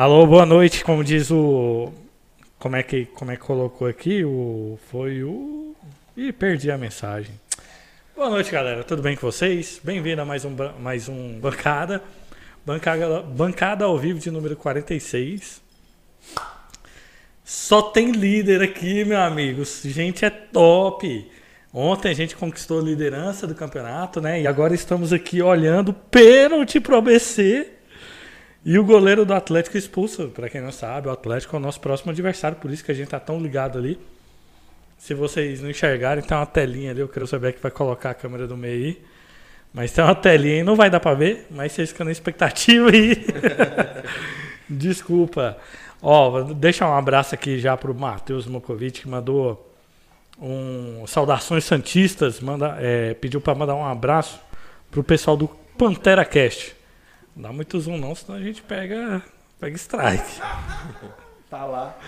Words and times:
Alô, 0.00 0.26
boa 0.26 0.46
noite, 0.46 0.82
como 0.82 1.04
diz 1.04 1.30
o. 1.30 1.92
Como 2.58 2.74
é 2.74 2.82
que, 2.82 3.04
como 3.04 3.32
é 3.32 3.36
que 3.36 3.42
colocou 3.42 3.86
aqui? 3.86 4.24
O, 4.24 4.78
foi 4.90 5.22
o. 5.22 5.76
Ih, 6.16 6.32
perdi 6.32 6.70
a 6.70 6.78
mensagem. 6.78 7.34
Boa 8.16 8.30
noite, 8.30 8.50
galera. 8.50 8.82
Tudo 8.82 9.02
bem 9.02 9.14
com 9.14 9.30
vocês? 9.30 9.78
Bem-vindo 9.84 10.22
a 10.22 10.24
mais 10.24 10.42
um, 10.46 10.56
mais 10.80 11.06
um 11.06 11.38
Bancada. 11.38 12.02
Bancada. 12.64 13.20
Bancada 13.20 13.84
ao 13.84 13.98
vivo 13.98 14.18
de 14.18 14.30
número 14.30 14.56
46. 14.56 15.60
Só 17.44 17.82
tem 17.82 18.10
líder 18.10 18.62
aqui, 18.62 19.04
meu 19.04 19.20
amigo. 19.20 19.62
Gente, 19.84 20.24
é 20.24 20.30
top. 20.30 21.30
Ontem 21.74 22.08
a 22.08 22.14
gente 22.14 22.34
conquistou 22.36 22.80
a 22.80 22.82
liderança 22.82 23.46
do 23.46 23.54
campeonato, 23.54 24.18
né? 24.18 24.40
E 24.40 24.46
agora 24.46 24.74
estamos 24.74 25.12
aqui 25.12 25.42
olhando 25.42 25.92
pênalti 25.92 26.80
pro 26.80 26.96
ABC. 26.96 27.79
E 28.64 28.78
o 28.78 28.84
goleiro 28.84 29.24
do 29.24 29.32
Atlético 29.32 29.76
expulso. 29.76 30.28
Pra 30.28 30.48
quem 30.48 30.60
não 30.60 30.72
sabe, 30.72 31.08
o 31.08 31.10
Atlético 31.10 31.56
é 31.56 31.58
o 31.58 31.62
nosso 31.62 31.80
próximo 31.80 32.10
adversário, 32.12 32.58
por 32.58 32.70
isso 32.70 32.84
que 32.84 32.90
a 32.90 32.94
gente 32.94 33.08
tá 33.08 33.20
tão 33.20 33.40
ligado 33.40 33.78
ali. 33.78 33.98
Se 34.98 35.14
vocês 35.14 35.62
não 35.62 35.70
enxergarem, 35.70 36.22
tem 36.22 36.36
uma 36.36 36.44
telinha 36.44 36.90
ali. 36.90 37.00
Eu 37.00 37.08
quero 37.08 37.26
saber 37.26 37.54
que 37.54 37.62
vai 37.62 37.70
colocar 37.70 38.10
a 38.10 38.14
câmera 38.14 38.46
do 38.46 38.56
meio 38.56 38.84
aí. 38.84 39.02
Mas 39.72 39.92
tem 39.92 40.04
uma 40.04 40.14
telinha 40.14 40.56
aí, 40.56 40.62
não 40.62 40.76
vai 40.76 40.90
dar 40.90 41.00
pra 41.00 41.14
ver, 41.14 41.46
mas 41.50 41.72
vocês 41.72 41.90
ficam 41.90 42.04
na 42.04 42.12
expectativa 42.12 42.90
aí. 42.90 43.24
Desculpa. 44.68 45.56
Ó, 46.02 46.42
deixa 46.42 46.86
um 46.86 46.94
abraço 46.94 47.34
aqui 47.34 47.58
já 47.58 47.76
pro 47.76 47.94
Matheus 47.94 48.46
Mokovic, 48.46 49.02
que 49.02 49.08
mandou 49.08 49.70
um 50.40 51.06
saudações 51.06 51.64
santistas, 51.64 52.40
manda, 52.40 52.76
é, 52.80 53.14
pediu 53.14 53.40
para 53.40 53.54
mandar 53.54 53.74
um 53.74 53.84
abraço 53.84 54.40
pro 54.90 55.04
pessoal 55.04 55.36
do 55.36 55.48
Pantera 55.78 56.24
Cast. 56.24 56.74
Não 57.34 57.42
dá 57.42 57.52
muito 57.52 57.78
zoom 57.80 57.98
não, 57.98 58.14
senão 58.14 58.38
a 58.38 58.42
gente 58.42 58.62
pega, 58.62 59.22
pega 59.58 59.76
strike. 59.76 60.40
Tá 61.50 61.64
lá. 61.64 61.98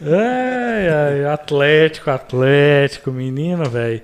Ai, 0.00 0.88
ai, 0.88 1.24
Atlético, 1.24 2.08
Atlético, 2.08 3.10
menino, 3.10 3.68
velho. 3.68 4.00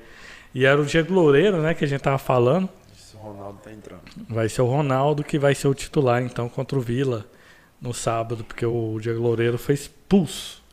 E 0.52 0.64
era 0.64 0.80
o 0.80 0.84
Diego 0.84 1.14
Loureiro, 1.14 1.62
né, 1.62 1.72
que 1.72 1.84
a 1.84 1.86
gente 1.86 2.00
tava 2.00 2.18
falando. 2.18 2.68
Esse 2.96 3.16
Ronaldo 3.16 3.60
tá 3.62 3.70
entrando. 3.70 4.02
Vai 4.28 4.48
ser 4.48 4.62
o 4.62 4.66
Ronaldo 4.66 5.22
que 5.22 5.38
vai 5.38 5.54
ser 5.54 5.68
o 5.68 5.74
titular, 5.74 6.20
então, 6.20 6.48
contra 6.48 6.76
o 6.76 6.80
Vila 6.80 7.24
no 7.80 7.94
sábado, 7.94 8.42
porque 8.42 8.66
o 8.66 8.98
Diego 9.00 9.22
Loureiro 9.22 9.56
foi 9.56 9.76
expulso. 9.76 10.64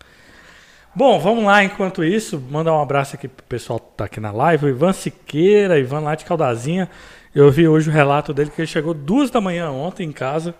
Bom, 0.95 1.19
vamos 1.19 1.43
lá, 1.43 1.63
enquanto 1.63 2.03
isso, 2.03 2.39
mandar 2.49 2.73
um 2.73 2.81
abraço 2.81 3.15
aqui 3.15 3.27
pro 3.27 3.45
pessoal 3.45 3.79
que 3.79 3.95
tá 3.95 4.05
aqui 4.05 4.19
na 4.19 4.31
live, 4.31 4.65
o 4.65 4.69
Ivan 4.69 4.91
Siqueira, 4.91 5.79
Ivan 5.79 5.99
lá 5.99 6.15
de 6.15 6.25
Caldazinha. 6.25 6.89
Eu 7.33 7.49
vi 7.49 7.65
hoje 7.65 7.89
o 7.89 7.93
relato 7.93 8.33
dele 8.33 8.49
que 8.49 8.59
ele 8.59 8.67
chegou 8.67 8.93
duas 8.93 9.31
da 9.31 9.39
manhã 9.39 9.71
ontem 9.71 10.03
em 10.03 10.11
casa, 10.11 10.53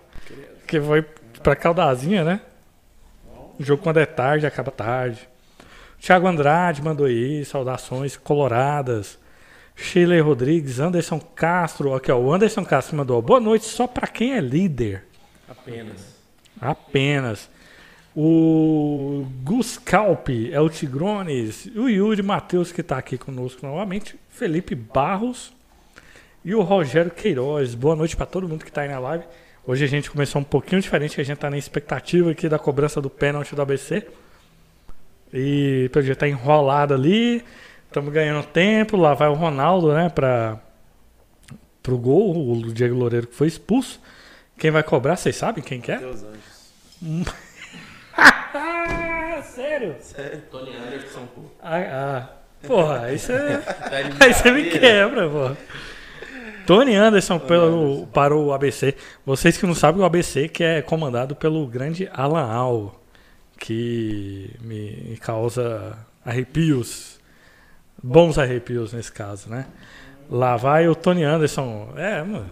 que 0.66 0.80
foi 0.80 1.02
pra 1.42 1.54
Caldazinha, 1.54 2.24
né? 2.24 2.40
O 3.58 3.62
jogo 3.62 3.82
quando 3.82 3.98
é 3.98 4.06
tarde, 4.06 4.46
acaba 4.46 4.70
tarde. 4.70 5.28
Thiago 6.00 6.26
Andrade 6.26 6.82
mandou 6.82 7.04
aí, 7.04 7.44
saudações 7.44 8.16
coloradas. 8.16 9.18
Sheila 9.76 10.20
Rodrigues, 10.22 10.80
Anderson 10.80 11.20
Castro, 11.20 11.94
aqui 11.94 12.10
ó, 12.10 12.18
o 12.18 12.32
Anderson 12.32 12.64
Castro 12.64 12.96
mandou, 12.96 13.20
boa 13.20 13.40
noite 13.40 13.66
só 13.66 13.86
pra 13.86 14.06
quem 14.06 14.32
é 14.34 14.40
líder. 14.40 15.04
Apenas. 15.46 16.16
Apenas. 16.58 17.50
O 18.16 19.26
Gus 19.42 19.76
Calpe, 19.76 20.50
é 20.52 20.60
o 20.60 20.70
Tigrones, 20.70 21.66
o 21.76 21.88
Yuri 21.88 22.22
Matheus 22.22 22.72
que 22.72 22.80
está 22.80 22.96
aqui 22.96 23.18
conosco 23.18 23.66
novamente, 23.66 24.18
Felipe 24.30 24.74
Barros 24.74 25.52
e 26.44 26.54
o 26.54 26.62
Rogério 26.62 27.10
Queiroz. 27.10 27.74
Boa 27.74 27.94
noite 27.94 28.16
para 28.16 28.26
todo 28.26 28.48
mundo 28.48 28.64
que 28.64 28.70
está 28.70 28.82
aí 28.82 28.88
na 28.88 28.98
live. 28.98 29.24
Hoje 29.66 29.84
a 29.84 29.88
gente 29.88 30.10
começou 30.10 30.40
um 30.40 30.44
pouquinho 30.44 30.80
diferente, 30.80 31.20
a 31.20 31.24
gente 31.24 31.36
está 31.36 31.48
na 31.48 31.56
expectativa 31.56 32.30
aqui 32.30 32.48
da 32.48 32.58
cobrança 32.58 33.00
do 33.00 33.08
pênalti 33.08 33.54
do 33.54 33.62
ABC. 33.62 34.06
E 35.32 35.88
pelo 35.92 36.04
jeito 36.04 36.18
tá 36.18 36.28
enrolado 36.28 36.94
ali, 36.94 37.44
estamos 37.86 38.12
ganhando 38.12 38.44
tempo, 38.46 38.96
lá 38.96 39.14
vai 39.14 39.28
o 39.28 39.34
Ronaldo, 39.34 39.92
né, 39.94 40.08
para 40.08 40.58
pro 41.82 41.96
gol, 41.98 42.52
o 42.52 42.72
Diego 42.72 42.94
Loureiro 42.94 43.26
que 43.26 43.34
foi 43.34 43.46
expulso. 43.48 44.00
Quem 44.58 44.70
vai 44.70 44.82
cobrar, 44.82 45.16
vocês 45.16 45.34
sabem 45.34 45.62
quem 45.62 45.80
que 45.80 45.92
é? 45.92 45.98
Deus 45.98 46.22
anjos. 46.22 47.32
Ah, 48.54 49.40
sério? 49.42 49.96
Tony 50.50 50.76
Anderson, 50.76 51.26
pô. 51.34 51.40
Ah, 51.62 51.78
ah. 51.80 52.28
Porra, 52.66 53.06
aí 53.06 53.18
você, 53.18 53.32
Tá 53.58 53.96
aí 54.20 54.34
você 54.34 54.50
me 54.52 54.60
brincadeira. 54.62 55.08
quebra, 55.08 55.30
porra. 55.30 55.56
Tony 56.66 56.94
Anderson 56.94 57.38
pelo, 57.38 58.06
para 58.08 58.36
o 58.36 58.52
ABC. 58.52 58.94
Vocês 59.24 59.56
que 59.56 59.66
não 59.66 59.74
sabem, 59.74 60.00
o 60.00 60.04
ABC 60.04 60.48
que 60.48 60.62
é 60.62 60.82
comandado 60.82 61.34
pelo 61.34 61.66
grande 61.66 62.08
Alan 62.12 62.50
Al, 62.50 63.00
que 63.58 64.50
me 64.60 65.16
causa 65.20 65.98
arrepios, 66.24 67.20
bons 68.02 68.38
arrepios 68.38 68.92
nesse 68.92 69.12
caso, 69.12 69.48
né? 69.48 69.66
Lá 70.30 70.56
vai 70.56 70.88
o 70.88 70.94
Tony 70.94 71.24
Anderson. 71.24 71.92
É, 71.96 72.22
mano, 72.22 72.50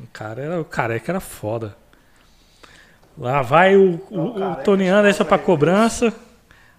o 0.00 0.06
cara 0.12 0.42
era, 0.42 0.60
o 0.60 0.64
careca 0.64 1.12
era 1.12 1.20
foda. 1.20 1.76
Lá 3.16 3.42
vai 3.42 3.76
o, 3.76 4.00
o, 4.10 4.40
o 4.40 4.56
Tony 4.56 4.88
Anderson 4.88 5.24
para 5.24 5.38
cobrança. 5.38 6.12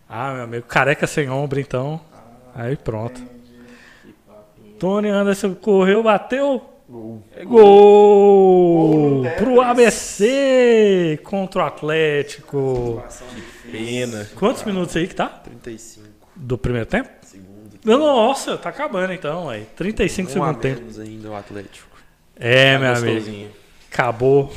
Ah, 0.08 0.34
meu 0.34 0.44
amigo, 0.44 0.66
careca 0.66 1.06
sem 1.06 1.30
ombro, 1.30 1.60
então. 1.60 2.00
Aí 2.56 2.76
pronto. 2.76 3.39
Tony 4.80 5.10
Anderson 5.10 5.54
correu, 5.56 6.02
bateu. 6.02 6.64
É 7.36 7.46
Gol! 7.46 9.24
Pro 9.38 9.62
ABC 9.62 11.20
contra 11.24 11.62
o 11.64 11.66
Atlético. 11.66 13.04
Pena. 13.72 14.28
Quantos 14.36 14.64
minutos 14.64 14.96
aí 14.96 15.08
que 15.08 15.14
tá? 15.14 15.28
35 15.28 16.08
Do 16.36 16.58
primeiro 16.58 16.88
tempo? 16.88 17.10
segundos. 17.22 17.80
Nossa, 17.84 18.58
tá 18.58 18.70
acabando 18.70 19.14
então, 19.14 19.48
aí. 19.50 19.68
35 19.76 20.30
um 20.40 20.44
a 20.44 20.54
segundos 20.54 20.62
tempo. 20.96 21.02
ainda 21.02 21.30
o 21.30 21.36
Atlético. 21.36 21.88
É, 22.36 22.74
Tá 22.74 22.80
meu 22.80 22.96
amigo. 22.96 23.50
Acabou. 23.92 24.52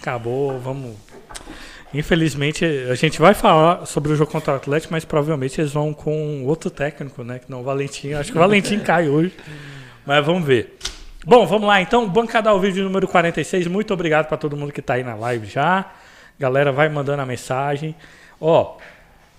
Acabou. 0.00 0.58
Vamos. 0.58 0.96
Infelizmente, 1.96 2.64
a 2.64 2.94
gente 2.94 3.18
vai 3.18 3.32
falar 3.32 3.86
sobre 3.86 4.12
o 4.12 4.16
jogo 4.16 4.30
contra 4.30 4.52
o 4.52 4.56
Atlético, 4.56 4.92
mas 4.92 5.04
provavelmente 5.04 5.58
eles 5.58 5.72
vão 5.72 5.94
com 5.94 6.44
outro 6.44 6.68
técnico, 6.68 7.24
né? 7.24 7.38
Que 7.38 7.50
não 7.50 7.60
o 7.60 7.64
Valentim. 7.64 8.12
Acho 8.12 8.30
que 8.30 8.36
o 8.36 8.40
Valentim 8.40 8.78
cai 8.80 9.08
hoje. 9.08 9.32
Mas 10.04 10.24
vamos 10.24 10.44
ver. 10.44 10.76
Bom, 11.24 11.46
vamos 11.46 11.66
lá 11.66 11.80
então. 11.80 12.06
Bancada 12.06 12.50
ao 12.50 12.60
vídeo 12.60 12.84
número 12.84 13.08
46. 13.08 13.66
Muito 13.68 13.94
obrigado 13.94 14.26
para 14.26 14.36
todo 14.36 14.56
mundo 14.56 14.72
que 14.72 14.82
tá 14.82 14.94
aí 14.94 15.02
na 15.02 15.14
live 15.14 15.46
já. 15.46 15.90
Galera, 16.38 16.70
vai 16.70 16.88
mandando 16.90 17.22
a 17.22 17.26
mensagem. 17.26 17.94
Ó, 18.38 18.76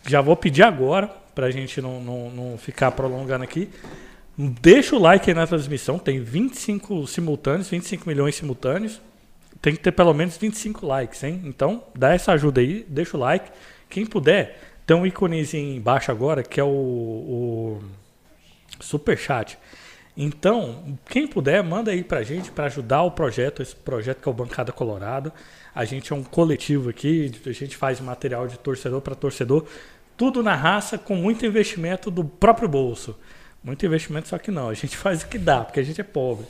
já 0.08 0.20
vou 0.20 0.36
pedir 0.36 0.64
agora, 0.64 1.12
pra 1.36 1.52
gente 1.52 1.80
não, 1.80 2.02
não, 2.02 2.30
não 2.32 2.58
ficar 2.58 2.90
prolongando 2.90 3.44
aqui. 3.44 3.70
Deixa 4.36 4.96
o 4.96 5.00
like 5.00 5.30
aí 5.30 5.36
na 5.36 5.46
transmissão. 5.46 6.00
Tem 6.00 6.20
25 6.20 7.06
simultâneos, 7.06 7.70
25 7.70 8.10
milhões 8.10 8.36
simultâneos. 8.36 9.00
Tem 9.62 9.74
que 9.74 9.80
ter 9.80 9.92
pelo 9.92 10.14
menos 10.14 10.38
25 10.38 10.86
likes, 10.86 11.24
hein? 11.24 11.42
Então, 11.46 11.84
dá 11.96 12.14
essa 12.14 12.32
ajuda 12.32 12.62
aí, 12.62 12.86
deixa 12.88 13.18
o 13.18 13.20
like. 13.20 13.50
Quem 13.90 14.06
puder, 14.06 14.60
tem 14.86 14.96
um 14.96 15.06
íconezinho 15.06 15.76
embaixo 15.76 16.12
agora 16.12 16.44
que 16.44 16.60
é 16.60 16.64
o, 16.64 16.68
o 16.68 17.84
super 18.80 19.18
chat. 19.18 19.58
Então, 20.16 20.98
quem 21.08 21.28
puder, 21.28 21.64
manda 21.64 21.92
aí 21.92 22.04
pra 22.04 22.24
gente 22.24 22.50
para 22.50 22.66
ajudar 22.66 23.04
o 23.04 23.12
projeto, 23.12 23.62
esse 23.62 23.76
projeto 23.76 24.20
que 24.20 24.28
é 24.28 24.32
o 24.32 24.34
Bancada 24.34 24.72
Colorado. 24.72 25.32
A 25.76 25.86
gente 25.86 26.12
é 26.12 26.16
um 26.16 26.24
coletivo 26.24 26.90
aqui, 26.90 27.32
a 27.46 27.52
gente 27.52 27.78
faz 27.78 28.00
material 28.00 28.48
de 28.48 28.58
torcedor 28.58 29.00
para 29.00 29.14
torcedor, 29.14 29.66
tudo 30.18 30.42
na 30.42 30.56
raça 30.56 30.98
com 30.98 31.16
muito 31.16 31.46
investimento 31.46 32.10
do 32.10 32.26
próprio 32.26 32.68
bolso. 32.68 33.16
Muito 33.64 33.86
investimento, 33.86 34.28
só 34.28 34.40
que 34.40 34.50
não, 34.50 34.70
a 34.70 34.74
gente 34.74 34.98
faz 34.98 35.22
o 35.22 35.28
que 35.28 35.38
dá, 35.38 35.64
porque 35.64 35.80
a 35.80 35.84
gente 35.84 36.02
é 36.02 36.04
pobre. 36.04 36.48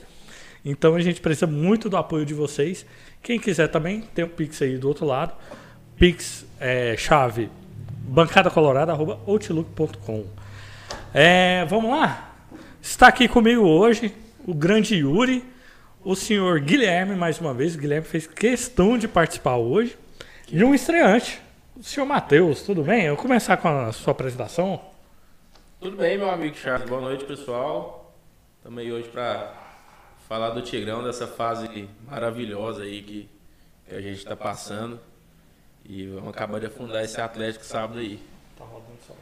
Então 0.70 0.94
a 0.94 1.00
gente 1.00 1.22
precisa 1.22 1.46
muito 1.46 1.88
do 1.88 1.96
apoio 1.96 2.26
de 2.26 2.34
vocês. 2.34 2.84
Quem 3.22 3.40
quiser 3.40 3.68
também, 3.68 4.02
tem 4.14 4.22
o 4.22 4.28
Pix 4.28 4.60
aí 4.60 4.76
do 4.76 4.86
outro 4.86 5.06
lado. 5.06 5.32
Pix 5.96 6.44
é, 6.60 6.94
chave 6.96 7.48
bancadacolorada.outlook.com. 8.02 10.26
É, 11.14 11.64
vamos 11.64 11.90
lá? 11.90 12.34
Está 12.82 13.08
aqui 13.08 13.26
comigo 13.26 13.62
hoje 13.62 14.14
o 14.46 14.52
grande 14.52 14.96
Yuri, 14.96 15.42
o 16.04 16.14
senhor 16.14 16.60
Guilherme, 16.60 17.16
mais 17.16 17.40
uma 17.40 17.54
vez. 17.54 17.74
O 17.74 17.78
Guilherme 17.78 18.06
fez 18.06 18.26
questão 18.26 18.98
de 18.98 19.08
participar 19.08 19.56
hoje. 19.56 19.96
E 20.50 20.62
um 20.62 20.74
estreante, 20.74 21.40
o 21.76 21.82
senhor 21.82 22.04
Matheus. 22.04 22.60
Tudo 22.62 22.82
bem? 22.82 23.04
Eu 23.04 23.14
vou 23.14 23.22
começar 23.22 23.56
com 23.56 23.68
a 23.68 23.90
sua 23.92 24.10
apresentação. 24.10 24.78
Tudo 25.80 25.96
bem, 25.96 26.18
meu 26.18 26.28
amigo 26.28 26.54
Charles? 26.56 26.86
Boa 26.86 27.00
noite, 27.00 27.24
pessoal. 27.24 28.14
Aí 28.76 28.92
hoje 28.92 29.08
para 29.08 29.67
falar 30.28 30.50
do 30.50 30.60
Tigrão, 30.60 31.02
dessa 31.02 31.26
fase 31.26 31.88
maravilhosa 32.06 32.82
aí 32.82 33.02
que, 33.02 33.28
que 33.88 33.94
a 33.94 34.00
gente 34.00 34.18
está 34.18 34.36
passando. 34.36 35.00
E 35.84 36.06
vamos 36.06 36.28
acabar 36.28 36.60
de 36.60 36.66
afundar 36.66 37.02
esse 37.02 37.18
Atlético 37.18 37.64
sábado 37.64 37.98
aí. 37.98 38.20
Tá 38.58 38.64
rodando 38.64 38.98
só. 39.06 39.14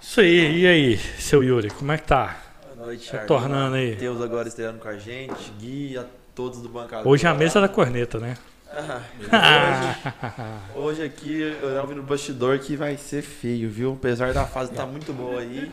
Isso 0.00 0.20
aí, 0.20 0.60
e 0.60 0.66
aí, 0.66 0.98
seu 0.98 1.42
Yuri, 1.42 1.70
como 1.70 1.92
é 1.92 1.98
que 1.98 2.06
tá? 2.06 2.36
Boa 2.74 2.86
noite, 2.86 3.12
Retornando 3.12 3.76
aí. 3.76 3.94
Deus 3.94 4.20
agora 4.20 4.48
estreando 4.48 4.80
com 4.80 4.88
a 4.88 4.98
gente. 4.98 5.52
Gui, 5.52 5.96
a 5.96 6.04
todos 6.34 6.60
do 6.60 6.68
bancada. 6.68 7.08
Hoje 7.08 7.26
é 7.26 7.28
a 7.28 7.34
mesa 7.34 7.60
da 7.60 7.68
corneta, 7.68 8.18
né? 8.18 8.36
Hoje 10.74 11.02
aqui 11.02 11.40
eu 11.40 11.72
já 11.72 11.80
ouvi 11.80 11.94
no 11.94 12.02
bastidor 12.02 12.58
que 12.58 12.76
vai 12.76 12.96
ser 12.96 13.22
feio, 13.22 13.70
viu? 13.70 13.94
Apesar 13.94 14.34
da 14.34 14.44
fase 14.44 14.72
estar 14.72 14.84
muito 14.84 15.12
boa 15.12 15.40
aí, 15.40 15.72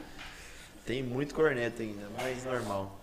tem 0.86 1.03
muito 1.03 1.33
corneta 1.33 1.81
ainda, 1.81 2.03
mas 2.18 2.45
normal. 2.45 3.02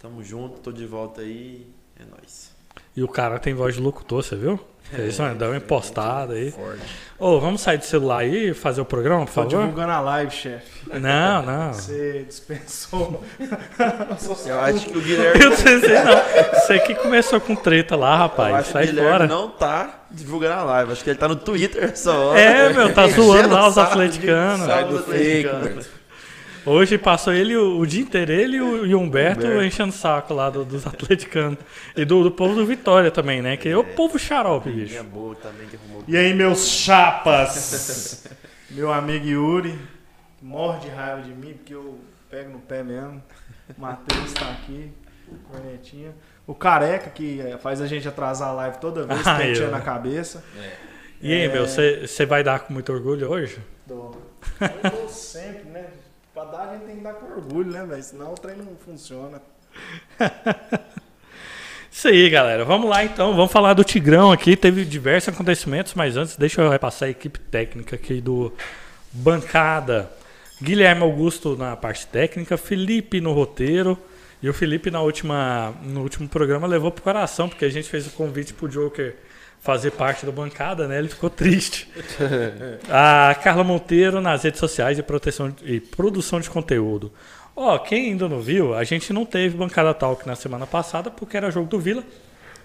Tamo 0.00 0.22
junto, 0.24 0.60
tô 0.60 0.72
de 0.72 0.86
volta 0.86 1.20
aí, 1.20 1.66
é 1.98 2.02
nóis. 2.10 2.50
E 2.96 3.02
o 3.02 3.08
cara 3.08 3.38
tem 3.38 3.52
voz 3.54 3.74
de 3.74 3.80
locutor, 3.80 4.22
você 4.22 4.34
viu? 4.34 4.58
Fez 4.90 5.20
uma, 5.20 5.32
deu 5.34 5.48
uma 5.50 5.56
impostada 5.58 6.32
aí. 6.34 6.52
Ô, 7.16 7.38
vamos 7.38 7.60
sair 7.60 7.78
do 7.78 7.84
celular 7.84 8.18
aí 8.20 8.50
e 8.50 8.54
fazer 8.54 8.80
o 8.80 8.84
programa, 8.84 9.20
por 9.20 9.26
Tô 9.26 9.32
favor? 9.42 9.48
divulgando 9.60 9.92
a 9.92 10.00
live, 10.00 10.32
chefe. 10.32 10.90
Não, 10.98 11.42
não. 11.42 11.72
Você 11.72 12.24
dispensou. 12.26 13.22
Eu 14.46 14.60
acho 14.60 14.86
que 14.86 14.98
o 14.98 15.00
Guilherme, 15.00 15.44
Eu 15.44 15.56
sei, 15.56 15.80
sei 15.80 16.02
não. 16.02 16.54
Você 16.54 16.78
que 16.80 16.94
começou 16.96 17.40
com 17.40 17.54
treta 17.54 17.94
lá, 17.94 18.14
eu 18.14 18.18
rapaz. 18.18 18.54
acho 18.54 18.64
que 18.64 18.70
o 18.70 18.72
Sai 18.72 18.86
Guilherme 18.86 19.10
fora. 19.12 19.26
não 19.28 19.50
tá 19.50 20.00
divulgando 20.10 20.54
a 20.60 20.64
live. 20.64 20.92
Acho 20.92 21.04
que 21.04 21.10
ele 21.10 21.18
tá 21.18 21.28
no 21.28 21.36
Twitter 21.36 21.84
essa 21.84 22.12
hora. 22.12 22.40
É, 22.40 22.72
meu, 22.72 22.92
tá 22.92 23.06
zoando 23.06 23.54
lá 23.54 23.68
os 23.68 23.78
atleticanos. 23.78 24.66
Sai 24.66 24.84
do 24.88 24.98
fake. 25.04 25.99
Hoje 26.66 26.98
passou 26.98 27.32
ele 27.32 27.56
o, 27.56 27.78
o 27.78 27.86
dia 27.86 28.02
inteiro, 28.02 28.32
ele 28.32 28.56
e 28.56 28.60
o, 28.60 28.86
e 28.86 28.94
o 28.94 29.00
Humberto, 29.00 29.46
Humberto. 29.46 29.64
enchendo 29.64 29.90
o 29.90 29.92
saco 29.92 30.34
lá 30.34 30.50
do- 30.50 30.64
dos 30.64 30.84
atleticanos. 30.86 31.58
E 31.96 32.04
do, 32.04 32.22
do 32.22 32.30
povo 32.30 32.54
do 32.54 32.66
Vitória 32.66 33.10
também, 33.10 33.40
né? 33.40 33.56
Que 33.56 33.68
é 33.68 33.76
o 33.76 33.82
povo 33.84 34.18
xarope, 34.18 34.68
Minha 34.70 34.84
bicho. 34.84 35.04
boa 35.04 35.34
também 35.36 35.66
que 35.68 35.76
arrumou. 35.76 36.04
E 36.06 36.16
aí, 36.16 36.34
meus 36.34 36.66
chapas? 36.68 38.26
Meu 38.70 38.92
amigo 38.92 39.26
Yuri, 39.26 39.78
morre 40.40 40.80
de 40.80 40.88
raiva 40.88 41.22
de 41.22 41.32
mim, 41.32 41.54
porque 41.54 41.74
eu 41.74 41.98
pego 42.30 42.50
no 42.50 42.58
pé 42.60 42.82
mesmo. 42.84 43.22
O 43.76 43.80
Matheus 43.80 44.32
tá 44.32 44.50
aqui, 44.50 44.92
cornetinha. 45.50 46.12
O 46.46 46.54
careca, 46.54 47.10
que 47.10 47.40
eh, 47.40 47.56
faz 47.58 47.80
a 47.80 47.86
gente 47.86 48.06
atrasar 48.06 48.48
a 48.48 48.52
live 48.52 48.78
toda 48.78 49.04
vez, 49.06 49.20
Ah, 49.26 49.34
penteando 49.36 49.62
eu. 49.62 49.70
na 49.70 49.80
cabeça. 49.80 50.44
E 51.20 51.32
aí, 51.32 51.42
É. 51.42 51.48
meu, 51.52 51.66
você 51.66 52.26
vai 52.26 52.42
dar 52.44 52.60
com 52.60 52.72
muito 52.72 52.92
orgulho 52.92 53.28
hoje? 53.30 53.58
Dou. 53.86 54.20
Eu 54.60 54.90
dou 54.90 55.08
sempre, 55.08 55.68
né? 55.70 55.84
Pra 56.40 56.48
dar, 56.48 56.70
a 56.70 56.72
gente 56.72 56.86
tem 56.86 56.96
que 56.96 57.02
dar 57.02 57.12
com 57.12 57.26
orgulho, 57.26 57.70
né, 57.70 57.84
velho? 57.84 58.02
Senão 58.02 58.32
o 58.32 58.34
trem 58.34 58.56
não 58.56 58.74
funciona. 58.76 59.42
Isso 61.92 62.08
aí, 62.08 62.30
galera. 62.30 62.64
Vamos 62.64 62.88
lá 62.88 63.04
então. 63.04 63.36
Vamos 63.36 63.52
falar 63.52 63.74
do 63.74 63.84
Tigrão 63.84 64.32
aqui. 64.32 64.56
Teve 64.56 64.86
diversos 64.86 65.34
acontecimentos, 65.34 65.92
mas 65.92 66.16
antes, 66.16 66.36
deixa 66.36 66.62
eu 66.62 66.70
repassar 66.70 67.08
a 67.08 67.10
equipe 67.10 67.38
técnica 67.38 67.96
aqui 67.96 68.22
do 68.22 68.54
Bancada. 69.12 70.10
Guilherme 70.62 71.02
Augusto 71.02 71.58
na 71.58 71.76
parte 71.76 72.06
técnica, 72.06 72.56
Felipe 72.56 73.20
no 73.20 73.34
roteiro. 73.34 73.98
E 74.42 74.48
o 74.48 74.54
Felipe 74.54 74.90
na 74.90 75.02
última, 75.02 75.74
no 75.82 76.00
último 76.00 76.26
programa 76.26 76.66
levou 76.66 76.90
pro 76.90 77.02
coração, 77.02 77.50
porque 77.50 77.66
a 77.66 77.70
gente 77.70 77.90
fez 77.90 78.06
o 78.06 78.12
convite 78.12 78.54
pro 78.54 78.66
Joker 78.66 79.14
fazer 79.60 79.92
parte 79.92 80.24
da 80.24 80.32
bancada, 80.32 80.88
né? 80.88 80.98
Ele 80.98 81.08
ficou 81.08 81.30
triste. 81.30 81.88
a 82.88 83.34
Carla 83.34 83.62
Monteiro 83.62 84.20
nas 84.20 84.42
redes 84.42 84.58
sociais 84.58 84.98
e, 84.98 85.02
proteção, 85.02 85.54
e 85.62 85.78
produção 85.78 86.40
de 86.40 86.48
conteúdo. 86.48 87.12
Ó, 87.54 87.78
quem 87.78 88.10
ainda 88.10 88.28
não 88.28 88.40
viu, 88.40 88.74
a 88.74 88.84
gente 88.84 89.12
não 89.12 89.26
teve 89.26 89.56
bancada 89.56 89.92
talk 89.92 90.26
na 90.26 90.34
semana 90.34 90.66
passada 90.66 91.10
porque 91.10 91.36
era 91.36 91.50
jogo 91.50 91.68
do 91.68 91.78
Vila. 91.78 92.02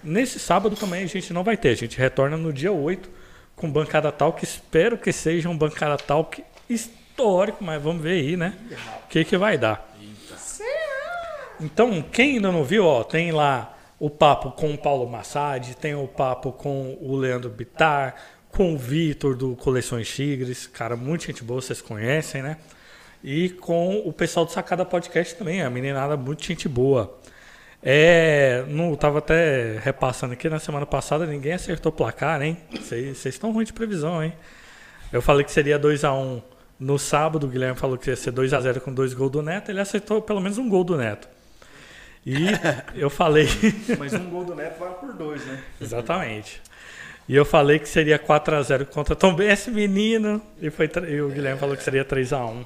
Nesse 0.02 0.38
sábado 0.38 0.74
também 0.74 1.04
a 1.04 1.06
gente 1.06 1.32
não 1.32 1.44
vai 1.44 1.56
ter. 1.56 1.70
A 1.70 1.74
gente 1.74 1.98
retorna 1.98 2.36
no 2.36 2.52
dia 2.52 2.72
8 2.72 3.08
com 3.54 3.70
bancada 3.70 4.10
talk. 4.10 4.42
Espero 4.42 4.96
que 4.96 5.12
seja 5.12 5.48
um 5.48 5.56
bancada 5.56 5.98
talk 5.98 6.42
histórico, 6.68 7.62
mas 7.62 7.82
vamos 7.82 8.02
ver 8.02 8.12
aí, 8.12 8.36
né? 8.36 8.54
O 9.04 9.08
que, 9.08 9.24
que 9.24 9.36
vai 9.36 9.58
dar. 9.58 9.94
Então, 11.60 12.02
quem 12.02 12.36
ainda 12.36 12.52
não 12.52 12.64
viu, 12.64 12.84
ó, 12.84 13.02
tem 13.02 13.32
lá 13.32 13.75
o 13.98 14.10
papo 14.10 14.52
com 14.52 14.74
o 14.74 14.78
Paulo 14.78 15.08
Massad, 15.08 15.74
tem 15.74 15.94
o 15.94 16.06
papo 16.06 16.52
com 16.52 16.98
o 17.00 17.16
Leandro 17.16 17.48
Bitar, 17.50 18.14
com 18.50 18.74
o 18.74 18.78
Vitor 18.78 19.34
do 19.36 19.56
Coleções 19.56 20.08
Tigres, 20.08 20.66
cara, 20.66 20.96
muita 20.96 21.26
gente 21.26 21.42
boa, 21.42 21.60
vocês 21.60 21.80
conhecem, 21.80 22.42
né? 22.42 22.56
E 23.22 23.50
com 23.50 23.98
o 24.04 24.12
pessoal 24.12 24.46
do 24.46 24.52
Sacada 24.52 24.84
Podcast 24.84 25.34
também, 25.34 25.62
a 25.62 25.70
meninada 25.70 26.16
muito 26.16 26.44
gente 26.44 26.68
boa. 26.68 27.18
É, 27.82 28.64
não 28.68 28.94
tava 28.96 29.18
até 29.18 29.78
repassando 29.78 30.32
aqui 30.32 30.48
na 30.48 30.58
semana 30.58 30.86
passada, 30.86 31.26
ninguém 31.26 31.52
acertou 31.52 31.90
o 31.90 31.94
placar, 31.94 32.40
hein? 32.42 32.58
Vocês 32.72 33.26
estão 33.26 33.52
ruins 33.52 33.66
de 33.66 33.72
previsão, 33.72 34.22
hein? 34.22 34.32
Eu 35.12 35.22
falei 35.22 35.44
que 35.44 35.52
seria 35.52 35.78
2 35.78 36.04
a 36.04 36.12
1 36.12 36.42
no 36.78 36.98
sábado, 36.98 37.46
o 37.46 37.48
Guilherme 37.48 37.78
falou 37.78 37.96
que 37.96 38.10
ia 38.10 38.16
ser 38.16 38.30
2 38.30 38.52
a 38.52 38.60
0 38.60 38.80
com 38.80 38.92
dois 38.92 39.14
gols 39.14 39.30
do 39.30 39.42
Neto, 39.42 39.70
ele 39.70 39.80
acertou 39.80 40.20
pelo 40.20 40.40
menos 40.40 40.58
um 40.58 40.68
gol 40.68 40.84
do 40.84 40.96
Neto. 40.96 41.28
E 42.26 42.46
eu 42.96 43.08
falei, 43.08 43.46
Mas 43.96 44.12
um 44.12 44.28
gol 44.28 44.44
do 44.44 44.54
Neto 44.56 44.80
vale 44.80 44.94
por 44.94 45.12
dois, 45.12 45.46
né? 45.46 45.62
exatamente. 45.80 46.60
E 47.28 47.36
eu 47.36 47.44
falei 47.44 47.78
que 47.78 47.88
seria 47.88 48.18
4 48.18 48.56
a 48.56 48.62
0 48.62 48.86
contra 48.86 49.14
Tom 49.14 49.32
Benz, 49.34 49.60
esse 49.60 49.70
menino, 49.70 50.42
e, 50.60 50.68
foi, 50.68 50.90
e 51.08 51.20
o 51.20 51.28
Guilherme 51.28 51.58
falou 51.58 51.76
que 51.76 51.82
seria 51.82 52.04
3 52.04 52.32
a 52.32 52.44
1 52.44 52.64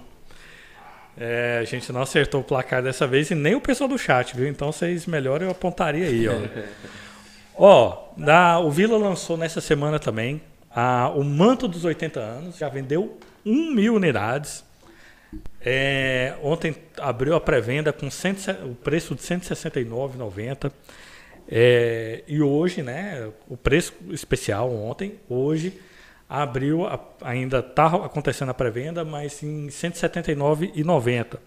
É, 1.18 1.58
a 1.60 1.64
gente 1.64 1.92
não 1.92 2.00
acertou 2.00 2.40
o 2.40 2.44
placar 2.44 2.82
dessa 2.82 3.06
vez 3.06 3.30
e 3.30 3.34
nem 3.34 3.54
o 3.54 3.60
pessoal 3.60 3.88
do 3.88 3.98
chat, 3.98 4.34
viu? 4.34 4.48
Então 4.48 4.72
vocês 4.72 5.04
melhor 5.04 5.42
eu 5.42 5.50
apontaria 5.50 6.06
aí, 6.06 6.26
ó. 6.26 6.34
Ó, 7.62 8.12
da, 8.16 8.58
o 8.58 8.70
Vila 8.70 8.96
lançou 8.96 9.36
nessa 9.36 9.60
semana 9.60 9.98
também 9.98 10.40
a, 10.74 11.10
o 11.10 11.22
manto 11.22 11.66
dos 11.68 11.84
80 11.84 12.20
anos, 12.20 12.56
já 12.56 12.68
vendeu 12.68 13.18
1 13.44 13.74
mil 13.74 13.94
unidades. 13.94 14.64
É, 15.60 16.34
ontem 16.42 16.74
abriu 16.98 17.34
a 17.34 17.40
pré-venda 17.40 17.92
com 17.92 18.10
100 18.10 18.34
o 18.70 18.74
preço 18.74 19.14
de 19.14 19.20
R$ 19.22 19.36
169,90. 19.40 20.72
É, 21.48 22.22
e 22.28 22.40
hoje, 22.40 22.82
né, 22.82 23.28
o 23.48 23.56
preço 23.56 23.92
especial 24.10 24.70
ontem, 24.72 25.18
hoje 25.28 25.80
abriu, 26.28 26.86
a- 26.86 27.00
ainda 27.22 27.58
está 27.58 27.86
acontecendo 27.86 28.50
a 28.50 28.54
pré-venda, 28.54 29.04
mas 29.04 29.42
em 29.42 29.64
R$ 29.66 29.70
179,90. 29.72 31.38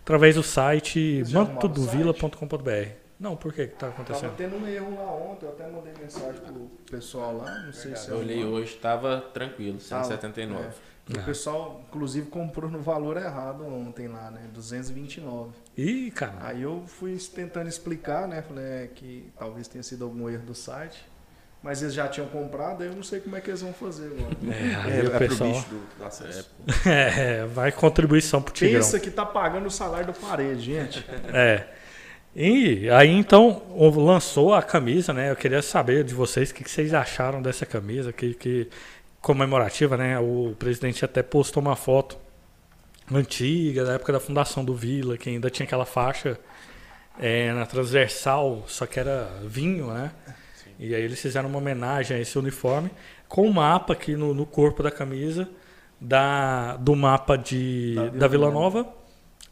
Através 0.00 0.34
do 0.34 0.42
site 0.42 1.22
mantodovila.com.br. 1.32 2.88
Não, 3.20 3.36
por 3.36 3.52
que 3.52 3.62
está 3.62 3.88
Tava 3.88 3.92
acontecendo? 3.92 4.34
tendo 4.36 4.56
um 4.56 4.66
erro 4.66 4.96
lá 4.96 5.12
ontem, 5.12 5.46
eu 5.46 5.50
até 5.52 5.68
mandei 5.68 5.92
mensagem 6.00 6.40
pro 6.40 6.68
pessoal 6.90 7.36
lá, 7.36 7.60
não 7.60 7.72
sei 7.72 7.94
se 7.94 8.10
Eu 8.10 8.18
olhei 8.18 8.42
hoje, 8.44 8.74
tava 8.76 9.20
tranquilo, 9.32 9.78
179. 9.78 10.60
O 10.60 10.72
Ah. 11.14 11.22
pessoal, 11.22 11.82
inclusive, 11.88 12.28
comprou 12.28 12.70
no 12.70 12.80
valor 12.80 13.16
errado 13.16 13.66
ontem 13.66 14.08
lá, 14.08 14.30
né? 14.30 14.42
229. 14.54 15.50
Ih, 15.76 16.10
cara. 16.12 16.34
Aí 16.40 16.62
eu 16.62 16.84
fui 16.86 17.16
tentando 17.34 17.68
explicar, 17.68 18.28
né? 18.28 18.42
Falei 18.42 18.64
é, 18.64 18.88
que 18.94 19.30
talvez 19.38 19.66
tenha 19.68 19.82
sido 19.82 20.04
algum 20.04 20.28
erro 20.28 20.44
do 20.46 20.54
site. 20.54 21.04
Mas 21.62 21.80
eles 21.80 21.94
já 21.94 22.08
tinham 22.08 22.26
comprado, 22.28 22.82
aí 22.82 22.88
eu 22.88 22.94
não 22.96 23.04
sei 23.04 23.20
como 23.20 23.36
é 23.36 23.40
que 23.40 23.48
eles 23.48 23.62
vão 23.62 23.72
fazer 23.72 24.06
agora. 24.06 24.36
É, 24.52 24.74
aí 24.74 24.98
É, 24.98 25.02
o 25.02 25.06
é 25.06 25.10
pro 25.10 25.18
pessoal 25.28 25.52
bicho 25.52 25.66
do, 25.68 25.98
do 25.98 26.04
acesso. 26.04 26.50
é, 26.88 27.46
vai 27.54 27.70
contribuição 27.70 28.42
pro 28.42 28.52
Tigrão. 28.52 28.80
Pensa 28.80 28.98
que 28.98 29.10
tá 29.12 29.24
pagando 29.24 29.66
o 29.66 29.70
salário 29.70 30.06
do 30.06 30.12
parede, 30.12 30.60
gente. 30.60 31.06
É. 31.32 31.68
E 32.34 32.88
aí 32.90 33.10
então 33.10 33.62
o- 33.76 33.90
lançou 34.00 34.54
a 34.54 34.62
camisa, 34.62 35.12
né? 35.12 35.30
Eu 35.30 35.36
queria 35.36 35.60
saber 35.62 36.02
de 36.02 36.14
vocês 36.14 36.50
o 36.50 36.54
que, 36.54 36.64
que 36.64 36.70
vocês 36.70 36.92
acharam 36.94 37.40
dessa 37.42 37.66
camisa, 37.66 38.12
que, 38.12 38.32
que 38.34 38.68
comemorativa, 39.22 39.96
né? 39.96 40.18
O 40.18 40.54
presidente 40.58 41.04
até 41.04 41.22
postou 41.22 41.62
uma 41.62 41.76
foto 41.76 42.18
antiga, 43.10 43.84
da 43.84 43.94
época 43.94 44.12
da 44.12 44.20
fundação 44.20 44.64
do 44.64 44.74
Vila, 44.74 45.16
que 45.16 45.30
ainda 45.30 45.48
tinha 45.48 45.64
aquela 45.64 45.86
faixa 45.86 46.38
é, 47.18 47.52
na 47.52 47.64
transversal, 47.64 48.64
só 48.66 48.84
que 48.84 48.98
era 48.98 49.30
vinho, 49.44 49.92
né? 49.92 50.10
E 50.78 50.94
aí 50.94 51.02
eles 51.02 51.20
fizeram 51.20 51.48
uma 51.48 51.58
homenagem 51.58 52.16
a 52.16 52.20
esse 52.20 52.36
uniforme 52.38 52.90
com 53.28 53.46
o 53.46 53.54
mapa 53.54 53.92
aqui 53.92 54.16
no, 54.16 54.34
no 54.34 54.44
corpo 54.44 54.82
da 54.82 54.90
camisa 54.90 55.48
da, 56.00 56.76
do 56.76 56.96
mapa 56.96 57.38
de, 57.38 57.94
Da 57.94 58.08
da, 58.08 58.28
Vila 58.28 58.50
Nova 58.50 58.92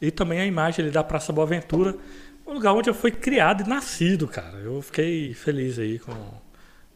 e 0.03 0.11
também 0.11 0.41
a 0.41 0.47
imagem 0.47 0.85
ali 0.85 0.93
da 0.93 1.05
Praça 1.05 1.33
Boa 1.33 1.47
Ventura, 1.47 1.97
o 2.45 2.53
lugar 2.53 2.73
onde 2.73 2.91
eu 2.91 2.95
fui 2.95 3.13
criado 3.13 3.63
e 3.63 3.69
nascido, 3.69 4.27
cara. 4.27 4.59
Eu 4.59 4.83
fiquei 4.83 5.33
feliz 5.33 5.79
aí 5.79 6.01
com, 6.01 6.15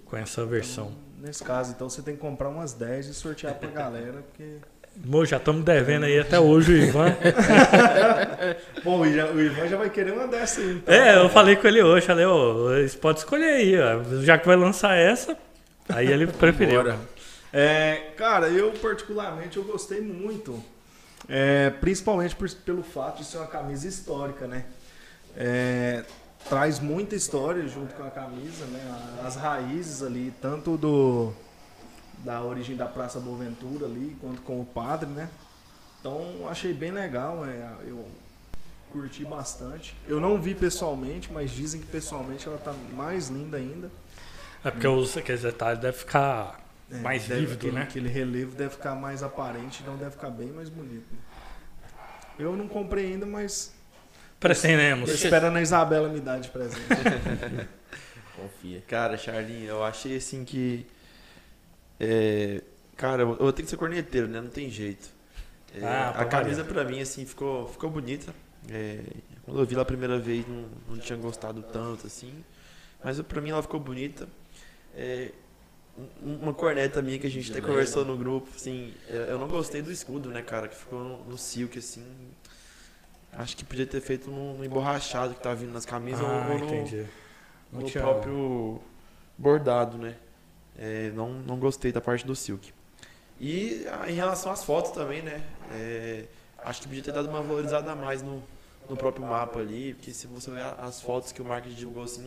com 0.05 0.17
essa 0.17 0.45
versão. 0.45 1.04
Nesse 1.25 1.43
caso, 1.43 1.73
então 1.73 1.89
você 1.89 2.03
tem 2.03 2.15
que 2.15 2.21
comprar 2.21 2.51
umas 2.51 2.75
10 2.75 3.07
e 3.07 3.15
sortear 3.15 3.55
pra 3.55 3.71
galera, 3.71 4.23
porque. 4.29 4.57
Mo, 5.05 5.25
já 5.25 5.39
estamos 5.39 5.65
devendo 5.65 6.05
aí 6.05 6.19
até 6.21 6.39
hoje 6.39 6.73
o 6.73 6.77
Ivan. 6.77 7.17
Pô, 8.85 8.99
o 8.99 9.07
Ivan 9.07 9.67
já 9.69 9.77
vai 9.79 9.89
querer 9.91 10.13
uma 10.13 10.29
dessa 10.29 10.61
aí, 10.61 10.73
então. 10.77 10.95
É, 10.95 11.17
eu 11.19 11.29
falei 11.31 11.57
com 11.57 11.67
ele 11.67 11.83
hoje, 11.83 12.07
falei, 12.07 12.27
ô, 12.27 12.73
eles 12.75 12.95
podem 12.95 13.19
escolher 13.23 13.55
aí, 13.55 13.75
ó. 13.81 14.03
já 14.23 14.37
que 14.39 14.47
vai 14.47 14.55
lançar 14.55 14.95
essa, 14.97 15.37
aí 15.89 16.07
ele 16.13 16.27
preferiu. 16.27 16.83
É, 17.53 18.13
cara, 18.17 18.49
eu 18.49 18.71
particularmente 18.73 19.57
eu 19.57 19.65
gostei 19.65 20.01
muito, 20.01 20.63
é, 21.29 21.71
principalmente 21.71 22.37
por- 22.37 22.51
pelo 22.67 22.83
fato 22.83 23.19
de 23.19 23.25
ser 23.25 23.39
uma 23.39 23.47
camisa 23.47 23.89
histórica, 23.89 24.47
né? 24.47 24.65
É, 25.37 26.05
traz 26.49 26.79
muita 26.81 27.15
história 27.15 27.67
junto 27.69 27.95
com 27.95 28.03
a 28.05 28.11
camisa, 28.11 28.65
né? 28.67 29.17
As 29.25 29.37
raízes 29.37 30.03
ali, 30.03 30.33
tanto 30.41 30.77
do 30.77 31.33
da 32.19 32.41
origem 32.43 32.75
da 32.77 32.87
Praça 32.87 33.21
Boaventura 33.21 33.85
ali, 33.87 34.17
quanto 34.21 34.41
com 34.43 34.61
o 34.61 34.65
padre, 34.65 35.09
né? 35.11 35.29
Então 36.01 36.49
achei 36.49 36.73
bem 36.73 36.91
legal, 36.91 37.45
é, 37.45 37.69
eu 37.87 38.07
curti 38.91 39.25
bastante. 39.25 39.95
Eu 40.07 40.21
não 40.21 40.41
vi 40.41 40.55
pessoalmente, 40.55 41.31
mas 41.33 41.51
dizem 41.51 41.81
que 41.81 41.87
pessoalmente 41.87 42.47
ela 42.47 42.57
tá 42.59 42.73
mais 42.95 43.29
linda 43.29 43.57
ainda. 43.59 43.91
É 44.65 44.71
porque 44.71 44.87
os, 44.87 45.17
aqueles 45.17 45.43
detalhes 45.43 45.81
devem 45.81 45.99
ficar 45.99 46.61
É, 46.91 46.99
mais 47.01 47.27
deve- 47.27 47.41
vívido, 47.41 47.57
aquele, 47.59 47.73
né? 47.73 47.83
Aquele 47.83 48.09
relevo 48.09 48.55
deve 48.57 48.71
ficar 48.71 48.95
mais 48.95 49.23
aparente, 49.23 49.83
então 49.83 49.97
deve 49.97 50.13
ficar 50.13 50.31
bem 50.31 50.49
mais 50.49 50.69
bonito. 50.71 51.05
né? 51.13 51.19
Eu 52.39 52.57
não 52.57 52.67
comprei 52.67 53.13
ainda, 53.13 53.27
mas 53.27 53.74
Pretendemos. 54.45 55.09
Deixa- 55.09 55.25
esperando 55.25 55.57
a 55.57 55.63
Isabela 55.63 56.09
me 56.09 56.21
dar 56.21 56.39
de 56.39 56.49
presente. 56.49 56.85
Confia. 58.37 58.83
Cara, 58.87 59.17
Charlinho, 59.17 59.67
eu 59.69 59.85
achei 59.85 60.17
assim 60.17 60.45
que. 60.45 60.87
é, 61.99 62.63
cara, 62.97 63.23
eu 63.23 63.53
ter 63.53 63.63
que 63.63 63.71
ser 63.71 63.77
corneteiro, 63.77 64.29
né? 64.29 64.41
Não 64.41 64.49
tem 64.51 64.69
jeito. 64.71 65.09
É, 65.75 65.85
Ah, 65.85 66.11
a 66.11 66.25
camisa 66.25 66.63
pra 66.65 66.85
mim, 66.85 67.01
assim, 67.01 67.25
ficou, 67.25 67.69
ficou 67.69 67.91
bonita. 67.91 68.35
É, 68.71 69.01
quando 69.45 69.61
eu 69.61 69.67
vi 69.67 69.75
ela 69.75 69.83
a 69.83 69.87
primeira 69.87 70.19
vez, 70.19 70.47
não, 70.47 70.69
não 70.89 70.99
tinha 70.99 71.19
gostado 71.19 71.63
tanto, 71.63 72.07
assim. 72.07 72.33
Mas 73.03 73.21
pra 73.23 73.41
mim 73.41 73.51
ela 73.51 73.63
ficou 73.63 73.79
bonita. 73.81 74.29
É, 74.97 75.31
um- 76.23 76.37
uma 76.43 76.55
corneta 76.55 77.01
minha 77.03 77.19
que 77.19 77.27
a 77.27 77.31
gente 77.31 77.51
até 77.51 77.61
conversou 77.61 78.05
no 78.05 78.17
grupo, 78.17 78.49
assim, 78.55 78.93
é, 79.09 79.27
eu 79.31 79.39
não 79.39 79.49
gostei 79.49 79.81
do 79.83 79.91
escudo, 79.93 80.29
né, 80.31 80.43
cara? 80.43 80.69
Que 80.69 80.77
ficou 80.77 80.99
no, 81.03 81.25
no 81.25 81.39
silk, 81.39 81.79
assim. 81.79 82.05
Acho 83.37 83.57
que 83.57 83.65
podia 83.65 83.87
ter 83.87 84.01
feito 84.01 84.31
no, 84.31 84.59
no 84.59 84.65
emborrachado 84.65 85.35
que 85.35 85.41
tá 85.41 85.53
vindo 85.55 85.73
nas 85.73 85.85
camisas 85.85 86.21
Ah, 86.25 86.49
ou 86.51 86.59
no, 86.59 86.65
entendi. 86.67 87.07
No 87.73 87.83
tinha- 87.83 88.03
próprio 88.03 88.81
bordado, 89.37 89.99
né? 89.99 90.17
É, 90.79 91.11
não, 91.11 91.33
não 91.33 91.57
gostei 91.59 91.91
da 91.93 92.01
parte 92.01 92.27
do 92.27 92.35
silk. 92.35 92.73
E 93.41 93.85
ah, 93.91 94.09
em 94.11 94.15
relação 94.15 94.53
às 94.53 94.65
fotos 94.65 94.93
também, 94.93 95.23
né? 95.23 95.43
É, 95.73 96.25
acho 96.65 96.83
que 96.83 96.89
podia 96.89 97.03
ter 97.03 97.13
dado 97.13 97.29
uma 97.29 97.43
valorizada 97.43 97.91
a 97.91 97.97
mais 97.97 98.23
no, 98.23 98.43
no 98.89 98.97
próprio 98.97 99.27
mapa 99.27 99.59
ali, 99.59 99.95
porque 99.95 100.13
se 100.13 100.27
você 100.27 100.51
ver 100.51 100.63
as 100.79 101.01
fotos 101.01 101.33
que 101.33 101.43
o 101.43 101.45
marketing 101.45 101.75
divulgou 101.75 102.05
assim, 102.05 102.23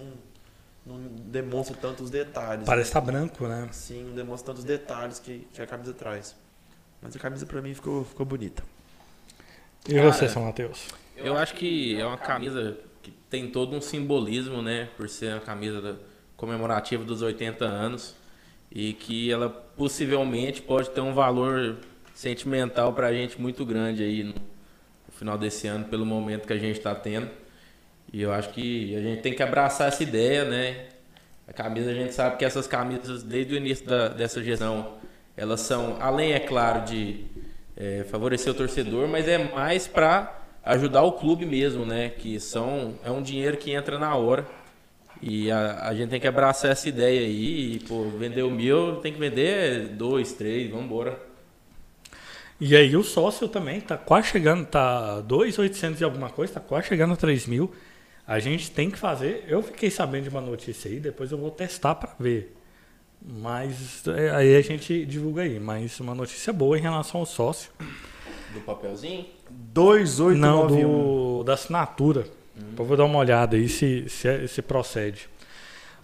não, 0.85 0.97
não 0.97 1.09
demonstra 1.25 1.75
tantos 1.77 2.09
detalhes. 2.09 2.65
Parece 2.65 2.87
né? 2.87 2.89
estar 2.89 3.01
branco, 3.01 3.47
né? 3.47 3.69
Sim, 3.71 4.03
não 4.05 4.15
demonstra 4.15 4.47
tantos 4.47 4.63
detalhes 4.65 5.19
que, 5.19 5.47
que 5.53 5.61
a 5.61 5.67
camisa 5.67 5.93
traz. 5.93 6.35
Mas 7.01 7.15
a 7.15 7.19
camisa 7.19 7.45
pra 7.45 7.61
mim 7.61 7.73
ficou, 7.73 8.03
ficou 8.03 8.25
bonita. 8.25 8.63
E 9.87 9.93
Cara, 9.93 10.11
você, 10.11 10.27
São 10.27 10.43
Mateus? 10.45 10.87
Eu 11.15 11.37
acho 11.37 11.53
que 11.55 11.99
é 11.99 12.05
uma 12.05 12.17
camisa 12.17 12.77
que 13.01 13.11
tem 13.29 13.49
todo 13.49 13.75
um 13.75 13.81
simbolismo, 13.81 14.61
né? 14.61 14.89
Por 14.97 15.07
ser 15.09 15.33
uma 15.33 15.39
camisa 15.41 15.81
da- 15.81 15.95
comemorativa 16.35 17.03
dos 17.03 17.21
80 17.21 17.65
anos. 17.65 18.15
E 18.71 18.93
que 18.93 19.31
ela 19.31 19.49
possivelmente 19.49 20.61
pode 20.61 20.89
ter 20.89 20.99
um 21.01 21.13
valor 21.13 21.77
sentimental 22.13 22.93
pra 22.93 23.13
gente 23.13 23.39
muito 23.39 23.65
grande 23.65 24.03
aí 24.03 24.23
no, 24.23 24.33
no 24.33 25.13
final 25.17 25.37
desse 25.37 25.67
ano, 25.67 25.85
pelo 25.85 26.05
momento 26.05 26.45
que 26.45 26.53
a 26.53 26.57
gente 26.57 26.79
tá 26.79 26.93
tendo. 26.93 27.29
E 28.11 28.21
eu 28.21 28.31
acho 28.33 28.49
que 28.49 28.95
a 28.95 29.01
gente 29.01 29.21
tem 29.21 29.33
que 29.33 29.41
abraçar 29.41 29.87
essa 29.87 30.03
ideia, 30.03 30.43
né? 30.43 30.85
A 31.47 31.53
camisa, 31.53 31.91
a 31.91 31.93
gente 31.93 32.13
sabe 32.13 32.35
que 32.37 32.43
essas 32.43 32.67
camisas, 32.67 33.23
desde 33.23 33.53
o 33.53 33.57
início 33.57 33.85
da- 33.85 34.09
dessa 34.09 34.43
gestão, 34.43 34.97
elas 35.35 35.61
são, 35.61 35.97
além, 36.01 36.33
é 36.33 36.39
claro, 36.39 36.83
de 36.85 37.25
é, 37.77 38.03
favorecer 38.09 38.51
o 38.51 38.55
torcedor, 38.55 39.07
mas 39.07 39.27
é 39.27 39.37
mais 39.37 39.87
para 39.87 40.41
ajudar 40.65 41.03
o 41.03 41.13
clube 41.13 41.45
mesmo, 41.45 41.85
né? 41.85 42.09
Que 42.09 42.39
são, 42.39 42.95
é 43.03 43.11
um 43.11 43.21
dinheiro 43.21 43.55
que 43.57 43.71
entra 43.71 43.99
na 43.99 44.15
hora. 44.15 44.45
E 45.21 45.49
a, 45.51 45.87
a 45.87 45.95
gente 45.95 46.09
tem 46.09 46.19
que 46.19 46.27
abraçar 46.27 46.71
essa 46.71 46.89
ideia 46.89 47.21
aí. 47.21 47.75
E, 47.75 47.79
pô, 47.79 48.03
vender 48.09 48.43
o 48.43 48.51
mil, 48.51 48.97
tem 48.97 49.13
que 49.13 49.19
vender 49.19 49.89
dois, 49.89 50.33
três, 50.33 50.69
vamos 50.69 50.85
embora. 50.85 51.27
E 52.59 52.75
aí 52.75 52.95
o 52.97 53.03
sócio 53.03 53.47
também 53.47 53.79
tá 53.79 53.95
quase 53.97 54.29
chegando, 54.29 54.65
tá 54.65 55.21
2.800 55.21 56.01
e 56.01 56.03
alguma 56.03 56.29
coisa, 56.29 56.53
tá 56.53 56.59
quase 56.59 56.87
chegando 56.87 57.13
a 57.13 57.15
3 57.15 57.45
mil. 57.45 57.71
A 58.25 58.39
gente 58.39 58.71
tem 58.71 58.89
que 58.89 58.97
fazer. 58.97 59.45
Eu 59.47 59.61
fiquei 59.61 59.91
sabendo 59.91 60.23
de 60.23 60.29
uma 60.29 60.41
notícia 60.41 60.89
aí, 60.89 60.99
depois 60.99 61.31
eu 61.31 61.37
vou 61.37 61.51
testar 61.51 61.95
para 61.95 62.13
ver. 62.19 62.55
Mas 63.21 64.07
é, 64.07 64.29
aí 64.31 64.55
a 64.55 64.61
gente 64.61 65.05
divulga 65.05 65.41
aí. 65.41 65.59
Mas 65.59 65.99
uma 65.99 66.15
notícia 66.15 66.53
boa 66.53 66.77
em 66.77 66.81
relação 66.81 67.19
ao 67.19 67.25
sócio. 67.25 67.71
Do 68.53 68.61
papelzinho? 68.61 69.25
2891. 69.49 70.37
Não, 70.39 71.37
do, 71.37 71.43
da 71.43 71.53
assinatura. 71.53 72.25
Eu 72.77 72.85
vou 72.85 72.97
dar 72.97 73.05
uma 73.05 73.19
olhada 73.19 73.55
aí 73.55 73.67
se, 73.69 74.07
se, 74.09 74.27
é- 74.27 74.47
se 74.47 74.61
procede. 74.61 75.29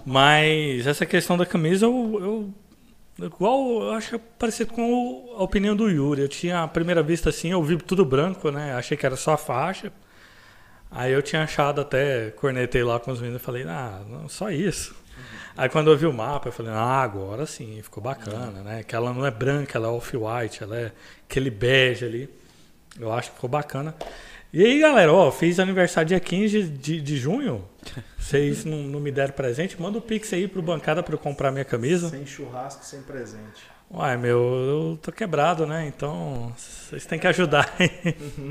Mas 0.05 0.85
essa 0.85 1.05
questão 1.05 1.37
da 1.37 1.45
camisa, 1.45 1.85
eu, 1.85 2.53
eu 3.17 3.25
igual 3.25 3.83
eu 3.83 3.91
acho 3.93 4.15
é 4.15 4.19
parecido 4.37 4.73
com 4.73 5.33
a 5.37 5.43
opinião 5.43 5.75
do 5.75 5.89
Yuri. 5.89 6.21
Eu 6.21 6.27
tinha, 6.27 6.63
à 6.63 6.67
primeira 6.67 7.01
vista 7.01 7.29
assim, 7.29 7.51
eu 7.51 7.63
vi 7.63 7.77
tudo 7.77 8.03
branco, 8.05 8.51
né? 8.51 8.73
Achei 8.73 8.97
que 8.97 9.05
era 9.05 9.15
só 9.15 9.33
a 9.33 9.37
faixa. 9.37 9.91
Aí 10.91 11.11
eu 11.11 11.23
tinha 11.23 11.43
achado 11.43 11.81
até, 11.81 12.29
cornetei 12.31 12.83
lá 12.83 12.99
com 12.99 13.11
os 13.11 13.19
meninos 13.19 13.41
e 13.41 13.45
falei, 13.45 13.63
ah, 13.63 14.01
não, 14.07 14.29
só 14.29 14.51
isso. 14.51 14.93
Aí 15.55 15.69
quando 15.69 15.91
eu 15.91 15.97
vi 15.97 16.05
o 16.05 16.13
mapa, 16.13 16.47
eu 16.49 16.51
falei, 16.51 16.71
ah, 16.71 17.01
agora 17.01 17.45
sim, 17.45 17.79
ficou 17.83 18.01
bacana, 18.01 18.61
né? 18.63 18.83
Que 18.83 18.95
ela 18.95 19.13
não 19.13 19.25
é 19.25 19.31
branca, 19.31 19.77
ela 19.77 19.87
é 19.87 19.91
off-white, 19.91 20.63
ela 20.63 20.77
é 20.77 20.91
aquele 21.29 21.49
bege 21.49 22.05
ali. 22.05 22.29
Eu 22.99 23.11
acho 23.11 23.29
que 23.29 23.35
ficou 23.35 23.49
bacana. 23.49 23.95
E 24.51 24.63
aí, 24.63 24.79
galera, 24.79 25.11
ó, 25.11 25.31
fiz 25.31 25.59
aniversário 25.59 26.09
dia 26.09 26.19
15 26.19 26.63
de, 26.63 27.01
de 27.01 27.17
junho. 27.17 27.67
Vocês 28.17 28.63
não, 28.63 28.77
não 28.83 28.99
me 28.99 29.11
deram 29.11 29.33
presente? 29.33 29.81
Manda 29.81 29.97
o 29.97 30.01
Pix 30.01 30.31
aí 30.31 30.47
pro 30.47 30.61
bancada 30.61 31.01
pra 31.01 31.15
eu 31.15 31.19
comprar 31.19 31.51
minha 31.51 31.65
camisa. 31.65 32.09
Sem 32.09 32.25
churrasco, 32.25 32.85
sem 32.85 33.01
presente. 33.01 33.72
Uai, 33.95 34.17
meu, 34.17 34.39
eu 34.39 34.99
tô 35.03 35.11
quebrado, 35.11 35.67
né? 35.67 35.85
Então, 35.85 36.51
vocês 36.57 37.05
têm 37.05 37.19
que 37.19 37.27
ajudar. 37.27 37.71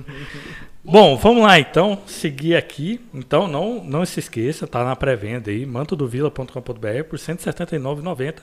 Bom, 0.85 1.17
vamos 1.17 1.43
lá 1.43 1.59
então, 1.59 2.01
seguir 2.07 2.55
aqui. 2.55 3.01
Então, 3.13 3.49
não, 3.49 3.83
não 3.83 4.07
se 4.07 4.21
esqueça, 4.21 4.69
tá 4.69 4.85
na 4.85 4.95
pré-venda 4.95 5.51
aí, 5.51 5.67
mantodovila.com.br 5.67 6.53
por 6.63 7.19
R$ 7.19 7.35
179,90. 7.35 8.37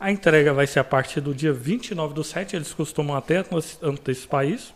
A 0.00 0.10
entrega 0.10 0.52
vai 0.52 0.66
ser 0.66 0.80
a 0.80 0.84
partir 0.84 1.20
do 1.20 1.32
dia 1.32 1.52
29 1.52 2.14
do 2.14 2.24
7, 2.24 2.56
eles 2.56 2.74
costumam 2.74 3.16
até 3.16 3.36
ante- 3.38 3.78
antecipar 3.80 4.44
isso. 4.44 4.74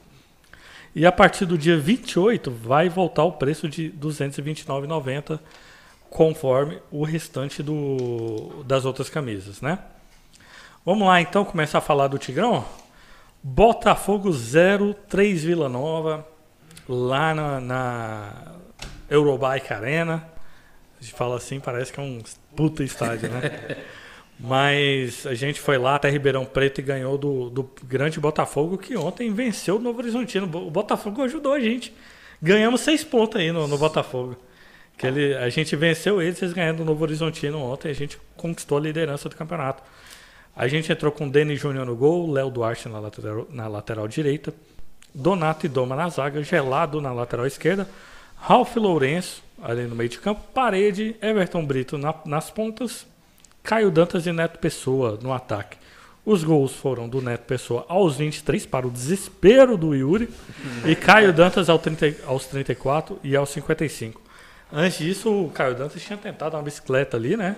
E 0.95 1.05
a 1.05 1.11
partir 1.11 1.45
do 1.45 1.59
dia 1.59 1.77
28 1.77 2.53
vai 2.53 2.89
voltar 2.89 3.25
o 3.25 3.33
preço 3.33 3.69
de 3.69 3.87
R$ 3.87 3.95
229,90, 4.01 5.41
conforme 6.09 6.79
o 6.93 7.03
restante 7.03 7.65
do, 7.65 8.63
das 8.65 8.85
outras 8.85 9.11
camisas, 9.11 9.61
né? 9.61 9.81
Vamos 10.87 11.09
lá 11.09 11.19
então 11.19 11.47
começar 11.47 11.79
a 11.79 11.81
falar 11.81 12.09
do 12.09 12.19
Tigrão? 12.19 12.63
Botafogo 13.43 14.31
0, 14.31 14.93
3 15.09 15.43
Vila 15.43 15.67
Nova, 15.67 16.29
lá 16.87 17.35
na, 17.35 17.59
na 17.59 18.53
Eurobike 19.09 19.73
Arena. 19.73 20.29
A 21.01 21.03
gente 21.03 21.15
fala 21.15 21.37
assim, 21.37 21.59
parece 21.59 21.91
que 21.91 21.99
é 21.99 22.03
um 22.03 22.21
puta 22.55 22.85
estádio, 22.85 23.31
né? 23.31 23.79
Mas 24.39 25.27
a 25.27 25.33
gente 25.33 25.59
foi 25.59 25.79
lá 25.79 25.95
até 25.95 26.11
Ribeirão 26.11 26.45
Preto 26.45 26.81
e 26.81 26.83
ganhou 26.83 27.17
do, 27.17 27.49
do 27.49 27.71
grande 27.85 28.21
Botafogo, 28.21 28.77
que 28.77 28.95
ontem 28.95 29.33
venceu 29.33 29.77
o 29.77 29.81
Novo 29.81 30.01
Horizontino. 30.01 30.45
O 30.45 30.71
Botafogo 30.71 31.23
ajudou 31.23 31.55
a 31.55 31.61
gente. 31.61 31.95
Ganhamos 32.43 32.83
seis 32.83 33.03
pontos 33.03 33.41
aí 33.41 33.51
no, 33.51 33.67
no 33.67 33.79
Botafogo. 33.79 34.37
Que 34.99 35.07
ele, 35.07 35.35
a 35.35 35.49
gente 35.49 35.75
venceu 35.77 36.21
eles, 36.21 36.43
eles 36.43 36.53
ganhando 36.53 36.81
o 36.81 36.85
Novo 36.85 37.03
Horizontino 37.05 37.59
ontem, 37.59 37.89
a 37.89 37.95
gente 37.95 38.19
conquistou 38.37 38.77
a 38.77 38.81
liderança 38.83 39.31
do 39.31 39.35
campeonato. 39.35 39.83
A 40.57 40.69
gente 40.69 40.91
entrou 40.93 41.11
com 41.11 41.29
Denis 41.29 41.61
Júnior 41.61 41.85
no 41.87 41.97
gol, 41.97 42.31
Léo 42.31 42.51
Duarte 42.51 42.89
na 42.89 43.01
lateral, 43.01 43.47
na 43.51 43.67
lateral 43.67 44.07
direita, 44.07 44.55
Donato 45.15 45.67
e 45.67 45.69
Doma 45.69 45.97
na 45.97 46.09
zaga, 46.09 46.43
Gelado 46.43 47.01
na 47.01 47.13
lateral 47.13 47.47
esquerda, 47.47 47.89
Ralf 48.37 48.77
Lourenço 48.77 49.43
ali 49.63 49.83
no 49.85 49.95
meio 49.97 50.09
de 50.09 50.19
campo, 50.19 50.43
Parede, 50.53 51.17
Everton 51.23 51.65
Brito 51.65 51.97
na- 51.99 52.15
nas 52.25 52.51
pontas, 52.51 53.07
Caio 53.63 53.91
Dantas 53.91 54.27
e 54.27 54.33
Neto 54.33 54.59
Pessoa 54.59 55.19
no 55.23 55.33
ataque. 55.33 55.77
Os 56.27 56.43
gols 56.45 56.73
foram 56.75 57.09
do 57.09 57.21
Neto 57.21 57.45
Pessoa 57.47 57.85
aos 57.89 58.17
23, 58.17 58.65
para 58.67 58.87
o 58.87 58.91
desespero 58.91 59.77
do 59.77 59.95
Yuri, 59.95 60.29
e 60.87 60.95
Caio 60.95 61.33
Dantas 61.33 61.69
ao 61.69 61.79
30 61.79 62.15
aos 62.27 62.47
34 62.47 63.19
e 63.23 63.35
aos 63.37 63.51
55. 63.51 64.21
Antes 64.73 64.99
disso, 64.99 65.31
o 65.47 65.51
Caio 65.51 65.75
Dantas 65.75 66.03
tinha 66.03 66.17
tentado 66.19 66.57
uma 66.57 66.63
bicicleta 66.63 67.17
ali, 67.17 67.37
né? 67.37 67.57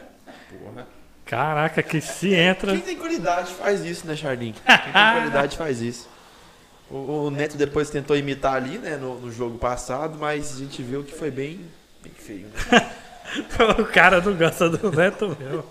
Porra. 0.62 0.86
Caraca, 1.26 1.82
que 1.82 2.00
se 2.00 2.32
entra. 2.32 2.70
Quem 2.72 2.80
tem 2.80 2.96
qualidade 2.96 3.52
faz 3.52 3.84
isso, 3.84 4.06
né, 4.06 4.14
Charlinho? 4.14 4.54
Quem 4.64 4.92
tem 4.92 4.92
qualidade 4.92 5.56
faz 5.56 5.82
isso. 5.82 6.08
O, 6.88 7.26
o 7.26 7.30
Neto 7.30 7.56
depois 7.56 7.90
tentou 7.90 8.16
imitar 8.16 8.54
ali, 8.54 8.78
né, 8.78 8.96
no, 8.96 9.20
no 9.20 9.32
jogo 9.32 9.58
passado, 9.58 10.16
mas 10.20 10.54
a 10.54 10.58
gente 10.60 10.80
viu 10.84 11.02
que 11.02 11.12
foi 11.12 11.32
bem, 11.32 11.60
bem 12.00 12.12
feio. 12.16 12.46
Né? 12.46 12.90
o 13.76 13.84
cara 13.86 14.20
não 14.20 14.34
gosta 14.34 14.70
do 14.70 14.92
Neto 14.92 15.36
mesmo. 15.38 15.64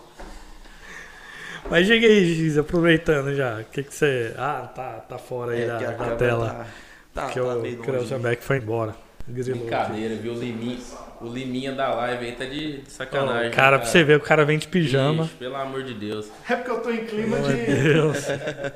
Mas 1.70 1.88
chega 1.88 2.06
aí, 2.06 2.36
Giz, 2.36 2.58
aproveitando 2.58 3.34
já. 3.34 3.62
O 3.62 3.66
que, 3.66 3.82
que 3.82 3.94
você. 3.94 4.34
Ah, 4.38 4.70
tá, 4.76 5.00
tá 5.00 5.18
fora 5.18 5.54
aí 5.54 5.64
É, 5.64 5.68
da, 5.68 5.92
da 5.92 6.16
tela. 6.16 6.68
Tá, 7.14 7.22
tá, 7.22 7.30
que 7.30 7.40
tá 7.40 7.56
o. 7.56 7.78
Krausenbeck 7.78 8.44
foi 8.44 8.58
embora. 8.58 9.05
Grilou. 9.28 9.62
Brincadeira, 9.62 10.16
viu? 10.16 10.34
O 10.34 10.40
Liminha, 10.40 10.78
o 11.20 11.28
Liminha 11.28 11.72
da 11.72 11.94
live 11.96 12.26
aí 12.26 12.32
tá 12.34 12.46
de 12.46 12.82
de 12.82 12.92
sacanagem. 12.92 13.50
Ó, 13.50 13.54
cara, 13.54 13.78
né, 13.78 13.84
pra 13.84 13.92
você 13.92 14.04
ver, 14.04 14.18
o 14.18 14.22
cara 14.22 14.46
vem 14.46 14.58
de 14.60 14.68
pijama. 14.68 15.24
Ixi, 15.24 15.34
pelo 15.36 15.56
amor 15.56 15.84
de 15.84 15.94
Deus. 15.96 16.28
É 16.48 16.56
porque 16.56 16.72
eu 16.72 16.82
tô 16.82 16.92
em 16.92 17.06
clima 17.06 17.38
Meu 17.38 17.48
de 17.48 17.54
Deus. 17.66 18.26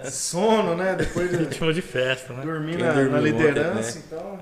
sono, 0.11 0.75
né? 0.75 0.95
Depois 0.95 1.29
de 1.29 1.37
Ritmo 1.45 1.71
de 1.71 1.81
festa, 1.81 2.33
né? 2.33 2.41
dormir 2.43 2.77
na, 2.77 2.93
na 2.93 3.17
ontem, 3.17 3.31
liderança, 3.31 3.99
né? 3.99 4.03
então. 4.07 4.39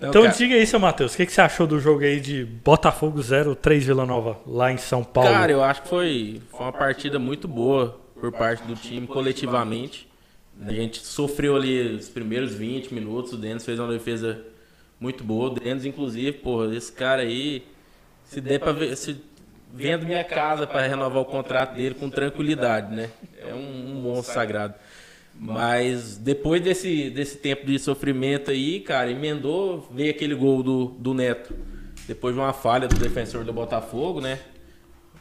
Não, 0.00 0.08
Então 0.08 0.22
cara, 0.22 0.34
diga 0.34 0.54
aí, 0.54 0.66
seu 0.66 0.80
Matheus, 0.80 1.14
o 1.14 1.16
que, 1.16 1.26
que 1.26 1.32
você 1.32 1.40
achou 1.40 1.66
do 1.66 1.78
jogo 1.78 2.02
aí 2.02 2.20
de 2.20 2.44
Botafogo 2.44 3.20
0, 3.22 3.54
3 3.54 3.84
Vila 3.84 4.04
Nova, 4.06 4.38
lá 4.46 4.72
em 4.72 4.76
São 4.76 5.02
Paulo? 5.04 5.30
Cara, 5.30 5.52
eu 5.52 5.62
acho 5.62 5.82
que 5.82 5.88
foi, 5.88 6.40
foi 6.50 6.60
uma 6.60 6.72
partida 6.72 7.18
muito 7.18 7.46
boa 7.46 8.00
por 8.20 8.32
parte 8.32 8.62
do 8.64 8.74
time 8.74 9.06
coletivamente. 9.06 10.08
A 10.64 10.72
gente 10.72 10.98
sofreu 11.04 11.56
ali 11.56 11.96
os 11.96 12.08
primeiros 12.08 12.54
20 12.54 12.94
minutos, 12.94 13.32
o 13.32 13.36
Denis 13.36 13.64
fez 13.64 13.78
uma 13.80 13.92
defesa 13.92 14.40
muito 15.02 15.24
boa. 15.24 15.48
O 15.48 15.50
Denis, 15.50 15.84
inclusive, 15.84 16.32
pô, 16.38 16.64
esse 16.70 16.92
cara 16.92 17.22
aí, 17.22 17.64
se 18.24 18.40
der 18.40 18.60
pra 18.60 18.70
ver, 18.70 18.96
se 18.96 19.20
vendo 19.74 20.06
minha 20.06 20.22
casa 20.22 20.66
para 20.66 20.86
renovar 20.86 21.22
o 21.22 21.24
contrato 21.24 21.74
dele 21.74 21.96
com 21.96 22.08
tranquilidade, 22.08 22.94
né? 22.94 23.10
É 23.38 23.52
um, 23.52 23.90
um 23.90 23.94
monstro 24.02 24.34
sagrado. 24.34 24.74
Mas 25.34 26.18
depois 26.18 26.62
desse, 26.62 27.10
desse 27.10 27.38
tempo 27.38 27.66
de 27.66 27.78
sofrimento 27.78 28.50
aí, 28.50 28.80
cara, 28.80 29.10
emendou, 29.10 29.88
veio 29.90 30.10
aquele 30.10 30.34
gol 30.34 30.62
do, 30.62 30.86
do 30.98 31.12
Neto. 31.12 31.52
Depois 32.06 32.34
de 32.34 32.40
uma 32.40 32.52
falha 32.52 32.86
do 32.86 32.96
defensor 32.96 33.44
do 33.44 33.52
Botafogo, 33.52 34.20
né? 34.20 34.38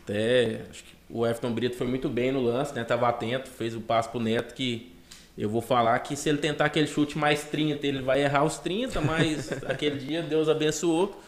Até 0.04 0.62
acho 0.70 0.84
que 0.84 0.92
o 1.10 1.26
Everton 1.26 1.54
Brito 1.54 1.76
foi 1.76 1.88
muito 1.88 2.10
bem 2.10 2.32
no 2.32 2.42
lance, 2.42 2.76
né? 2.76 2.84
Tava 2.84 3.08
atento, 3.08 3.50
fez 3.50 3.76
o 3.76 3.82
passo 3.82 4.12
pro 4.12 4.20
Neto 4.20 4.54
que 4.54 4.91
eu 5.38 5.50
vou 5.50 5.62
falar 5.62 5.98
que 6.00 6.16
se 6.16 6.30
ele 6.30 6.38
tentar 6.38 6.66
aquele 6.66 6.88
chute 6.88 7.18
mais 7.18 7.44
30, 7.44 7.86
ele 7.88 8.02
vai 8.02 8.22
errar 8.22 8.44
os 8.44 8.58
30, 8.60 9.00
mas 9.02 9.52
aquele 9.68 9.98
dia 9.98 10.22
Deus 10.22 10.50
abençoou 10.50 11.20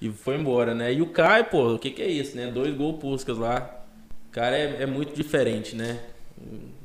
e 0.00 0.10
foi 0.10 0.36
embora, 0.36 0.74
né? 0.74 0.92
E 0.92 1.02
o 1.02 1.06
Caio, 1.06 1.44
pô, 1.46 1.74
o 1.74 1.78
que 1.78 1.90
que 1.90 2.02
é 2.02 2.08
isso, 2.08 2.36
né? 2.36 2.50
Dois 2.50 2.74
gols 2.74 3.00
puscas 3.00 3.36
lá. 3.38 3.80
O 4.28 4.30
cara 4.30 4.56
é, 4.56 4.82
é 4.82 4.86
muito 4.86 5.14
diferente, 5.14 5.74
né? 5.76 5.98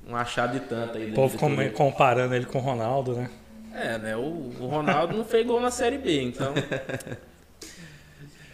Um 0.07 0.15
achado 0.15 0.53
de 0.59 0.65
tanto 0.65 0.97
aí. 0.97 1.11
o 1.11 1.13
povo 1.13 1.37
com- 1.37 1.69
comparando 1.71 2.33
ele 2.35 2.45
com 2.45 2.57
o 2.59 2.61
Ronaldo, 2.61 3.13
né? 3.13 3.29
É, 3.73 3.97
né? 3.97 4.15
O, 4.15 4.51
o 4.59 4.67
Ronaldo 4.67 5.15
não 5.15 5.23
fez 5.23 5.45
gol 5.45 5.59
na 5.61 5.71
Série 5.71 5.97
B, 5.97 6.21
então... 6.21 6.53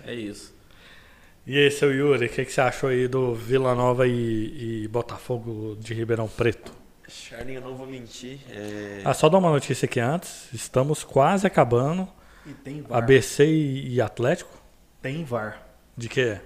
É 0.08 0.14
isso. 0.14 0.54
E 1.48 1.58
aí, 1.58 1.72
seu 1.72 1.92
Yuri, 1.94 2.28
o 2.28 2.30
que, 2.30 2.46
que 2.46 2.52
você 2.52 2.62
achou 2.62 2.90
aí 2.90 3.08
do 3.08 3.34
Vila 3.34 3.74
Nova 3.74 4.08
e, 4.08 4.84
e 4.84 4.88
Botafogo 4.88 5.76
de 5.80 5.94
Ribeirão 5.94 6.28
Preto? 6.28 6.72
Charlinho, 7.08 7.60
eu 7.60 7.62
não 7.70 7.76
vou 7.76 7.86
mentir. 7.88 8.40
É... 8.50 9.02
Ah, 9.06 9.14
só 9.14 9.30
dar 9.30 9.38
uma 9.38 9.50
notícia 9.52 9.86
aqui 9.86 10.00
antes. 10.00 10.48
Estamos 10.54 11.04
quase 11.04 11.46
acabando. 11.46 12.08
E 12.46 12.54
tem 12.54 12.82
VAR. 12.82 12.98
ABC 13.00 13.46
e, 13.46 14.02
Atlético? 14.02 14.52
Tem 15.02 15.24
VAR. 15.24 15.62
De 15.98 16.10
quê? 16.10 16.40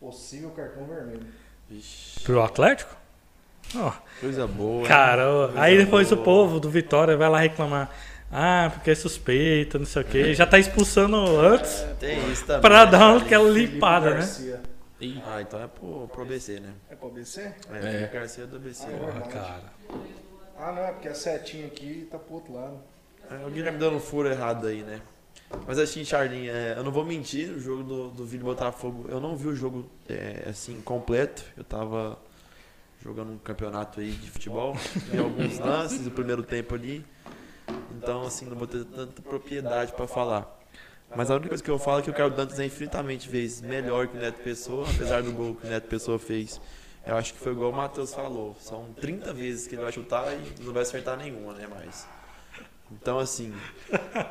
Possível 0.00 0.50
cartão 0.50 0.84
vermelho. 0.86 1.26
Vixe, 1.70 2.20
Pro 2.20 2.42
Atlético? 2.42 2.94
Ó, 3.76 3.92
coisa 4.20 4.46
boa. 4.46 4.86
cara, 4.86 5.24
Coisa 5.46 5.60
aí 5.60 5.78
depois 5.78 6.10
o 6.12 6.16
boa. 6.16 6.24
povo 6.24 6.60
do 6.60 6.68
Vitória 6.68 7.16
vai 7.16 7.28
lá 7.28 7.38
reclamar. 7.38 7.90
Ah, 8.30 8.70
porque 8.74 8.90
é 8.90 8.94
suspeito, 8.94 9.78
não 9.78 9.86
sei 9.86 10.02
o 10.02 10.04
quê. 10.04 10.34
Já 10.34 10.46
tá 10.46 10.58
expulsando 10.58 11.16
antes 11.38 11.84
Tem 12.00 12.30
isso 12.32 12.44
também. 12.46 12.62
pra 12.62 12.84
né, 12.86 12.90
dar 12.90 12.98
Charlinho? 12.98 13.24
aquela 13.26 13.52
Felipe 13.52 13.72
limpada, 13.74 14.10
né? 14.10 14.16
Garcia. 14.16 14.60
Ih, 15.02 15.20
Ah, 15.26 15.42
então 15.42 15.60
é 15.60 15.66
pro, 15.66 16.06
pro 16.08 16.22
ABC, 16.22 16.60
né? 16.60 16.72
É 16.88 16.94
pro 16.94 17.08
ABC? 17.08 17.40
É, 17.40 18.04
É. 18.04 18.10
Garcia 18.12 18.46
do 18.46 18.56
ABC. 18.56 18.86
Porra, 18.86 19.20
cara. 19.22 19.72
Ah, 20.56 20.70
não, 20.70 20.82
é 20.84 20.92
porque 20.92 21.08
a 21.08 21.14
setinha 21.14 21.66
aqui 21.66 22.06
tá 22.08 22.18
pro 22.18 22.34
outro 22.34 22.54
lado. 22.54 22.78
É, 23.28 23.44
o 23.44 23.50
Guilherme 23.50 23.78
dando 23.78 23.96
um 23.96 24.00
furo 24.00 24.28
errado 24.28 24.68
aí, 24.68 24.82
né? 24.82 25.02
Mas 25.66 25.78
assim, 25.78 26.04
Charlinho, 26.04 26.52
é, 26.52 26.78
eu 26.78 26.84
não 26.84 26.92
vou 26.92 27.04
mentir, 27.04 27.50
o 27.50 27.60
jogo 27.60 27.82
do, 27.82 28.08
do 28.10 28.24
Vila 28.24 28.44
Botafogo, 28.44 29.06
eu 29.08 29.20
não 29.20 29.36
vi 29.36 29.48
o 29.48 29.56
jogo 29.56 29.90
é, 30.08 30.44
assim 30.48 30.80
completo. 30.82 31.44
Eu 31.56 31.64
tava 31.64 32.16
jogando 33.02 33.32
um 33.32 33.38
campeonato 33.38 33.98
aí 33.98 34.12
de 34.12 34.30
futebol, 34.30 34.74
vi 35.10 35.18
alguns 35.18 35.58
lances 35.60 35.98
do 36.00 36.12
primeiro 36.12 36.44
tempo 36.44 36.74
ali. 36.76 37.04
Então, 37.96 38.22
assim, 38.22 38.46
não 38.46 38.56
vou 38.56 38.66
ter 38.68 38.84
tanta 38.84 39.20
propriedade 39.20 39.92
pra 39.92 40.06
falar. 40.06 40.61
Mas 41.14 41.30
a 41.30 41.34
única 41.34 41.50
coisa 41.50 41.62
que 41.62 41.70
eu 41.70 41.78
falo 41.78 41.98
é 41.98 42.02
que 42.02 42.10
o 42.10 42.14
Carlos 42.14 42.36
Dantas 42.36 42.58
é 42.58 42.64
infinitamente 42.64 43.28
vezes 43.28 43.60
melhor 43.60 44.06
que 44.08 44.16
o 44.16 44.20
Neto 44.20 44.40
Pessoa, 44.42 44.86
apesar 44.88 45.22
do 45.22 45.32
gol 45.32 45.54
que 45.54 45.66
o 45.66 45.70
Neto 45.70 45.88
Pessoa 45.88 46.18
fez. 46.18 46.60
Eu 47.06 47.16
acho 47.16 47.34
que 47.34 47.40
foi 47.40 47.52
igual 47.52 47.70
o 47.70 47.74
Matheus 47.74 48.14
falou. 48.14 48.56
São 48.60 48.86
30 49.00 49.32
vezes 49.32 49.66
que 49.66 49.74
ele 49.74 49.82
vai 49.82 49.92
chutar 49.92 50.32
e 50.32 50.62
não 50.64 50.72
vai 50.72 50.82
acertar 50.82 51.16
nenhuma, 51.16 51.52
né? 51.52 51.66
Mais. 51.66 52.06
Então, 52.90 53.18
assim. 53.18 53.52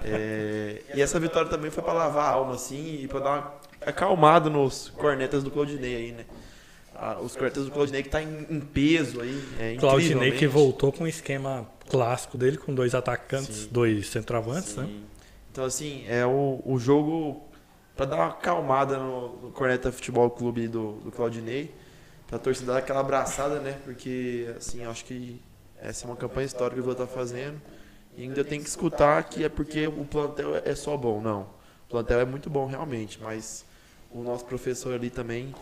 é, 0.04 0.82
E 0.96 1.02
essa 1.02 1.20
vitória 1.20 1.50
também 1.50 1.70
foi 1.70 1.84
pra 1.84 1.94
lavar 1.94 2.26
a 2.26 2.30
alma, 2.30 2.56
assim, 2.56 3.02
e 3.02 3.08
pra 3.08 3.20
dar 3.20 3.30
uma 3.32 3.54
acalmada 3.86 4.50
nos 4.50 4.90
cornetas 4.90 5.44
do 5.44 5.52
Claudinei 5.52 5.96
aí, 5.96 6.12
né? 6.12 6.26
Ah, 6.96 7.18
os 7.20 7.36
cornetas 7.36 7.66
do 7.66 7.72
Claudinei 7.72 8.04
que 8.04 8.10
tá 8.10 8.22
em, 8.22 8.46
em 8.50 8.60
peso 8.60 9.22
aí. 9.22 9.44
É, 9.60 9.76
Claudinei 9.76 10.32
que 10.32 10.48
voltou 10.48 10.92
com 10.92 11.04
o 11.04 11.08
esquema 11.08 11.68
clássico 11.90 12.38
dele, 12.38 12.58
com 12.58 12.74
dois 12.74 12.94
atacantes, 12.96 13.56
Sim. 13.64 13.70
dois 13.72 14.08
centroavantes, 14.08 14.76
né? 14.76 14.88
Então, 15.52 15.66
assim, 15.66 16.06
é 16.08 16.26
o, 16.26 16.62
o 16.66 16.80
jogo 16.80 17.44
pra 17.94 18.06
dar 18.06 18.16
uma 18.16 18.28
acalmada 18.28 18.98
no, 18.98 19.36
no 19.42 19.52
Corneta 19.52 19.92
Futebol 19.92 20.30
Clube 20.30 20.70
do, 20.70 20.94
do 20.94 21.12
Claudinei. 21.12 21.76
Pra 22.26 22.40
torcida 22.40 22.72
dar 22.72 22.78
aquela 22.80 23.02
abraçada, 23.02 23.60
né? 23.60 23.78
Porque, 23.84 24.54
assim, 24.56 24.86
acho 24.86 25.04
que 25.04 25.42
essa 25.78 26.06
é 26.06 26.10
uma 26.10 26.16
campanha 26.16 26.46
histórica 26.46 26.76
que 26.76 26.80
o 26.80 26.84
Vila 26.84 26.96
tá 26.96 27.06
fazendo. 27.06 27.62
E 28.16 28.24
ainda 28.24 28.46
tem 28.46 28.64
que 28.64 28.70
escutar 28.70 29.22
que 29.26 29.44
é 29.44 29.50
porque 29.50 29.88
o 29.88 30.06
plantel 30.06 30.56
é 30.56 30.74
só 30.74 30.96
bom. 30.96 31.20
Não. 31.20 31.42
O 31.88 31.90
plantel 31.90 32.22
é 32.22 32.26
muito 32.26 32.50
bom, 32.50 32.66
realmente. 32.66 33.20
Mas 33.22 33.66
o 34.10 34.24
nosso 34.24 34.46
professor 34.46 34.94
ali 34.94 35.10
também 35.10 35.54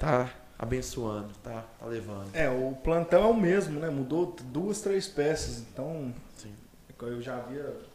tá 0.00 0.30
abençoando, 0.58 1.28
tá, 1.42 1.66
tá 1.78 1.86
levando. 1.86 2.34
É, 2.34 2.48
o 2.48 2.74
plantão 2.82 3.24
é 3.24 3.26
o 3.26 3.34
mesmo, 3.34 3.78
né? 3.78 3.90
Mudou 3.90 4.34
duas, 4.44 4.80
três 4.80 5.06
peças. 5.06 5.58
Então, 5.58 6.14
Sim. 6.38 6.54
eu 7.02 7.20
já 7.20 7.36
havia 7.36 7.91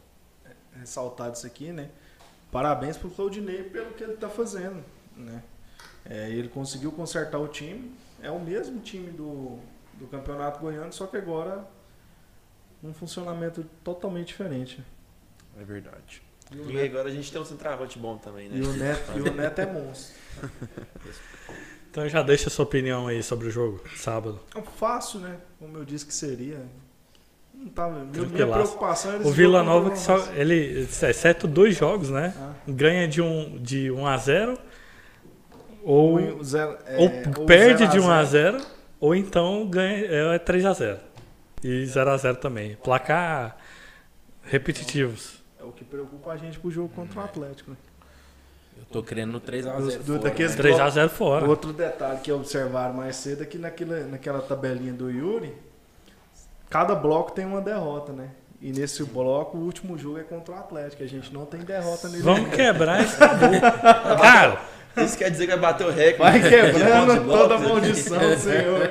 ressaltado 0.80 1.36
isso 1.36 1.46
aqui, 1.46 1.72
né? 1.72 1.90
Parabéns 2.50 2.96
pro 2.96 3.10
Claudinei 3.10 3.62
pelo 3.64 3.92
que 3.92 4.02
ele 4.02 4.16
tá 4.16 4.28
fazendo, 4.28 4.82
né? 5.16 5.42
É, 6.04 6.30
ele 6.30 6.48
conseguiu 6.48 6.90
consertar 6.92 7.38
o 7.38 7.48
time. 7.48 7.92
É 8.22 8.30
o 8.30 8.40
mesmo 8.40 8.80
time 8.80 9.10
do, 9.10 9.58
do 9.94 10.06
Campeonato 10.06 10.58
Goiano, 10.58 10.92
só 10.92 11.06
que 11.06 11.16
agora 11.16 11.68
um 12.82 12.94
funcionamento 12.94 13.64
totalmente 13.84 14.28
diferente. 14.28 14.82
É 15.60 15.64
verdade. 15.64 16.22
E 16.50 16.56
E 16.56 16.72
Neto, 16.72 16.86
agora 16.86 17.08
a 17.08 17.12
gente 17.12 17.30
tem 17.30 17.40
um 17.40 17.44
centroavante 17.44 17.98
bom 17.98 18.16
também, 18.16 18.48
né? 18.48 18.56
e 18.56 18.62
o 18.62 18.72
Neto, 18.72 19.18
e 19.18 19.20
o 19.20 19.34
Neto 19.34 19.58
é 19.60 19.66
monstro. 19.66 20.14
Então 21.90 22.08
já 22.08 22.22
deixa 22.22 22.48
a 22.48 22.50
sua 22.50 22.64
opinião 22.64 23.06
aí 23.06 23.22
sobre 23.22 23.48
o 23.48 23.50
jogo, 23.50 23.82
sábado. 23.96 24.40
É 24.54 24.62
fácil, 24.62 25.20
né? 25.20 25.40
Como 25.58 25.76
eu 25.76 25.84
disse 25.84 26.06
que 26.06 26.14
seria. 26.14 26.64
Não 27.60 27.68
tava, 27.70 27.90
minha, 27.94 28.04
minha 28.04 28.12
Tranquilaço. 28.26 28.52
preocupação 28.52 29.12
era 29.14 29.26
O 29.26 29.30
Vila 29.32 29.62
Nova 29.62 29.90
que 29.90 29.98
só 29.98 30.16
ele 30.34 30.82
exceto 31.02 31.46
dois 31.48 31.76
jogos, 31.76 32.08
né? 32.10 32.32
Ah. 32.38 32.52
Ganha 32.68 33.08
de 33.08 33.20
um 33.20 33.58
de 33.60 33.90
1 33.90 34.06
a 34.06 34.16
0 34.16 34.58
ou, 35.82 36.20
Ou, 36.36 36.44
zero- 36.44 36.78
é, 36.86 36.96
ou 36.98 37.04
ou 37.40 37.46
perde 37.46 37.78
zero 37.86 37.90
de 37.92 38.00
1 38.00 38.10
a 38.10 38.24
0 38.24 38.58
ou 39.00 39.14
então 39.14 39.66
ganha 39.68 40.06
é 40.06 40.38
3 40.38 40.64
a 40.64 40.72
0. 40.72 40.98
E 41.62 41.84
0 41.86 42.10
a 42.10 42.16
0 42.16 42.36
também. 42.36 42.76
Placar 42.76 43.56
repetitivos. 44.42 45.38
É 45.60 45.64
o 45.64 45.72
que 45.72 45.84
preocupa 45.84 46.32
a 46.32 46.36
gente 46.36 46.58
pro 46.58 46.70
jogo 46.70 46.88
contra 46.94 47.20
o 47.20 47.24
Atlético. 47.24 47.70
Né? 47.72 47.76
eu 48.78 48.84
tô 48.92 49.02
querendo 49.02 49.32
no 49.32 49.40
3x0. 49.40 49.76
Do- 49.76 49.98
do- 49.98 50.04
fora, 50.04 50.18
daqueles- 50.20 50.52
né? 50.52 50.56
3 50.62 50.78
a 50.78 50.88
0 50.88 51.10
fora. 51.10 51.44
Outro 51.48 51.72
detalhe 51.72 52.20
que 52.20 52.30
observaram 52.30 52.94
mais 52.94 53.16
cedo 53.16 53.42
é 53.42 53.46
que 53.46 53.58
naquela, 53.58 54.00
naquela 54.04 54.40
tabelinha 54.40 54.92
do 54.92 55.10
Yuri, 55.10 55.52
cada 56.68 56.94
bloco 56.94 57.32
tem 57.32 57.44
uma 57.44 57.60
derrota, 57.60 58.12
né? 58.12 58.30
E 58.60 58.72
nesse 58.72 59.04
bloco, 59.04 59.56
o 59.56 59.60
último 59.60 59.96
jogo 59.96 60.18
é 60.18 60.24
contra 60.24 60.54
o 60.54 60.58
Atlético. 60.58 61.02
A 61.02 61.06
gente 61.06 61.32
não 61.32 61.46
tem 61.46 61.60
derrota 61.60 62.08
nele. 62.08 62.22
Vamos 62.22 62.50
quebrar 62.50 63.02
esse 63.02 63.16
tabu. 63.16 63.60
Cara, 64.20 64.60
Isso 64.96 65.16
quer 65.16 65.30
dizer 65.30 65.46
que 65.46 65.52
vai 65.52 65.60
bater 65.60 65.86
o 65.86 65.90
recorde. 65.90 66.40
Vai 66.40 66.50
quebrando 66.50 67.26
toda 67.30 67.54
a 67.54 67.58
maldição, 67.58 68.36
Senhor. 68.36 68.90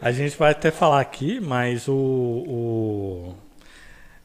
a 0.00 0.12
gente 0.12 0.36
vai 0.36 0.50
até 0.50 0.70
falar 0.70 1.00
aqui, 1.00 1.40
mas 1.40 1.86
o, 1.88 1.94
o 1.94 3.34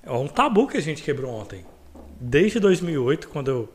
é 0.03 0.11
um 0.11 0.27
tabu 0.27 0.67
que 0.67 0.77
a 0.77 0.81
gente 0.81 1.01
quebrou 1.01 1.31
ontem. 1.31 1.65
Desde 2.19 2.59
2008, 2.59 3.27
quando 3.29 3.51
eu 3.51 3.69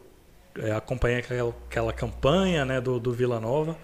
é, 0.59 0.73
acompanhei 0.73 1.19
aquela, 1.19 1.55
aquela 1.69 1.93
campanha 1.93 2.65
né, 2.65 2.81
do, 2.81 2.99
do 2.99 3.13
Vila 3.13 3.41
Nova, 3.41 3.77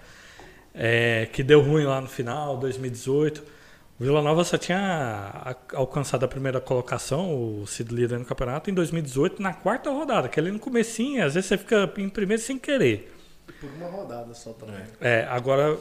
é, 0.74 1.28
que 1.32 1.42
deu 1.42 1.60
ruim 1.60 1.84
lá 1.84 2.00
no 2.00 2.08
final, 2.08 2.56
2018. 2.56 3.55
Vila 3.98 4.20
Nova 4.20 4.44
só 4.44 4.58
tinha 4.58 5.56
alcançado 5.74 6.24
a 6.24 6.28
primeira 6.28 6.60
colocação, 6.60 7.34
o 7.62 7.66
sido 7.66 7.94
líder 7.94 8.18
no 8.18 8.24
campeonato, 8.26 8.70
em 8.70 8.74
2018, 8.74 9.40
na 9.40 9.54
quarta 9.54 9.90
rodada, 9.90 10.28
que 10.28 10.38
ali 10.38 10.50
no 10.50 10.58
comecinho, 10.58 11.24
às 11.24 11.34
vezes 11.34 11.48
você 11.48 11.56
fica 11.56 11.90
em 11.96 12.08
primeiro 12.08 12.42
sem 12.42 12.58
querer. 12.58 13.12
Por 13.58 13.70
uma 13.70 13.88
rodada 13.88 14.34
só 14.34 14.52
também. 14.52 14.82
É, 15.00 15.26
agora 15.30 15.78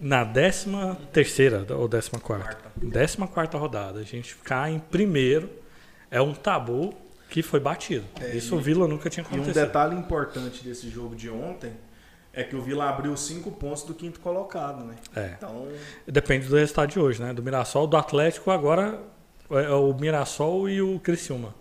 na 0.00 0.22
décima 0.22 0.96
terceira 1.12 1.66
ou 1.74 1.88
décima 1.88 2.20
quarta, 2.20 2.70
décima 2.76 3.26
quarta 3.26 3.58
rodada, 3.58 3.98
a 3.98 4.04
gente 4.04 4.34
ficar 4.34 4.70
em 4.70 4.78
primeiro 4.78 5.50
é 6.10 6.20
um 6.22 6.32
tabu 6.32 6.94
que 7.28 7.42
foi 7.42 7.58
batido. 7.58 8.04
É, 8.20 8.36
Isso 8.36 8.54
o 8.54 8.60
Vila 8.60 8.86
nunca 8.86 9.10
tinha 9.10 9.24
E 9.24 9.26
um 9.26 9.34
acontecido. 9.34 9.54
detalhe 9.66 9.96
importante 9.96 10.62
desse 10.62 10.88
jogo 10.88 11.16
de 11.16 11.28
ontem 11.28 11.72
é 12.40 12.44
que 12.44 12.54
o 12.54 12.62
Vila 12.62 12.88
abriu 12.88 13.16
cinco 13.16 13.50
pontos 13.50 13.82
do 13.82 13.92
quinto 13.92 14.20
colocado, 14.20 14.84
né? 14.84 14.94
É, 15.16 15.34
Então, 15.36 15.66
depende 16.06 16.46
do 16.46 16.56
resultado 16.56 16.88
de 16.90 17.00
hoje, 17.00 17.20
né? 17.20 17.32
Do 17.32 17.42
Mirassol, 17.42 17.86
do 17.86 17.96
Atlético 17.96 18.50
agora 18.50 19.00
É 19.50 19.70
o 19.70 19.92
Mirassol 19.94 20.68
e 20.68 20.80
o 20.80 21.00
Criciúma. 21.00 21.54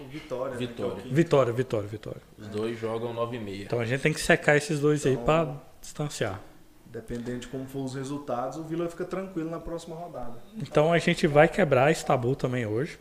O 0.00 0.08
Vitória. 0.08 0.52
né, 0.54 0.58
Vitória. 0.58 0.96
que 0.96 1.08
é 1.08 1.12
o. 1.12 1.14
Vitória, 1.14 1.52
Vitória, 1.52 1.88
Vitória. 1.88 2.22
Os 2.38 2.48
dois 2.48 2.78
jogam 2.78 3.12
9 3.12 3.36
e 3.36 3.40
meia. 3.40 3.64
Então 3.64 3.78
a 3.78 3.84
gente 3.84 4.00
tem 4.00 4.12
que 4.12 4.20
secar 4.20 4.56
esses 4.56 4.80
dois 4.80 5.04
aí 5.06 5.16
pra 5.16 5.54
distanciar. 5.80 6.40
Dependendo 6.86 7.40
de 7.40 7.48
como 7.48 7.66
for 7.66 7.84
os 7.84 7.94
resultados, 7.94 8.56
o 8.56 8.62
Vila 8.64 8.88
fica 8.88 9.04
tranquilo 9.04 9.50
na 9.50 9.60
próxima 9.60 9.94
rodada. 9.94 10.38
Então 10.56 10.92
a 10.92 10.98
gente 10.98 11.26
vai 11.26 11.46
quebrar 11.46 11.90
esse 11.92 12.04
tabu 12.04 12.34
também 12.34 12.64
hoje. 12.66 12.98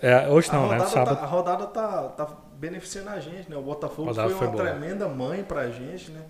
É, 0.00 0.26
hoje 0.28 0.48
a 0.50 0.54
não, 0.54 0.68
né? 0.68 0.80
Sábado. 0.80 1.16
tá, 1.16 1.22
a 1.22 1.26
rodada 1.26 1.66
tá, 1.66 2.08
tá 2.08 2.26
beneficiando 2.62 3.10
a 3.10 3.18
gente, 3.18 3.50
né? 3.50 3.56
O 3.56 3.62
Botafogo 3.62 4.14
foi 4.14 4.30
foi 4.30 4.46
uma 4.46 4.52
boa. 4.56 4.64
tremenda 4.70 5.08
mãe 5.08 5.42
pra 5.42 5.68
gente, 5.68 6.12
né? 6.12 6.22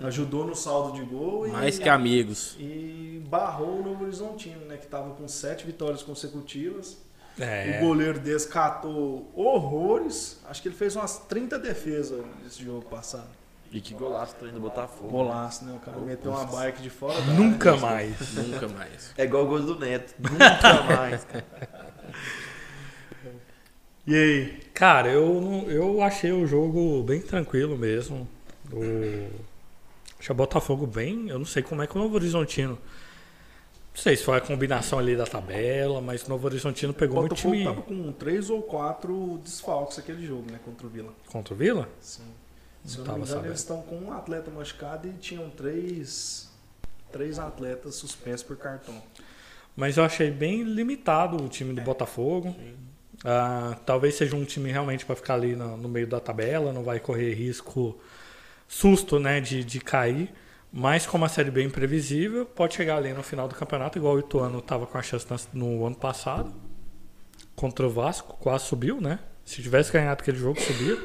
Ajudou 0.00 0.46
no 0.46 0.56
saldo 0.56 0.92
de 0.98 1.02
gol 1.04 1.46
e, 1.46 1.50
Mais 1.50 1.78
que 1.78 1.86
amigos. 1.88 2.56
e 2.58 3.22
barrou 3.28 3.80
o 3.80 3.82
Novo 3.82 4.04
Horizontino, 4.04 4.64
né? 4.64 4.78
Que 4.78 4.86
tava 4.86 5.10
com 5.10 5.28
sete 5.28 5.66
vitórias 5.66 6.02
consecutivas. 6.02 6.96
É, 7.38 7.78
O 7.78 7.86
goleiro 7.86 8.18
descatou 8.18 9.30
horrores. 9.36 10.40
Acho 10.48 10.62
que 10.62 10.68
ele 10.68 10.74
fez 10.74 10.96
umas 10.96 11.18
30 11.18 11.58
defesas 11.58 12.24
nesse 12.42 12.64
jogo 12.64 12.86
passado. 12.86 13.28
E 13.70 13.78
que 13.78 13.92
golaço 13.92 14.34
também 14.36 14.54
do 14.54 14.60
Botafogo. 14.60 15.10
Golaço, 15.10 15.66
né? 15.66 15.74
O 15.76 15.80
cara 15.80 15.98
meteu 15.98 16.30
uma 16.30 16.44
bike 16.46 16.80
de 16.80 16.88
fora 16.88 17.20
nunca 17.36 17.72
área. 17.72 17.80
mais. 17.82 18.32
Nunca 18.34 18.68
mais. 18.68 19.12
É 19.18 19.24
igual 19.24 19.44
o 19.44 19.48
gol 19.48 19.60
do 19.60 19.78
Neto. 19.78 20.14
Nunca 20.18 20.82
mais, 20.96 21.24
cara. 21.24 21.44
E 24.06 24.14
aí? 24.14 24.60
Cara, 24.72 25.08
eu, 25.10 25.40
não- 25.40 25.70
eu 25.70 26.02
achei 26.02 26.30
o 26.32 26.46
jogo 26.46 27.02
bem 27.02 27.20
tranquilo 27.20 27.76
mesmo. 27.76 28.28
O, 28.72 28.80
achei 30.18 30.32
o 30.32 30.34
Botafogo 30.36 30.86
bem. 30.86 31.28
Eu 31.28 31.38
não 31.38 31.46
sei 31.46 31.62
como 31.62 31.82
é 31.82 31.86
que 31.86 31.96
o 31.96 31.98
Novo 32.00 32.14
Horizontino. 32.14 32.78
Não 33.94 34.02
sei 34.02 34.14
se 34.16 34.22
foi 34.24 34.36
a 34.36 34.40
combinação 34.40 34.98
ali 34.98 35.16
da 35.16 35.24
tabela, 35.24 36.00
mas 36.02 36.22
o 36.24 36.28
Novo 36.28 36.46
Horizontino 36.46 36.92
O 36.92 36.94
pegou 36.94 37.16
muito 37.20 37.30
Botafogo 37.30 37.54
time 37.54 37.64
tava 37.66 37.82
com 37.82 38.12
três 38.12 38.50
ou 38.50 38.62
quatro 38.62 39.40
desfalques 39.42 39.98
aquele 39.98 40.24
jogo, 40.26 40.44
né? 40.52 40.60
Contra 40.64 40.86
o 40.86 40.90
Vila. 40.90 41.12
contra 41.32 41.54
o 41.54 41.56
Vila. 41.56 41.88
Sim. 42.00 42.22
Não 42.84 42.90
Se 42.90 42.98
eu 42.98 42.98
não 42.98 43.04
tava 43.06 43.18
me 43.18 43.24
engano, 43.24 43.36
sabendo. 43.36 43.50
eles 43.50 43.60
estão 43.60 43.82
com 43.82 43.96
um 43.96 44.12
atleta 44.12 44.50
machucado 44.50 45.08
e 45.08 45.12
tinham 45.14 45.48
três, 45.50 46.48
três 47.10 47.38
atletas 47.38 47.94
suspensos 47.96 48.42
por 48.42 48.56
cartão. 48.58 49.02
Mas 49.74 49.96
eu 49.96 50.04
achei 50.04 50.30
bem 50.30 50.62
limitado 50.62 51.42
o 51.42 51.48
time 51.48 51.72
do 51.74 51.80
Botafogo. 51.80 52.54
Ah, 53.24 53.76
talvez 53.86 54.14
seja 54.14 54.36
um 54.36 54.44
time 54.44 54.70
realmente 54.70 55.04
para 55.04 55.16
ficar 55.16 55.34
ali 55.34 55.56
no, 55.56 55.76
no 55.76 55.88
meio 55.88 56.06
da 56.06 56.20
tabela, 56.20 56.72
não 56.72 56.82
vai 56.82 57.00
correr 57.00 57.32
risco, 57.34 57.98
susto 58.68 59.18
né, 59.18 59.40
de, 59.40 59.64
de 59.64 59.80
cair. 59.80 60.32
Mas 60.72 61.06
como 61.06 61.24
a 61.24 61.28
Série 61.28 61.50
B 61.50 61.62
é 61.62 61.64
imprevisível, 61.64 62.44
pode 62.44 62.74
chegar 62.74 62.96
ali 62.96 63.12
no 63.12 63.22
final 63.22 63.48
do 63.48 63.54
campeonato, 63.54 63.98
igual 63.98 64.14
o 64.14 64.18
Ituano 64.18 64.58
estava 64.58 64.86
com 64.86 64.98
a 64.98 65.02
chance 65.02 65.26
no 65.52 65.86
ano 65.86 65.96
passado, 65.96 66.52
contra 67.54 67.86
o 67.86 67.90
Vasco, 67.90 68.36
quase 68.38 68.64
subiu, 68.64 69.00
né? 69.00 69.18
Se 69.44 69.62
tivesse 69.62 69.92
ganhado 69.92 70.20
aquele 70.20 70.36
jogo, 70.36 70.60
subia. 70.60 70.98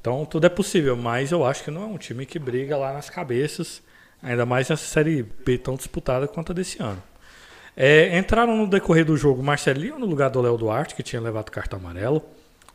Então 0.00 0.24
tudo 0.24 0.46
é 0.46 0.48
possível, 0.48 0.96
mas 0.96 1.30
eu 1.30 1.44
acho 1.44 1.62
que 1.62 1.70
não 1.70 1.82
é 1.82 1.86
um 1.86 1.98
time 1.98 2.26
que 2.26 2.38
briga 2.38 2.76
lá 2.76 2.92
nas 2.92 3.08
cabeças, 3.08 3.80
ainda 4.20 4.44
mais 4.44 4.68
nessa 4.68 4.84
Série 4.84 5.22
B 5.22 5.58
tão 5.58 5.76
disputada 5.76 6.26
quanto 6.26 6.50
a 6.50 6.54
desse 6.54 6.82
ano. 6.82 7.00
É, 7.76 8.18
entraram 8.18 8.56
no 8.56 8.66
decorrer 8.66 9.04
do 9.04 9.16
jogo 9.16 9.42
Marcelinho 9.42 9.98
no 9.98 10.06
lugar 10.06 10.30
do 10.30 10.40
Léo 10.40 10.58
Duarte, 10.58 10.94
que 10.94 11.02
tinha 11.02 11.20
levado 11.20 11.50
cartão 11.50 11.78
amarelo, 11.78 12.22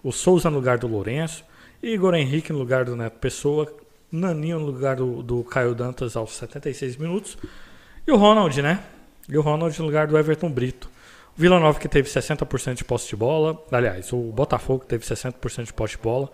o 0.03 0.11
Souza 0.11 0.49
no 0.49 0.57
lugar 0.57 0.77
do 0.77 0.87
Lourenço, 0.87 1.43
Igor 1.81 2.15
Henrique 2.15 2.51
no 2.51 2.59
lugar 2.59 2.85
do 2.85 2.95
Neto 2.95 3.19
Pessoa, 3.19 3.71
Naninho 4.11 4.59
no 4.59 4.65
lugar 4.65 4.95
do, 4.95 5.21
do 5.21 5.43
Caio 5.43 5.75
Dantas 5.75 6.15
aos 6.15 6.35
76 6.35 6.97
minutos, 6.97 7.37
e 8.07 8.11
o 8.11 8.15
Ronald, 8.15 8.59
né? 8.61 8.83
E 9.29 9.37
o 9.37 9.41
Ronald 9.41 9.77
no 9.77 9.85
lugar 9.85 10.07
do 10.07 10.17
Everton 10.17 10.49
Brito. 10.49 10.89
O 11.37 11.41
Vila 11.41 11.59
Nova 11.59 11.79
que 11.79 11.87
teve 11.87 12.09
60% 12.09 12.75
de 12.75 12.83
posse 12.83 13.09
de 13.09 13.15
bola, 13.15 13.63
aliás, 13.71 14.11
o 14.11 14.17
Botafogo 14.17 14.79
que 14.79 14.87
teve 14.87 15.05
60% 15.05 15.65
de 15.65 15.73
posse 15.73 15.95
de 15.95 16.01
bola, 16.01 16.31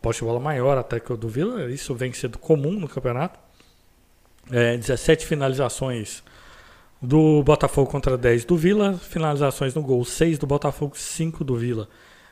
posse 0.00 0.20
de 0.20 0.26
bola 0.26 0.38
maior 0.38 0.78
até 0.78 1.00
que 1.00 1.12
o 1.12 1.16
do 1.16 1.28
Vila, 1.28 1.68
isso 1.70 1.94
vem 1.94 2.12
sendo 2.12 2.38
comum 2.38 2.72
no 2.72 2.86
campeonato. 2.86 3.40
É, 4.52 4.76
17 4.76 5.26
finalizações 5.26 6.22
do 7.00 7.42
Botafogo 7.42 7.90
contra 7.90 8.16
10 8.16 8.44
do 8.44 8.56
Vila, 8.56 8.94
finalizações 8.94 9.74
no 9.74 9.82
gol 9.82 10.04
6 10.04 10.38
do 10.38 10.46
Botafogo, 10.46 10.96
5 10.96 11.44
do 11.44 11.56
Vila. 11.56 11.88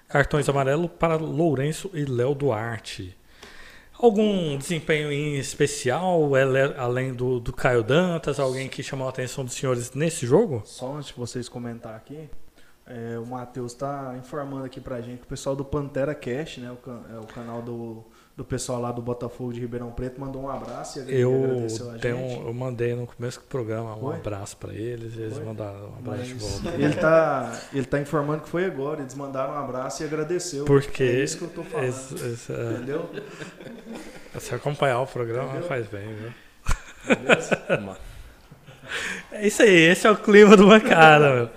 Cartões 0.08 0.48
amarelos 0.48 0.90
para 0.98 1.16
Lourenço 1.16 1.90
e 1.94 2.04
Léo 2.04 2.34
Duarte. 2.34 3.16
Algum 3.98 4.56
desempenho 4.58 5.12
em 5.12 5.36
especial, 5.36 6.30
além 6.76 7.14
do, 7.14 7.38
do 7.38 7.52
Caio 7.52 7.82
Dantas, 7.84 8.40
alguém 8.40 8.68
que 8.68 8.82
chamou 8.82 9.06
a 9.06 9.10
atenção 9.10 9.44
dos 9.44 9.54
senhores 9.54 9.92
nesse 9.94 10.26
jogo? 10.26 10.62
Só 10.64 10.96
antes 10.96 11.08
de 11.08 11.14
vocês 11.14 11.48
comentar 11.48 11.94
aqui, 11.94 12.28
é, 12.86 13.16
o 13.18 13.26
Matheus 13.26 13.72
está 13.72 14.14
informando 14.18 14.64
aqui 14.64 14.80
pra 14.80 15.00
gente 15.00 15.18
que 15.18 15.24
o 15.24 15.28
pessoal 15.28 15.54
do 15.54 15.64
Pantera 15.64 16.14
Cash, 16.14 16.58
né, 16.58 16.72
o, 16.72 16.76
can- 16.76 17.02
é 17.14 17.18
o 17.18 17.26
canal 17.26 17.62
do, 17.62 18.02
do 18.34 18.44
pessoal 18.44 18.80
lá 18.80 18.90
do 18.90 19.02
Botafogo 19.02 19.52
de 19.52 19.60
Ribeirão 19.60 19.90
Preto, 19.90 20.18
mandou 20.20 20.42
um 20.42 20.48
abraço 20.48 21.00
e 21.00 21.20
Eu, 21.20 21.44
agradeceu 21.44 21.90
a 21.90 21.94
tenho, 21.98 22.16
gente. 22.16 22.40
eu 22.46 22.54
mandei 22.54 22.94
no 22.94 23.06
começo 23.06 23.38
do 23.40 23.44
programa 23.44 23.94
um 23.94 24.00
Foi? 24.00 24.16
abraço 24.16 24.56
para 24.56 24.72
eles, 24.72 25.16
eles 25.18 25.34
Foi? 25.34 25.44
mandaram 25.44 25.90
um 25.90 25.98
abraço 25.98 26.22
de 26.24 26.34
Mas 26.34 26.42
volta. 26.42 26.68
ele 26.82 26.94
tá, 26.94 27.60
ele 27.74 27.84
tá 27.84 28.00
informando 28.00 28.42
que 28.42 28.48
foi 28.48 28.64
agora, 28.64 29.02
eles 29.02 29.14
mandaram 29.14 29.52
um 29.52 29.58
abraço 29.58 30.02
e 30.02 30.06
agradeceu. 30.06 30.64
Porque 30.64 31.02
é 31.02 31.24
isso 31.24 31.36
que 31.38 31.44
eu 31.44 31.50
tô 31.50 31.62
falando. 31.62 31.88
esse- 31.88 32.14
esse, 32.14 32.52
é, 32.52 32.72
Entendeu? 32.72 33.10
se 34.40 34.54
acompanhar 34.54 35.00
o 35.00 35.06
programa 35.06 35.50
Entendeu? 35.50 35.68
faz 35.68 35.86
bem, 35.88 36.06
viu? 36.14 36.32
Beleza? 37.16 37.62
É 39.30 39.46
isso 39.46 39.62
aí, 39.62 39.74
esse 39.90 40.06
é 40.06 40.10
o 40.10 40.16
clima 40.16 40.54
do 40.56 40.66
bancada, 40.66 41.34
meu. 41.34 41.50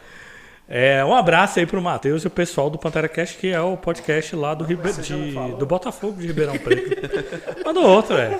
É, 0.67 1.05
um 1.05 1.13
abraço 1.13 1.59
aí 1.59 1.65
pro 1.65 1.79
Matheus 1.81 2.23
e 2.23 2.27
o 2.27 2.29
pessoal 2.31 2.69
do 2.71 2.77
Pantera 2.79 3.07
Cast, 3.07 3.37
que 3.37 3.47
é 3.51 3.61
o 3.61 3.77
podcast 3.77 4.35
lá 4.35 4.53
do, 4.55 4.63
Ribe... 4.63 4.91
de- 4.93 5.31
falou? 5.33 5.57
do 5.57 5.65
Botafogo 5.65 6.19
de 6.19 6.25
Ribeirão 6.27 6.57
Preto. 6.57 7.63
Manda 7.63 7.79
outro, 7.81 8.17
é. 8.17 8.39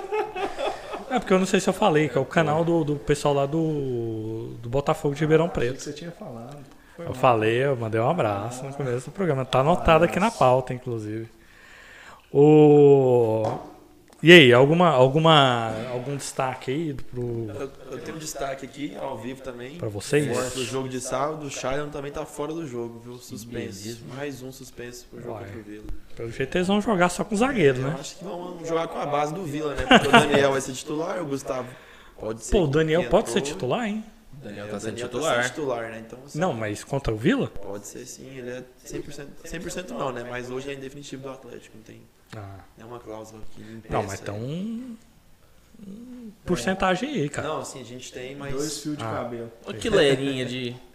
É 1.08 1.18
porque 1.20 1.32
eu 1.32 1.38
não 1.38 1.46
sei 1.46 1.60
se 1.60 1.68
eu 1.68 1.72
falei, 1.72 2.08
que 2.08 2.18
é 2.18 2.20
o 2.20 2.24
canal 2.24 2.64
do, 2.64 2.82
do 2.82 2.96
pessoal 2.96 3.32
lá 3.32 3.46
do, 3.46 4.54
do 4.60 4.68
Botafogo 4.68 5.14
de 5.14 5.20
Ribeirão 5.20 5.46
Achei 5.46 5.62
que 5.62 5.68
Preto. 5.68 5.80
você 5.82 5.92
tinha 5.92 6.10
falado. 6.10 6.58
Foi 6.96 7.04
Eu 7.04 7.10
mal. 7.10 7.14
falei, 7.20 7.62
eu 7.64 7.76
mandei 7.76 8.00
um 8.00 8.10
abraço 8.10 8.64
no 8.64 8.72
começo 8.74 9.08
do 9.08 9.12
programa. 9.12 9.44
Tá 9.44 9.60
anotado 9.60 10.04
aqui 10.04 10.18
na 10.18 10.30
pauta, 10.32 10.74
inclusive. 10.74 11.28
O... 12.32 13.44
E 14.26 14.32
aí, 14.32 14.52
alguma, 14.52 14.88
alguma, 14.88 15.72
algum 15.92 16.16
destaque 16.16 16.72
aí 16.72 16.94
pro, 16.94 17.48
Eu, 17.48 17.70
eu 17.92 17.98
tenho 18.00 18.16
um 18.16 18.18
destaque 18.18 18.64
aqui, 18.66 18.96
ao 18.96 19.16
vivo 19.16 19.40
também. 19.40 19.78
pra 19.78 19.88
vocês? 19.88 20.26
Fora 20.26 20.50
do 20.50 20.64
jogo 20.64 20.88
de 20.88 21.00
sábado, 21.00 21.46
o 21.46 21.50
Shailon 21.50 21.90
também 21.90 22.10
tá 22.10 22.26
fora 22.26 22.52
do 22.52 22.66
jogo, 22.66 22.98
viu? 22.98 23.18
Suspenso. 23.18 24.00
Mais 24.16 24.42
um 24.42 24.50
suspenso 24.50 25.06
pro 25.08 25.20
jogo 25.22 25.34
Vai. 25.34 25.44
contra 25.44 25.60
o 25.60 25.62
Vila. 25.62 25.84
Pelo 26.16 26.32
jeito 26.32 26.58
eles 26.58 26.66
vão 26.66 26.80
jogar 26.80 27.08
só 27.08 27.22
com 27.22 27.36
zagueiro, 27.36 27.78
Eu 27.78 27.84
né? 27.84 27.96
acho 28.00 28.16
que 28.16 28.24
vão 28.24 28.58
jogar 28.66 28.88
com 28.88 28.98
a 28.98 29.06
base 29.06 29.32
do 29.32 29.44
Vila, 29.44 29.76
né? 29.76 29.84
Porque 29.86 30.08
o 30.08 30.10
Daniel 30.10 30.50
vai 30.50 30.60
ser 30.60 30.72
titular, 30.72 31.22
o 31.22 31.26
Gustavo 31.26 31.68
pode 32.18 32.42
ser. 32.42 32.50
Pô, 32.50 32.64
o 32.64 32.66
Daniel 32.66 33.04
pode 33.08 33.30
ser 33.30 33.38
entrou. 33.38 33.54
titular, 33.54 33.86
hein? 33.86 34.04
O 34.40 34.44
Daniel 34.44 34.66
É, 34.66 34.68
tá 34.70 34.76
o 34.76 34.80
sendo 34.80 34.90
Daniel 34.90 35.08
titular. 35.08 35.36
Tá 35.36 35.42
sendo 35.44 35.50
titular, 35.52 35.90
né? 35.92 36.02
Então, 36.04 36.18
assim, 36.26 36.38
Não, 36.40 36.52
mas 36.52 36.82
contra 36.82 37.14
o 37.14 37.16
Vila? 37.16 37.46
Pode 37.46 37.86
ser 37.86 38.04
sim, 38.04 38.26
ele 38.36 38.50
é 38.50 38.64
100%, 38.84 39.24
100% 39.44 39.90
não, 39.90 40.10
né? 40.10 40.26
Mas 40.28 40.50
hoje 40.50 40.68
é 40.68 40.74
indefinitivo 40.74 41.22
do 41.22 41.30
Atlético, 41.30 41.76
não 41.76 41.84
tem 41.84 42.00
Ah, 42.34 42.60
nenhuma 42.76 42.98
cláusula 42.98 43.42
que 43.54 43.60
impeça. 43.60 43.92
não, 43.94 44.02
mas 44.02 44.20
então. 44.20 44.36
um- 44.36 44.96
um 45.86 46.30
porcentagem 46.44 47.10
aí, 47.10 47.28
cara. 47.28 47.48
Não, 47.48 47.60
assim, 47.60 47.80
a 47.80 47.84
gente 47.84 48.10
tem, 48.12 48.34
mas... 48.34 48.52
Dois 48.54 48.80
fios 48.82 48.96
de 48.96 49.04
Ah. 49.04 49.10
cabelo. 49.12 49.52
Que 49.78 49.90
lerinha 49.90 50.44
de. 50.46 50.74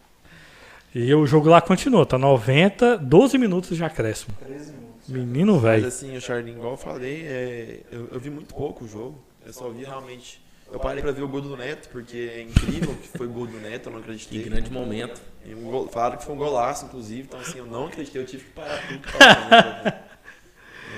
E 0.93 1.13
o 1.15 1.25
jogo 1.25 1.47
lá 1.47 1.61
continua, 1.61 2.05
tá 2.05 2.17
90, 2.17 2.97
12 2.97 3.37
minutos 3.37 3.77
de 3.77 3.83
acréscimo. 3.83 4.35
13 4.45 4.73
minutos. 4.73 5.07
Menino 5.07 5.53
Mas 5.53 5.61
velho. 5.61 5.87
assim, 5.87 6.17
o 6.17 6.19
Charlin, 6.21 6.51
igual 6.51 6.71
eu 6.71 6.77
falei, 6.77 7.21
é, 7.25 7.79
eu, 7.89 8.09
eu 8.11 8.19
vi 8.19 8.29
muito 8.29 8.53
pouco 8.53 8.83
o 8.83 8.87
jogo. 8.89 9.17
Eu 9.45 9.53
só 9.53 9.69
vi 9.69 9.85
realmente. 9.85 10.41
Eu 10.69 10.81
parei 10.81 11.01
pra 11.01 11.13
ver 11.13 11.21
o 11.21 11.29
gol 11.29 11.39
do 11.39 11.55
Neto, 11.55 11.87
porque 11.93 12.29
é 12.35 12.41
incrível 12.41 12.93
que 12.95 13.07
foi 13.07 13.25
o 13.25 13.29
gol 13.29 13.47
do 13.47 13.57
Neto, 13.61 13.87
eu 13.87 13.93
não 13.93 13.99
Que 14.01 14.03
acreditei. 14.11 14.43
grande 14.43 14.69
momento. 14.69 15.21
E 15.45 15.55
um 15.55 15.61
gol- 15.71 15.87
falaram 15.87 16.17
que 16.17 16.25
foi 16.25 16.35
um 16.35 16.37
golaço, 16.37 16.83
inclusive, 16.85 17.21
então 17.21 17.39
assim, 17.39 17.59
eu 17.59 17.65
não 17.67 17.85
acreditei, 17.87 18.21
eu 18.21 18.25
tive 18.25 18.43
que 18.43 18.49
parar 18.51 18.85
tudo 18.85 18.99
que 18.99 19.11
pra 19.17 19.23
ver. 19.83 19.93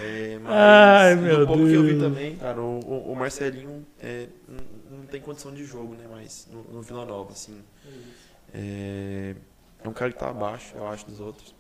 É, 0.04 0.40
mas 0.42 0.54
Ai, 0.54 1.16
meu 1.16 1.46
pouco 1.48 1.66
que 1.66 1.74
eu 1.74 1.84
vi 1.84 1.90
Deus. 1.92 2.02
também, 2.04 2.36
cara, 2.36 2.60
o, 2.62 3.12
o- 3.12 3.16
Marcelinho 3.16 3.86
é, 4.02 4.28
não, 4.48 4.98
não 5.00 5.06
tem 5.06 5.22
condição 5.22 5.54
de 5.54 5.64
jogo, 5.66 5.94
né? 5.96 6.06
Mas 6.12 6.48
no, 6.52 6.64
no 6.64 6.82
Vila 6.82 7.06
Nova, 7.06 7.32
assim. 7.32 7.62
É, 8.54 9.36
é 9.84 9.88
um 9.88 9.94
cara 9.94 10.12
que 10.12 10.20
tá 10.20 10.30
abaixo, 10.30 10.74
eu 10.76 10.88
acho, 10.88 11.06
dos 11.06 11.20
outros. 11.20 11.56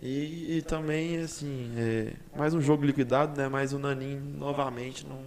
E, 0.00 0.58
e 0.58 0.62
também, 0.62 1.18
assim, 1.18 1.72
é, 1.76 2.12
mais 2.36 2.52
um 2.54 2.60
jogo 2.60 2.84
liquidado, 2.84 3.36
né? 3.40 3.48
Mas 3.48 3.72
o 3.72 3.78
Nanin 3.78 4.16
novamente 4.18 5.06
não, 5.06 5.20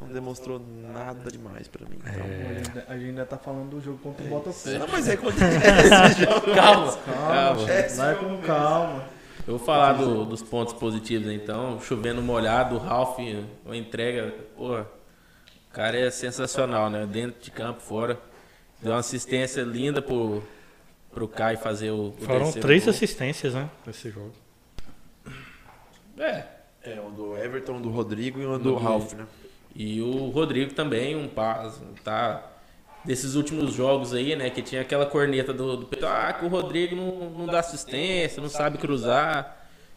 não 0.00 0.08
demonstrou 0.12 0.58
nada 0.92 1.30
demais 1.30 1.68
pra 1.68 1.86
mim. 1.86 1.98
Então, 1.98 2.24
É. 2.24 2.82
A 2.88 2.96
gente- 2.98 3.06
ainda 3.06 3.26
tá 3.26 3.36
falando 3.36 3.70
do 3.70 3.80
jogo 3.80 3.98
contra 3.98 4.24
o 4.24 4.28
Botafogo. 4.28 4.78
Não, 4.78 4.88
mas 4.88 5.08
é 5.08 5.12
acontece. 5.12 5.58
Calma, 6.54 6.92
Calma, 6.96 7.66
calma. 7.66 7.66
vai 7.96 8.14
com 8.16 8.38
calma. 8.38 9.19
Eu 9.46 9.56
vou 9.56 9.66
falar 9.66 9.94
do- 9.94 10.24
dos 10.24 10.42
pontos 10.42 10.72
positivos 10.74 11.30
então. 11.32 11.80
Chovendo 11.80 12.22
molhado, 12.22 12.76
o 12.76 12.78
Ralph, 12.78 13.18
uma 13.64 13.76
entrega, 13.76 14.32
porra. 14.56 14.86
O 15.70 15.72
cara 15.72 15.96
é 15.98 16.10
sensacional, 16.10 16.90
né? 16.90 17.06
Dentro 17.06 17.40
de 17.40 17.50
campo, 17.50 17.80
fora. 17.80 18.18
Deu 18.80 18.92
uma 18.92 18.98
assistência 18.98 19.62
linda 19.62 20.00
pro, 20.02 20.42
pro 21.12 21.28
Kai 21.28 21.56
fazer 21.56 21.90
o, 21.90 22.08
o 22.08 22.12
Foram 22.20 22.50
três 22.52 22.84
gol. 22.84 22.90
assistências, 22.92 23.54
né? 23.54 23.68
Nesse 23.86 24.10
jogo. 24.10 24.32
É. 26.18 26.44
É, 26.82 27.00
um 27.00 27.10
do 27.12 27.36
Everton, 27.36 27.74
um 27.74 27.80
do 27.82 27.90
Rodrigo 27.90 28.40
e 28.40 28.46
um 28.46 28.52
Do 28.58 28.58
do 28.58 28.76
Ralph, 28.76 29.12
né? 29.12 29.26
E 29.76 30.00
o 30.00 30.28
Rodrigo 30.30 30.72
também, 30.74 31.14
um 31.14 31.28
passo, 31.28 31.82
tá? 32.02 32.42
Desses 33.04 33.34
últimos 33.34 33.72
jogos 33.72 34.12
aí, 34.12 34.36
né? 34.36 34.50
Que 34.50 34.60
tinha 34.60 34.82
aquela 34.82 35.06
corneta 35.06 35.52
do, 35.52 35.76
do 35.76 35.86
Pedro, 35.86 36.06
ah, 36.08 36.32
que 36.32 36.44
o 36.44 36.48
Rodrigo 36.48 36.94
não, 36.94 37.30
não 37.30 37.46
dá 37.46 37.60
assistência, 37.60 38.42
não 38.42 38.48
sabe 38.50 38.76
cruzar. 38.78 39.56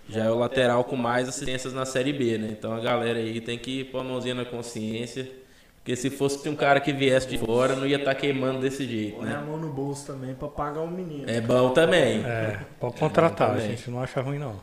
Já 0.09 0.25
é 0.25 0.29
o 0.31 0.35
lateral 0.37 0.83
com 0.83 0.95
mais 0.95 1.27
assistências 1.29 1.73
na 1.73 1.85
Série 1.85 2.11
B, 2.13 2.37
né? 2.37 2.49
Então 2.51 2.73
a 2.73 2.79
galera 2.79 3.19
aí 3.19 3.39
tem 3.41 3.57
que 3.57 3.83
pôr 3.85 3.99
a 3.99 4.03
mãozinha 4.03 4.35
na 4.35 4.45
consciência. 4.45 5.29
Porque 5.77 5.97
se 5.97 6.09
fosse 6.09 6.47
um 6.47 6.55
cara 6.55 6.79
que 6.79 6.93
viesse 6.93 7.27
de 7.27 7.37
fora, 7.37 7.75
não 7.75 7.85
ia 7.85 7.97
estar 7.97 8.15
queimando 8.15 8.61
desse 8.61 8.87
jeito, 8.87 9.17
Põe 9.17 9.27
a 9.27 9.37
né? 9.39 9.43
mão 9.45 9.57
no 9.57 9.67
bolso 9.67 10.07
também 10.07 10.33
pra 10.33 10.47
pagar 10.47 10.79
o 10.79 10.87
menino. 10.89 11.29
É 11.29 11.41
bom 11.41 11.71
também. 11.71 12.23
É, 12.23 12.57
pode 12.79 12.95
contratar, 12.95 13.49
a 13.51 13.53
também. 13.55 13.71
gente 13.75 13.91
não 13.91 14.01
acha 14.01 14.21
ruim 14.21 14.39
não. 14.39 14.55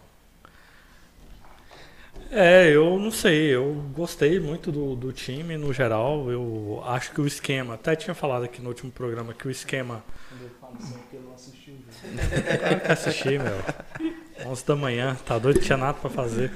É, 2.31 2.71
eu 2.71 2.97
não 2.99 3.11
sei, 3.11 3.47
eu 3.53 3.75
gostei 3.93 4.39
muito 4.39 4.71
do, 4.71 4.95
do 4.95 5.13
time 5.13 5.57
no 5.57 5.73
geral. 5.73 6.31
Eu 6.31 6.81
acho 6.87 7.11
que 7.13 7.21
o 7.21 7.27
esquema, 7.27 7.75
até 7.75 7.97
tinha 7.97 8.15
falado 8.15 8.45
aqui 8.45 8.63
no 8.63 8.69
último 8.69 8.91
programa 8.93 9.35
que 9.35 9.49
o 9.49 9.51
esquema. 9.51 10.05
Eu 11.13 11.21
não 11.23 11.35
assisti 11.35 11.71
o. 11.73 12.59
Claro 12.59 12.81
que 12.81 12.93
assisti, 12.93 13.29
meu. 13.31 14.49
11 14.51 14.65
da 14.67 14.77
manhã, 14.77 15.17
tá 15.27 15.39
doido, 15.39 15.61
tinha 15.61 15.77
nada 15.77 15.95
pra 15.95 16.09
fazer. 16.09 16.53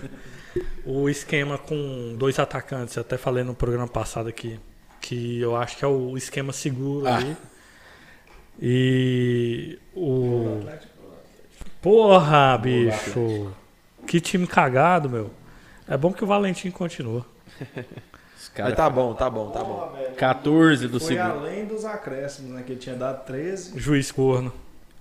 O 0.86 1.08
esquema 1.08 1.58
com 1.58 2.14
dois 2.16 2.38
atacantes, 2.38 2.94
eu 2.94 3.00
até 3.00 3.16
falei 3.18 3.42
no 3.42 3.54
programa 3.54 3.88
passado 3.88 4.28
aqui, 4.28 4.60
que 5.00 5.40
eu 5.40 5.56
acho 5.56 5.76
que 5.76 5.84
é 5.84 5.88
o 5.88 6.16
esquema 6.16 6.52
seguro 6.52 7.08
Ah. 7.08 7.16
ali. 7.16 7.36
E 8.62 9.78
o. 9.94 10.60
Porra, 11.82 12.56
bicho! 12.58 13.52
Que 14.06 14.20
time 14.20 14.46
cagado, 14.46 15.10
meu. 15.10 15.30
É 15.86 15.96
bom 15.96 16.12
que 16.12 16.24
o 16.24 16.26
Valentim 16.26 16.70
continua. 16.70 17.24
Os 18.36 18.50
Mas 18.58 18.74
tá 18.74 18.90
bom, 18.90 19.14
tá 19.14 19.30
bom, 19.30 19.50
tá 19.50 19.64
bom. 19.64 19.88
Porra, 19.88 19.92
velho. 19.98 20.14
14 20.16 20.88
do 20.88 21.00
Foi 21.00 21.08
segundo. 21.14 21.30
além 21.30 21.64
dos 21.66 21.84
acréscimos, 21.84 22.50
né? 22.52 22.62
Que 22.62 22.72
ele 22.72 22.80
tinha 22.80 22.94
dado 22.94 23.24
13. 23.24 23.78
Juiz 23.78 24.10
corno. 24.12 24.52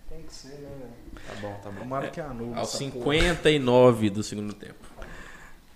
Tem 0.09 0.21
que 0.21 0.33
ser, 0.33 0.49
né, 0.49 0.69
velho? 0.79 0.93
Tá 1.27 1.33
bom, 1.41 1.59
tá 1.63 1.69
bom. 1.69 1.79
Tomara 1.79 2.07
que 2.09 2.21
anule. 2.21 2.57
Aos 2.57 2.69
essa 2.69 2.77
porra. 2.91 2.93
59 3.15 4.09
do 4.09 4.23
segundo 4.23 4.53
tempo. 4.53 4.75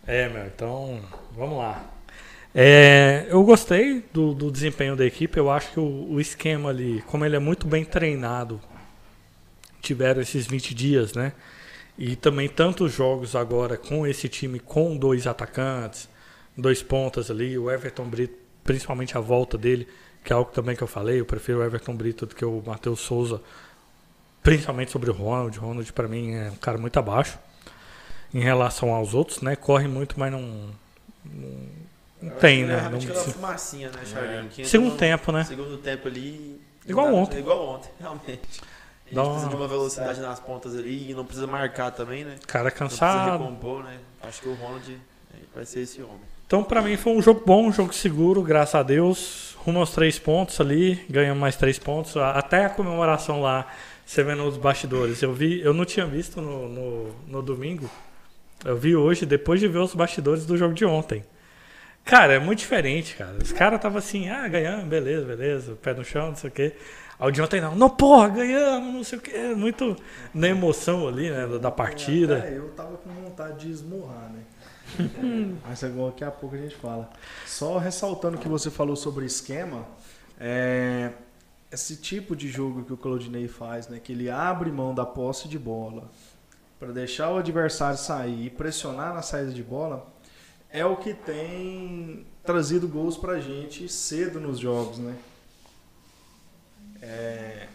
É, 0.05 0.29
meu, 0.29 0.45
então 0.45 1.01
vamos 1.35 1.57
lá. 1.57 1.85
É, 2.55 3.27
eu 3.29 3.43
gostei 3.43 4.03
do, 4.13 4.33
do 4.33 4.49
desempenho 4.49 4.95
da 4.95 5.05
equipe. 5.05 5.37
Eu 5.37 5.51
acho 5.51 5.71
que 5.71 5.79
o, 5.79 6.07
o 6.11 6.21
esquema 6.21 6.69
ali, 6.69 7.01
como 7.07 7.25
ele 7.25 7.35
é 7.35 7.39
muito 7.39 7.67
bem 7.67 7.83
treinado, 7.83 8.61
tiveram 9.81 10.21
esses 10.21 10.47
20 10.47 10.73
dias, 10.73 11.13
né? 11.13 11.33
E 11.97 12.15
também 12.15 12.47
tantos 12.47 12.91
jogos 12.93 13.35
agora 13.35 13.75
com 13.77 14.05
esse 14.05 14.29
time 14.29 14.59
com 14.59 14.95
dois 14.95 15.25
atacantes, 15.25 16.07
dois 16.55 16.83
pontas 16.83 17.31
ali, 17.31 17.57
o 17.57 17.71
Everton 17.71 18.05
Brito, 18.05 18.35
principalmente 18.63 19.17
a 19.17 19.21
volta 19.21 19.57
dele, 19.57 19.87
que 20.23 20.31
é 20.31 20.35
algo 20.35 20.51
também 20.51 20.75
que 20.75 20.83
eu 20.83 20.87
falei, 20.87 21.19
eu 21.19 21.25
prefiro 21.25 21.59
o 21.59 21.63
Everton 21.63 21.95
Brito 21.95 22.25
do 22.25 22.35
que 22.35 22.45
o 22.45 22.61
Matheus 22.65 22.99
Souza, 22.99 23.41
principalmente 24.43 24.91
sobre 24.91 25.09
o 25.09 25.13
Ronald. 25.13 25.57
O 25.57 25.61
Ronald 25.61 25.91
para 25.93 26.07
mim 26.07 26.33
é 26.35 26.51
um 26.51 26.55
cara 26.55 26.77
muito 26.77 26.97
abaixo 26.97 27.39
em 28.33 28.41
relação 28.41 28.93
aos 28.93 29.13
outros, 29.13 29.41
né? 29.41 29.55
Corre 29.55 29.87
muito, 29.87 30.19
mas 30.19 30.31
não 30.31 30.41
não, 31.25 31.49
não 32.21 32.29
tem, 32.37 32.63
né? 32.63 32.73
Não- 32.73 32.79
Realmente 32.81 33.07
aquela 33.09 33.23
fumacinha, 33.25 33.89
né, 33.89 33.99
Charlinho? 34.05 34.49
Que 34.49 34.61
entra 34.61 34.65
segundo 34.71 34.91
no 34.91 34.97
tempo, 34.97 35.31
né? 35.31 35.43
Segundo 35.43 35.77
tempo 35.77 36.07
ali. 36.07 36.61
Igual 36.87 37.13
ontem. 37.13 37.39
Igual 37.39 37.67
ontem, 37.75 37.89
realmente. 37.99 38.61
A 39.07 39.09
gente 39.09 39.15
Dá 39.15 39.23
precisa 39.23 39.45
uma- 39.45 39.49
de 39.49 39.55
uma 39.55 39.67
velocidade 39.67 40.19
nas 40.19 40.39
pontas 40.39 40.75
ali 40.75 41.11
e 41.11 41.13
não 41.13 41.23
precisa 41.25 41.47
marcar 41.47 41.91
também, 41.91 42.25
né? 42.25 42.35
Cara 42.45 42.69
Não 42.69 42.77
cansado. 42.77 43.31
recompor, 43.43 43.83
né? 43.83 43.97
Acho 44.21 44.41
que 44.41 44.49
o 44.49 44.53
Ronald 44.55 44.91
eh, 44.91 45.37
vai 45.55 45.65
ser 45.65 45.79
esse 45.81 46.01
homem. 46.01 46.19
Então, 46.45 46.63
pra 46.63 46.81
mim, 46.81 46.95
foi 46.97 47.13
um 47.13 47.21
jogo 47.21 47.41
bom, 47.45 47.67
um 47.67 47.71
jogo 47.71 47.93
seguro, 47.93 48.41
graças 48.41 48.75
a 48.75 48.83
Deus. 48.83 49.55
Rumo 49.65 49.79
aos 49.79 49.91
três 49.91 50.17
pontos 50.19 50.59
ali, 50.61 50.95
ganhamos 51.09 51.39
mais 51.41 51.55
três 51.55 51.77
pontos. 51.79 52.15
Até 52.17 52.65
a 52.65 52.69
comemoração 52.69 53.41
lá, 53.41 53.67
você 54.05 54.23
vendo 54.23 54.43
os 54.45 54.55
bastidores. 54.57 55.21
Eu 55.21 55.33
vi, 55.33 55.59
eu 55.61 55.73
não 55.73 55.83
tinha 55.85 56.05
visto 56.05 56.41
no, 56.41 56.67
no, 56.69 57.15
no 57.27 57.41
domingo. 57.41 57.89
Eu 58.65 58.77
vi 58.77 58.95
hoje, 58.95 59.25
depois 59.25 59.59
de 59.59 59.67
ver 59.67 59.79
os 59.79 59.93
bastidores 59.93 60.45
do 60.45 60.57
jogo 60.57 60.73
de 60.73 60.85
ontem. 60.85 61.23
Cara, 62.05 62.33
é 62.33 62.39
muito 62.39 62.59
diferente, 62.59 63.15
cara. 63.15 63.35
Os 63.43 63.51
caras 63.51 63.75
estavam 63.77 63.97
assim, 63.97 64.29
ah, 64.29 64.47
ganhamos, 64.47 64.85
beleza, 64.85 65.25
beleza, 65.25 65.77
pé 65.81 65.93
no 65.93 66.05
chão, 66.05 66.27
não 66.29 66.35
sei 66.37 66.49
o 66.49 66.53
quê. 66.53 66.73
Aí 67.19 67.27
o 67.27 67.31
de 67.31 67.41
ontem 67.41 67.59
não, 67.59 67.75
não, 67.75 67.89
porra, 67.89 68.29
ganhamos, 68.29 68.93
não 68.93 69.03
sei 69.03 69.17
o 69.17 69.21
quê. 69.21 69.53
Muito 69.55 69.95
na 70.33 70.47
emoção 70.47 71.07
ali, 71.07 71.29
né, 71.31 71.47
da- 71.47 71.57
da 71.57 71.71
partida. 71.71 72.39
É, 72.47 72.57
eu 72.57 72.69
tava 72.69 72.95
com 72.97 73.09
vontade 73.09 73.65
de 73.65 73.71
esmurrar, 73.71 74.31
né? 74.31 74.43
Mas 75.67 75.81
é 75.83 75.87
igual 75.87 76.09
daqui 76.11 76.23
a 76.23 76.31
pouco 76.31 76.55
a 76.55 76.59
gente 76.59 76.75
fala. 76.75 77.09
Só 77.45 77.77
ressaltando 77.77 78.37
o 78.37 78.39
que 78.39 78.47
você 78.47 78.69
falou 78.69 78.95
sobre 78.95 79.25
esquema, 79.25 79.85
é, 80.39 81.11
esse 81.71 81.97
tipo 81.97 82.35
de 82.35 82.47
jogo 82.47 82.83
que 82.83 82.93
o 82.93 82.97
Claudinei 82.97 83.47
faz, 83.47 83.87
né? 83.87 83.99
Que 84.01 84.13
ele 84.13 84.29
abre 84.29 84.71
mão 84.71 84.93
da 84.93 85.05
posse 85.05 85.47
de 85.47 85.57
bola 85.59 86.09
para 86.79 86.91
deixar 86.91 87.31
o 87.31 87.37
adversário 87.37 87.97
sair 87.97 88.45
e 88.45 88.49
pressionar 88.51 89.13
na 89.13 89.23
saída 89.23 89.51
de 89.51 89.63
bola, 89.63 90.05
é 90.69 90.85
o 90.85 90.95
que 90.95 91.13
tem 91.15 92.25
trazido 92.43 92.87
gols 92.87 93.17
pra 93.17 93.39
gente 93.39 93.89
cedo 93.89 94.39
nos 94.39 94.59
jogos, 94.59 94.99
né? 94.99 95.15
É, 97.01 97.67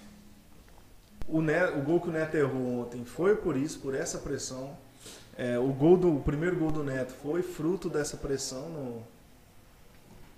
o, 1.29 1.41
Ne- 1.41 1.71
o 1.71 1.83
gol 1.83 2.01
que 2.01 2.09
o 2.09 2.13
Neto 2.13 2.37
errou 2.37 2.81
ontem 2.81 3.05
foi 3.05 3.37
por 3.37 3.57
isso, 3.57 3.81
por 3.81 3.95
essa 3.95 4.19
pressão. 4.19 4.77
É, 5.37 5.59
o, 5.59 5.69
gol 5.69 5.97
do, 5.97 6.17
o 6.17 6.21
primeiro 6.21 6.57
gol 6.57 6.71
do 6.71 6.85
Neto 6.85 7.13
foi 7.15 7.43
fruto 7.43 7.89
dessa 7.89 8.17
pressão 8.17 8.69
no, 8.69 9.03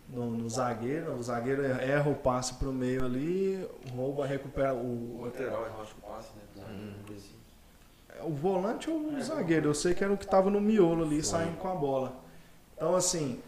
no, 0.08 0.30
no 0.30 0.50
zagueiro. 0.50 1.12
O 1.14 1.22
zagueiro 1.22 1.64
erra 1.64 2.10
o 2.10 2.14
passe 2.14 2.54
pro 2.54 2.72
meio 2.72 3.04
ali, 3.04 3.66
rouba, 3.94 4.26
recupera 4.26 4.74
o, 4.74 5.22
lateral, 5.24 5.66
eu 5.66 5.82
acho 5.82 5.94
que 5.94 6.00
passa, 6.00 6.28
né? 6.56 6.64
o 8.22 8.30
volante 8.30 8.88
ou 8.88 9.14
o 9.14 9.22
zagueiro. 9.22 9.68
Eu 9.68 9.74
sei 9.74 9.94
que 9.94 10.04
era 10.04 10.12
o 10.12 10.16
que 10.16 10.24
estava 10.24 10.50
no 10.50 10.60
miolo 10.60 11.04
ali, 11.04 11.22
saindo 11.22 11.56
com 11.56 11.68
a 11.68 11.74
bola. 11.74 12.16
Então, 12.76 12.94
assim. 12.94 13.40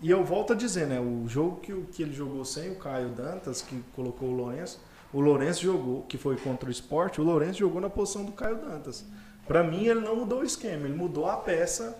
E 0.00 0.10
eu 0.10 0.24
volto 0.24 0.52
a 0.52 0.56
dizer, 0.56 0.86
né? 0.86 1.00
O 1.00 1.26
jogo 1.28 1.56
que, 1.60 1.74
que 1.92 2.02
ele 2.02 2.12
jogou 2.12 2.44
sem 2.44 2.70
o 2.70 2.76
Caio 2.76 3.08
Dantas, 3.08 3.60
que 3.62 3.82
colocou 3.96 4.28
o 4.28 4.32
Lourenço, 4.36 4.80
o 5.12 5.20
Lourenço 5.20 5.62
jogou, 5.62 6.02
que 6.02 6.16
foi 6.16 6.36
contra 6.36 6.68
o 6.68 6.72
esporte, 6.72 7.20
o 7.20 7.24
Lourenço 7.24 7.58
jogou 7.58 7.80
na 7.80 7.90
posição 7.90 8.24
do 8.24 8.32
Caio 8.32 8.56
Dantas. 8.58 9.04
Pra 9.46 9.64
mim, 9.64 9.86
ele 9.86 10.00
não 10.00 10.14
mudou 10.14 10.40
o 10.40 10.44
esquema, 10.44 10.86
ele 10.86 10.94
mudou 10.96 11.26
a 11.28 11.36
peça 11.36 11.98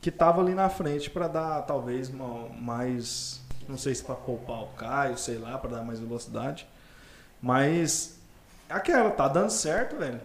que 0.00 0.10
tava 0.10 0.42
ali 0.42 0.54
na 0.54 0.68
frente 0.68 1.08
para 1.08 1.26
dar, 1.28 1.62
talvez, 1.62 2.08
uma- 2.10 2.48
mais. 2.50 3.40
Não 3.68 3.78
sei 3.78 3.94
se 3.94 4.04
para 4.04 4.14
poupar 4.14 4.62
o 4.62 4.68
Caio, 4.76 5.16
sei 5.16 5.38
lá, 5.38 5.56
para 5.58 5.70
dar 5.70 5.82
mais 5.84 5.98
velocidade. 5.98 6.66
Mas. 7.40 8.18
Aquela, 8.68 9.10
tá 9.10 9.26
dando 9.28 9.50
certo, 9.50 9.96
velho. 9.96 10.20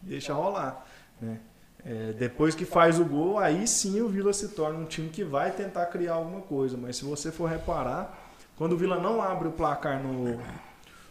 Deixa 0.00 0.32
rolar. 0.32 0.86
Né? 1.20 1.40
É, 1.86 2.12
depois 2.12 2.54
que 2.54 2.64
faz 2.64 2.98
o 2.98 3.04
gol, 3.04 3.38
aí 3.38 3.66
sim 3.66 4.00
o 4.00 4.08
Vila 4.08 4.32
se 4.32 4.48
torna 4.48 4.78
um 4.78 4.86
time 4.86 5.10
que 5.10 5.22
vai 5.22 5.50
tentar 5.50 5.84
criar 5.86 6.14
alguma 6.14 6.40
coisa. 6.40 6.78
Mas 6.78 6.96
se 6.96 7.04
você 7.04 7.30
for 7.30 7.46
reparar, 7.46 8.32
quando 8.56 8.72
o 8.72 8.76
Vila 8.76 8.98
não 8.98 9.20
abre 9.20 9.48
o 9.48 9.52
placar 9.52 10.02
no, 10.02 10.40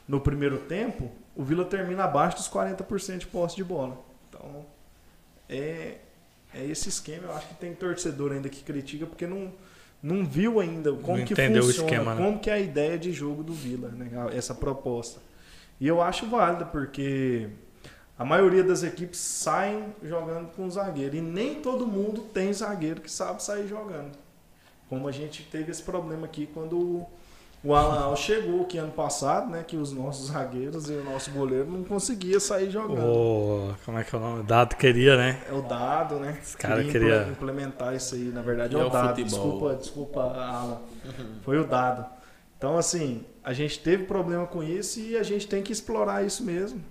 no 0.07 0.19
primeiro 0.19 0.57
tempo, 0.57 1.12
o 1.36 1.43
Vila 1.43 1.63
termina 1.63 2.05
abaixo 2.05 2.38
dos 2.38 2.49
40% 2.49 3.19
de 3.19 3.27
posse 3.27 3.55
de 3.55 3.63
bola. 3.63 3.99
Então, 4.27 4.65
é, 5.47 5.97
é 6.53 6.65
esse 6.65 6.89
esquema. 6.89 7.27
Eu 7.27 7.36
acho 7.36 7.47
que 7.49 7.55
tem 7.55 7.75
torcedor 7.75 8.31
ainda 8.31 8.49
que 8.49 8.63
critica 8.63 9.05
porque 9.05 9.27
não, 9.27 9.53
não 10.01 10.25
viu 10.25 10.59
ainda 10.59 10.91
como 10.93 11.19
Não 11.19 11.25
que 11.25 11.36
funciona, 11.36 11.69
esquema, 11.69 12.15
né? 12.15 12.23
como 12.25 12.39
que 12.39 12.49
é 12.49 12.53
a 12.53 12.59
ideia 12.59 12.97
de 12.97 13.12
jogo 13.12 13.43
do 13.43 13.53
Vila, 13.53 13.89
né? 13.89 14.09
essa 14.36 14.55
proposta. 14.55 15.21
E 15.79 15.88
eu 15.88 16.01
acho 16.01 16.27
válida, 16.27 16.65
porque 16.65 17.49
a 18.17 18.23
maioria 18.26 18.63
das 18.63 18.84
equipes 18.84 19.19
saem 19.19 19.93
jogando 20.04 20.47
com 20.56 20.69
zagueiro. 20.69 21.15
E 21.15 21.21
nem 21.21 21.56
todo 21.62 21.86
mundo 21.88 22.21
tem 22.34 22.54
zagueiro 22.54 23.02
que 23.02 23.12
sabe 23.12 23.41
sair 23.43 23.67
jogando. 23.67 24.12
Como 24.89 25.08
a 25.08 25.12
gente 25.12 25.43
teve 25.43 25.71
esse 25.71 25.82
problema 25.82 26.26
aqui 26.26 26.47
quando 26.54 26.78
o- 26.78 27.10
o 27.63 27.73
Alan 27.73 27.99
Al 28.04 28.15
chegou 28.15 28.65
que 28.65 28.78
ano 28.78 28.91
passado, 28.91 29.49
né? 29.49 29.63
Que 29.65 29.76
os 29.78 29.91
nossos 29.91 30.28
zagueiros 30.28 30.89
e 30.89 30.93
o 30.93 31.04
nosso 31.04 31.32
goleiro 31.32 31.65
não 31.71 31.84
conseguia 31.84 32.39
sair 32.39 32.69
jogando. 32.69 33.04
O, 33.04 33.73
como 33.86 33.97
é 33.97 34.04
que 34.04 34.13
é 34.13 34.17
o 34.19 34.21
nome? 34.21 34.43
Dado 34.43 34.76
queria, 34.76 35.17
né? 35.17 35.41
É 35.49 35.54
o 35.54 35.62
dado, 35.62 36.15
né? 36.19 36.38
Esse 36.41 36.56
cara 36.58 36.76
Queria 36.84 36.91
queria- 36.91 37.17
imple- 37.21 37.32
implementar 37.32 37.95
isso 37.95 38.13
aí. 38.15 38.26
Na 38.26 38.41
verdade, 38.41 38.76
E 38.76 38.78
é 38.78 38.82
é 38.82 38.84
o 38.84 38.88
o 38.88 38.89
dado. 38.91 39.08
futebol. 39.15 39.26
Desculpa, 39.26 39.76
desculpa, 39.76 40.21
Alan. 40.21 40.82
Foi 41.41 41.58
o 41.58 41.65
dado. 41.65 42.06
Então, 42.58 42.78
assim, 42.78 43.26
a 43.43 43.52
gente 43.54 43.80
teve 43.80 44.04
problema 44.04 44.45
com 44.45 44.62
isso 44.62 44.99
e 44.99 45.17
a 45.17 45.23
gente 45.23 45.47
tem 45.47 45.63
que 45.63 45.71
explorar 45.71 46.23
isso 46.26 46.43
mesmo, 46.43 46.82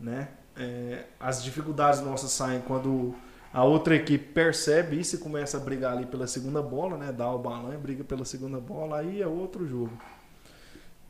né? 0.00 0.28
É, 0.60 1.04
as 1.18 1.42
dificuldades 1.42 2.00
nossas 2.00 2.30
saem 2.32 2.60
quando 2.60 3.14
a 3.52 3.64
outra 3.64 3.96
equipe 3.96 4.32
percebe 4.32 5.00
isso 5.00 5.16
e 5.16 5.18
começa 5.18 5.56
a 5.56 5.60
brigar 5.60 5.96
ali 5.96 6.04
pela 6.04 6.26
segunda 6.26 6.60
bola, 6.60 6.98
né? 6.98 7.10
Dá 7.10 7.32
o 7.32 7.38
balão 7.38 7.72
e 7.72 7.78
briga 7.78 8.04
pela 8.04 8.26
segunda 8.26 8.58
bola, 8.60 8.98
aí 8.98 9.22
é 9.22 9.26
outro 9.26 9.66
jogo. 9.66 9.90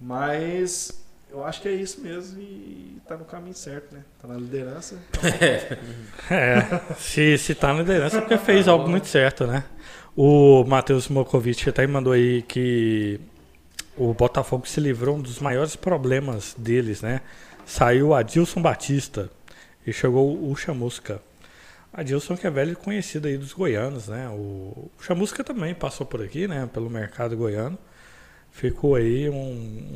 Mas 0.00 1.04
eu 1.32 1.44
acho 1.44 1.60
que 1.60 1.68
é 1.68 1.72
isso 1.72 2.00
mesmo 2.00 2.40
e 2.40 2.96
tá 3.08 3.16
no 3.16 3.24
caminho 3.24 3.54
certo, 3.54 3.92
né? 3.92 4.04
Tá 4.22 4.28
na 4.28 4.34
liderança. 4.34 4.96
É, 6.30 6.94
se, 6.96 7.36
se 7.38 7.56
tá 7.56 7.72
na 7.72 7.80
liderança 7.80 8.18
é 8.18 8.20
porque 8.20 8.38
fez 8.38 8.68
algo 8.68 8.88
muito 8.88 9.08
certo, 9.08 9.48
né? 9.48 9.64
O 10.16 10.64
Matheus 10.64 11.08
Mokovic 11.08 11.68
até 11.68 11.84
mandou 11.88 12.12
aí 12.12 12.42
que 12.42 13.20
o 13.96 14.14
Botafogo 14.14 14.66
se 14.68 14.80
livrou 14.80 15.16
um 15.16 15.20
dos 15.20 15.40
maiores 15.40 15.74
problemas 15.74 16.54
deles, 16.56 17.02
né? 17.02 17.20
Saiu 17.66 18.14
Adilson 18.14 18.62
Batista 18.62 19.28
e 19.90 19.92
chegou 19.92 20.48
o 20.50 20.54
Chamusca. 20.56 21.20
Adilson 21.92 22.36
que 22.36 22.46
é 22.46 22.50
velho 22.50 22.76
conhecido 22.76 23.26
aí 23.26 23.36
dos 23.36 23.52
goianos, 23.52 24.06
né? 24.08 24.28
O 24.28 24.88
Chamusca 25.00 25.42
também 25.42 25.74
passou 25.74 26.06
por 26.06 26.22
aqui, 26.22 26.46
né? 26.46 26.68
Pelo 26.72 26.88
mercado 26.88 27.36
goiano. 27.36 27.76
Ficou 28.52 28.94
aí 28.94 29.28
um, 29.28 29.34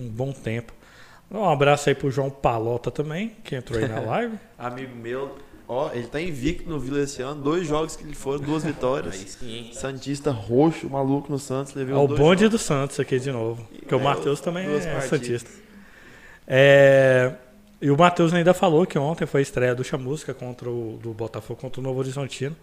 um 0.00 0.08
bom 0.12 0.32
tempo. 0.32 0.72
Um 1.30 1.48
abraço 1.48 1.88
aí 1.88 1.94
pro 1.94 2.10
João 2.10 2.30
Palota 2.30 2.90
também, 2.90 3.36
que 3.44 3.54
entrou 3.56 3.78
aí 3.80 3.88
na 3.88 4.00
live. 4.02 4.36
Amigo 4.58 4.94
meu, 4.96 5.36
ó, 5.68 5.90
ele 5.92 6.06
tá 6.08 6.20
invicto 6.20 6.68
no 6.68 6.78
Vila 6.80 7.00
esse 7.00 7.22
ano. 7.22 7.40
Dois 7.40 7.66
jogos 7.66 7.94
que 7.96 8.02
ele 8.04 8.14
foram, 8.14 8.40
duas 8.40 8.62
vitórias. 8.66 9.38
Santista 9.72 10.30
roxo, 10.32 10.90
maluco 10.90 11.30
no 11.30 11.38
Santos. 11.38 11.76
É 11.76 11.94
o 11.94 12.08
bonde 12.08 12.42
jogos. 12.42 12.50
do 12.50 12.58
Santos 12.58 12.98
aqui 12.98 13.18
de 13.20 13.30
novo. 13.30 13.64
Porque 13.78 13.94
o 13.94 14.00
É, 14.00 14.02
Matheus 14.02 14.40
também 14.40 14.64
é 14.66 14.68
partidas. 14.80 15.04
Santista. 15.08 15.50
É, 16.46 17.34
e 17.84 17.90
o 17.90 17.98
Matheus 17.98 18.32
ainda 18.32 18.54
falou 18.54 18.86
que 18.86 18.98
ontem 18.98 19.26
foi 19.26 19.40
a 19.40 19.42
estreia 19.42 19.74
do 19.74 19.84
Chamusca 19.84 20.32
contra 20.32 20.70
o 20.70 20.98
do 21.02 21.12
Botafogo 21.12 21.60
contra 21.60 21.82
o 21.82 21.84
Novo 21.84 21.98
Horizontino. 21.98 22.56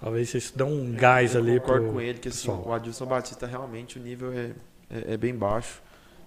Talvez 0.00 0.32
isso 0.32 0.56
dê 0.56 0.64
um 0.64 0.90
gás 0.94 1.34
Eu 1.34 1.42
ali 1.42 1.60
concordo 1.60 1.84
pro 1.84 1.92
com 1.92 2.00
ele 2.00 2.18
que 2.18 2.28
assim, 2.28 2.48
o 2.50 2.72
Adilson 2.72 3.04
Batista 3.04 3.46
realmente 3.46 3.98
o 3.98 4.02
nível 4.02 4.32
é, 4.32 4.52
é, 4.90 5.12
é 5.12 5.16
bem 5.18 5.34
baixo. 5.34 5.82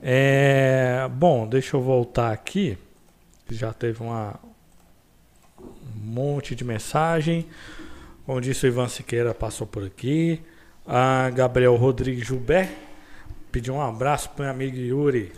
É, 0.02 1.08
bom, 1.12 1.48
deixa 1.48 1.76
eu 1.76 1.80
voltar 1.80 2.32
aqui. 2.32 2.76
Já 3.48 3.72
teve 3.72 4.02
uma, 4.02 4.38
um 5.58 5.64
monte 5.94 6.54
de 6.54 6.62
mensagem. 6.64 7.46
Como 8.24 8.40
disse 8.40 8.66
o 8.66 8.68
Ivan 8.68 8.88
Siqueira, 8.88 9.34
passou 9.34 9.66
por 9.66 9.84
aqui. 9.84 10.40
A 10.86 11.30
Gabriel 11.30 11.74
Rodrigues 11.74 12.26
Gilbert 12.26 12.68
pediu 13.50 13.74
um 13.74 13.82
abraço 13.82 14.30
para 14.30 14.44
meu 14.44 14.52
amigo 14.54 14.76
Yuri. 14.76 15.32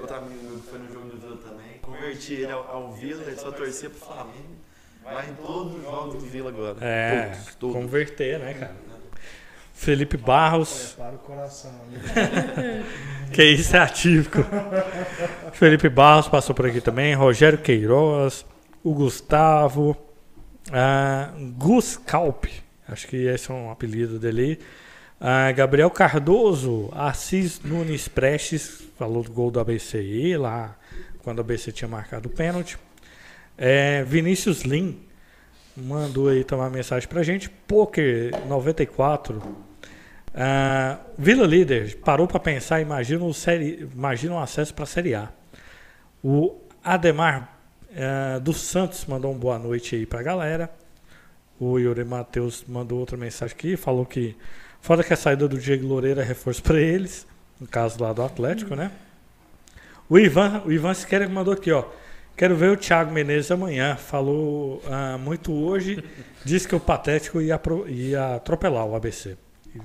Outro 0.00 0.16
amigo 0.16 0.44
meu 0.44 0.58
que 0.60 0.68
foi 0.68 0.78
no 0.78 0.92
jogo 0.92 1.08
do 1.08 1.18
Vila 1.18 1.36
também. 1.38 1.78
Converti 1.82 2.34
ele 2.34 2.52
ao, 2.52 2.70
ao 2.70 2.92
Vila, 2.92 3.22
ele 3.26 3.36
só 3.36 3.50
torcia 3.50 3.90
pro 3.90 3.98
Flamengo. 3.98 4.62
Vai 5.02 5.28
em 5.28 5.34
todos 5.34 5.74
os 5.74 5.82
jogos 5.82 6.14
do 6.22 6.28
Vila 6.28 6.50
agora. 6.50 6.76
É, 6.80 7.26
Todos, 7.30 7.54
todos. 7.56 7.76
converter, 7.76 8.38
né, 8.38 8.54
cara? 8.54 8.76
Felipe 9.74 10.16
Barros, 10.16 10.94
Para 10.96 11.14
o 11.16 11.18
coração, 11.18 11.72
que 13.32 13.42
isso 13.42 13.74
é 13.74 13.80
atípico. 13.80 14.38
Felipe 15.52 15.88
Barros 15.88 16.28
passou 16.28 16.54
por 16.54 16.66
aqui 16.66 16.80
também. 16.80 17.14
Rogério 17.14 17.58
Queiroz, 17.58 18.46
o 18.84 18.94
Gustavo, 18.94 19.96
ah, 20.72 21.32
Gus 21.58 21.96
Calp, 21.96 22.44
acho 22.88 23.08
que 23.08 23.16
esse 23.26 23.50
é 23.50 23.54
um 23.54 23.72
apelido 23.72 24.20
dele. 24.20 24.60
Ah, 25.24 25.52
Gabriel 25.52 25.88
Cardoso, 25.88 26.88
Assis 26.90 27.60
Nunes 27.60 28.08
Prestes, 28.08 28.82
falou 28.98 29.22
do 29.22 29.30
gol 29.30 29.52
do 29.52 29.60
ABCI 29.60 30.36
lá, 30.36 30.76
quando 31.22 31.38
o 31.38 31.42
ABC 31.42 31.70
tinha 31.70 31.86
marcado 31.86 32.28
o 32.28 32.32
pênalti. 32.32 32.76
É, 33.56 34.02
Vinícius 34.02 34.62
Lim 34.62 35.00
mandou 35.76 36.28
aí 36.28 36.42
tomar 36.42 36.70
mensagem 36.70 37.08
pra 37.08 37.22
gente. 37.22 37.48
Poker 37.48 38.32
94. 38.48 39.40
Ah, 40.34 40.98
Vila 41.16 41.46
Líder 41.46 41.98
parou 41.98 42.26
para 42.26 42.40
pensar, 42.40 42.80
imagina, 42.80 43.24
o 43.24 43.32
série, 43.32 43.88
imagina 43.94 44.34
um 44.34 44.40
acesso 44.40 44.74
para 44.74 44.82
a 44.82 44.88
Série 44.88 45.14
A. 45.14 45.28
O 46.20 46.56
Ademar 46.82 47.56
ah, 47.96 48.40
dos 48.40 48.60
Santos 48.60 49.06
mandou 49.06 49.32
um 49.32 49.38
boa 49.38 49.56
noite 49.56 49.94
aí 49.94 50.04
pra 50.04 50.20
galera. 50.20 50.68
O 51.60 51.78
Yuri 51.78 52.04
Matheus 52.04 52.64
mandou 52.66 52.98
outra 52.98 53.16
mensagem 53.16 53.54
aqui, 53.56 53.76
falou 53.76 54.04
que 54.04 54.36
fora 54.82 55.02
que 55.02 55.14
a 55.14 55.16
saída 55.16 55.48
do 55.48 55.56
Diego 55.56 55.86
Loureira 55.86 56.20
é 56.20 56.24
reforço 56.24 56.62
para 56.62 56.78
eles, 56.78 57.26
no 57.58 57.66
caso 57.66 58.02
lá 58.02 58.12
do 58.12 58.22
Atlético, 58.22 58.76
né? 58.76 58.90
O 60.08 60.18
Ivan, 60.18 60.62
o 60.66 60.70
Ivan 60.72 60.92
Siqueira 60.92 61.26
mandou 61.26 61.54
aqui, 61.54 61.72
ó. 61.72 61.84
Quero 62.36 62.56
ver 62.56 62.70
o 62.70 62.76
Thiago 62.76 63.10
Menezes 63.12 63.50
amanhã. 63.50 63.96
Falou 63.96 64.82
ah, 64.86 65.16
muito 65.16 65.52
hoje. 65.52 66.02
Disse 66.44 66.66
que 66.66 66.74
o 66.74 66.80
Patético 66.80 67.40
ia, 67.40 67.54
apro- 67.54 67.88
ia 67.88 68.36
atropelar 68.36 68.84
o 68.84 68.94
ABC. 68.94 69.36
E 69.74 69.80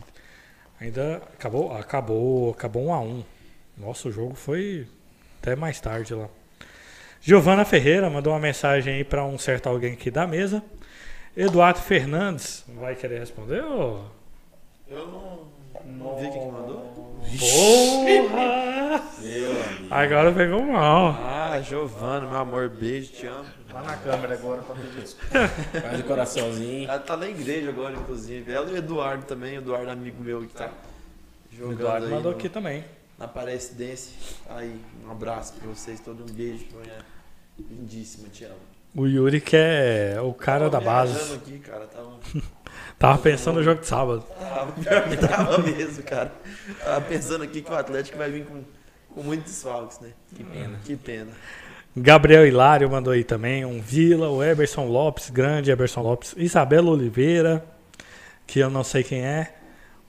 ainda 0.79 1.21
acabou, 1.33 1.73
acabou, 1.73 2.51
acabou 2.51 2.85
um 2.87 2.93
a 2.93 2.99
um. 2.99 3.23
Nossa, 3.77 4.09
o 4.09 4.11
jogo 4.11 4.33
foi 4.33 4.87
até 5.41 5.55
mais 5.55 5.79
tarde 5.79 6.13
lá. 6.13 6.27
Giovana 7.21 7.63
Ferreira 7.65 8.09
mandou 8.09 8.33
uma 8.33 8.39
mensagem 8.39 8.95
aí 8.95 9.03
para 9.03 9.25
um 9.25 9.37
certo 9.37 9.67
alguém 9.67 9.93
aqui 9.93 10.09
da 10.09 10.25
mesa. 10.25 10.63
Eduardo 11.35 11.79
Fernandes 11.79 12.65
vai 12.79 12.95
querer 12.95 13.19
responder? 13.19 13.63
ô? 13.63 14.16
Eu 14.89 15.07
não, 15.07 15.47
não 15.85 16.15
vi 16.15 16.29
quem 16.31 16.39
que 16.45 16.51
mandou. 16.51 17.17
Porra! 17.77 19.03
Meu 19.21 19.51
amigo. 19.51 19.87
Agora 19.93 20.31
pegou 20.31 20.61
mal. 20.63 21.09
Ah, 21.19 21.59
Giovana, 21.61 22.27
meu 22.27 22.37
amor, 22.39 22.69
beijo, 22.69 23.11
te 23.11 23.25
amo. 23.25 23.45
Lá 23.73 23.81
na 23.83 23.97
câmera 23.97 24.33
agora 24.35 24.61
pra 24.61 24.75
pedir 24.75 25.01
desculpa. 25.01 25.47
Faz 25.81 25.99
o 25.99 26.03
coraçãozinho. 26.03 26.89
Ela 26.89 26.99
tá 26.99 27.17
na 27.17 27.27
igreja 27.27 27.69
agora, 27.69 27.95
inclusive. 27.95 28.51
Ela 28.51 28.69
e 28.69 28.73
o 28.73 28.77
Eduardo 28.77 29.25
também, 29.25 29.55
o 29.57 29.61
Eduardo, 29.61 29.91
amigo 29.91 30.23
meu 30.23 30.41
que 30.41 30.53
tá 30.53 30.69
O 31.51 31.55
jogando 31.55 31.79
Eduardo 31.81 32.05
aí 32.05 32.11
mandou 32.13 32.31
no- 32.31 32.37
aqui 32.37 32.49
também. 32.49 32.85
na 33.17 33.27
Parecidência. 33.27 34.15
Aí, 34.49 34.79
um 35.05 35.11
abraço 35.11 35.53
pra 35.53 35.67
vocês, 35.67 35.99
todo 35.99 36.23
um 36.23 36.33
beijo. 36.33 36.65
Manhã. 36.73 36.99
Lindíssima, 37.59 38.29
te 38.29 38.45
amo. 38.45 38.55
O 38.95 39.05
Yuri 39.05 39.41
que 39.41 39.55
é 39.57 40.17
o 40.23 40.33
cara 40.33 40.69
da 40.69 40.79
base. 40.79 41.33
aqui, 41.35 41.59
cara. 41.59 41.85
Tava, 41.87 42.13
Tava 42.99 43.19
pensando 43.19 43.57
no 43.57 43.63
jogo 43.63 43.81
de 43.81 43.87
sábado. 43.87 44.23
tava 44.39 44.71
pior 44.71 45.03
que 45.09 45.17
tava 45.17 45.57
mesmo, 45.59 46.03
cara. 46.03 46.31
Tava 46.83 47.01
pensando 47.01 47.43
aqui 47.43 47.61
que 47.61 47.71
o 47.71 47.75
Atlético 47.75 48.17
vai 48.17 48.31
vir 48.31 48.45
com, 48.45 48.63
com 49.13 49.21
muitos 49.21 49.51
desfalques, 49.51 49.99
né? 49.99 50.09
Que 50.35 50.43
pena. 50.43 50.79
Que 50.83 50.95
pena. 50.95 51.31
Gabriel 51.95 52.45
Hilário 52.45 52.89
mandou 52.89 53.13
aí 53.13 53.23
também. 53.23 53.65
Um 53.65 53.79
Vila, 53.79 54.29
o 54.29 54.43
Eberson 54.43 54.85
Lopes, 54.85 55.29
grande 55.29 55.69
Eberson 55.69 56.01
Lopes. 56.01 56.33
Isabela 56.37 56.89
Oliveira, 56.89 57.63
que 58.47 58.59
eu 58.59 58.69
não 58.69 58.83
sei 58.83 59.03
quem 59.03 59.21
é. 59.23 59.53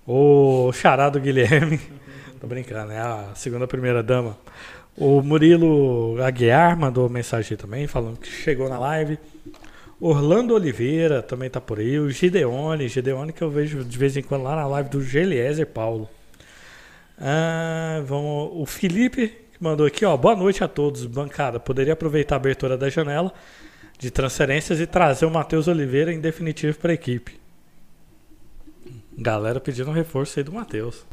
O 0.07 0.72
Charado 0.72 1.20
Guilherme. 1.20 1.79
Tô 2.40 2.46
brincando, 2.46 2.92
é 2.92 2.98
a 2.98 3.31
segunda 3.35 3.66
primeira 3.66 4.03
dama. 4.03 4.38
O 4.96 5.22
Murilo 5.22 6.22
Aguiar 6.22 6.77
mandou 6.77 7.09
mensagem 7.09 7.57
também, 7.57 7.87
falando 7.87 8.18
que 8.18 8.29
chegou 8.29 8.68
na 8.68 8.79
live. 8.79 9.18
Orlando 10.01 10.55
Oliveira 10.55 11.23
também 11.23 11.51
tá 11.51 11.61
por 11.61 11.81
aí. 11.81 11.99
O 11.99 12.11
Gideone, 12.11 12.89
Gideone 12.89 13.33
que 13.33 13.43
eu 13.43 13.51
vejo 13.51 13.85
de 13.85 13.99
vez 13.99 14.17
em 14.17 14.23
quando 14.23 14.45
lá 14.45 14.55
na 14.55 14.67
live 14.67 14.89
do 14.89 15.03
Geliezer 15.03 15.67
Paulo. 15.67 16.09
Ah, 17.19 18.01
vamos, 18.07 18.51
o 18.55 18.65
Felipe 18.65 19.29
que 19.29 19.63
mandou 19.63 19.87
aqui, 19.87 20.05
ó. 20.05 20.17
Boa 20.17 20.37
noite 20.37 20.63
a 20.63 20.69
todos, 20.69 21.05
bancada. 21.05 21.59
Poderia 21.59 21.94
aproveitar 21.94 22.37
a 22.37 22.38
abertura 22.38 22.79
da 22.79 22.88
janela 22.88 23.33
de 23.99 24.11
transferências 24.11 24.79
e 24.79 24.87
trazer 24.87 25.27
o 25.27 25.31
Matheus 25.31 25.67
Oliveira 25.67 26.13
em 26.13 26.21
definitivo 26.21 26.79
para 26.79 26.92
a 26.92 26.94
equipe. 26.94 27.38
Galera 29.19 29.59
pedindo 29.59 29.90
um 29.90 29.94
reforço 29.94 30.38
aí 30.38 30.44
do 30.44 30.53
Matheus. 30.53 31.05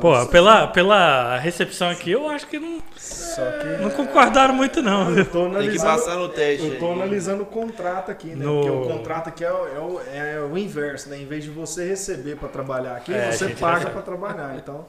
Pô, 0.00 0.26
pela, 0.26 0.66
pela 0.68 1.36
recepção 1.38 1.88
aqui, 1.90 2.10
eu 2.10 2.28
acho 2.28 2.46
que 2.46 2.58
não, 2.58 2.78
Só 2.96 3.42
que 3.42 3.82
não 3.82 3.90
concordaram 3.90 4.54
muito, 4.54 4.82
não. 4.82 5.10
eu 5.16 5.24
tô 5.24 5.42
Tem 5.42 5.50
que 5.50 5.56
analisando. 5.56 5.84
passar 5.90 6.16
no 6.16 6.28
teste. 6.28 6.66
Eu 6.66 6.78
tô 6.78 6.86
aí. 6.86 6.92
analisando 6.92 7.42
o 7.42 7.46
contrato 7.46 8.10
aqui, 8.10 8.28
né? 8.28 8.44
No- 8.44 8.60
Porque 8.62 8.70
o 8.70 8.96
contrato 8.96 9.28
aqui 9.28 9.44
é 9.44 9.52
o, 9.52 9.66
é 9.68 9.78
o- 9.78 10.00
é 10.12 10.40
o 10.52 10.58
inverso, 10.58 11.08
né? 11.08 11.18
Em 11.18 11.26
vez 11.26 11.44
de 11.44 11.50
você 11.50 11.86
receber 11.88 12.36
para 12.36 12.48
trabalhar 12.48 12.96
aqui, 12.96 13.12
É, 13.14 13.30
você 13.30 13.48
paga 13.50 13.90
para 13.90 14.02
trabalhar. 14.02 14.56
Então, 14.56 14.86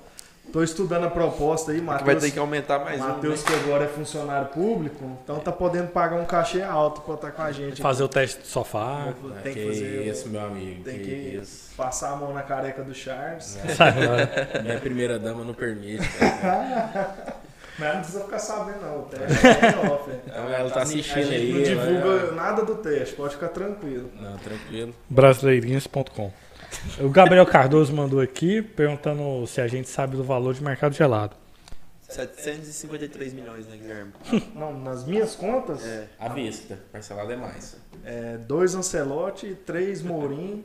Tô 0.51 0.61
estudando 0.61 1.05
a 1.05 1.09
proposta 1.09 1.71
aí, 1.71 1.79
Que 1.79 1.85
vai 1.85 1.97
Matheus. 1.97 2.21
ter 2.23 2.31
que 2.31 2.37
aumentar 2.37 2.77
mais 2.79 3.01
um. 3.01 3.07
Matheus 3.07 3.43
né? 3.43 3.49
que 3.49 3.55
agora 3.63 3.85
é 3.85 3.87
funcionário 3.87 4.47
público, 4.49 5.03
então 5.23 5.39
tá 5.39 5.51
podendo 5.51 5.87
pagar 5.87 6.15
um 6.17 6.25
cachê 6.25 6.61
alto 6.61 7.01
pra 7.01 7.15
estar 7.15 7.31
com 7.31 7.41
a 7.41 7.51
gente. 7.51 7.81
Fazer 7.81 8.03
o 8.03 8.07
teste 8.07 8.41
do 8.41 8.45
sofá. 8.47 9.13
Tem 9.41 9.53
que 9.53 9.59
que 9.61 9.67
fazer. 9.67 10.07
isso, 10.07 10.29
meu 10.29 10.41
amigo. 10.45 10.83
Tem 10.83 10.99
que, 10.99 11.05
que 11.05 11.37
isso. 11.41 11.71
passar 11.75 12.11
a 12.11 12.15
mão 12.17 12.33
na 12.33 12.43
careca 12.43 12.83
do 12.83 12.93
Charles. 12.93 13.57
Sai 13.75 13.93
lá. 14.05 14.61
Minha 14.61 14.79
primeira 14.79 15.17
dama 15.17 15.43
não 15.43 15.53
permite. 15.55 16.07
cara. 16.19 17.33
Mas 17.79 17.91
não 17.91 17.99
precisa 18.01 18.23
ficar 18.25 18.37
sabendo, 18.39 18.81
não. 18.81 18.99
O 18.99 19.03
teste 19.03 19.47
é 19.47 19.91
off. 19.91 20.11
é. 20.11 20.19
Então 20.27 20.49
ela 20.53 20.69
tá 20.69 20.81
A 20.81 20.83
assistindo 20.83 21.23
gente 21.23 21.33
aí. 21.33 21.51
não 21.51 21.63
divulga 21.63 22.07
ela- 22.19 22.31
nada 22.33 22.63
do 22.63 22.75
teste, 22.75 23.15
pode 23.15 23.33
ficar 23.33 23.47
tranquilo. 23.47 24.11
Não, 24.21 24.37
tranquilo. 24.37 24.93
Brasileirinhas.com. 25.09 26.31
O 26.99 27.09
Gabriel 27.09 27.45
Cardoso 27.45 27.93
mandou 27.93 28.19
aqui 28.19 28.61
perguntando 28.61 29.45
se 29.47 29.61
a 29.61 29.67
gente 29.67 29.89
sabe 29.89 30.15
do 30.17 30.23
valor 30.23 30.53
de 30.53 30.63
mercado 30.63 30.93
gelado. 30.93 31.35
753 32.09 33.33
milhões, 33.33 33.65
né, 33.67 33.77
Guilherme? 33.77 34.11
Não, 34.55 34.77
nas 34.79 35.05
minhas 35.05 35.35
contas, 35.35 35.83
É. 35.85 36.07
À 36.19 36.29
vista. 36.29 36.77
Parcelado 36.91 37.31
é 37.31 37.35
mais. 37.35 37.75
é 38.05 38.37
dois 38.37 38.75
Ancelotti, 38.75 39.57
três 39.65 40.01
Mourinho 40.03 40.63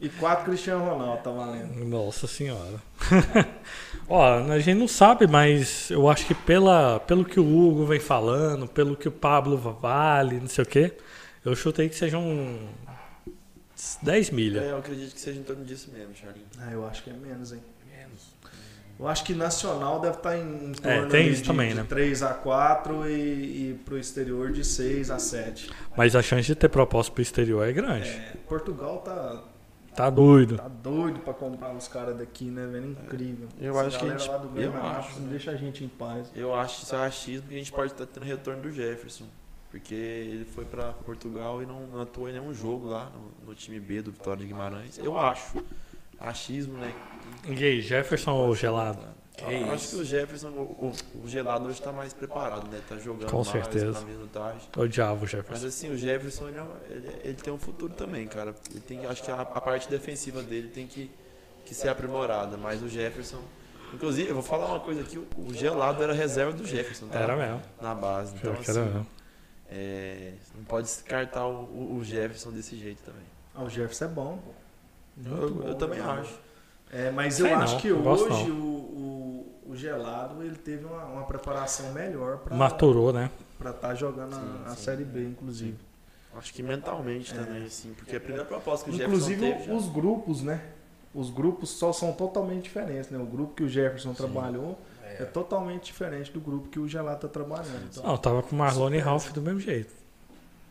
e 0.00 0.08
quatro 0.08 0.46
Cristiano 0.46 0.84
Ronaldo, 0.84 1.22
tá 1.22 1.30
valendo. 1.30 1.84
Nossa 1.84 2.26
senhora. 2.26 2.82
Ó, 4.08 4.22
a 4.50 4.58
gente 4.58 4.78
não 4.78 4.88
sabe, 4.88 5.26
mas 5.26 5.90
eu 5.90 6.08
acho 6.10 6.26
que 6.26 6.34
pela, 6.34 7.00
pelo 7.00 7.24
que 7.24 7.38
o 7.40 7.44
Hugo 7.44 7.86
vem 7.86 8.00
falando, 8.00 8.66
pelo 8.66 8.96
que 8.96 9.08
o 9.08 9.12
Pablo 9.12 9.56
vale, 9.56 10.40
não 10.40 10.48
sei 10.48 10.64
o 10.64 10.66
quê, 10.66 10.92
eu 11.44 11.54
chutei 11.54 11.88
que 11.88 11.94
sejam 11.94 12.58
10 14.02 14.30
milhas. 14.30 14.62
É, 14.64 14.70
eu 14.70 14.78
acredito 14.78 15.14
que 15.14 15.20
seja 15.20 15.40
em 15.40 15.42
torno 15.42 15.64
disso 15.64 15.90
mesmo, 15.92 16.14
Charlinho. 16.14 16.46
Ah, 16.58 16.70
eu 16.72 16.86
acho 16.86 17.02
que 17.02 17.10
é 17.10 17.12
menos, 17.14 17.52
hein? 17.52 17.60
Eu 18.98 19.08
acho 19.08 19.24
que 19.24 19.34
nacional 19.34 19.98
deve 20.00 20.16
estar 20.18 20.36
em, 20.36 20.42
em 20.42 20.70
É, 20.84 20.96
torno 20.96 21.08
tem 21.10 21.22
ali 21.22 21.32
isso 21.32 21.42
de, 21.42 21.48
também, 21.48 21.70
de 21.70 21.74
né? 21.74 21.86
3 21.88 22.22
a 22.22 22.34
4 22.34 23.08
e, 23.08 23.70
e 23.70 23.80
pro 23.84 23.98
exterior 23.98 24.52
de 24.52 24.62
6 24.64 25.10
a 25.10 25.18
7. 25.18 25.70
Mas 25.96 26.14
a 26.14 26.22
chance 26.22 26.46
de 26.46 26.54
ter 26.54 26.68
proposta 26.68 27.10
pro 27.12 27.20
exterior 27.22 27.66
é 27.66 27.72
grande. 27.72 28.08
É, 28.08 28.34
Portugal 28.46 28.98
tá, 28.98 29.42
Tá 29.96 30.08
doido. 30.08 30.56
tá 30.56 30.68
doido 30.68 31.18
pra 31.20 31.34
comprar 31.34 31.74
os 31.74 31.88
caras 31.88 32.16
daqui, 32.16 32.44
né, 32.44 32.64
velho? 32.66 32.90
Incrível. 32.92 33.48
Eu 33.60 33.72
Essa 33.80 33.88
acho 33.88 33.98
que 33.98 34.04
a 34.04 34.08
gente- 34.16 34.26
eu 34.28 34.34
Anápolis 34.34 34.68
acho, 34.98 35.14
não 35.16 35.20
né? 35.22 35.30
deixa 35.30 35.50
a 35.50 35.56
gente 35.56 35.84
em 35.84 35.88
paz. 35.88 36.30
Eu 36.36 36.54
acho 36.54 36.78
que 36.78 36.84
isso 36.84 36.94
é 36.94 36.98
achismo 37.04 37.48
que 37.48 37.54
a 37.54 37.58
gente 37.58 37.72
pode 37.72 37.92
estar 37.92 38.06
tendo 38.06 38.24
retorno 38.24 38.62
do 38.62 38.70
Jefferson. 38.70 39.24
Porque 39.72 39.94
ele 39.94 40.44
foi 40.44 40.66
pra 40.66 40.92
Portugal 40.92 41.62
e 41.62 41.66
não, 41.66 41.86
não 41.86 42.02
atuou 42.02 42.28
em 42.28 42.32
nenhum 42.32 42.52
jogo 42.52 42.88
lá 42.88 43.10
no, 43.10 43.48
no 43.48 43.54
time 43.54 43.80
B 43.80 44.02
do 44.02 44.12
Vitória 44.12 44.40
de 44.42 44.46
Guimarães. 44.46 44.98
Eu 44.98 45.18
acho. 45.18 45.64
Achismo, 46.20 46.74
né? 46.74 46.94
E 47.48 47.64
aí, 47.64 47.80
Jefferson 47.80 48.32
ou 48.32 48.54
gelado? 48.54 49.02
Que 49.34 49.44
Eu 49.44 49.72
acho 49.72 49.88
que 49.88 49.96
o 49.96 50.04
Jefferson, 50.04 50.48
o, 50.50 50.92
o, 51.24 51.26
gelado 51.26 51.66
hoje 51.66 51.80
tá 51.80 51.90
mais 51.90 52.12
preparado, 52.12 52.70
né? 52.70 52.82
Tá 52.86 52.96
jogando 52.98 53.30
Com 53.30 53.38
mais, 53.38 53.48
certeza. 53.48 53.94
tá 53.94 54.00
minutagem. 54.06 54.60
Odiava 54.76 55.14
o 55.14 55.20
Mas 55.22 55.30
Jefferson. 55.30 55.66
assim, 55.66 55.90
o 55.90 55.96
Jefferson, 55.96 56.48
ele, 56.48 56.58
é 56.58 56.64
ele- 56.90 57.16
ele 57.24 57.34
tem 57.34 57.50
um 57.52 57.58
futuro 57.58 57.94
também, 57.94 58.26
cara. 58.28 58.54
Ele 58.70 58.80
tem, 58.80 59.06
acho 59.06 59.22
que 59.22 59.30
a, 59.30 59.40
a 59.40 59.60
parte 59.60 59.88
defensiva 59.88 60.42
dele 60.42 60.68
tem 60.68 60.86
que, 60.86 61.10
que 61.64 61.74
ser 61.74 61.88
aprimorada. 61.88 62.58
Mas 62.58 62.82
o 62.82 62.88
Jefferson. 62.90 63.40
Inclusive, 63.94 64.28
eu 64.28 64.34
vou 64.34 64.42
falar 64.42 64.66
uma 64.66 64.80
coisa 64.80 65.00
aqui: 65.00 65.18
o, 65.18 65.54
gelado 65.54 66.02
era 66.02 66.12
reserva 66.12 66.52
do 66.52 66.66
Jefferson, 66.66 67.08
tá? 67.08 67.18
Era 67.18 67.34
mesmo. 67.34 67.62
Na 67.80 67.94
base. 67.94 68.34
Então, 68.36 68.52
Pior 68.52 68.62
que 68.62 68.70
era 68.70 68.80
assim, 68.82 68.90
mesmo. 68.92 69.06
É, 69.70 70.34
não 70.54 70.64
pode 70.64 70.86
descartar 70.86 71.46
o, 71.46 71.96
o- 71.98 72.04
Jefferson 72.04 72.50
desse 72.50 72.76
jeito 72.76 73.02
também. 73.02 73.22
Ah, 73.54 73.62
o 73.64 73.68
Jefferson 73.68 74.04
é 74.04 74.08
bom. 74.08 74.38
pô. 74.44 74.50
Eu, 75.24 75.30
Muito 75.50 75.62
eu 75.66 75.72
bom, 75.72 75.78
também 75.78 75.98
né? 75.98 76.04
acho. 76.04 76.38
É, 76.90 77.10
mas 77.10 77.34
Sei 77.34 77.46
eu 77.46 77.56
não, 77.56 77.62
acho 77.62 77.78
que 77.80 77.90
gosto 77.92 78.26
hoje 78.32 78.50
o, 78.50 78.54
o, 78.54 79.60
o 79.70 79.76
gelado 79.76 80.42
ele 80.42 80.56
teve 80.56 80.84
uma, 80.84 81.04
uma 81.04 81.24
preparação 81.24 81.92
melhor 81.92 82.38
para 82.38 82.54
Maturou, 82.54 83.12
né? 83.12 83.30
estar 83.64 83.94
jogando 83.94 84.34
Sim, 84.34 84.62
a, 84.66 84.72
a 84.72 84.74
sim. 84.76 84.82
Série 84.84 85.04
B, 85.04 85.22
inclusive. 85.24 85.76
Acho 86.36 86.52
que 86.52 86.62
mentalmente 86.62 87.32
também, 87.34 87.64
assim. 87.64 87.92
Porque 87.94 88.16
a 88.16 88.20
primeira 88.20 88.44
proposta 88.44 88.84
que 88.90 88.90
o 88.90 88.94
Inclusive 89.00 89.40
Jefferson 89.40 89.58
teve. 89.58 89.70
já- 89.70 89.74
os 89.74 89.88
grupos, 89.88 90.42
né? 90.42 90.62
Os 91.14 91.30
grupos 91.30 91.70
só 91.70 91.92
são 91.92 92.12
totalmente 92.12 92.64
diferentes, 92.64 93.10
né? 93.10 93.18
O 93.18 93.26
grupo 93.26 93.54
que 93.54 93.62
o 93.62 93.68
Jefferson 93.68 94.14
trabalhou 94.14 94.78
é. 95.22 95.26
totalmente 95.26 95.84
diferente 95.86 96.30
do 96.32 96.40
grupo 96.40 96.68
que 96.68 96.78
o 96.78 96.88
Gelado 96.88 97.20
tá 97.20 97.28
trabalhando. 97.28 97.88
Então, 97.90 98.02
Não, 98.04 98.16
tava 98.16 98.42
com 98.42 98.54
Marlon 98.56 98.92
e 98.94 98.98
Ralph 98.98 99.30
do 99.32 99.40
mesmo 99.42 99.60
jeito. 99.60 99.92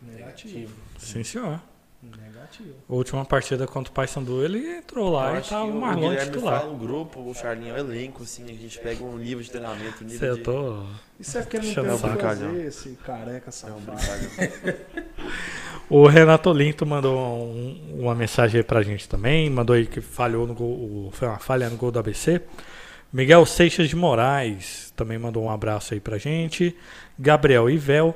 negativo. 0.01 0.73
Sim, 0.99 1.23
senhor. 1.23 1.59
Negativo. 2.03 2.73
A 2.89 2.93
última 2.95 3.23
partida 3.23 3.67
contra 3.67 3.91
o 3.91 3.93
Paysandu, 3.93 4.43
ele 4.43 4.77
entrou 4.77 5.05
Eu 5.09 5.11
lá 5.13 5.37
e 5.37 5.41
que 5.43 5.53
o 5.53 5.57
o 5.65 5.81
Marlon 5.81 6.09
Guilherme 6.09 6.31
titular. 6.31 6.61
fala 6.61 6.73
o 6.73 6.75
grupo, 6.77 7.19
o 7.29 7.35
Charlinho 7.35 7.75
é 7.75 7.81
o 7.81 7.85
elenco, 7.85 8.23
assim, 8.23 8.43
a 8.45 8.47
gente 8.47 8.79
pega 8.79 9.03
um 9.03 9.17
nível 9.17 9.43
de 9.43 9.51
treinamento, 9.51 10.03
um 10.03 10.07
nível 10.07 10.29
eu 10.29 10.35
de... 10.37 10.41
tô... 10.41 10.83
Isso 11.19 11.37
é 11.37 11.41
porque 11.41 11.57
não 11.57 11.63
Deixa 11.63 11.81
tem 11.83 11.91
o 11.93 12.15
que 12.17 12.21
fazer, 12.23 12.65
esse 12.65 12.89
careca 13.05 13.45
É 13.45 13.49
um 13.49 13.51
safado. 13.51 13.81
brincadeira. 13.81 14.87
O 15.89 16.07
Renato 16.07 16.53
Linto 16.53 16.85
mandou 16.85 17.19
um- 17.19 17.97
uma 17.99 18.15
mensagem 18.15 18.59
aí 18.59 18.63
pra 18.63 18.81
gente 18.81 19.09
também. 19.09 19.49
Mandou 19.49 19.75
aí 19.75 19.85
que 19.85 19.99
falhou 19.99 20.47
no 20.47 20.53
gol, 20.53 20.69
o- 20.69 21.09
foi 21.11 21.27
uma 21.27 21.37
falha 21.37 21.69
no 21.69 21.75
gol 21.75 21.91
do 21.91 21.99
ABC. 21.99 22.41
Miguel 23.13 23.45
Seixas 23.45 23.89
de 23.89 23.95
Moraes 23.95 24.93
também 24.95 25.17
mandou 25.17 25.43
um 25.43 25.49
abraço 25.49 25.93
aí 25.93 25.99
pra 25.99 26.17
gente. 26.17 26.73
Gabriel 27.19 27.69
Ivel. 27.69 28.15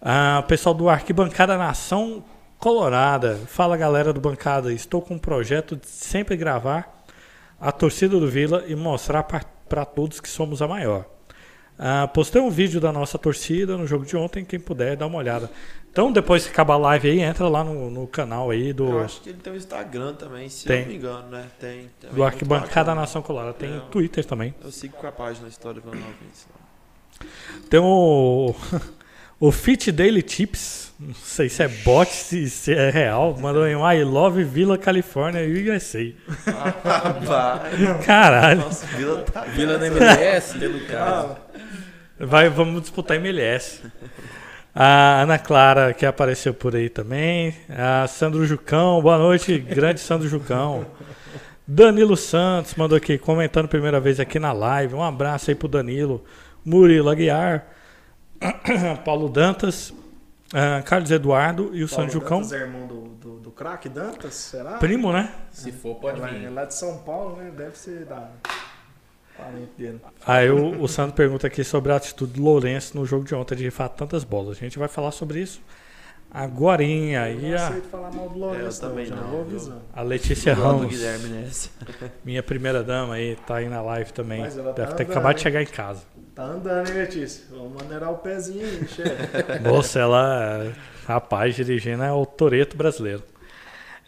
Ah, 0.00 0.44
pessoal 0.46 0.72
do 0.72 0.88
Arquibancada 0.88 1.58
Nação 1.58 2.22
Colorada. 2.56 3.40
Fala 3.48 3.76
galera 3.76 4.12
do 4.12 4.20
Bancada. 4.20 4.72
Estou 4.72 5.02
com 5.02 5.14
um 5.14 5.18
projeto 5.18 5.74
de 5.74 5.88
sempre 5.88 6.36
gravar 6.36 7.04
a 7.60 7.72
torcida 7.72 8.20
do 8.20 8.28
Vila 8.28 8.64
e 8.68 8.76
mostrar 8.76 9.24
para 9.24 9.84
todos 9.84 10.20
que 10.20 10.28
somos 10.28 10.62
a 10.62 10.68
maior. 10.68 11.04
Ah, 11.76 12.06
postei 12.06 12.40
um 12.40 12.48
vídeo 12.48 12.80
da 12.80 12.92
nossa 12.92 13.18
torcida 13.18 13.76
no 13.76 13.84
jogo 13.84 14.06
de 14.06 14.16
ontem. 14.16 14.44
Quem 14.44 14.60
puder, 14.60 14.96
dá 14.96 15.08
uma 15.08 15.18
olhada. 15.18 15.50
Então, 15.96 16.12
depois 16.12 16.44
que 16.44 16.50
acabar 16.50 16.74
a 16.74 16.76
live 16.76 17.08
aí, 17.08 17.20
entra 17.22 17.48
lá 17.48 17.64
no, 17.64 17.90
no 17.90 18.06
canal 18.06 18.50
aí 18.50 18.70
do, 18.70 18.86
Eu 18.86 19.00
acho 19.00 19.18
que 19.22 19.30
ele 19.30 19.38
tem 19.38 19.50
um 19.50 19.56
Instagram 19.56 20.12
também, 20.12 20.46
se 20.50 20.66
Tem. 20.66 20.80
eu 20.80 20.82
não 20.82 20.88
me 20.90 20.96
engano, 20.96 21.28
né? 21.30 21.46
Tem. 21.58 21.90
do 22.12 22.22
Arquibancada 22.22 22.68
bacana. 22.68 23.00
Nação 23.00 23.22
Colorada. 23.22 23.54
Tem 23.54 23.74
É. 23.74 23.80
Twitter 23.90 24.22
também. 24.22 24.54
Eu 24.62 24.70
sigo 24.70 24.94
com 24.94 25.06
a 25.06 25.12
página 25.12 25.48
História 25.48 25.80
Novense. 25.82 26.46
Tem 27.70 27.80
o, 27.80 28.54
o 29.40 29.50
Fit 29.50 29.90
Daily 29.90 30.20
Tips. 30.20 30.92
Não 31.00 31.14
sei 31.14 31.48
se 31.48 31.62
é 31.62 31.68
bot, 31.68 32.12
se, 32.12 32.50
se 32.50 32.74
é 32.74 32.90
real. 32.90 33.34
Mandou 33.40 33.66
em 33.66 33.74
um 33.74 33.90
I 33.90 34.04
Love 34.04 34.44
Vila 34.44 34.76
Califórnia 34.76 35.40
USA. 35.46 36.12
Caralho. 38.04 38.60
Nossa, 38.60 38.84
Vila 38.88 39.22
tá. 39.22 39.44
Vila 39.44 39.78
da 39.80 39.86
MLS, 39.86 40.58
pelo 40.58 40.86
caso. 40.88 41.36
Vai, 42.18 42.50
vamos 42.50 42.82
disputar 42.82 43.16
MLS. 43.16 43.80
A 44.78 45.22
Ana 45.22 45.38
Clara, 45.38 45.94
que 45.94 46.04
apareceu 46.04 46.52
por 46.52 46.76
aí 46.76 46.90
também. 46.90 47.54
A 47.70 48.06
Sandro 48.06 48.44
Jucão, 48.44 49.00
boa 49.00 49.16
noite, 49.16 49.58
grande 49.58 50.00
Sandro 50.00 50.28
Jucão. 50.28 50.84
Danilo 51.66 52.14
Santos 52.14 52.74
mandou 52.74 52.98
aqui, 52.98 53.16
comentando 53.16 53.68
primeira 53.68 53.98
vez 53.98 54.20
aqui 54.20 54.38
na 54.38 54.52
live. 54.52 54.94
Um 54.94 55.02
abraço 55.02 55.50
aí 55.50 55.54
pro 55.54 55.66
Danilo. 55.66 56.22
Murilo 56.62 57.08
Aguiar. 57.08 57.68
Paulo 59.02 59.30
Dantas. 59.30 59.94
ah, 60.52 60.82
Carlos 60.82 61.10
Eduardo 61.10 61.70
e 61.72 61.82
o 61.82 61.88
Paulo 61.88 61.88
Sandro 61.88 62.12
Jucão. 62.12 62.40
Dantas 62.42 62.52
é 62.52 62.60
irmão 62.60 62.86
do, 62.86 63.00
do, 63.14 63.40
do 63.40 63.50
craque 63.50 63.88
Dantas, 63.88 64.34
será? 64.34 64.72
Primo, 64.72 65.10
né? 65.10 65.32
Se 65.52 65.72
for, 65.72 65.94
pode 65.94 66.20
é 66.20 66.26
vir. 66.26 66.50
lá 66.50 66.66
de 66.66 66.74
São 66.74 66.98
Paulo, 66.98 67.36
né? 67.36 67.50
Deve 67.50 67.78
ser 67.78 68.04
da. 68.04 68.28
Aí 70.26 70.50
o, 70.50 70.82
o 70.82 70.88
Sandro 70.88 71.14
pergunta 71.14 71.46
aqui 71.46 71.62
sobre 71.64 71.92
a 71.92 71.96
atitude 71.96 72.32
do 72.34 72.42
Lourenço 72.42 72.96
no 72.96 73.04
jogo 73.04 73.24
de 73.24 73.34
ontem 73.34 73.56
de 73.56 73.64
rifar 73.64 73.88
tantas 73.88 74.24
bolas. 74.24 74.56
A 74.56 74.60
gente 74.60 74.78
vai 74.78 74.88
falar 74.88 75.10
sobre 75.10 75.40
isso 75.40 75.60
agorinha. 76.30 77.30
Eu 77.30 77.40
E 77.40 77.50
não 77.50 77.58
a, 77.58 77.66
aceito 77.66 77.88
falar 77.88 78.12
mal 78.12 78.28
do 78.28 78.38
Lourenço, 78.38 78.82
É, 78.82 78.84
eu 78.84 78.88
não, 78.88 78.90
também 78.90 79.06
já 79.06 79.16
não, 79.16 79.28
vou 79.28 79.40
avisando. 79.42 79.82
a 79.94 80.02
Letícia 80.02 80.54
Ramos. 80.54 80.88
Guilherme 80.88 81.28
nessa. 81.28 81.70
Minha 82.24 82.42
primeira 82.42 82.82
dama 82.82 83.14
aí, 83.14 83.36
tá 83.46 83.56
aí 83.56 83.68
na 83.68 83.80
live 83.80 84.12
também. 84.12 84.40
Mas 84.40 84.58
ela 84.58 84.72
tá 84.72 84.82
Deve 84.82 84.94
ter 84.94 85.02
andando, 85.04 85.10
acabado 85.12 85.34
de 85.34 85.38
hein? 85.40 85.42
chegar 85.42 85.62
em 85.62 85.66
casa. 85.66 86.02
Tá 86.34 86.44
andando, 86.44 86.88
hein, 86.88 86.94
Letícia? 86.94 87.44
Vamos 87.50 87.82
maneirar 87.82 88.12
o 88.12 88.18
pezinho 88.18 88.66
aí, 88.66 88.86
chefe. 88.88 89.58
Moça, 89.66 90.00
ela, 90.00 90.72
rapaz, 91.06 91.54
dirigindo 91.54 92.02
é 92.02 92.12
o 92.12 92.26
Toreto 92.26 92.76
brasileiro. 92.76 93.22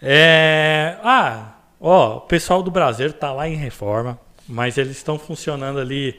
É, 0.03 0.99
ah, 1.03 1.55
ó, 1.81 2.18
o 2.18 2.20
pessoal 2.22 2.62
do 2.62 2.70
Brasileiro 2.70 3.14
tá 3.14 3.33
lá 3.33 3.49
em 3.49 3.57
reforma, 3.57 4.20
mas 4.49 4.78
eles 4.78 4.96
estão 4.96 5.18
funcionando 5.18 5.78
ali. 5.78 6.18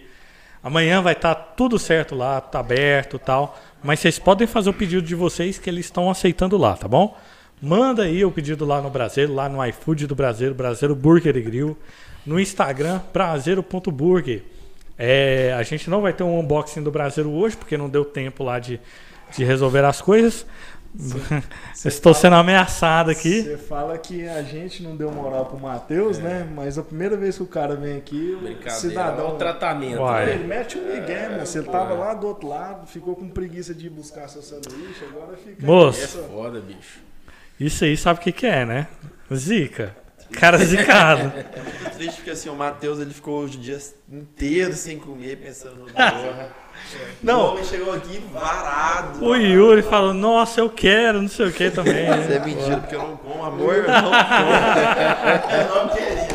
Amanhã 0.61 1.01
vai 1.01 1.13
estar 1.13 1.33
tudo 1.33 1.79
certo 1.79 2.13
lá, 2.15 2.39
tá 2.39 2.59
aberto 2.59 3.17
tal. 3.17 3.59
Mas 3.83 3.99
vocês 3.99 4.19
podem 4.19 4.45
fazer 4.45 4.69
o 4.69 4.73
pedido 4.73 5.01
de 5.01 5.15
vocês 5.15 5.57
que 5.57 5.69
eles 5.69 5.85
estão 5.85 6.09
aceitando 6.09 6.57
lá, 6.57 6.75
tá 6.75 6.87
bom? 6.87 7.17
Manda 7.61 8.03
aí 8.03 8.23
o 8.23 8.31
pedido 8.31 8.65
lá 8.65 8.81
no 8.81 8.89
Brasileiro, 8.89 9.33
lá 9.33 9.49
no 9.49 9.65
iFood 9.65 10.07
do 10.07 10.15
Brasileiro, 10.15 10.55
Brasileiro 10.55 10.95
Burger 10.95 11.35
e 11.35 11.41
Grill. 11.41 11.77
No 12.25 12.39
Instagram, 12.39 13.01
brasileiro.burger. 13.11 14.43
É, 14.97 15.55
a 15.57 15.63
gente 15.63 15.89
não 15.89 16.01
vai 16.01 16.11
ter 16.11 16.23
um 16.23 16.39
unboxing 16.39 16.83
do 16.83 16.91
Brasileiro 16.91 17.35
hoje, 17.35 17.55
porque 17.55 17.77
não 17.77 17.89
deu 17.89 18.03
tempo 18.03 18.43
lá 18.43 18.59
de, 18.59 18.79
de 19.35 19.43
resolver 19.43 19.83
as 19.83 20.01
coisas. 20.01 20.45
Estou 21.85 22.13
sendo 22.13 22.35
ameaçado 22.35 23.11
aqui. 23.11 23.43
Você 23.43 23.57
fala 23.57 23.97
que 23.97 24.27
a 24.27 24.41
gente 24.41 24.81
não 24.81 24.95
deu 24.95 25.11
moral 25.11 25.45
pro 25.45 25.59
Matheus, 25.59 26.17
né? 26.17 26.47
Mas 26.55 26.77
a 26.77 26.83
primeira 26.83 27.15
vez 27.15 27.37
que 27.37 27.43
o 27.43 27.47
cara 27.47 27.75
vem 27.75 27.97
aqui, 27.97 28.37
o 28.65 28.69
cidadão. 28.71 29.25
Olha 29.27 29.35
o 29.35 29.37
tratamento. 29.37 30.01
Uai. 30.01 30.25
né? 30.25 30.33
Ele 30.33 30.43
mete 30.45 30.77
um 30.77 30.85
migué, 30.85 31.29
moço. 31.29 31.57
Ele 31.57 31.67
tava 31.67 31.93
lá 31.93 32.13
do 32.13 32.27
outro 32.27 32.47
lado, 32.47 32.87
ficou 32.87 33.15
com 33.15 33.29
preguiça 33.29 33.73
de 33.73 33.85
ir 33.87 33.89
buscar 33.89 34.27
seu 34.27 34.41
sanduíche, 34.41 35.05
agora 35.09 35.37
fica. 35.37 35.65
Moço. 35.65 36.03
É 36.19 36.23
foda, 36.27 36.59
bicho. 36.59 36.99
Isso 37.59 37.83
aí 37.83 37.95
sabe 37.95 38.19
o 38.19 38.23
que, 38.23 38.31
que 38.31 38.47
é, 38.47 38.65
né? 38.65 38.87
Zica. 39.33 39.95
Cara 40.33 40.57
zicado. 40.57 41.31
É 41.35 41.59
muito 41.61 41.97
triste 41.97 42.15
porque 42.17 42.31
assim, 42.31 42.49
o 42.49 42.55
Matheus 42.55 42.99
ele 42.99 43.13
ficou 43.13 43.43
os 43.43 43.51
dias 43.51 43.95
inteiros 44.11 44.77
sem 44.77 44.97
comer, 44.97 45.37
pensando 45.37 45.75
no 45.75 45.85
porra. 45.85 46.49
Não. 47.21 47.39
O 47.41 47.51
homem 47.51 47.63
chegou 47.65 47.93
aqui 47.93 48.23
varado. 48.31 49.23
O 49.23 49.35
Yuri 49.35 49.81
falou, 49.81 50.13
nossa, 50.13 50.61
eu 50.61 50.69
quero, 50.69 51.21
não 51.21 51.27
sei 51.27 51.47
o 51.47 51.51
que 51.51 51.69
também. 51.69 52.05
Isso 52.19 52.31
é 52.31 52.39
mentira, 52.39 52.77
porque 52.77 52.95
eu 52.95 53.01
não 53.01 53.17
como 53.17 53.43
amor, 53.43 53.75
eu 53.75 53.87
não 53.87 54.01
como. 54.01 54.15
Eu 55.53 55.83
não 55.83 55.89
queria. 55.89 56.27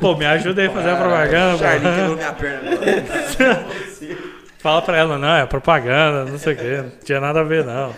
Pô, 0.00 0.16
me 0.16 0.24
ajuda 0.24 0.62
aí 0.62 0.68
a 0.68 0.70
fazer 0.70 0.90
a 0.90 0.96
propaganda. 0.96 1.58
Charlie 1.58 1.94
quebrou 1.94 2.16
minha 2.16 2.32
perna 2.32 2.72
agora. 2.72 3.66
Você. 3.88 4.16
Fala 4.58 4.82
pra 4.82 4.96
ela, 4.96 5.18
não, 5.18 5.36
é 5.36 5.46
propaganda, 5.46 6.30
não 6.30 6.38
sei 6.38 6.52
o 6.52 6.56
que, 6.56 6.76
não 6.76 6.90
tinha 7.02 7.20
nada 7.20 7.40
a 7.40 7.44
ver, 7.44 7.64
não. 7.64 7.94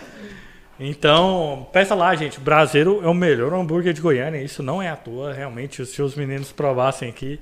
Então, 0.79 1.67
peça 1.71 1.93
lá, 1.93 2.15
gente. 2.15 2.39
Brasileiro 2.39 3.01
é 3.03 3.07
o 3.07 3.13
melhor 3.13 3.53
hambúrguer 3.53 3.93
de 3.93 4.01
Goiânia. 4.01 4.41
Isso 4.41 4.63
não 4.63 4.81
é 4.81 4.89
à 4.89 4.95
toa. 4.95 5.33
Realmente, 5.33 5.85
se 5.85 6.01
os 6.01 6.15
meninos 6.15 6.51
provassem 6.51 7.09
aqui, 7.09 7.39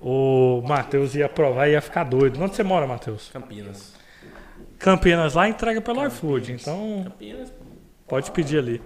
o 0.00 0.62
Matheus 0.66 1.14
ia 1.14 1.28
provar 1.28 1.68
e 1.68 1.72
ia 1.72 1.80
ficar 1.80 2.04
doido. 2.04 2.40
Onde 2.42 2.54
você 2.54 2.62
mora, 2.62 2.86
Matheus? 2.86 3.30
Campinas. 3.32 3.94
Campinas 4.78 5.34
lá 5.34 5.48
entrega 5.48 5.80
pelo 5.80 6.06
iFood. 6.06 6.52
Então, 6.52 7.02
Campinas, 7.04 7.52
pode 8.06 8.30
pedir 8.30 8.58
ali. 8.58 8.82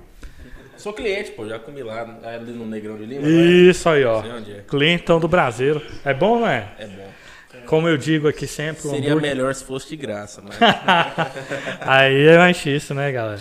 Sou 0.76 0.92
cliente, 0.92 1.32
pô. 1.32 1.46
Já 1.46 1.58
comi 1.58 1.82
lá, 1.82 2.18
ali 2.24 2.52
no 2.52 2.66
Negrão 2.66 2.96
de 2.96 3.04
Lima. 3.04 3.22
né? 3.22 3.28
Isso 3.28 3.88
aí, 3.88 4.04
ó. 4.04 4.22
É. 4.24 4.62
Clientão 4.66 5.20
do 5.20 5.28
Brasileiro. 5.28 5.82
É 6.04 6.14
bom, 6.14 6.40
não 6.40 6.48
é? 6.48 6.68
É 6.78 6.86
bom. 6.86 7.08
Como 7.66 7.88
eu 7.88 7.96
digo 7.96 8.26
aqui 8.26 8.46
sempre, 8.46 8.82
Seria 8.82 9.10
hambúrguer... 9.10 9.30
melhor 9.30 9.54
se 9.54 9.62
fosse 9.64 9.88
de 9.90 9.96
graça, 9.96 10.42
mas 10.42 10.56
Aí 11.80 12.26
é 12.26 12.38
mais 12.38 12.64
isso, 12.66 12.92
né, 12.94 13.12
galera? 13.12 13.40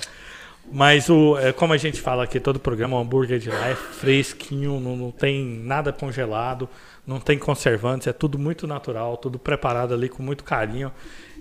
Mas 0.73 1.09
o, 1.09 1.37
é, 1.37 1.51
como 1.51 1.73
a 1.73 1.77
gente 1.77 1.99
fala 1.99 2.23
aqui, 2.23 2.39
todo 2.39 2.57
programa, 2.57 2.95
o 2.95 3.01
hambúrguer 3.01 3.39
de 3.39 3.49
lá 3.49 3.67
é 3.67 3.75
fresquinho, 3.75 4.79
não, 4.79 4.95
não 4.95 5.11
tem 5.11 5.45
nada 5.45 5.91
congelado, 5.91 6.69
não 7.05 7.19
tem 7.19 7.37
conservantes, 7.37 8.07
é 8.07 8.13
tudo 8.13 8.39
muito 8.39 8.65
natural, 8.65 9.17
tudo 9.17 9.37
preparado 9.37 9.93
ali 9.93 10.07
com 10.07 10.23
muito 10.23 10.45
carinho 10.45 10.89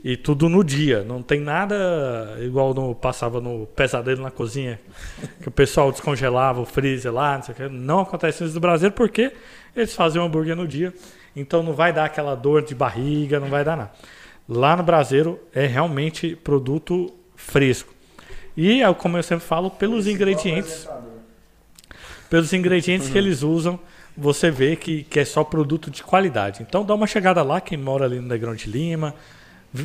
e 0.03 0.17
tudo 0.17 0.49
no 0.49 0.65
dia. 0.65 1.05
Não 1.05 1.23
tem 1.23 1.39
nada 1.39 2.39
igual 2.41 2.75
no, 2.75 2.93
passava 2.93 3.41
no 3.41 3.67
pesadelo 3.67 4.21
na 4.21 4.33
cozinha, 4.33 4.81
que 5.41 5.47
o 5.47 5.53
pessoal 5.53 5.93
descongelava 5.93 6.61
o 6.61 6.67
freezer 6.67 7.13
lá, 7.13 7.37
não 7.37 7.45
sei 7.45 7.55
o 7.55 7.57
que. 7.57 7.69
Não 7.69 8.01
acontece 8.01 8.43
isso 8.43 8.55
no 8.55 8.61
Brasil 8.61 8.91
porque 8.91 9.33
eles 9.77 9.95
fazem 9.95 10.21
o 10.21 10.25
hambúrguer 10.25 10.57
no 10.57 10.67
dia, 10.67 10.93
então 11.37 11.63
não 11.63 11.73
vai 11.73 11.93
dar 11.93 12.07
aquela 12.07 12.35
dor 12.35 12.63
de 12.63 12.75
barriga, 12.75 13.39
não 13.39 13.49
vai 13.49 13.63
dar 13.63 13.77
nada. 13.77 13.93
Lá 14.49 14.75
no 14.75 14.83
Brasileiro 14.83 15.39
é 15.55 15.67
realmente 15.67 16.35
produto 16.35 17.15
fresco. 17.37 18.00
E, 18.57 18.83
é 18.83 18.95
como 18.95 19.17
eu 19.17 19.23
sempre 19.23 19.45
falo, 19.45 19.71
pelos 19.71 20.07
ingredientes, 20.07 20.89
pelos 22.29 22.53
ingredientes 22.53 23.09
que 23.09 23.19
eles 23.19 23.43
usam, 23.43 23.79
você 24.17 24.51
vê 24.51 24.77
que, 24.77 25.05
que 25.05 25.21
é 25.21 25.25
só 25.25 25.43
produto 25.43 25.91
de 25.91 26.03
qualidade. 26.03 26.63
Então 26.63 26.85
dá 26.85 26.95
uma 26.95 27.07
chegada 27.07 27.43
lá, 27.43 27.61
quem 27.61 27.79
mora 27.79 28.05
ali 28.05 28.21
no 28.21 28.29
Negrão 28.29 28.55
de 28.55 28.71
Lima, 28.71 29.15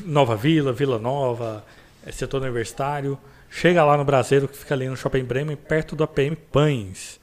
Nova 0.05 0.35
Vila, 0.35 0.73
Vila 0.73 0.99
Nova, 0.99 1.63
eh, 2.05 2.11
setor 2.11 2.41
universitário, 2.41 3.17
chega 3.49 3.83
lá 3.83 3.97
no 3.97 4.03
Brasileiro, 4.03 4.47
que 4.47 4.57
fica 4.57 4.73
ali 4.73 4.87
no 4.89 4.97
Shopping 4.97 5.23
Bremen, 5.23 5.55
perto 5.55 5.95
do 5.95 6.03
APM 6.03 6.35
Pães. 6.35 7.19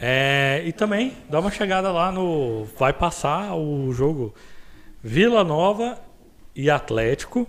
É, 0.00 0.62
e 0.66 0.72
também 0.72 1.14
dá 1.28 1.40
uma 1.40 1.50
chegada 1.50 1.90
lá 1.90 2.12
no. 2.12 2.64
Vai 2.78 2.92
passar 2.92 3.54
o 3.54 3.90
jogo 3.92 4.34
Vila 5.02 5.42
Nova 5.42 5.98
e 6.54 6.70
Atlético, 6.70 7.46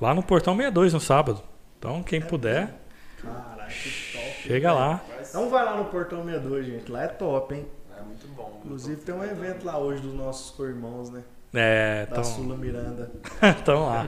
lá 0.00 0.14
no 0.14 0.22
Portão 0.22 0.54
62 0.54 0.94
no 0.94 1.00
sábado. 1.00 1.42
Então, 1.82 2.00
quem 2.00 2.20
puder, 2.20 2.72
Caraca, 3.20 3.66
que 3.72 4.12
top. 4.12 4.46
chega 4.46 4.72
lá. 4.72 5.00
Não 5.34 5.50
vai 5.50 5.64
lá 5.64 5.76
no 5.76 5.86
Portão 5.86 6.24
62, 6.24 6.64
gente. 6.64 6.92
Lá 6.92 7.02
é 7.02 7.08
top, 7.08 7.56
hein? 7.56 7.66
É 7.98 8.02
muito 8.02 8.24
bom. 8.36 8.60
Inclusive 8.64 9.00
tem 9.00 9.12
um 9.12 9.24
evento 9.24 9.66
lá 9.66 9.76
hoje 9.78 10.00
dos 10.00 10.14
nossos 10.14 10.52
co-irmãos, 10.52 11.10
né? 11.10 11.24
É, 11.52 12.06
Da 12.06 12.12
então, 12.12 12.24
Sula 12.24 12.56
Miranda. 12.56 13.10
então 13.60 13.86
lá. 13.86 14.06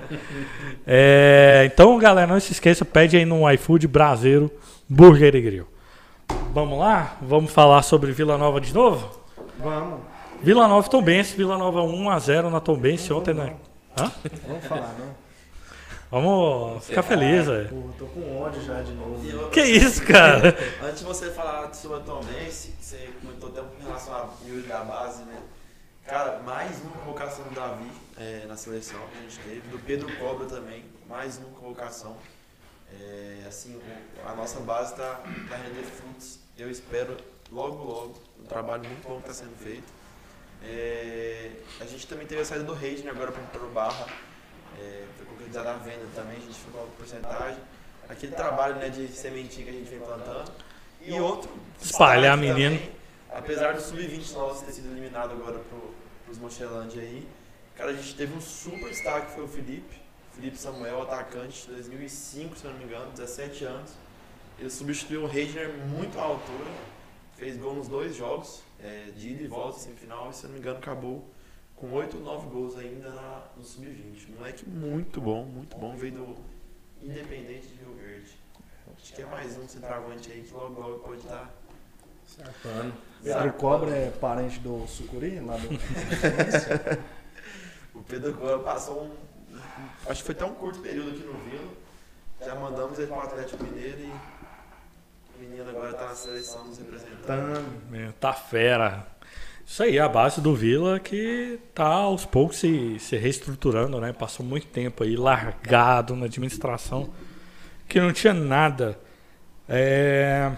É, 0.87 1.69
então, 1.73 1.99
galera, 1.99 2.29
não 2.29 2.39
se 2.39 2.53
esqueça, 2.53 2.85
pede 2.85 3.17
aí 3.17 3.25
no 3.25 3.51
iFood 3.51 3.89
Brasileiro 3.89 4.53
Burger 4.89 5.35
e 5.35 5.41
Grill. 5.41 5.67
Vamos 6.53 6.79
lá? 6.79 7.17
Vamos 7.21 7.51
falar 7.51 7.83
sobre 7.83 8.13
Vila 8.13 8.39
Nova 8.39 8.61
de 8.61 8.73
novo? 8.73 9.19
Vamos. 9.59 9.99
Vila 10.41 10.69
Nova 10.69 10.89
Tombense, 10.89 11.37
Vila 11.37 11.59
Nova 11.59 11.81
1x0 11.81 12.51
na 12.51 12.61
Tombense 12.61 13.13
ontem, 13.13 13.35
né? 13.35 13.57
Hã? 13.99 14.13
Vamos 14.47 14.65
falar, 14.65 14.95
não? 14.97 15.24
Vamos 16.15 16.87
ficar 16.87 17.03
felizes, 17.03 17.49
velho. 17.49 17.69
Pô, 17.71 17.89
tô 17.99 18.07
com 18.07 18.41
ódio 18.41 18.63
já 18.63 18.81
de 18.83 18.93
novo. 18.93 19.29
Eu- 19.29 19.51
Que 19.51 19.63
isso, 19.63 20.01
cara? 20.07 20.57
Antes 20.81 21.01
de 21.01 21.05
você 21.05 21.29
falar 21.33 21.75
sobre 21.75 21.97
a 21.97 22.01
Tom 22.03 22.23
Benz, 22.23 22.71
que 22.79 22.85
você 22.85 23.11
comentou 23.21 23.49
até 23.49 23.61
com 23.63 23.83
relação 23.83 24.15
a 24.15 24.29
Yuri 24.47 24.63
da 24.63 24.85
base, 24.85 25.25
né? 25.25 25.43
Cara, 26.07 26.39
mais 26.39 26.81
uma 26.83 26.93
convocação 26.93 27.45
do 27.47 27.51
Davi 27.57 27.91
é, 28.17 28.45
na 28.47 28.57
seleção 28.57 29.01
que 29.11 29.19
a 29.19 29.23
gente 29.23 29.39
teve, 29.41 29.61
do 29.69 29.79
Pedro 29.81 30.07
Cobra 30.19 30.47
também, 30.47 30.85
mais 31.09 31.37
uma 31.39 31.49
convocação. 31.49 32.17
É, 33.01 33.39
assim, 33.49 33.81
a 34.25 34.37
nossa 34.37 34.61
base 34.61 34.93
está 34.93 35.15
tá 35.49 35.57
rendendo 35.57 35.91
frutos. 35.91 36.39
Eu 36.57 36.71
espero 36.71 37.17
logo, 37.51 37.83
logo, 37.83 38.15
um 38.41 38.45
trabalho 38.45 38.85
muito 38.87 39.03
bom 39.09 39.17
que 39.21 39.31
está 39.31 39.45
sendo 39.45 39.57
feito. 39.57 39.93
É, 40.63 41.51
a 41.81 41.85
gente 41.87 42.07
também 42.07 42.25
teve 42.25 42.41
a 42.41 42.45
saída 42.45 42.65
do 42.65 42.73
Reis, 42.73 43.03
né, 43.03 43.11
agora 43.11 43.33
para 43.33 43.63
o 43.65 43.69
Barra. 43.71 44.07
É, 44.79 45.05
foi 45.55 45.63
concretizada 45.63 45.71
a 45.71 45.77
venda 45.77 46.07
também, 46.15 46.37
a 46.37 46.41
gente 46.41 46.55
ficou 46.55 46.81
com 46.81 46.87
a 46.87 46.97
porcentagem. 46.97 47.59
Aquele 48.09 48.33
trabalho 48.33 48.77
né, 48.77 48.89
de 48.89 49.09
sementinha 49.09 49.65
que 49.65 49.71
a 49.71 49.73
gente 49.73 49.89
vem 49.89 50.01
plantando. 50.01 50.53
E 51.01 51.13
outro. 51.21 51.51
Espalhar 51.81 52.37
menino. 52.37 52.77
também, 52.77 52.93
apesar 53.31 53.75
do 53.75 53.81
Sub-20 53.81 54.33
nosso 54.33 54.65
ter 54.65 54.73
sido 54.73 54.91
eliminado 54.91 55.33
agora 55.33 55.59
pro, 55.59 55.95
pros 56.25 56.39
Mochelândia 56.39 57.03
aí, 57.03 57.27
cara, 57.77 57.91
a 57.91 57.95
gente 57.95 58.15
teve 58.15 58.35
um 58.35 58.41
super 58.41 58.89
destaque, 58.91 59.27
que 59.27 59.33
foi 59.35 59.45
o 59.45 59.49
Felipe. 59.49 60.03
Felipe 60.33 60.57
Samuel, 60.57 61.03
atacante 61.03 61.67
de 61.67 61.73
2005, 61.75 62.57
se 62.57 62.67
não 62.67 62.75
me 62.75 62.85
engano, 62.85 63.11
17 63.13 63.65
anos. 63.65 63.93
Ele 64.59 64.71
substituiu 64.71 65.23
o 65.23 65.27
Reisner 65.27 65.73
muito 65.89 66.19
à 66.19 66.23
altura, 66.23 66.71
fez 67.37 67.57
gol 67.57 67.75
nos 67.75 67.89
dois 67.89 68.17
jogos, 68.17 68.63
é, 68.83 69.11
de 69.17 69.31
ida 69.31 69.45
e 69.45 69.47
volta, 69.47 69.79
semifinal, 69.79 70.31
e 70.31 70.35
se 70.35 70.45
eu 70.45 70.49
não 70.49 70.55
me 70.55 70.61
engano 70.61 70.79
acabou 70.79 71.25
com 71.77 71.93
8 71.93 72.17
ou 72.19 72.23
9 72.23 72.49
gols 72.51 72.77
ainda 72.79 73.11
na- 73.11 73.43
no 73.57 73.63
Sub-20. 73.65 74.29
Moleque 74.37 74.69
muito 74.69 75.21
bom, 75.21 75.45
muito 75.45 75.77
bom, 75.77 75.95
veio 75.97 76.13
do 76.15 76.37
Independente 77.03 77.67
de 77.69 77.75
Rio 77.75 77.95
Verde. 77.95 78.33
Acho 78.97 79.13
que 79.15 79.23
é 79.23 79.27
mais 79.27 79.57
um 79.59 79.67
centroavante 79.69 80.31
aí 80.31 80.43
que 80.43 80.53
logo 80.55 80.81
logo 80.81 80.99
pode 81.01 81.21
estar. 81.21 81.51
Sarpano. 82.27 82.93
Pedro 83.23 83.53
Cobra 83.55 83.95
é 83.97 84.11
parente 84.11 84.59
do 84.61 84.87
Sucuri, 84.87 85.41
lá 85.41 85.57
do. 85.57 85.69
O 87.95 88.03
Pedro 88.03 88.35
Cora 88.35 88.59
passou 88.59 89.05
um, 89.05 89.11
Acho 90.09 90.21
que 90.23 90.27
foi 90.27 90.35
até 90.35 90.45
um 90.45 90.55
curto 90.55 90.81
período 90.81 91.11
aqui 91.11 91.23
no 91.23 91.35
Vila. 91.35 91.73
Já 92.45 92.55
mandamos 92.57 92.99
ele 92.99 93.07
para 93.07 93.17
o 93.19 93.21
Atlético 93.21 93.63
Mineiro 93.65 94.01
e 94.01 94.11
o 95.37 95.39
menino 95.41 95.71
agora 95.71 95.91
está 95.93 96.07
na 96.09 96.15
seleção 96.15 96.65
nos 96.67 96.77
representando. 96.79 97.25
Tam. 97.27 98.13
Tá 98.19 98.33
fera. 98.33 99.07
Isso 99.67 99.83
aí, 99.83 99.99
a 99.99 100.09
base 100.09 100.41
do 100.41 100.55
Vila 100.55 101.01
que 101.01 101.59
tá 101.75 101.87
aos 101.87 102.25
poucos 102.25 102.59
se, 102.59 102.99
se 102.99 103.17
reestruturando, 103.17 104.01
né? 104.01 104.13
Passou 104.13 104.45
muito 104.45 104.67
tempo 104.67 105.03
aí 105.03 105.17
largado 105.17 106.15
na 106.15 106.27
administração, 106.27 107.11
que 107.89 108.01
não 108.01 108.13
tinha 108.13 108.35
nada. 108.35 108.99
É, 109.69 110.53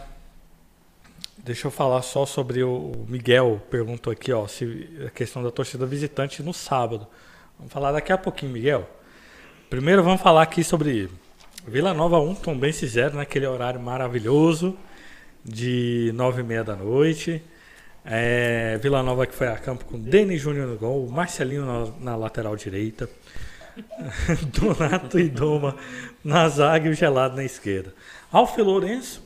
Deixa 1.46 1.68
eu 1.68 1.70
falar 1.70 2.02
só 2.02 2.26
sobre 2.26 2.64
o 2.64 3.06
Miguel, 3.08 3.62
perguntou 3.70 4.12
aqui, 4.12 4.32
ó, 4.32 4.48
se 4.48 4.88
a 5.06 5.10
questão 5.10 5.44
da 5.44 5.50
torcida 5.52 5.86
visitante 5.86 6.42
no 6.42 6.52
sábado. 6.52 7.06
Vamos 7.56 7.72
falar 7.72 7.92
daqui 7.92 8.12
a 8.12 8.18
pouquinho, 8.18 8.50
Miguel. 8.50 8.90
Primeiro 9.70 10.02
vamos 10.02 10.20
falar 10.20 10.42
aqui 10.42 10.64
sobre 10.64 11.08
Vila 11.64 11.94
Nova 11.94 12.18
1, 12.18 12.34
Tombense 12.34 12.84
0, 12.84 13.14
naquele 13.14 13.46
horário 13.46 13.78
maravilhoso 13.78 14.76
de 15.44 16.10
9 16.16 16.40
e 16.40 16.44
meia 16.44 16.64
da 16.64 16.74
noite. 16.74 17.40
É, 18.08 18.78
Vila 18.80 19.02
Nova 19.02 19.26
que 19.26 19.34
foi 19.34 19.48
a 19.48 19.56
campo 19.56 19.84
com 19.84 19.98
Denis 19.98 20.40
Júnior 20.40 20.68
no 20.68 20.76
gol, 20.76 21.08
Marcelinho 21.08 21.66
na, 21.66 22.12
na 22.12 22.16
lateral 22.16 22.54
direita, 22.54 23.10
Donato 24.54 25.18
e 25.18 25.28
Doma 25.28 25.76
na 26.22 26.48
zaga 26.48 26.88
e 26.88 26.90
o 26.90 26.94
Gelado 26.94 27.36
na 27.36 27.44
esquerda. 27.44 27.92
Alfe 28.30 28.62
Lourenço 28.62 29.22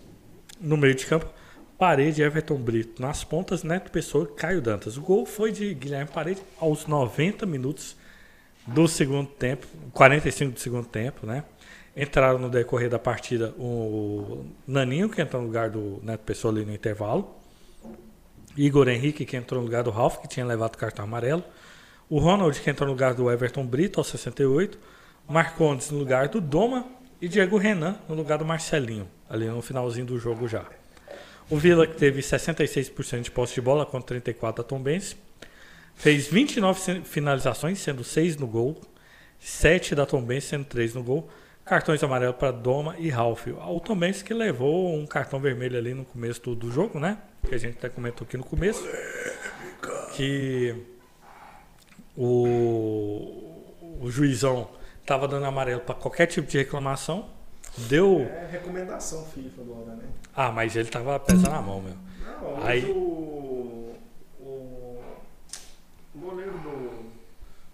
no 0.61 0.77
meio 0.77 0.95
de 0.95 1.05
campo, 1.05 1.27
Parede, 1.79 2.23
Everton 2.23 2.57
Brito 2.57 3.01
nas 3.01 3.23
pontas, 3.23 3.63
Neto 3.63 3.91
Pessoa 3.91 4.25
e 4.25 4.35
Caio 4.35 4.61
Dantas. 4.61 4.97
O 4.97 5.03
gol 5.03 5.27
foi 5.27 5.53
de 5.53 5.75
Guilherme 5.75 6.11
Parede 6.11 6.41
aos 6.59 6.87
90 6.87 7.45
minutos 7.47 7.97
do 8.67 8.89
segundo 8.89 9.29
tempo, 9.29 9.67
45 9.93 10.53
do 10.53 10.61
segundo 10.61 10.87
tempo, 10.87 11.27
né? 11.27 11.45
entraram 11.97 12.39
no 12.39 12.49
decorrer 12.49 12.89
da 12.89 12.99
partida 12.99 13.55
o 13.59 14.45
Naninho, 14.67 15.09
que 15.09 15.21
entrou 15.21 15.43
no 15.43 15.49
lugar 15.49 15.71
do 15.71 16.01
Neto 16.03 16.21
Pessoa 16.21 16.53
ali 16.53 16.65
no 16.65 16.73
intervalo. 16.73 17.40
Igor 18.57 18.89
Henrique, 18.89 19.25
que 19.25 19.37
entrou 19.37 19.61
no 19.61 19.67
lugar 19.67 19.83
do 19.83 19.91
Ralf, 19.91 20.19
que 20.19 20.29
tinha 20.29 20.45
levado 20.45 20.75
o 20.75 20.79
cartão 20.79 21.05
amarelo. 21.05 21.45
O 22.09 22.19
Ronald, 22.19 22.61
que 22.61 22.69
entrou 22.69 22.87
no 22.87 22.93
lugar 22.93 23.15
do 23.15 23.31
Everton 23.31 23.65
Brito, 23.65 24.01
aos 24.01 24.09
68. 24.09 24.79
Marcondes 25.29 25.91
no 25.91 25.99
lugar 25.99 26.29
do 26.29 26.41
Doma. 26.41 26.87
E 27.23 27.29
Diego 27.29 27.59
Renan 27.59 27.97
no 28.09 28.15
lugar 28.15 28.39
do 28.39 28.47
Marcelinho, 28.47 29.07
ali 29.29 29.47
no 29.47 29.61
finalzinho 29.61 30.07
do 30.07 30.19
jogo 30.19 30.49
já. 30.49 30.65
O 31.51 31.57
Vila, 31.57 31.87
que 31.87 31.95
teve 31.95 32.23
66% 32.23 33.21
de 33.23 33.31
posse 33.31 33.55
de 33.55 33.61
bola 33.61 33.85
contra 33.85 34.19
34% 34.19 34.57
da 34.57 34.63
Tombense. 34.63 35.17
Fez 35.95 36.29
29 36.29 37.03
finalizações, 37.05 37.79
sendo 37.79 38.03
6 38.03 38.39
no 38.39 38.47
gol. 38.47 38.81
7 39.39 39.95
da 39.95 40.07
Tombense, 40.07 40.47
sendo 40.47 40.65
3 40.65 40.95
no 40.95 41.03
gol. 41.03 41.29
Cartões 41.71 42.03
amarelos 42.03 42.35
para 42.35 42.51
Doma 42.51 42.97
e 42.99 43.09
Ralf. 43.11 43.47
O 43.47 43.79
Tombense 43.79 44.25
que 44.25 44.35
levou 44.35 44.93
um 44.93 45.07
cartão 45.07 45.39
vermelho 45.39 45.79
ali 45.79 45.95
no 45.95 46.05
começo 46.05 46.41
do, 46.43 46.57
do 46.57 46.73
jogo, 46.73 46.99
né? 46.99 47.19
Que 47.49 47.55
a 47.55 47.59
gente 47.59 47.79
até 47.79 47.89
comentou 47.89 48.27
aqui 48.27 48.37
no 48.37 48.43
começo. 48.43 48.85
Que 50.17 50.75
o, 52.17 53.63
o 54.01 54.11
juizão 54.11 54.69
estava 55.01 55.29
dando 55.29 55.45
amarelo 55.47 55.81
para 55.83 55.95
qualquer 55.95 56.27
tipo 56.27 56.49
de 56.49 56.59
reclamação. 56.59 57.31
Deu. 57.79 58.23
É 58.23 58.49
recomendação 58.51 59.25
FIFA 59.27 59.63
agora, 59.63 59.95
né? 59.95 60.09
Ah, 60.35 60.51
mas 60.51 60.75
ele 60.75 60.89
tava 60.89 61.21
pesando 61.21 61.55
a 61.55 61.63
mão, 61.63 61.81
meu. 61.81 61.95
Não, 62.43 62.57
mas 62.57 62.65
Aí- 62.67 62.91
o, 62.91 63.95
o 64.41 64.99
goleiro 66.17 66.51
do, 66.59 67.11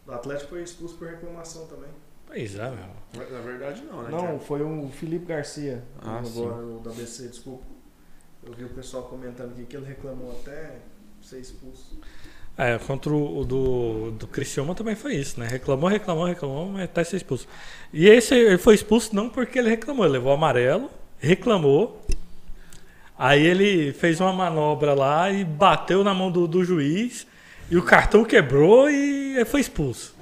do 0.05 0.13
Atlético 0.13 0.51
foi 0.51 0.63
expulso 0.63 0.97
por 0.97 1.09
reclamação 1.09 1.67
também. 1.67 1.89
Pois 2.27 2.57
é, 2.57 2.71
meu. 2.71 3.29
Na 3.31 3.41
verdade, 3.41 3.83
não, 3.85 4.03
né? 4.03 4.11
Não, 4.11 4.39
foi 4.39 4.63
o 4.63 4.91
Felipe 4.91 5.27
Garcia, 5.27 5.83
Ah, 6.03 6.19
agora 6.19 6.67
o 6.67 6.81
da 6.81 6.91
BC, 6.91 7.29
desculpa. 7.29 7.65
Eu 8.45 8.53
vi 8.53 8.65
o 8.65 8.69
pessoal 8.69 9.05
comentando 9.05 9.53
aqui 9.53 9.65
que 9.65 9.77
ele 9.77 9.87
reclamou 9.87 10.31
até 10.33 10.77
ser 11.23 11.41
expulso. 11.41 11.99
É, 12.59 12.79
contra 12.79 13.13
o, 13.13 13.41
o 13.41 13.45
do, 13.45 14.11
do 14.13 14.27
Criciúma 14.27 14.75
também 14.75 14.95
foi 14.95 15.15
isso, 15.15 15.39
né? 15.39 15.47
Reclamou, 15.47 15.91
reclamou, 15.91 16.25
reclamou, 16.25 16.67
mas 16.67 16.85
até 16.85 17.05
ser 17.05 17.17
expulso. 17.17 17.47
E 17.93 18.09
esse 18.09 18.35
ele 18.35 18.59
foi 18.59 18.75
expulso 18.75 19.15
não 19.15 19.29
porque 19.29 19.59
ele 19.59 19.69
reclamou, 19.69 20.05
ele 20.05 20.15
levou 20.15 20.33
amarelo, 20.33 20.91
reclamou. 21.19 22.01
Aí 23.19 23.45
ele 23.45 23.93
fez 23.93 24.21
uma 24.21 24.33
manobra 24.33 24.95
lá 24.95 25.31
e 25.31 25.45
bateu 25.45 26.03
na 26.03 26.15
mão 26.15 26.31
do, 26.31 26.47
do 26.47 26.65
juiz. 26.65 27.27
E 27.71 27.77
o 27.77 27.83
cartão 27.83 28.25
quebrou 28.25 28.89
e 28.89 29.45
foi 29.45 29.61
expulso. 29.61 30.16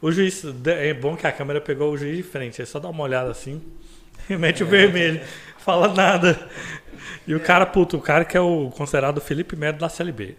O 0.00 0.12
juiz. 0.12 0.42
É 0.66 0.92
bom 0.94 1.16
que 1.16 1.26
a 1.26 1.32
câmera 1.32 1.60
pegou 1.60 1.92
o 1.92 1.96
juiz 1.96 2.16
de 2.16 2.22
frente. 2.22 2.60
É 2.60 2.64
só 2.64 2.78
dar 2.78 2.88
uma 2.88 3.02
olhada 3.02 3.30
assim. 3.30 3.62
E 4.28 4.36
mete 4.36 4.64
o 4.64 4.66
vermelho. 4.66 5.20
Fala 5.58 5.86
nada. 5.86 6.48
E 7.28 7.32
o 7.32 7.38
cara, 7.38 7.64
puto, 7.64 7.96
o 7.96 8.00
cara 8.00 8.24
que 8.24 8.36
é 8.36 8.40
o 8.40 8.70
considerado 8.70 9.20
Felipe 9.20 9.54
Melo 9.54 9.78
da 9.78 9.88
Série 9.88 10.10
B. 10.10 10.34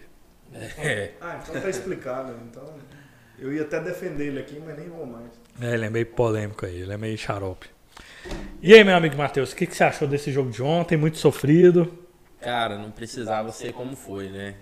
É. 0.78 1.12
Ah, 1.22 1.40
então 1.42 1.62
tá 1.62 1.70
explicado. 1.70 2.34
Então, 2.50 2.74
eu 3.40 3.54
ia 3.54 3.62
até 3.62 3.80
defender 3.80 4.28
ele 4.28 4.40
aqui, 4.40 4.62
mas 4.66 4.78
nem 4.78 4.90
vou 4.90 5.06
mais. 5.06 5.32
É, 5.62 5.74
ele 5.74 5.86
é 5.86 5.90
meio 5.90 6.06
polêmico 6.06 6.66
aí, 6.66 6.82
ele 6.82 6.92
é 6.92 6.98
meio 6.98 7.18
xarope. 7.18 7.70
E 8.62 8.74
aí, 8.74 8.84
meu 8.84 8.96
amigo 8.96 9.16
Matheus, 9.16 9.54
o 9.54 9.56
que, 9.56 9.66
que 9.66 9.76
você 9.76 9.84
achou 9.84 10.08
desse 10.08 10.32
jogo 10.32 10.50
de 10.50 10.62
ontem? 10.62 10.98
Muito 10.98 11.18
sofrido. 11.18 11.98
Cara, 12.42 12.78
não 12.78 12.92
precisava 12.92 13.52
ser 13.52 13.74
como 13.74 13.96
foi, 13.96 14.30
né? 14.30 14.56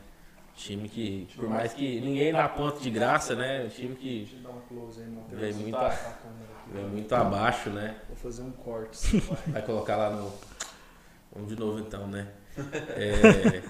Time 0.56 0.88
que, 0.88 1.28
por 1.36 1.50
mais 1.50 1.74
que 1.74 2.00
ninguém 2.00 2.32
dá 2.32 2.48
ponto 2.48 2.80
de 2.82 2.90
graça, 2.90 3.36
né? 3.36 3.66
O 3.66 3.70
time 3.70 3.96
que 3.96 4.20
Deixa 4.20 4.36
eu 4.38 4.42
dar 4.42 4.50
um 4.52 4.62
close 4.62 5.02
aí, 5.02 5.08
Matheus. 5.10 5.40
Veio 5.42 5.56
muito 5.56 5.76
Tá 5.78 5.88
a- 5.88 6.74
vem 6.74 6.86
muito 6.86 7.14
abaixo, 7.16 7.70
né? 7.70 7.96
Vou 8.08 8.16
fazer 8.18 8.42
um 8.42 8.52
corte. 8.52 9.22
Vai 9.48 9.62
colocar 9.62 9.98
lá 9.98 10.10
no. 10.12 10.32
Vamos 11.34 11.50
de 11.50 11.60
novo 11.60 11.80
então, 11.80 12.08
né? 12.08 12.28
É, 12.96 13.62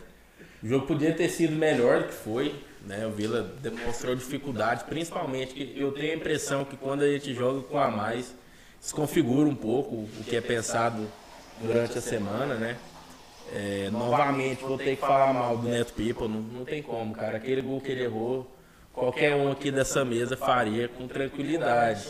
O 0.61 0.67
jogo 0.67 0.86
podia 0.86 1.11
ter 1.13 1.27
sido 1.29 1.55
melhor 1.55 2.03
do 2.03 2.07
que 2.09 2.13
foi, 2.13 2.63
né? 2.86 3.05
O 3.07 3.11
Vila 3.11 3.41
demonstrou 3.61 4.15
dificuldade, 4.15 4.83
principalmente 4.83 5.53
que 5.55 5.73
eu 5.79 5.91
tenho 5.91 6.13
a 6.13 6.15
impressão 6.15 6.63
que 6.65 6.77
quando 6.77 7.01
a 7.01 7.07
gente 7.11 7.33
joga 7.33 7.61
com 7.67 7.79
a 7.79 7.89
mais, 7.89 8.33
desconfigura 8.79 9.49
um 9.49 9.55
pouco 9.55 9.95
o 9.95 10.23
que 10.23 10.36
é 10.36 10.41
pensado 10.41 11.07
durante 11.61 11.97
a 11.97 12.01
semana, 12.01 12.53
né? 12.55 12.77
É, 13.53 13.89
novamente, 13.91 14.63
vou 14.63 14.77
ter 14.77 14.95
que 14.95 15.01
falar 15.01 15.33
mal 15.33 15.57
do 15.57 15.67
Neto 15.67 15.93
People, 15.93 16.27
não, 16.27 16.41
não 16.41 16.65
tem 16.65 16.81
como, 16.81 17.13
cara. 17.13 17.37
Aquele 17.37 17.61
gol 17.61 17.79
que 17.79 17.91
ele 17.91 18.03
errou, 18.03 18.49
qualquer 18.91 19.35
um 19.35 19.51
aqui 19.51 19.71
dessa 19.71 20.03
mesa 20.03 20.35
faria 20.35 20.87
com 20.87 21.07
tranquilidade. 21.07 22.07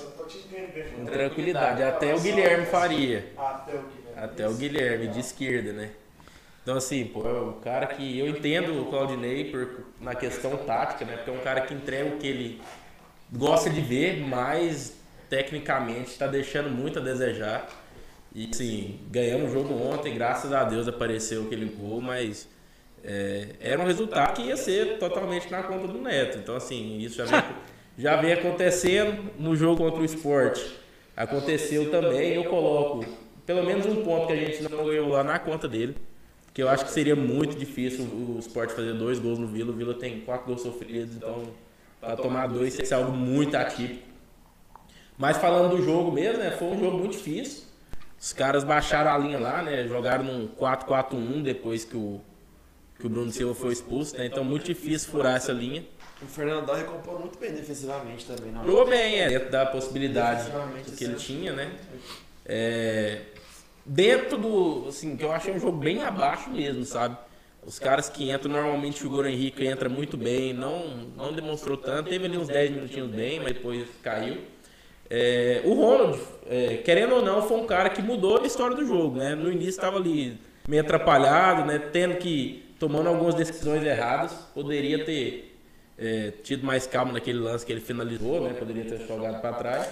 Com 0.95 1.05
tranquilidade, 1.05 1.83
até 1.83 2.15
o 2.15 2.19
Guilherme 2.19 2.65
faria. 2.65 3.25
Até 4.15 4.47
o 4.47 4.53
Guilherme. 4.53 5.07
De 5.07 5.19
esquerda, 5.19 5.73
né? 5.73 5.91
Então, 6.63 6.77
assim, 6.77 7.05
pô, 7.05 7.27
é 7.27 7.31
o 7.31 7.53
cara 7.63 7.85
que 7.85 8.17
eu 8.17 8.27
entendo 8.27 8.81
o 8.81 8.85
Claudinei 8.85 9.51
por, 9.51 9.85
na 10.01 10.15
questão 10.15 10.57
tática, 10.57 11.05
né? 11.05 11.17
Porque 11.17 11.29
é 11.29 11.33
um 11.33 11.43
cara 11.43 11.61
que 11.61 11.73
entrega 11.75 12.15
o 12.15 12.17
que 12.17 12.25
ele 12.25 12.61
gosta 13.31 13.69
de 13.69 13.81
ver, 13.81 14.19
mas 14.21 14.97
tecnicamente 15.29 16.09
está 16.09 16.25
deixando 16.25 16.69
muito 16.69 16.97
a 16.97 17.01
desejar. 17.03 17.69
E, 18.35 18.49
assim, 18.51 18.99
ganhamos 19.09 19.49
o 19.49 19.53
jogo 19.53 19.73
ontem, 19.73 20.13
graças 20.13 20.51
a 20.51 20.65
Deus 20.65 20.89
apareceu 20.89 21.43
aquele 21.43 21.67
gol, 21.67 22.01
mas 22.01 22.49
é, 23.01 23.55
era 23.61 23.81
um 23.81 23.85
resultado 23.85 24.35
que 24.35 24.41
ia 24.41 24.57
ser 24.57 24.99
totalmente 24.99 25.49
na 25.49 25.63
conta 25.63 25.87
do 25.87 26.01
Neto. 26.01 26.37
Então, 26.37 26.53
assim, 26.53 26.97
isso 26.99 27.15
já 27.15 27.25
vem, 27.25 27.43
já 27.97 28.17
vem 28.17 28.33
acontecendo 28.33 29.31
no 29.39 29.55
jogo 29.55 29.77
contra 29.77 30.01
o 30.01 30.05
esporte. 30.05 30.61
Aconteceu 31.15 31.89
também, 31.89 32.33
eu 32.33 32.43
coloco 32.43 33.05
pelo 33.45 33.63
menos 33.63 33.85
um 33.85 34.03
ponto 34.03 34.27
que 34.27 34.33
a 34.33 34.35
gente 34.35 34.61
não 34.63 34.85
ganhou 34.85 35.07
lá 35.07 35.23
na 35.23 35.39
conta 35.39 35.65
dele. 35.65 35.95
Que 36.53 36.63
eu 36.63 36.69
acho 36.69 36.85
que 36.85 36.91
seria 36.91 37.15
muito 37.15 37.57
difícil 37.57 38.05
o 38.05 38.37
Sport 38.39 38.71
fazer 38.71 38.93
dois 38.93 39.19
gols 39.19 39.37
no 39.37 39.47
Vila. 39.47 39.71
O 39.71 39.75
Vila 39.75 39.93
tem 39.93 40.21
quatro 40.21 40.47
gols 40.47 40.61
sofridos, 40.61 41.15
então 41.15 41.43
para 41.99 42.15
tomar 42.15 42.47
dois 42.47 42.73
seria 42.73 42.97
algo 42.97 43.11
muito 43.11 43.55
atípico. 43.55 44.03
Mas 45.17 45.37
falando 45.37 45.75
do 45.75 45.83
jogo 45.83 46.11
mesmo, 46.11 46.39
né? 46.39 46.51
Foi 46.51 46.69
um 46.69 46.79
jogo 46.79 46.97
muito 46.97 47.11
difícil. 47.11 47.64
Os 48.25 48.33
caras 48.33 48.63
baixaram 48.63 49.11
a 49.11 49.17
linha 49.19 49.37
lá, 49.37 49.61
né? 49.61 49.87
Jogaram 49.87 50.23
num 50.23 50.47
4-4-1 50.47 51.43
depois 51.43 51.85
que 51.85 51.95
o, 51.95 52.19
que 52.97 53.05
o 53.05 53.09
Bruno 53.09 53.31
Silva 53.31 53.53
foi 53.53 53.71
expulso, 53.71 54.17
né? 54.17 54.25
Então 54.25 54.43
muito 54.43 54.65
difícil 54.65 55.11
furar 55.11 55.35
essa 55.35 55.51
linha. 55.51 55.85
O 56.19 56.25
Fernandão 56.25 56.73
recompôs 56.73 57.19
muito 57.19 57.37
bem 57.37 57.51
defensivamente 57.53 58.25
também, 58.25 58.51
não. 58.51 58.65
Jogou 58.65 58.87
bem, 58.87 59.19
é, 59.19 59.29
dentro 59.29 59.51
da 59.51 59.67
possibilidade 59.67 60.49
que 60.97 61.03
ele 61.03 61.13
tinha, 61.17 61.53
né? 61.53 61.71
É, 62.43 63.21
dentro 63.85 64.39
do, 64.39 64.87
assim, 64.89 65.15
que 65.15 65.23
eu 65.23 65.31
achei 65.31 65.53
um 65.53 65.59
jogo 65.59 65.77
bem 65.77 66.01
abaixo 66.01 66.49
mesmo, 66.49 66.83
sabe? 66.83 67.15
Os 67.63 67.77
caras 67.77 68.09
que 68.09 68.31
entram, 68.31 68.51
normalmente 68.51 69.03
o 69.03 69.05
Igor 69.05 69.27
Henrique 69.27 69.67
entra 69.67 69.87
muito 69.87 70.17
bem, 70.17 70.51
não, 70.51 71.11
não 71.15 71.31
demonstrou 71.31 71.77
tanto, 71.77 72.09
teve 72.09 72.25
ali 72.25 72.39
uns 72.39 72.47
10 72.47 72.71
minutinhos 72.71 73.11
bem, 73.11 73.39
mas 73.39 73.53
depois 73.53 73.87
caiu. 74.01 74.54
É, 75.09 75.61
o 75.63 75.73
Ronald, 75.73 76.19
é, 76.49 76.77
querendo 76.77 77.15
ou 77.15 77.21
não, 77.21 77.41
foi 77.41 77.57
um 77.57 77.65
cara 77.65 77.89
que 77.89 78.01
mudou 78.01 78.41
a 78.41 78.45
história 78.45 78.75
do 78.75 78.85
jogo, 78.85 79.17
né? 79.17 79.35
No 79.35 79.51
início 79.51 79.69
estava 79.69 79.97
ali 79.97 80.37
meio 80.67 80.81
atrapalhado, 80.81 81.65
né? 81.65 81.77
Tendo 81.77 82.15
que, 82.15 82.73
tomando 82.79 83.07
algumas 83.09 83.35
decisões 83.35 83.83
erradas, 83.83 84.31
poderia 84.53 85.05
ter 85.05 85.55
é, 85.97 86.31
tido 86.43 86.65
mais 86.65 86.87
calma 86.87 87.13
naquele 87.13 87.39
lance 87.39 87.65
que 87.65 87.71
ele 87.71 87.81
finalizou, 87.81 88.41
né? 88.41 88.53
Poderia 88.53 88.85
ter 88.85 89.05
jogado 89.07 89.41
para 89.41 89.53
trás. 89.53 89.89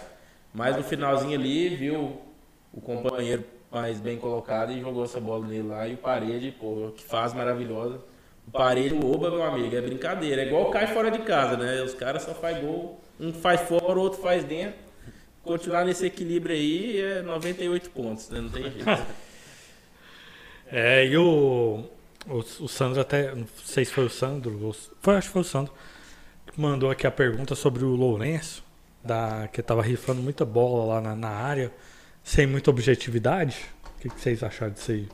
Mas 0.53 0.75
no 0.75 0.83
finalzinho 0.83 1.39
ali, 1.39 1.69
viu 1.69 2.19
o 2.71 2.81
companheiro 2.81 3.43
mais 3.71 3.99
bem 3.99 4.17
colocado 4.17 4.71
e 4.71 4.81
jogou 4.81 5.03
essa 5.03 5.19
bola 5.19 5.47
nele 5.47 5.67
lá. 5.67 5.87
E 5.87 5.93
o 5.93 5.97
Parede, 5.97 6.51
pô, 6.51 6.91
que 6.95 7.03
faz 7.03 7.33
maravilhosa. 7.33 7.99
O 8.47 8.51
Parede, 8.51 8.93
o 8.93 9.11
Oba, 9.11 9.31
meu 9.31 9.41
amigo, 9.41 9.75
é 9.75 9.81
brincadeira. 9.81 10.41
É 10.41 10.47
igual 10.47 10.69
cai 10.69 10.87
fora 10.87 11.09
de 11.09 11.19
casa, 11.19 11.57
né? 11.57 11.81
Os 11.81 11.93
caras 11.93 12.23
só 12.23 12.33
faz 12.33 12.59
gol. 12.59 12.99
Um 13.19 13.31
faz 13.31 13.61
fora, 13.61 13.97
o 13.97 14.01
outro 14.01 14.21
faz 14.21 14.43
dentro. 14.43 14.75
Continuar 15.43 15.85
nesse 15.85 16.05
equilíbrio 16.05 16.55
aí 16.55 17.01
é 17.01 17.21
98 17.21 17.89
pontos, 17.89 18.29
né? 18.29 18.39
Não 18.41 18.49
tem 18.49 18.63
jeito. 18.63 18.85
É, 20.75 21.05
e 21.05 21.15
o, 21.15 21.87
o, 22.27 22.37
o 22.37 22.67
Sandro 22.67 22.99
até, 22.99 23.35
não 23.35 23.45
sei 23.63 23.85
se 23.85 23.91
foi 23.93 24.05
o 24.05 24.09
Sandro, 24.09 24.75
foi, 24.99 25.15
acho 25.17 25.27
que 25.27 25.33
foi 25.33 25.41
o 25.43 25.45
Sandro, 25.45 25.71
que 26.47 26.59
mandou 26.59 26.89
aqui 26.89 27.05
a 27.05 27.11
pergunta 27.11 27.53
sobre 27.53 27.83
o 27.83 27.89
Lourenço, 27.89 28.63
da, 29.03 29.47
que 29.49 29.61
tava 29.61 29.83
rifando 29.83 30.19
muita 30.23 30.43
bola 30.43 30.95
lá 30.95 31.01
na, 31.01 31.15
na 31.15 31.29
área, 31.29 31.71
sem 32.23 32.47
muita 32.47 32.71
objetividade. 32.71 33.65
O 33.97 34.01
que, 34.01 34.09
que 34.09 34.19
vocês 34.19 34.41
acharam 34.41 34.73
disso 34.73 34.91
aí? 34.93 35.07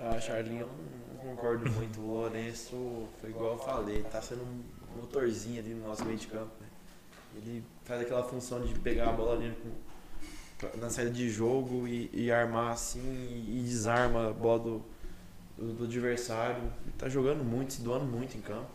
Ah, 0.00 0.18
Charlinho, 0.20 0.62
eu 0.62 0.66
não 0.66 1.04
não 1.24 1.36
concordo 1.36 1.70
muito. 1.70 2.00
O 2.00 2.06
Lourenço, 2.06 3.08
foi 3.20 3.30
igual 3.30 3.52
eu 3.52 3.58
falei, 3.58 4.02
tá 4.04 4.20
sendo 4.20 4.42
um 4.42 5.00
motorzinho 5.00 5.58
ali 5.60 5.74
no 5.74 5.88
nosso 5.88 6.04
meio 6.04 6.18
de 6.18 6.26
campo. 6.26 6.50
né? 6.60 6.66
Ele 7.36 7.64
faz 7.84 8.00
aquela 8.00 8.22
função 8.22 8.60
de 8.64 8.74
pegar 8.80 9.10
a 9.10 9.12
bola 9.12 9.34
ali 9.34 9.54
com- 9.62 10.78
na 10.78 10.88
saída 10.88 11.10
de 11.10 11.28
jogo 11.28 11.86
e, 11.86 12.08
e 12.12 12.32
armar 12.32 12.72
assim 12.72 13.00
e, 13.00 13.58
e 13.60 13.62
desarma 13.62 14.28
a 14.28 14.32
bola 14.32 14.58
do, 14.58 14.82
do, 15.58 15.72
do 15.74 15.84
adversário. 15.84 16.62
Ele 16.82 16.94
tá 16.96 17.08
jogando 17.08 17.44
muito, 17.44 17.74
se 17.74 17.82
doando 17.82 18.04
muito 18.04 18.36
em 18.36 18.40
campo. 18.40 18.70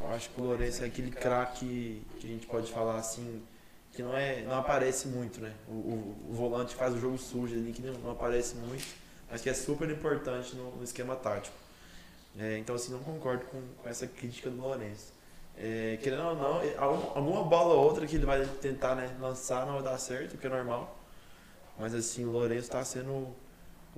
Eu 0.00 0.08
acho 0.10 0.30
que 0.30 0.40
o 0.40 0.44
Lourenço 0.44 0.82
é 0.82 0.86
aquele 0.86 1.10
craque 1.10 2.02
que 2.18 2.26
a 2.26 2.30
gente 2.30 2.46
pode 2.46 2.70
falar 2.70 2.96
assim, 2.98 3.42
que 3.92 4.02
não, 4.02 4.14
é, 4.16 4.42
não 4.42 4.56
aparece 4.58 5.08
muito, 5.08 5.40
né? 5.40 5.54
O, 5.68 5.72
o, 5.72 6.16
o 6.30 6.34
volante 6.34 6.74
faz 6.74 6.94
o 6.94 6.98
jogo 7.00 7.16
sujo 7.16 7.54
ali, 7.54 7.72
que 7.72 7.80
não, 7.80 7.94
não 7.94 8.10
aparece 8.10 8.56
muito, 8.56 8.84
mas 9.30 9.40
que 9.40 9.48
é 9.48 9.54
super 9.54 9.88
importante 9.88 10.54
no, 10.54 10.76
no 10.76 10.84
esquema 10.84 11.16
tático. 11.16 11.56
É, 12.38 12.58
então, 12.58 12.76
assim, 12.76 12.92
não 12.92 12.98
concordo 12.98 13.46
com, 13.46 13.62
com 13.82 13.88
essa 13.88 14.06
crítica 14.06 14.50
do 14.50 14.58
Lourenço. 14.60 15.14
É, 15.58 15.98
querendo 16.02 16.22
ou 16.22 16.36
não, 16.36 16.60
é, 16.60 16.74
alguma 16.76 17.42
bola 17.44 17.74
ou 17.74 17.84
outra 17.84 18.06
que 18.06 18.16
ele 18.16 18.26
vai 18.26 18.44
tentar 18.60 18.94
né, 18.94 19.10
lançar 19.18 19.64
não 19.64 19.74
vai 19.74 19.82
dar 19.82 19.98
certo, 19.98 20.34
o 20.34 20.38
que 20.38 20.46
é 20.46 20.50
normal. 20.50 21.02
Mas, 21.78 21.94
assim, 21.94 22.24
o 22.24 22.30
Lourenço 22.30 22.62
está 22.62 22.84
sendo 22.84 23.34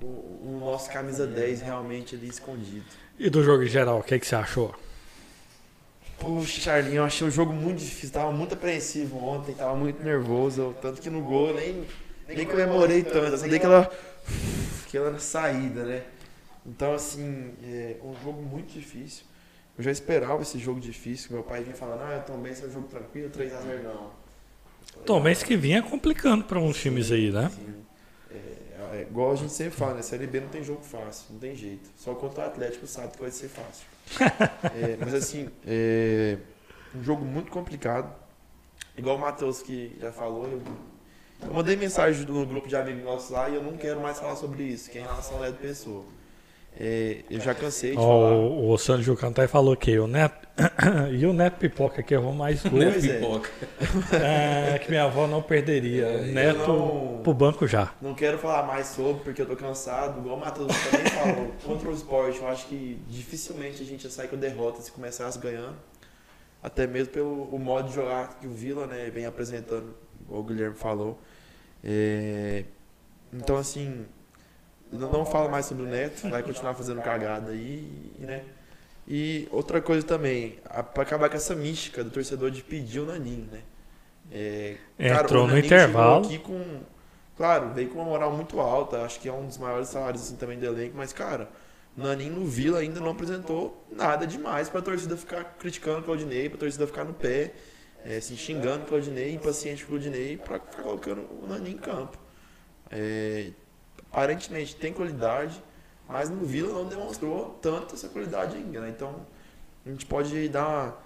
o, 0.01 0.05
o, 0.05 0.59
nosso 0.61 0.89
camisa 0.89 1.27
10 1.27 1.61
realmente 1.61 2.15
ali 2.15 2.27
escondido. 2.27 2.85
E 3.17 3.29
do 3.29 3.43
jogo 3.43 3.63
em 3.63 3.67
geral, 3.67 3.99
o 3.99 4.03
que, 4.03 4.17
que 4.19 4.25
você 4.25 4.35
achou? 4.35 4.73
Poxa, 6.17 6.59
Charlinho, 6.59 6.97
eu 6.97 7.03
achei 7.05 7.27
o 7.27 7.31
jogo 7.31 7.53
muito 7.53 7.79
difícil. 7.79 8.11
Tava 8.11 8.31
muito 8.31 8.53
apreensivo 8.53 9.17
ontem, 9.23 9.53
tava 9.53 9.75
muito 9.75 10.03
nervoso. 10.03 10.75
Tanto 10.81 11.01
que 11.01 11.09
no 11.09 11.21
gol 11.21 11.49
eu 11.49 11.55
nem, 11.55 11.85
nem 12.27 12.45
comemorei 12.45 13.03
tanto. 13.03 13.17
Eu 13.17 13.37
só 13.37 13.47
dei 13.47 13.57
aquela, 13.57 13.89
aquela 14.85 15.19
saída, 15.19 15.83
né? 15.83 16.03
Então, 16.65 16.93
assim, 16.93 17.53
é 17.63 17.95
um 18.03 18.13
jogo 18.21 18.41
muito 18.41 18.73
difícil. 18.73 19.23
Eu 19.79 19.83
já 19.83 19.91
esperava 19.91 20.41
esse 20.41 20.59
jogo 20.59 20.77
difícil. 20.77 21.31
Meu 21.31 21.41
pai 21.41 21.63
vinha 21.63 21.73
falando, 21.73 22.01
ah, 22.01 22.19
Tom 22.19 22.37
Benz 22.39 22.61
é 22.61 22.67
um 22.67 22.69
jogo 22.69 22.89
tranquilo, 22.89 23.29
3x0 23.29 23.81
não. 23.81 24.11
Tom 25.05 25.21
Benz 25.21 25.41
que 25.41 25.55
vinha 25.55 25.81
complicando 25.81 26.43
para 26.43 26.59
uns 26.59 26.75
times 26.81 27.13
aí, 27.13 27.31
né? 27.31 27.49
Sim. 27.49 27.75
É, 28.29 28.97
é, 28.97 29.07
igual 29.09 29.31
a 29.31 29.35
gente 29.37 29.53
sempre 29.53 29.77
fala, 29.77 29.93
né? 29.93 30.01
Série 30.01 30.27
B 30.27 30.41
não 30.41 30.49
tem 30.49 30.61
jogo 30.61 30.81
fácil, 30.83 31.27
não 31.29 31.39
tem 31.39 31.55
jeito. 31.55 31.89
Só 31.95 32.13
contra 32.13 32.43
o 32.43 32.47
Atlético 32.47 32.85
sabe 32.87 33.13
que 33.13 33.21
vai 33.21 33.31
ser 33.31 33.47
fácil. 33.47 33.87
é, 34.75 34.97
mas 34.99 35.13
assim, 35.13 35.47
é 35.65 36.35
um 36.93 37.01
jogo 37.01 37.23
muito 37.23 37.49
complicado. 37.49 38.13
Igual 38.97 39.15
o 39.15 39.19
Matheus 39.19 39.61
que 39.61 39.95
já 39.97 40.11
falou, 40.11 40.45
eu, 40.45 40.61
eu 41.41 41.53
mandei 41.53 41.77
mensagem 41.77 42.25
no 42.25 42.45
grupo 42.45 42.67
de 42.67 42.75
amigos 42.75 43.05
nossos 43.05 43.29
lá 43.29 43.47
e 43.47 43.55
eu 43.55 43.63
não 43.63 43.77
quero 43.77 44.01
mais 44.01 44.19
falar 44.19 44.35
sobre 44.35 44.61
isso, 44.63 44.91
que 44.91 44.97
é 44.97 45.01
em 45.01 45.05
relação 45.05 45.37
ao 45.37 45.43
Léo 45.43 45.53
Pessoa. 45.53 46.03
É, 46.81 47.23
eu 47.29 47.41
já 47.41 47.53
cansei 47.53 47.91
de 47.91 47.97
oh, 47.97 48.01
falar. 48.01 48.31
O, 48.35 48.71
o 48.71 48.77
Sandro 48.77 49.03
Jucantai 49.03 49.49
falou 49.49 49.75
que 49.75 49.99
o 49.99 50.07
Neto. 50.07 50.47
e 51.11 51.25
o 51.25 51.33
Neto 51.33 51.57
Pipoca 51.57 52.01
que 52.01 52.13
errou 52.13 52.33
mais 52.33 52.63
gols. 52.63 52.85
Neto 52.85 53.05
é. 53.05 53.19
Pipoca. 53.19 53.49
É, 54.15 54.79
que 54.79 54.89
minha 54.89 55.03
avó 55.03 55.27
não 55.27 55.41
perderia. 55.41 56.05
É, 56.05 56.21
Neto 56.31 56.67
não, 56.67 57.19
pro 57.21 57.33
banco 57.33 57.67
já. 57.67 57.93
Não 58.01 58.13
quero 58.13 58.37
falar 58.37 58.65
mais 58.65 58.87
sobre, 58.87 59.21
porque 59.23 59.41
eu 59.41 59.45
tô 59.45 59.57
cansado. 59.57 60.19
Igual 60.19 60.37
o 60.37 60.39
Matheus 60.39 60.71
também 60.89 61.05
falou. 61.11 61.51
Contra 61.65 61.89
o 61.89 61.93
esporte, 61.93 62.39
eu 62.39 62.47
acho 62.47 62.65
que 62.67 62.97
dificilmente 63.09 63.83
a 63.83 63.85
gente 63.85 64.05
ia 64.05 64.09
sair 64.09 64.29
com 64.29 64.37
derrota 64.37 64.81
se 64.81 64.91
começasse 64.91 65.37
ganhando. 65.37 65.75
Até 66.63 66.87
mesmo 66.87 67.11
pelo 67.11 67.43
o 67.51 67.59
modo 67.59 67.89
de 67.89 67.95
jogar 67.95 68.39
que 68.39 68.47
o 68.47 68.51
Vila 68.51 68.87
né, 68.87 69.09
vem 69.13 69.25
apresentando, 69.25 69.93
igual 70.21 70.39
o 70.39 70.43
Guilherme 70.45 70.75
falou. 70.75 71.19
É, 71.83 72.63
então, 73.33 73.57
assim, 73.57 74.05
não 74.91 75.25
fala 75.25 75.49
mais 75.49 75.65
sobre 75.65 75.83
o 75.83 75.87
Neto, 75.87 76.29
vai 76.29 76.41
continuar 76.43 76.73
fazendo 76.73 77.01
cagada 77.01 77.51
aí, 77.51 78.11
né? 78.19 78.43
E 79.07 79.47
outra 79.51 79.81
coisa 79.81 80.05
também, 80.05 80.59
para 80.93 81.03
acabar 81.03 81.29
com 81.29 81.35
essa 81.35 81.55
mística 81.55 82.03
do 82.03 82.11
torcedor 82.11 82.51
de 82.51 82.61
pedir 82.61 82.99
o 82.99 83.05
Naninho, 83.05 83.47
né? 83.51 83.61
É, 84.31 84.75
cara, 84.99 85.23
Entrou 85.23 85.47
no 85.47 85.57
intervalo. 85.57 86.25
Aqui 86.25 86.37
com, 86.37 86.81
claro, 87.35 87.73
veio 87.73 87.89
com 87.89 87.99
uma 87.99 88.05
moral 88.05 88.31
muito 88.31 88.59
alta, 88.59 89.01
acho 89.01 89.19
que 89.19 89.27
é 89.27 89.33
um 89.33 89.47
dos 89.47 89.57
maiores 89.57 89.89
salários 89.89 90.21
assim, 90.21 90.35
também 90.35 90.59
do 90.59 90.65
elenco, 90.65 90.95
mas, 90.95 91.11
cara, 91.11 91.49
o 91.97 92.01
Naninho 92.01 92.33
no 92.33 92.45
Vila 92.45 92.79
ainda 92.79 92.99
não 92.99 93.09
apresentou 93.09 93.83
nada 93.91 94.27
demais 94.27 94.69
para 94.69 94.79
a 94.79 94.83
torcida 94.83 95.17
ficar 95.17 95.43
criticando 95.57 95.99
o 95.99 96.03
Claudinei, 96.03 96.47
para 96.47 96.57
a 96.57 96.59
torcida 96.59 96.85
ficar 96.85 97.03
no 97.03 97.13
pé, 97.13 97.53
é, 98.05 98.17
assim, 98.17 98.37
xingando 98.37 98.83
o 98.83 98.87
Claudinei, 98.87 99.33
impaciente 99.33 99.85
com 99.85 99.95
o 99.95 99.99
Claudinei, 99.99 100.37
para 100.37 100.59
ficar 100.59 100.83
colocando 100.83 101.21
o 101.41 101.47
Naninho 101.47 101.77
em 101.77 101.79
campo. 101.79 102.17
É, 102.91 103.49
aparentemente 104.11 104.75
tem 104.75 104.91
qualidade, 104.93 105.61
mas 106.07 106.29
no 106.29 106.43
Vila 106.45 106.73
não 106.73 106.87
demonstrou 106.87 107.57
tanto 107.61 107.95
essa 107.95 108.09
qualidade 108.09 108.57
ainda. 108.57 108.81
Né? 108.81 108.89
Então 108.89 109.15
a 109.85 109.89
gente 109.89 110.05
pode 110.05 110.49
dar 110.49 110.67
uma, 110.67 110.97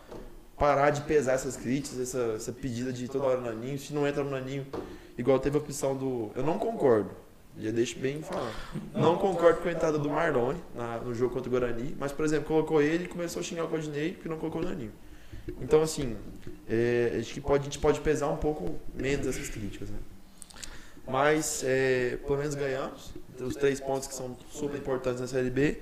parar 0.58 0.90
de 0.92 1.02
pesar 1.02 1.34
essas 1.34 1.56
críticas, 1.56 2.00
essa, 2.00 2.34
essa 2.36 2.52
pedida 2.52 2.92
de 2.92 3.08
toda 3.08 3.26
hora 3.26 3.40
no 3.40 3.46
Naninho. 3.48 3.78
Se 3.78 3.94
não 3.94 4.08
entra 4.08 4.24
no 4.24 4.32
Naninho, 4.32 4.66
igual 5.18 5.40
teve 5.40 5.58
a 5.58 5.60
opção 5.60 5.96
do. 5.96 6.32
Eu 6.36 6.44
não 6.44 6.58
concordo. 6.58 7.12
Já 7.58 7.70
deixo 7.70 8.00
bem 8.00 8.22
falar. 8.22 8.52
Não 8.96 9.16
concordo 9.18 9.62
com 9.62 9.70
a 9.70 9.72
entrada 9.72 10.00
do 10.00 10.10
Marlone 10.10 10.60
na, 10.74 10.98
no 10.98 11.14
jogo 11.14 11.36
contra 11.36 11.50
o 11.50 11.52
Guarani, 11.52 11.96
mas, 12.00 12.12
por 12.12 12.26
exemplo, 12.26 12.48
colocou 12.48 12.82
ele 12.82 13.04
e 13.04 13.08
começou 13.08 13.42
a 13.42 13.44
xingar 13.44 13.66
o 13.66 13.68
Codinei 13.68 14.14
porque 14.14 14.28
não 14.28 14.38
colocou 14.38 14.60
o 14.62 14.66
Naninho. 14.66 14.92
Então, 15.62 15.82
assim, 15.82 16.16
é, 16.68 17.18
acho 17.20 17.34
que 17.34 17.42
pode, 17.42 17.62
a 17.62 17.66
gente 17.66 17.78
pode 17.78 18.00
pesar 18.00 18.30
um 18.30 18.38
pouco 18.38 18.80
menos 18.96 19.28
essas 19.28 19.50
críticas. 19.50 19.90
Né? 19.90 19.98
Mas 21.08 21.64
é, 21.66 22.18
pelo 22.26 22.38
menos 22.38 22.56
ganhamos. 22.56 23.14
Os 23.40 23.56
três 23.56 23.80
pontos 23.80 24.08
que 24.08 24.14
são 24.14 24.38
super 24.50 24.78
importantes 24.78 25.20
na 25.20 25.28
Série 25.28 25.50
B. 25.50 25.80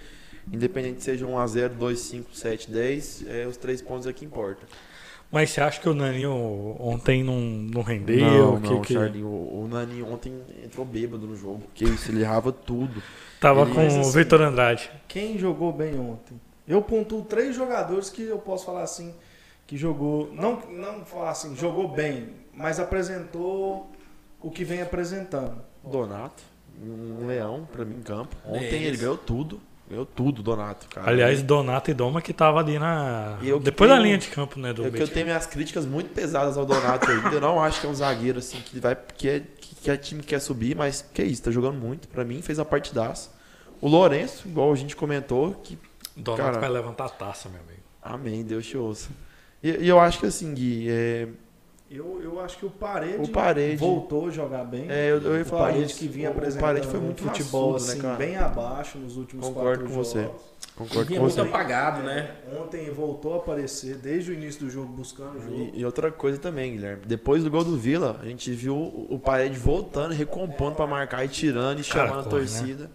Independente 0.51 1.03
seja 1.03 1.25
1x0, 1.25 1.69
2, 1.69 1.99
5, 1.99 2.35
7, 2.35 2.71
10, 2.71 3.25
é, 3.27 3.45
os 3.45 3.57
três 3.57 3.81
pontos 3.81 4.07
é 4.07 4.13
que 4.13 4.25
importam. 4.25 4.67
Mas 5.31 5.51
você 5.51 5.61
acha 5.61 5.79
que 5.79 5.87
o 5.87 5.93
Naninho 5.93 6.75
ontem 6.79 7.23
não, 7.23 7.39
não 7.39 7.81
rendeu? 7.81 8.17
Não, 8.17 8.59
não, 8.59 8.81
que, 8.81 8.93
que... 8.93 9.23
o, 9.23 9.63
o 9.63 9.67
Naninho 9.69 10.11
ontem 10.11 10.41
entrou 10.63 10.85
bêbado 10.85 11.25
no 11.25 11.37
jogo. 11.37 11.63
Que 11.73 11.85
isso, 11.85 12.11
ele 12.11 12.21
errava 12.21 12.51
tudo. 12.51 13.01
Tava 13.39 13.61
ele, 13.61 13.73
com 13.73 13.85
assim, 13.85 14.01
o 14.01 14.11
Vitor 14.11 14.41
Andrade. 14.41 14.91
Quem 15.07 15.37
jogou 15.37 15.71
bem 15.71 15.97
ontem? 15.97 16.39
Eu 16.67 16.81
pontuo 16.81 17.23
três 17.23 17.55
jogadores 17.55 18.09
que 18.09 18.23
eu 18.23 18.39
posso 18.39 18.65
falar 18.65 18.83
assim, 18.83 19.13
que 19.65 19.77
jogou, 19.77 20.29
não, 20.33 20.61
não 20.69 21.05
falar 21.05 21.31
assim, 21.31 21.55
jogou 21.55 21.87
bem, 21.87 22.29
mas 22.53 22.79
apresentou 22.79 23.89
o 24.41 24.51
que 24.51 24.63
vem 24.63 24.81
apresentando. 24.81 25.61
Donato, 25.83 26.43
um 26.81 27.27
leão 27.27 27.67
para 27.71 27.85
mim 27.85 27.97
em 27.97 28.01
campo. 28.01 28.35
Ontem 28.45 28.83
é 28.83 28.83
ele 28.83 28.97
ganhou 28.97 29.17
tudo. 29.17 29.61
Ganhou 29.89 30.05
tudo, 30.05 30.41
Donato, 30.41 30.87
cara. 30.87 31.09
Aliás, 31.09 31.43
Donato 31.43 31.91
e 31.91 31.93
Doma 31.93 32.21
que 32.21 32.31
tava 32.31 32.59
ali 32.59 32.79
na. 32.79 33.37
Depois 33.61 33.89
tenho, 33.89 33.89
da 33.89 33.99
linha 33.99 34.17
de 34.17 34.29
campo, 34.29 34.57
né? 34.57 34.71
Do 34.71 34.85
eu, 34.85 34.91
que 34.91 35.01
eu 35.01 35.07
tenho 35.07 35.25
minhas 35.25 35.45
críticas 35.45 35.85
muito 35.85 36.13
pesadas 36.13 36.57
ao 36.57 36.65
Donato 36.65 37.11
ainda. 37.11 37.27
Eu 37.27 37.41
não 37.41 37.61
acho 37.61 37.81
que 37.81 37.87
é 37.87 37.89
um 37.89 37.93
zagueiro 37.93 38.39
assim 38.39 38.61
que 38.61 38.79
vai. 38.79 38.95
Que 38.95 39.29
é, 39.29 39.43
que 39.59 39.91
é 39.91 39.97
time 39.97 40.21
que 40.21 40.27
quer 40.27 40.39
subir, 40.39 40.77
mas 40.77 41.01
que 41.13 41.21
é 41.21 41.25
isso, 41.25 41.43
tá 41.43 41.51
jogando 41.51 41.77
muito. 41.77 42.07
Para 42.07 42.23
mim, 42.23 42.41
fez 42.41 42.57
a 42.57 42.63
partidaça. 42.63 43.31
O 43.81 43.89
Lourenço, 43.89 44.47
igual 44.47 44.71
a 44.71 44.75
gente 44.75 44.95
comentou, 44.95 45.55
que. 45.55 45.77
Donato 46.15 46.41
cara, 46.41 46.59
vai 46.59 46.69
levantar 46.69 47.05
a 47.05 47.09
taça, 47.09 47.49
meu 47.49 47.59
amigo. 47.59 47.81
Amém, 48.01 48.43
Deus 48.43 48.65
te 48.65 48.77
ouça. 48.77 49.09
E, 49.61 49.71
e 49.71 49.89
eu 49.89 49.99
acho 49.99 50.19
que 50.19 50.25
assim, 50.25 50.53
Gui, 50.53 50.87
é, 50.89 51.27
eu, 51.91 52.21
eu 52.23 52.39
acho 52.39 52.57
que 52.57 52.65
o 52.65 52.69
Parede, 52.69 53.17
o 53.21 53.27
Parede 53.27 53.75
voltou 53.75 54.27
a 54.27 54.31
jogar 54.31 54.63
bem. 54.63 54.89
É, 54.89 55.11
eu, 55.11 55.21
eu 55.21 55.37
ia 55.37 55.43
falar 55.43 55.63
o 55.63 55.65
Parede 55.65 55.91
isso. 55.91 55.99
que 55.99 56.07
vinha 56.07 56.29
apresentando 56.29 56.59
o 56.59 56.65
Parede 56.65 56.87
foi 56.87 56.99
muito 57.01 57.23
futebol 57.23 57.73
raçudo, 57.73 57.87
né, 57.87 57.99
assim, 57.99 58.07
né, 58.07 58.15
bem 58.15 58.37
abaixo 58.37 58.97
nos 58.97 59.17
últimos 59.17 59.45
Concordo 59.45 59.83
com 59.83 59.91
você. 59.91 60.29
Concordo 60.73 61.13
com 61.13 61.19
você. 61.19 61.41
muito 61.41 61.53
apagado, 61.53 62.01
né? 62.03 62.31
Ontem 62.57 62.89
voltou 62.91 63.33
a 63.33 63.37
aparecer 63.37 63.97
desde 63.97 64.31
o 64.31 64.33
início 64.33 64.65
do 64.65 64.69
jogo 64.71 64.87
buscando 64.87 65.37
o 65.37 65.41
jogo. 65.41 65.53
E, 65.53 65.79
e 65.79 65.85
outra 65.85 66.09
coisa 66.11 66.37
também, 66.37 66.71
Guilherme. 66.71 67.03
Depois 67.05 67.43
do 67.43 67.51
gol 67.51 67.65
do 67.65 67.77
Vila, 67.77 68.19
a 68.21 68.25
gente 68.25 68.51
viu 68.51 68.77
o 68.77 69.19
Parede 69.19 69.59
voltando, 69.59 70.13
recompondo 70.13 70.75
para 70.75 70.87
marcar 70.87 71.25
e 71.25 71.27
tirando 71.27 71.79
e 71.79 71.83
chamando 71.83 72.19
a 72.19 72.23
né? 72.23 72.29
torcida. 72.29 72.83
Né? 72.85 72.89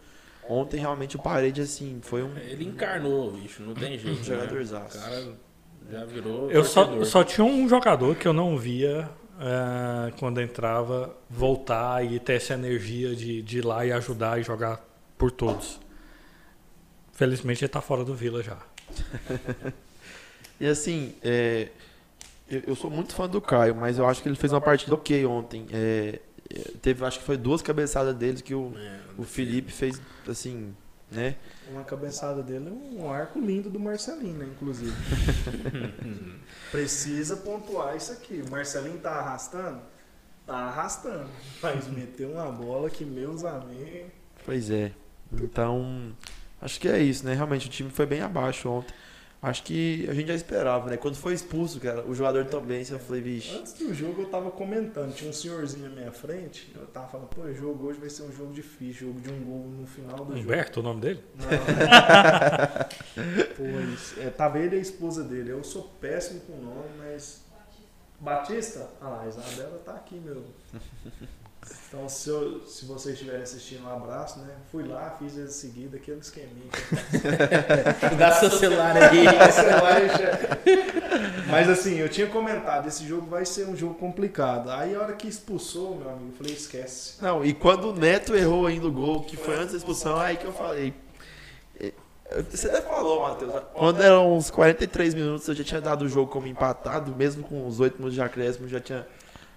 Ontem 0.49 0.81
realmente 0.81 1.17
o 1.17 1.19
Parede 1.19 1.61
assim 1.61 1.99
foi 2.01 2.23
um 2.23 2.35
ele 2.39 2.65
encarnou, 2.65 3.33
bicho, 3.33 3.63
não 3.63 3.75
tem 3.75 3.99
jeito. 3.99 4.21
Um 4.21 4.25
jogador 4.25 4.65
né? 4.65 4.87
cara 4.91 5.46
já 5.91 6.05
virou 6.05 6.51
Eu 6.51 6.65
só, 6.65 7.05
só 7.05 7.25
tinha 7.25 7.45
um 7.45 7.69
jogador 7.69 8.17
que 8.17 8.27
eu 8.27 8.33
não 8.33 8.57
via 8.59 9.09
é, 9.39 10.13
quando 10.19 10.41
entrava, 10.41 11.15
voltar 11.29 12.05
e 12.05 12.19
ter 12.19 12.35
essa 12.35 12.55
energia 12.55 13.15
de, 13.15 13.43
de 13.43 13.59
ir 13.59 13.65
lá 13.65 13.85
e 13.85 13.93
ajudar 13.93 14.41
e 14.41 14.43
jogar 14.43 14.83
por 15.19 15.31
todos. 15.31 15.81
Felizmente 17.13 17.63
ele 17.63 17.69
está 17.69 17.81
fora 17.81 18.05
do 18.05 18.15
Vila 18.15 18.43
já. 18.43 18.59
e 20.61 20.67
assim, 20.67 21.15
é, 21.23 21.69
eu, 22.49 22.63
eu, 22.69 22.77
sou 22.77 22.91
muito 22.91 23.15
fã 23.15 23.29
do 23.29 23.41
Caio, 23.41 23.75
mas 23.75 23.99
eu 23.99 24.07
acho 24.07 24.23
que 24.23 24.29
ele 24.29 24.37
fez 24.37 24.53
uma 24.53 24.61
partida 24.61 24.95
ok 24.95 25.25
ontem. 25.27 25.67
É, 25.73 26.21
é 26.51 26.59
teve, 26.81 27.05
acho 27.05 27.19
que 27.19 27.25
foi 27.25 27.37
duas 27.37 27.63
cabeçadas 27.63 28.15
dele 28.15 28.41
que 28.41 28.55
o, 28.55 28.73
é, 28.77 29.01
o 29.19 29.25
Felipe 29.25 29.73
fez, 29.73 30.01
assim, 30.29 30.75
né? 31.11 31.37
Uma 31.71 31.83
cabeçada 31.83 32.43
dele 32.43 32.69
é 32.69 33.03
um 33.03 33.11
arco 33.11 33.41
lindo 33.41 33.69
do 33.69 33.81
Marcelinho, 33.81 34.39
né? 34.39 34.47
Inclusive. 34.47 34.93
Precisa 36.71 37.37
pontuar 37.37 37.97
isso 37.97 38.13
aqui. 38.13 38.43
O 38.47 38.51
Marcelinho 38.51 38.99
tá 38.99 39.11
arrastando? 39.11 39.81
Tá 40.47 40.57
arrastando. 40.57 41.29
Mas 41.61 41.89
meteu 41.89 42.31
uma 42.31 42.51
bola 42.53 42.89
que, 42.89 43.05
meus 43.05 43.45
amigos. 43.45 44.13
Pois 44.45 44.71
é. 44.71 44.93
Então, 45.33 46.15
acho 46.63 46.79
que 46.79 46.89
é 46.89 47.03
isso, 47.03 47.27
né? 47.27 47.35
Realmente 47.35 47.67
o 47.67 47.71
time 47.71 47.91
foi 47.91 48.07
bem 48.07 48.21
abaixo 48.21 48.69
ontem. 48.69 48.95
Acho 49.41 49.63
que 49.63 50.07
a 50.09 50.15
gente 50.15 50.29
já 50.29 50.35
esperava, 50.35 50.91
né? 50.91 50.97
Quando 50.97 51.15
foi 51.15 51.35
expulso, 51.35 51.79
cara, 51.79 52.05
o 52.07 52.15
jogador 52.15 52.47
também, 52.47 52.85
eu 52.91 52.99
falei, 52.99 53.21
vixe. 53.21 53.57
Antes 53.57 53.75
do 53.75 53.95
jogo 53.95 54.23
eu 54.23 54.29
tava 54.29 54.51
comentando, 54.51 55.15
tinha 55.15 55.31
um 55.31 55.33
senhorzinho 55.33 55.89
na 55.89 55.95
minha 55.95 56.13
frente, 56.13 56.73
eu 56.75 56.87
tava 56.87 57.07
falando, 57.09 57.29
pô, 57.29 57.43
o 57.43 57.55
jogo 57.55 57.87
hoje 57.87 58.01
vai 58.01 58.11
ser 58.11 58.23
um 58.23 58.33
jogo 58.33 58.53
difícil, 58.53 59.09
jogo 59.09 59.21
de 59.21 59.31
um 59.31 59.45
gol 59.45 59.69
no 59.69 59.87
final 59.87 60.25
do 60.25 60.35
Humberto, 60.35 60.81
jogo. 60.81 60.89
o 60.89 60.91
nome 60.91 61.01
dele? 61.03 61.21
Não. 61.37 61.47
pô, 63.57 63.65
isso. 63.95 64.19
É, 64.21 64.31
tava 64.31 64.59
ele 64.59 64.77
e 64.77 64.79
a 64.79 64.83
esposa 64.83 65.23
dele. 65.23 65.51
Eu 65.51 65.63
sou 65.63 65.83
péssimo 66.01 66.41
com 66.41 66.55
o 66.55 66.63
nome, 66.63 66.89
mas 66.99 67.45
Batista? 68.21 68.89
Ah, 69.01 69.21
a 69.23 69.29
Isabela 69.29 69.79
tá 69.85 69.93
aqui, 69.93 70.17
meu. 70.17 70.43
Então, 71.89 72.09
se, 72.09 72.29
eu- 72.29 72.65
se 72.65 72.85
vocês 72.85 73.15
estiverem 73.15 73.43
assistindo, 73.43 73.85
um 73.85 73.93
abraço, 73.93 74.39
né? 74.41 74.55
Fui 74.71 74.87
lá, 74.87 75.17
fiz 75.19 75.37
em 75.37 75.49
seguida, 75.49 75.97
aquele 75.97 76.21
esqueminha. 76.21 76.71
Dá 78.17 78.33
seu 78.33 78.51
celular 78.51 78.97
aí. 78.97 79.25
Mas 81.51 81.69
assim, 81.69 81.97
eu 81.97 82.09
tinha 82.09 82.27
comentado, 82.29 82.87
esse 82.89 83.05
jogo 83.07 83.27
vai 83.27 83.45
ser 83.45 83.67
um 83.67 83.77
jogo 83.77 83.95
complicado. 83.95 84.71
Aí 84.71 84.95
a 84.95 85.01
hora 85.01 85.13
que 85.15 85.27
expulsou, 85.27 85.97
meu 85.97 86.09
amigo, 86.11 86.31
eu 86.33 86.37
falei, 86.37 86.53
esquece. 86.53 87.15
Não, 87.23 87.45
e 87.45 87.53
quando 87.53 87.91
o 87.91 87.97
Neto 87.97 88.35
errou 88.35 88.67
ainda 88.67 88.87
o 88.87 88.93
gol, 88.93 89.23
que 89.23 89.37
foi 89.37 89.57
antes 89.57 89.73
da 89.73 89.79
expulsão, 89.79 90.17
aí 90.19 90.37
que 90.37 90.45
eu 90.45 90.53
falei. 90.53 90.95
Você 92.51 92.69
até 92.69 92.83
falou, 92.83 93.23
Matheus. 93.23 93.53
Quando 93.73 94.03
eram 94.03 94.37
uns 94.37 94.51
43 94.51 95.15
minutos, 95.15 95.47
eu 95.49 95.55
já 95.55 95.65
tinha 95.65 95.81
dado 95.81 96.03
o 96.03 96.09
jogo 96.09 96.31
como 96.31 96.47
empatado, 96.47 97.15
mesmo 97.15 97.45
com 97.45 97.67
os 97.67 97.81
8 97.81 97.97
minutos 97.97 98.15
de 98.15 98.21
acréscimo, 98.21 98.69
já 98.69 98.81
tinha 98.81 99.07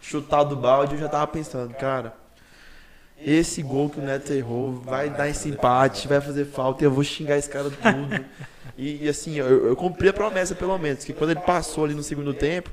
chutado 0.02 0.54
o 0.54 0.56
balde, 0.56 0.96
eu 0.96 1.00
já 1.00 1.10
tava 1.10 1.28
pensando, 1.28 1.74
cara. 1.74 2.14
Esse 3.22 3.62
gol 3.62 3.90
que 3.90 4.00
o 4.00 4.04
Neto 4.04 4.32
errou 4.32 4.74
vai 4.74 5.10
dar 5.10 5.28
esse 5.28 5.50
empate, 5.50 6.08
vai 6.08 6.22
fazer 6.22 6.46
falta 6.46 6.84
e 6.84 6.86
eu 6.86 6.92
vou 6.92 7.04
xingar 7.04 7.38
esse 7.38 7.50
cara 7.50 7.70
tudo. 7.70 8.26
E, 8.78 9.04
e, 9.06 9.10
assim, 9.10 9.36
eu, 9.36 9.68
eu 9.68 9.76
cumpri 9.76 10.08
a 10.08 10.14
promessa 10.14 10.56
pelo 10.56 10.78
menos, 10.78 11.04
que 11.04 11.12
quando 11.12 11.32
ele 11.32 11.42
passou 11.42 11.84
ali 11.84 11.94
no 11.94 12.02
segundo 12.02 12.34
tempo, 12.34 12.70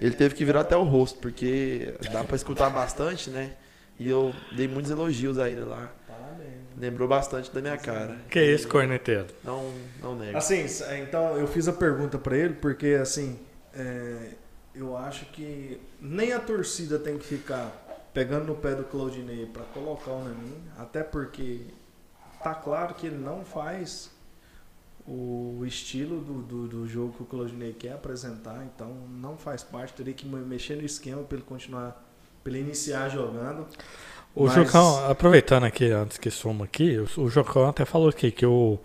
ele 0.00 0.14
teve 0.14 0.34
que 0.34 0.42
virar 0.42 0.62
até 0.62 0.74
o 0.74 0.84
rosto, 0.84 1.18
porque 1.18 1.94
dá 2.10 2.24
pra 2.24 2.34
escutar 2.34 2.70
bastante, 2.70 3.28
né? 3.28 3.50
E 3.98 4.08
eu 4.08 4.34
dei 4.52 4.66
muitos 4.66 4.90
elogios 4.90 5.38
a 5.38 5.48
ele 5.50 5.60
lá. 5.60 5.92
Lembrou 6.76 7.06
bastante 7.08 7.50
da 7.52 7.60
minha 7.60 7.76
cara. 7.78 8.16
Que 8.30 8.38
é 8.38 8.46
esse 8.46 8.66
corneteiro? 8.66 9.26
Não, 9.44 9.72
não 10.02 10.16
nego. 10.16 10.36
Assim, 10.36 10.60
s- 10.62 10.84
então 11.00 11.36
eu 11.36 11.46
fiz 11.46 11.68
a 11.68 11.72
pergunta 11.72 12.18
pra 12.18 12.36
ele 12.36 12.54
porque 12.54 12.98
assim, 13.00 13.38
é, 13.74 14.30
eu 14.74 14.96
acho 14.96 15.24
que 15.26 15.80
nem 16.00 16.32
a 16.32 16.40
torcida 16.40 16.98
tem 16.98 17.16
que 17.18 17.24
ficar 17.24 17.70
pegando 18.12 18.46
no 18.46 18.54
pé 18.56 18.74
do 18.74 18.84
Claudinei 18.84 19.46
pra 19.46 19.62
colocar 19.74 20.10
o 20.12 20.24
Nanin, 20.24 20.56
até 20.78 21.02
porque 21.02 21.60
tá 22.42 22.54
claro 22.54 22.94
que 22.94 23.06
ele 23.06 23.16
não 23.18 23.44
faz 23.44 24.10
o 25.06 25.62
estilo 25.66 26.20
do, 26.20 26.42
do, 26.42 26.66
do 26.68 26.88
jogo 26.88 27.12
que 27.12 27.22
o 27.22 27.26
Claudinei 27.26 27.72
quer 27.74 27.92
apresentar, 27.92 28.64
então 28.64 28.88
não 29.10 29.36
faz 29.36 29.62
parte, 29.62 29.92
teria 29.94 30.14
que 30.14 30.26
me- 30.26 30.40
mexer 30.44 30.76
no 30.76 30.82
esquema 30.84 31.22
pra 31.22 31.36
ele 31.36 31.46
continuar, 31.46 32.02
pra 32.42 32.52
ele 32.52 32.60
iniciar 32.62 33.08
jogando. 33.10 33.66
O 34.34 34.44
Mas- 34.44 34.54
Jocão, 34.54 35.08
aproveitando 35.08 35.64
aqui, 35.64 35.90
antes 35.90 36.18
que 36.18 36.30
suma 36.30 36.64
aqui, 36.64 36.98
o, 36.98 37.22
o 37.22 37.28
Jocão 37.30 37.68
até 37.68 37.84
falou 37.84 38.08
aqui 38.08 38.30
que 38.32 38.44
o 38.44 38.78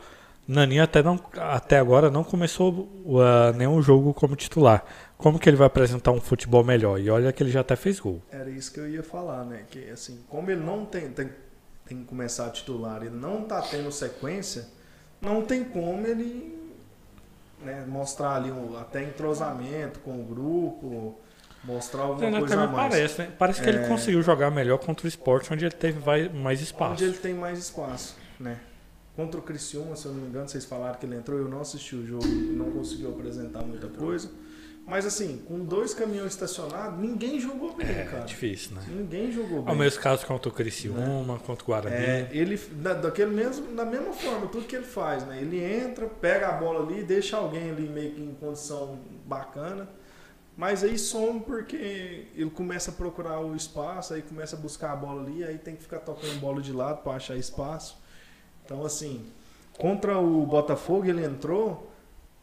Naninho 0.47 0.83
até, 0.83 1.01
não, 1.01 1.19
até 1.37 1.77
agora 1.77 2.09
não 2.09 2.23
começou 2.23 2.71
uh, 3.05 3.55
nenhum 3.55 3.81
jogo 3.81 4.13
como 4.13 4.35
titular. 4.35 4.83
Como 5.17 5.37
que 5.39 5.49
ele 5.49 5.57
vai 5.57 5.67
apresentar 5.67 6.11
um 6.11 6.21
futebol 6.21 6.63
melhor? 6.63 6.99
E 6.99 7.09
olha 7.09 7.31
que 7.31 7.43
ele 7.43 7.51
já 7.51 7.61
até 7.61 7.75
fez 7.75 7.99
gol. 7.99 8.21
Era 8.31 8.49
isso 8.49 8.71
que 8.71 8.79
eu 8.79 8.89
ia 8.89 9.03
falar, 9.03 9.43
né? 9.43 9.65
Que 9.69 9.89
assim, 9.89 10.19
como 10.29 10.49
ele 10.49 10.61
não 10.61 10.85
tem, 10.85 11.09
tem, 11.09 11.29
tem 11.85 11.99
que 11.99 12.05
começar 12.05 12.45
a 12.45 12.49
titular, 12.49 13.01
ele 13.01 13.15
não 13.15 13.43
tá 13.43 13.61
tendo 13.61 13.91
sequência, 13.91 14.67
não 15.21 15.41
tem 15.43 15.63
como 15.63 16.05
ele 16.05 16.57
né, 17.63 17.85
mostrar 17.87 18.35
ali 18.35 18.51
um, 18.51 18.77
até 18.77 19.03
entrosamento 19.03 19.99
com 19.99 20.19
o 20.19 20.23
grupo, 20.23 21.15
mostrar 21.63 22.03
alguma 22.03 22.39
coisa 22.39 22.61
a 22.63 22.67
mais. 22.67 22.93
parece, 22.93 23.19
né? 23.21 23.31
Parece 23.37 23.61
que 23.61 23.69
ele 23.69 23.79
É. 23.79 23.87
conseguiu 23.87 24.21
jogar 24.21 24.49
melhor 24.51 24.77
contra 24.77 25.05
o 25.05 25.07
esporte, 25.07 25.51
onde 25.53 25.65
ele 25.65 25.75
teve 25.75 25.99
mais 26.33 26.61
espaço. 26.61 26.93
Onde 26.93 27.03
ele 27.05 27.17
tem 27.17 27.33
mais 27.33 27.59
espaço, 27.59 28.15
né? 28.39 28.59
Contra 29.15 29.39
o 29.39 29.43
Criciúma, 29.43 29.95
se 29.97 30.05
eu 30.05 30.13
não 30.13 30.21
me 30.21 30.29
engano, 30.29 30.47
vocês 30.47 30.63
falaram 30.63 30.97
que 30.97 31.05
ele 31.05 31.15
entrou, 31.15 31.37
eu 31.37 31.49
não 31.49 31.59
assisti 31.59 31.95
o 31.95 32.05
jogo, 32.05 32.25
não 32.25 32.71
conseguiu 32.71 33.09
apresentar 33.09 33.61
muita 33.63 33.87
coisa. 33.87 34.31
Mas 34.87 35.05
assim, 35.05 35.43
com 35.47 35.59
dois 35.59 35.93
caminhões 35.93 36.31
estacionados, 36.31 36.99
ninguém 36.99 37.39
jogou 37.39 37.75
bem, 37.75 37.85
É, 37.87 38.05
cara. 38.05 38.23
difícil, 38.23 38.75
né? 38.75 38.81
Ninguém 38.87 39.31
jogou 39.31 39.61
bem. 39.61 39.67
Ao 39.67 39.75
mesmo 39.75 40.01
caso 40.01 40.25
contra 40.25 40.49
o 40.49 40.51
Criciúma, 40.53 41.37
contra 41.45 41.63
o 41.63 41.67
Guarani. 41.67 41.95
É, 41.95 42.29
ele 42.31 42.57
da, 42.57 42.93
daquele 42.93 43.29
mesmo, 43.29 43.75
da 43.75 43.85
mesma 43.85 44.13
forma, 44.13 44.47
tudo 44.47 44.65
que 44.65 44.75
ele 44.75 44.85
faz, 44.85 45.23
né? 45.27 45.37
Ele 45.41 45.61
entra, 45.63 46.07
pega 46.07 46.47
a 46.47 46.51
bola 46.53 46.81
ali, 46.83 47.03
deixa 47.03 47.37
alguém 47.37 47.69
ali 47.69 47.87
meio 47.87 48.13
que 48.13 48.21
em 48.21 48.33
condição 48.39 48.97
bacana, 49.27 49.87
mas 50.59 50.83
aí 50.83 50.99
some 50.99 51.39
porque 51.39 52.27
ele 52.35 52.49
começa 52.49 52.91
a 52.91 52.93
procurar 52.93 53.39
o 53.39 53.55
espaço, 53.55 54.13
aí 54.13 54.21
começa 54.21 54.57
a 54.57 54.59
buscar 54.59 54.91
a 54.91 54.95
bola 54.97 55.21
ali, 55.23 55.41
aí 55.41 55.57
tem 55.57 55.73
que 55.73 55.81
ficar 55.81 55.99
tocando 55.99 56.37
bola 56.41 56.61
de 56.61 56.73
lado 56.73 57.01
para 57.01 57.13
achar 57.13 57.37
espaço. 57.37 57.97
Então 58.65 58.83
assim, 58.85 59.25
contra 59.77 60.17
o 60.19 60.45
Botafogo 60.45 61.05
ele 61.07 61.23
entrou, 61.23 61.89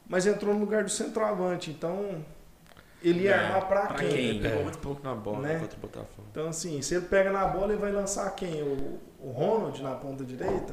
mas 0.09 0.27
entrou 0.27 0.55
no 0.55 0.61
lugar 0.61 0.83
do 0.83 0.89
centroavante, 0.91 1.71
então 1.71 2.25
ele 3.03 3.25
ia 3.25 3.33
É, 3.33 3.45
armar 3.45 3.69
para 3.69 3.87
pra 3.89 3.97
quem? 3.99 4.09
quem? 4.09 4.25
Ele 4.31 4.41
pegou 4.41 4.61
É. 4.61 4.65
muito 4.65 4.79
pouco 4.79 5.03
na 5.05 5.15
bola 5.15 5.41
Né? 5.41 5.59
contra 5.61 5.77
o 5.77 5.81
Botafogo. 5.81 6.29
Então, 6.31 6.49
assim, 6.49 6.81
se 6.81 6.95
ele 6.95 7.05
pega 7.07 7.31
na 7.31 7.45
bola, 7.47 7.73
ele 7.75 7.81
vai 7.83 7.93
lançar 7.93 8.35
quem? 8.35 8.63
O, 8.63 8.99
o 9.21 9.31
Ronald 9.31 9.83
na 9.83 9.95
ponta 9.95 10.25
direita? 10.25 10.73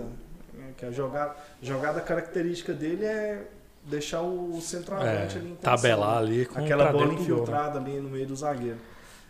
É, 0.58 0.72
Que 0.78 0.86
a 0.86 0.92
jogada, 0.92 1.36
jogada 1.62 2.00
característica 2.00 2.72
dele 2.74 3.04
é 3.06 3.46
deixar 3.86 4.22
o 4.22 4.60
centroavante 4.62 5.36
É, 5.38 5.40
ali 5.40 5.46
em 5.52 5.56
condição, 5.56 5.76
tabelar 5.76 6.18
ali 6.18 6.46
com 6.46 6.60
Aquela 6.60 6.92
bola 6.92 7.08
né? 7.08 7.14
infiltrada 7.16 7.80
ali 7.80 8.00
no 8.00 8.10
meio 8.10 8.26
do 8.28 8.36
zagueiro. 8.36 8.78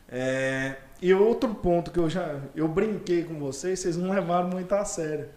É, 0.10 0.76
e 1.01 1.14
outro 1.14 1.54
ponto 1.56 1.89
que 1.91 1.99
eu 1.99 2.10
já 2.10 2.39
eu 2.56 2.68
brinquei 2.68 3.24
com 3.24 3.39
vocês, 3.39 3.80
vocês 3.80 3.97
não 3.97 4.12
levaram 4.12 4.47
muito 4.49 4.74
a 4.74 4.86
sério. 4.86 5.30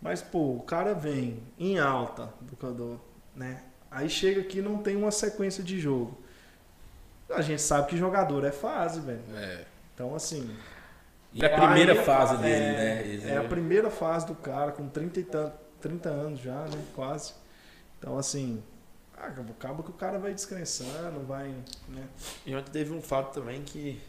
Mas, 0.00 0.20
pô, 0.22 0.56
o 0.56 0.60
cara 0.62 0.94
vem 0.94 1.42
em 1.58 1.78
alta 1.78 2.28
do 2.40 2.72
do- 2.72 3.00
né? 3.36 3.62
Aí 3.90 4.08
chega 4.08 4.40
aqui 4.40 4.58
e 4.58 4.62
não 4.62 4.78
tem 4.78 4.96
uma 4.96 5.10
sequência 5.10 5.62
de 5.62 5.78
jogo. 5.78 6.18
A 7.30 7.40
gente 7.40 7.62
sabe 7.62 7.88
que 7.88 7.96
jogador 7.96 8.44
é 8.44 8.50
fase, 8.50 9.00
velho. 9.00 9.20
É. 9.34 9.64
Então, 9.94 10.14
assim, 10.14 10.50
E 11.34 11.44
a 11.44 11.48
primeira 11.48 11.92
Aí, 11.92 11.98
fase 12.04 12.34
é, 12.34 12.38
dele, 12.38 12.76
né? 12.76 13.14
Esse- 13.14 13.28
É 13.28 13.36
a 13.38 13.44
primeira 13.44 13.90
fase 13.90 14.26
do 14.26 14.34
cara, 14.34 14.72
com 14.72 14.86
30, 14.88 15.20
e 15.20 15.24
tanto, 15.24 15.54
30 15.80 16.08
anos 16.10 16.40
já, 16.40 16.62
né? 16.64 16.78
Quase. 16.94 17.32
Então, 18.02 18.18
assim, 18.18 18.60
ah, 19.16 19.28
acaba 19.28 19.84
que 19.84 19.90
o 19.90 19.94
cara 19.94 20.18
vai 20.18 20.34
descrençando, 20.34 21.24
vai. 21.24 21.54
Né? 21.88 22.08
E 22.44 22.52
ontem 22.52 22.72
teve 22.72 22.92
um 22.92 23.00
fato 23.00 23.32
também 23.32 23.62
que 23.62 24.00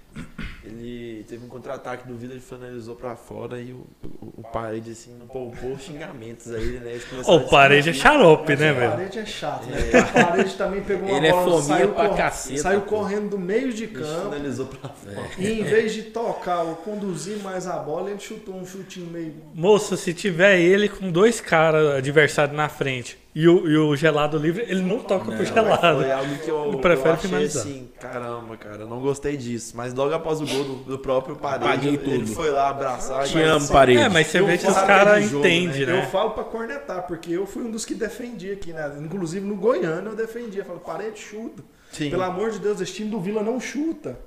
ele 0.65 1.25
teve 1.27 1.45
um 1.45 1.49
contra-ataque 1.49 2.07
do 2.07 2.15
Vila, 2.15 2.33
ele 2.33 2.41
finalizou 2.41 2.95
pra 2.95 3.15
fora 3.15 3.59
e 3.59 3.73
o, 3.73 3.85
o, 4.21 4.33
o 4.37 4.43
Parede, 4.43 4.91
assim, 4.91 5.13
não 5.19 5.27
poupou 5.27 5.77
xingamentos 5.77 6.51
a 6.53 6.57
ele, 6.57 6.79
né? 6.79 6.97
Ô, 7.25 7.35
o 7.35 7.49
parede 7.49 7.89
é 7.89 7.93
xarope, 7.93 8.55
né, 8.55 8.71
o 8.71 8.75
velho? 8.75 8.91
parede 8.91 9.19
é 9.19 9.25
chato, 9.25 9.65
né? 9.67 9.77
Porque 9.81 9.97
O 9.97 10.25
parede 10.25 10.53
também 10.55 10.81
pegou 10.81 11.09
uma 11.09 11.17
Ele 11.17 11.27
é 11.27 11.31
bola, 11.31 11.43
fominha 11.61 11.63
saiu, 11.79 11.89
pra 11.93 12.07
cor- 12.07 12.17
caceta, 12.17 12.61
saiu 12.61 12.81
pô. 12.81 12.87
correndo 12.97 13.29
do 13.31 13.37
meio 13.39 13.73
de 13.73 13.83
Ele 13.83 13.93
campo. 13.93 14.31
finalizou 14.31 14.65
pra 14.67 14.89
fora. 14.89 15.27
É. 15.37 15.41
E 15.41 15.59
em 15.59 15.63
vez 15.63 15.93
de 15.93 16.03
tocar 16.03 16.61
ou 16.63 16.75
conduzir 16.77 17.37
mais 17.39 17.67
a 17.67 17.77
bola, 17.77 18.09
ele 18.09 18.19
chutou 18.19 18.55
um 18.55 18.65
chutinho 18.65 19.07
meio. 19.07 19.33
Moço, 19.53 19.97
se 19.97 20.13
tiver 20.13 20.59
ele 20.59 20.87
com 20.87 21.11
dois 21.11 21.41
caras 21.41 21.95
adversários 21.97 22.55
na 22.55 22.69
frente 22.69 23.17
e 23.35 23.47
o, 23.47 23.67
e 23.67 23.75
o 23.77 23.95
gelado 23.95 24.37
livre, 24.37 24.63
ele 24.67 24.81
não 24.81 24.99
toca 24.99 25.25
pro 25.25 25.33
Não, 25.37 25.45
gelado. 25.45 26.01
Foi 26.01 26.11
algo 26.11 26.35
que 26.37 26.49
eu, 26.49 26.65
Ele 26.67 26.77
prefere 26.77 27.09
eu 27.09 27.13
achei 27.13 27.29
finalizar. 27.29 27.63
assim, 27.63 27.89
caramba, 27.99 28.55
cara, 28.57 28.81
eu 28.81 28.87
não 28.87 28.99
gostei 28.99 29.35
disso. 29.35 29.75
Mas 29.75 29.91
logo 30.03 30.13
após 30.15 30.41
o 30.41 30.45
gol 30.45 30.63
do, 30.63 30.75
do 30.83 30.99
próprio 30.99 31.35
Parede, 31.35 31.87
ele 31.87 31.97
tudo. 31.97 32.27
foi 32.27 32.49
lá 32.51 32.69
abraçar. 32.69 33.25
Te 33.25 33.35
mas, 33.35 33.47
amo, 33.47 33.57
assim, 33.57 33.73
Parede. 33.73 34.01
É, 34.01 34.09
mas 34.09 34.27
você 34.27 34.39
Eu 34.39 34.45
vê 34.45 34.57
que 34.57 34.67
os 34.67 34.73
caras 34.75 35.31
entendem, 35.31 35.81
Eu 35.81 35.87
né? 35.87 36.05
falo 36.07 36.31
pra 36.31 36.43
cornetar, 36.43 37.07
porque 37.07 37.31
eu 37.31 37.45
fui 37.45 37.63
um 37.63 37.71
dos 37.71 37.85
que 37.85 37.95
defendi 37.95 38.51
aqui, 38.51 38.71
né? 38.73 38.95
Inclusive 38.99 39.45
no 39.45 39.55
Goiânia 39.55 40.09
eu 40.09 40.15
defendia. 40.15 40.61
Eu 40.61 40.65
falo, 40.65 40.79
parede 40.79 41.19
chuta. 41.19 41.63
Sim. 41.91 42.09
Pelo 42.09 42.23
amor 42.23 42.51
de 42.51 42.59
Deus, 42.59 42.81
esse 42.81 42.93
time 42.93 43.09
do 43.09 43.19
Vila 43.19 43.41
não 43.43 43.59
chuta. 43.59 44.17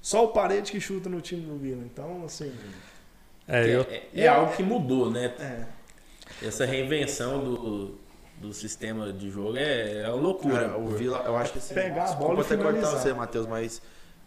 Só 0.00 0.24
o 0.24 0.28
parede 0.28 0.70
que 0.70 0.80
chuta 0.80 1.08
no 1.08 1.20
time 1.20 1.42
do 1.42 1.56
Vila. 1.56 1.82
Então, 1.84 2.22
assim. 2.26 2.52
É, 3.48 3.74
eu, 3.74 3.80
É, 3.82 4.02
é 4.14 4.28
algo 4.28 4.52
que 4.54 4.62
mudou, 4.62 5.10
né? 5.10 5.32
É. 5.38 6.46
Essa 6.46 6.64
reinvenção 6.66 7.42
do, 7.42 7.94
do 8.38 8.52
sistema 8.52 9.12
de 9.12 9.30
jogo 9.30 9.56
é, 9.56 10.02
é 10.02 10.08
uma 10.08 10.16
loucura. 10.20 10.68
Cara, 10.68 10.78
o 10.78 10.88
Vila, 10.88 11.22
eu 11.26 11.36
acho 11.36 11.52
que 11.52 11.58
assim, 11.58 11.74
Pegar 11.74 12.02
a 12.02 12.04
desculpa 12.06 12.26
bola 12.34 12.38
e 12.38 12.42
até 12.44 12.56
cortar 12.56 12.72
finalizar. 12.74 13.00
você, 13.00 13.12
Matheus, 13.14 13.46
mas 13.46 13.80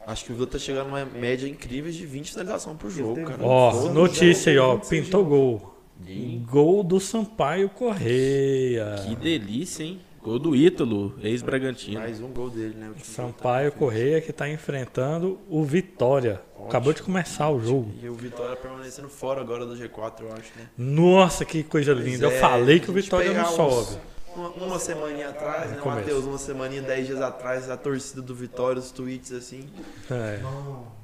acho 0.07 0.25
que 0.25 0.31
o 0.31 0.35
Vila 0.35 0.47
tá 0.47 0.57
chegando 0.57 0.87
numa 0.87 1.05
média 1.05 1.47
incrível 1.47 1.91
de 1.91 2.05
20 2.05 2.31
finalizações 2.31 2.77
por 2.77 2.89
jogo, 2.89 3.23
cara. 3.23 3.37
ó, 3.43 3.71
Todos 3.71 3.93
notícia 3.93 4.51
aí, 4.51 4.57
ó. 4.57 4.77
Pintou 4.77 5.23
gol. 5.23 5.73
E 6.07 6.41
Gol 6.49 6.83
do 6.83 6.99
Sampaio 6.99 7.69
Correia. 7.69 8.95
que 9.05 9.15
delícia, 9.15 9.83
hein? 9.83 9.99
Gol 10.21 10.39
do 10.39 10.55
Ítalo, 10.55 11.13
ex-Bragantino. 11.23 11.99
Mais 12.01 12.19
um 12.19 12.27
gol 12.27 12.49
dele, 12.49 12.75
né? 12.77 12.91
Sampaio 13.01 13.71
tá 13.71 13.77
Correia 13.77 14.19
que 14.19 14.33
tá 14.33 14.49
enfrentando 14.49 15.39
o 15.49 15.63
Vitória. 15.63 16.41
Acabou 16.65 16.91
de 16.91 17.01
começar 17.01 17.49
o 17.49 17.59
jogo. 17.61 17.91
E 18.03 18.09
o 18.09 18.13
Vitória 18.13 18.55
permanecendo 18.57 19.07
fora 19.07 19.39
agora 19.39 19.65
do 19.65 19.73
G4, 19.75 20.21
eu 20.21 20.33
acho, 20.33 20.51
né? 20.57 20.67
Nossa, 20.77 21.45
que 21.45 21.63
coisa 21.63 21.93
linda. 21.93 22.25
Eu 22.25 22.31
é, 22.31 22.39
falei 22.39 22.79
que 22.79 22.89
o 22.91 22.93
Vitória 22.93 23.31
não 23.33 23.43
uns- 23.43 23.55
sobe. 23.55 23.97
Uma, 24.37 24.49
uma 24.49 24.79
semaninha 24.79 25.29
atrás, 25.29 25.71
né. 25.71 25.79
Matheus? 25.83 26.25
Uma 26.25 26.37
semaninha, 26.37 26.81
dez 26.81 27.07
dias 27.07 27.19
atrás, 27.21 27.69
a 27.69 27.75
torcida 27.75 28.21
do 28.21 28.35
Vitória, 28.35 28.79
os 28.79 28.91
tweets 28.91 29.31
assim. 29.31 29.67
É. 30.11 30.39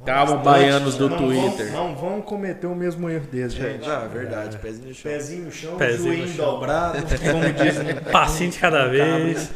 Calma, 0.05 0.37
baianos 0.37 0.95
do 0.95 1.09
não 1.09 1.17
Twitter. 1.17 1.71
Vão, 1.71 1.87
não 1.89 1.95
vão 1.95 2.21
cometer 2.21 2.67
o 2.67 2.75
mesmo 2.75 3.09
erro 3.09 3.25
desse, 3.25 3.55
gente. 3.55 3.89
Ah, 3.89 4.07
verdade, 4.07 4.57
pezinho 4.59 4.89
no 4.89 4.93
chão. 4.93 5.11
Pezinho 5.11 5.45
no 5.45 5.51
chão, 5.51 5.77
Pezinho 5.77 6.09
no 6.11 6.15
joelho 6.17 6.33
chão. 6.35 6.45
dobrado, 6.45 6.97
como 7.31 7.53
dizem. 7.53 7.95
Passinho 8.11 8.51
de 8.51 8.59
cada 8.59 8.87
vez. 8.87 9.49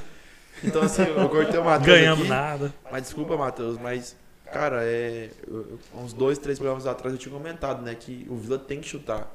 Então, 0.64 0.82
assim, 0.82 1.04
eu 1.04 1.30
cortei 1.30 1.60
o 1.60 1.64
Matheus 1.64 1.86
Ganhamos 1.98 2.22
aqui, 2.22 2.30
nada. 2.30 2.74
Mas 2.92 3.04
desculpa, 3.04 3.38
Matheus, 3.38 3.78
mas 3.78 4.16
Cara, 4.52 4.80
é, 4.84 5.30
eu- 5.46 5.78
uns 5.94 6.14
dois, 6.14 6.38
três 6.38 6.58
programas 6.58 6.88
atrás 6.88 7.14
eu 7.14 7.20
tinha 7.20 7.34
comentado, 7.34 7.82
né, 7.84 7.94
que 7.94 8.26
o 8.30 8.36
Vila 8.38 8.58
tem 8.58 8.80
que 8.80 8.88
chutar. 8.88 9.30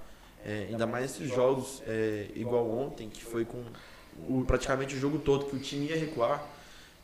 É, 0.45 0.69
ainda 0.71 0.87
mais 0.87 1.03
nesses 1.19 1.29
jogos 1.33 1.83
é, 1.87 2.27
igual 2.35 2.69
ontem, 2.69 3.09
que 3.11 3.23
foi 3.23 3.45
com 3.45 3.63
o- 4.29 4.45
praticamente 4.47 4.95
o 4.95 4.99
jogo 4.99 5.19
todo, 5.19 5.47
que 5.47 5.57
o 5.57 5.59
time 5.61 5.87
ia 5.87 5.97
recuar. 5.97 6.45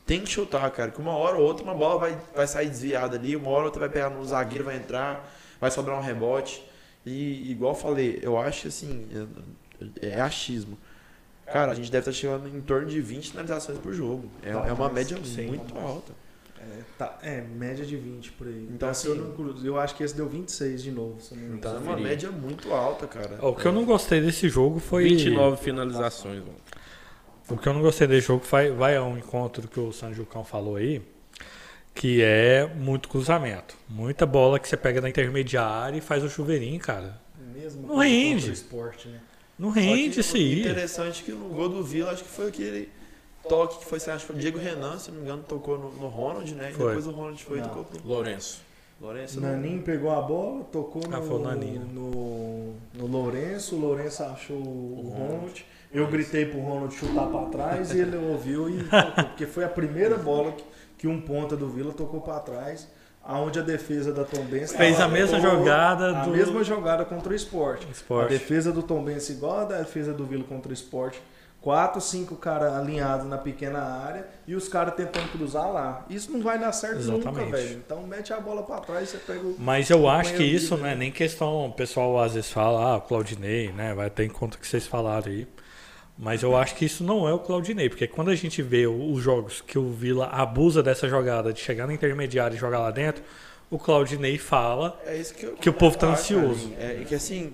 Tem 0.07 0.21
que 0.23 0.31
chutar, 0.31 0.71
cara, 0.71 0.91
que 0.91 0.99
uma 1.01 1.13
hora 1.17 1.37
ou 1.37 1.45
outra 1.45 1.63
uma 1.65 1.75
bola 1.75 1.99
vai, 1.99 2.19
vai 2.35 2.47
sair 2.47 2.69
desviada 2.69 3.17
ali, 3.17 3.37
uma 3.37 3.51
hora 3.51 3.61
ou 3.61 3.65
outra 3.67 3.81
vai 3.81 3.89
pegar 3.91 4.09
no 4.11 4.25
zagueiro, 4.25 4.65
vai 4.65 4.77
entrar, 4.77 5.31
vai 5.61 5.71
sobrar 5.71 5.99
um 5.99 6.03
rebote. 6.03 6.65
E 7.05 7.51
igual 7.51 7.73
eu 7.73 7.79
falei, 7.79 8.19
eu 8.23 8.39
acho 8.39 8.63
que 8.63 8.69
assim, 8.69 9.07
é, 10.01 10.09
é 10.17 10.21
achismo. 10.21 10.79
Cara, 11.47 11.73
a 11.73 11.75
gente 11.75 11.91
deve 11.91 12.11
estar 12.11 12.13
chegando 12.13 12.49
em 12.49 12.61
torno 12.61 12.87
de 12.89 13.01
20 13.01 13.31
finalizações 13.31 13.79
por 13.79 13.93
jogo. 13.95 14.31
É, 14.43 14.51
é 14.51 14.73
uma 14.73 14.89
média 14.89 15.17
Sim. 15.25 15.47
muito 15.47 15.79
alta. 15.79 16.13
É, 16.61 16.81
tá, 16.99 17.19
é, 17.23 17.41
média 17.41 17.85
de 17.87 17.97
20 17.97 18.33
por 18.33 18.47
aí. 18.47 18.69
Então, 18.71 18.93
se 18.93 19.07
eu, 19.07 19.13
assim- 19.15 19.23
não 19.39 19.65
eu 19.65 19.79
acho 19.81 19.95
que 19.95 20.03
esse 20.03 20.15
deu 20.15 20.29
26 20.29 20.83
de 20.83 20.91
novo. 20.91 21.21
Se 21.21 21.35
não 21.35 21.57
Então 21.57 21.71
é 21.73 21.79
uma 21.79 21.85
Conferir. 21.93 22.05
média 22.09 22.31
muito 22.31 22.73
alta, 22.75 23.07
cara. 23.07 23.39
O 23.47 23.55
que 23.55 23.65
eu 23.65 23.73
não 23.73 23.85
gostei 23.85 24.21
desse 24.21 24.49
jogo 24.49 24.79
foi. 24.79 25.05
29 25.05 25.57
finalizações, 25.63 26.41
mano. 26.41 26.57
O 27.51 27.57
que 27.57 27.67
eu 27.69 27.73
não 27.73 27.81
gostei 27.81 28.07
desse 28.07 28.27
jogo 28.27 28.45
vai, 28.51 28.71
vai 28.71 28.97
ao 28.97 29.17
encontro 29.17 29.67
que 29.69 29.81
o 29.81 29.93
Sanjucão 29.93 30.45
falou 30.45 30.77
aí, 30.77 31.01
que 31.95 32.23
é 32.23 32.67
muito 32.67 33.09
cruzamento. 33.09 33.75
Muita 33.89 34.27
bola 34.27 34.59
que 34.59 34.69
você 34.69 34.77
pega 34.77 35.01
na 35.01 35.09
intermediária 35.09 35.97
e 35.97 36.01
faz 36.01 36.23
o 36.23 36.29
chuveirinho, 36.29 36.79
cara. 36.79 37.19
Mesmo 37.55 37.87
Não 37.87 37.97
rende. 37.99 38.51
o 38.51 38.53
esporte, 38.53 39.09
né? 39.09 39.21
Não 39.59 39.71
rende 39.71 40.21
isso 40.21 40.35
o 40.35 40.37
aí. 40.39 40.61
Interessante 40.61 41.23
é 41.23 41.25
que 41.25 41.33
no 41.33 41.49
gol 41.49 41.69
do 41.69 41.83
Vila, 41.83 42.11
acho 42.13 42.23
que 42.23 42.29
foi 42.31 42.49
aquele 42.49 42.89
toque 43.49 43.79
que 43.79 43.87
foi, 43.87 43.97
acho 43.99 44.11
que 44.21 44.27
foi 44.27 44.37
o 44.37 44.39
Diego 44.39 44.59
Renan, 44.59 44.99
se 44.99 45.11
não 45.11 45.19
me 45.19 45.25
engano, 45.25 45.43
tocou 45.43 45.79
no, 45.79 45.91
no 45.93 46.07
Ronald, 46.09 46.55
né? 46.55 46.71
E 46.71 46.75
Foi. 46.75 46.87
depois 46.89 47.07
o 47.07 47.11
Ronald 47.13 47.43
foi 47.43 47.59
e 47.59 47.61
Não. 47.63 47.69
tocou 47.69 47.85
pro 47.85 48.07
Lourenço. 48.07 48.61
Lourenço. 49.01 49.39
O 49.39 49.43
não- 49.43 49.51
Naninho 49.53 49.83
pegou 49.83 50.11
a 50.11 50.21
bola, 50.21 50.65
tocou 50.65 51.03
Ah, 51.11 51.19
no, 51.19 51.27
foi 51.27 51.37
o 51.37 51.43
Naninho. 51.43 51.81
no, 51.93 52.75
no 52.95 53.07
Lourenço, 53.07 53.75
o 53.75 53.81
Lourenço 53.81 54.23
achou 54.23 54.57
o 54.57 55.15
Ronald. 55.17 55.65
Eu 55.93 56.07
gritei 56.07 56.45
pro 56.45 56.61
Ronald 56.61 56.95
chutar 56.95 57.27
pra 57.27 57.47
trás 57.47 57.93
e 57.95 58.01
ele 58.01 58.17
ouviu 58.17 58.69
e 58.69 58.83
tocou, 58.85 59.25
porque 59.25 59.47
foi 59.47 59.65
a 59.65 59.69
primeira 59.69 60.17
bola 60.17 60.53
que, 60.53 60.65
que 60.99 61.09
um 61.09 61.21
ponta 61.21 61.57
do 61.57 61.69
Vila 61.69 61.93
tocou 61.93 62.21
pra 62.21 62.39
trás, 62.41 62.87
aonde 63.25 63.59
a 63.59 63.63
defesa 63.63 64.13
da 64.13 64.25
Tombense 64.25 64.77
Fez 64.77 65.01
a 65.01 65.09
mesma 65.09 65.41
jogada 65.41 66.21
a 66.21 66.25
do 66.25 66.31
mesma 66.31 66.63
jogada 66.63 67.05
contra 67.05 67.33
o 67.33 67.37
Sport. 67.37 67.85
A 67.87 67.91
esporte. 67.91 68.29
defesa 68.31 68.71
do 68.71 68.83
Tombense 68.83 69.33
igual 69.33 69.61
a 69.61 69.65
defesa 69.65 70.13
do 70.13 70.27
Vila 70.27 70.45
contra 70.45 70.71
o 70.71 70.75
Sport. 70.75 71.17
Quatro, 71.61 72.01
cinco 72.01 72.37
caras 72.37 72.73
alinhados 72.73 73.27
na 73.27 73.37
pequena 73.37 73.81
área 73.81 74.29
e 74.47 74.55
os 74.55 74.69
caras 74.69 74.95
tentando 74.95 75.29
cruzar 75.33 75.73
lá. 75.73 76.07
Isso 76.09 76.31
não 76.31 76.41
vai 76.41 76.57
dar 76.57 76.71
certo 76.71 76.99
Exatamente. 76.99 77.27
nunca, 77.27 77.57
velho. 77.57 77.83
Então 77.85 78.03
mete 78.07 78.33
a 78.33 78.39
bola 78.39 78.63
pra 78.63 78.77
trás 78.79 79.09
e 79.09 79.13
você 79.13 79.19
pega 79.19 79.41
o. 79.41 79.57
Mas 79.59 79.91
eu 79.91 80.09
acho 80.09 80.35
que 80.35 80.45
isso 80.45 80.77
não 80.77 80.87
é 80.87 80.95
nem 80.95 81.11
questão. 81.11 81.67
O 81.67 81.73
pessoal 81.73 82.21
às 82.21 82.35
vezes 82.35 82.51
fala, 82.51 82.95
ah, 82.95 83.01
Claudinei, 83.01 83.73
né? 83.73 83.93
Vai 83.93 84.09
ter 84.09 84.25
em 84.25 84.29
conta 84.29 84.57
que 84.57 84.67
vocês 84.67 84.87
falaram 84.87 85.27
aí. 85.27 85.49
Mas 86.19 86.43
eu 86.43 86.57
acho 86.57 86.75
que 86.75 86.85
isso 86.85 87.05
não 87.05 87.29
é 87.29 87.33
o 87.33 87.39
Claudinei, 87.39 87.89
porque 87.89 88.07
quando 88.09 88.31
a 88.31 88.35
gente 88.35 88.61
vê 88.61 88.87
os 88.89 89.23
jogos 89.23 89.61
que 89.61 89.79
o 89.79 89.93
Vila 89.93 90.27
abusa 90.27 90.83
dessa 90.83 91.09
jogada 91.09 91.53
de 91.53 91.61
chegar 91.61 91.87
na 91.87 91.95
intermediária 91.95 92.57
e 92.57 92.59
jogar 92.59 92.81
lá 92.81 92.91
dentro, 92.91 93.23
o 93.71 93.79
Claudinei 93.79 94.37
fala. 94.37 95.01
É 95.07 95.23
que, 95.23 95.47
eu- 95.47 95.53
Que 95.55 95.71
o 95.71 95.73
povo 95.73 95.97
tá 95.97 96.09
ansioso. 96.09 96.71
cara. 96.71 97.01
É 97.01 97.05
que 97.05 97.15
assim, 97.15 97.53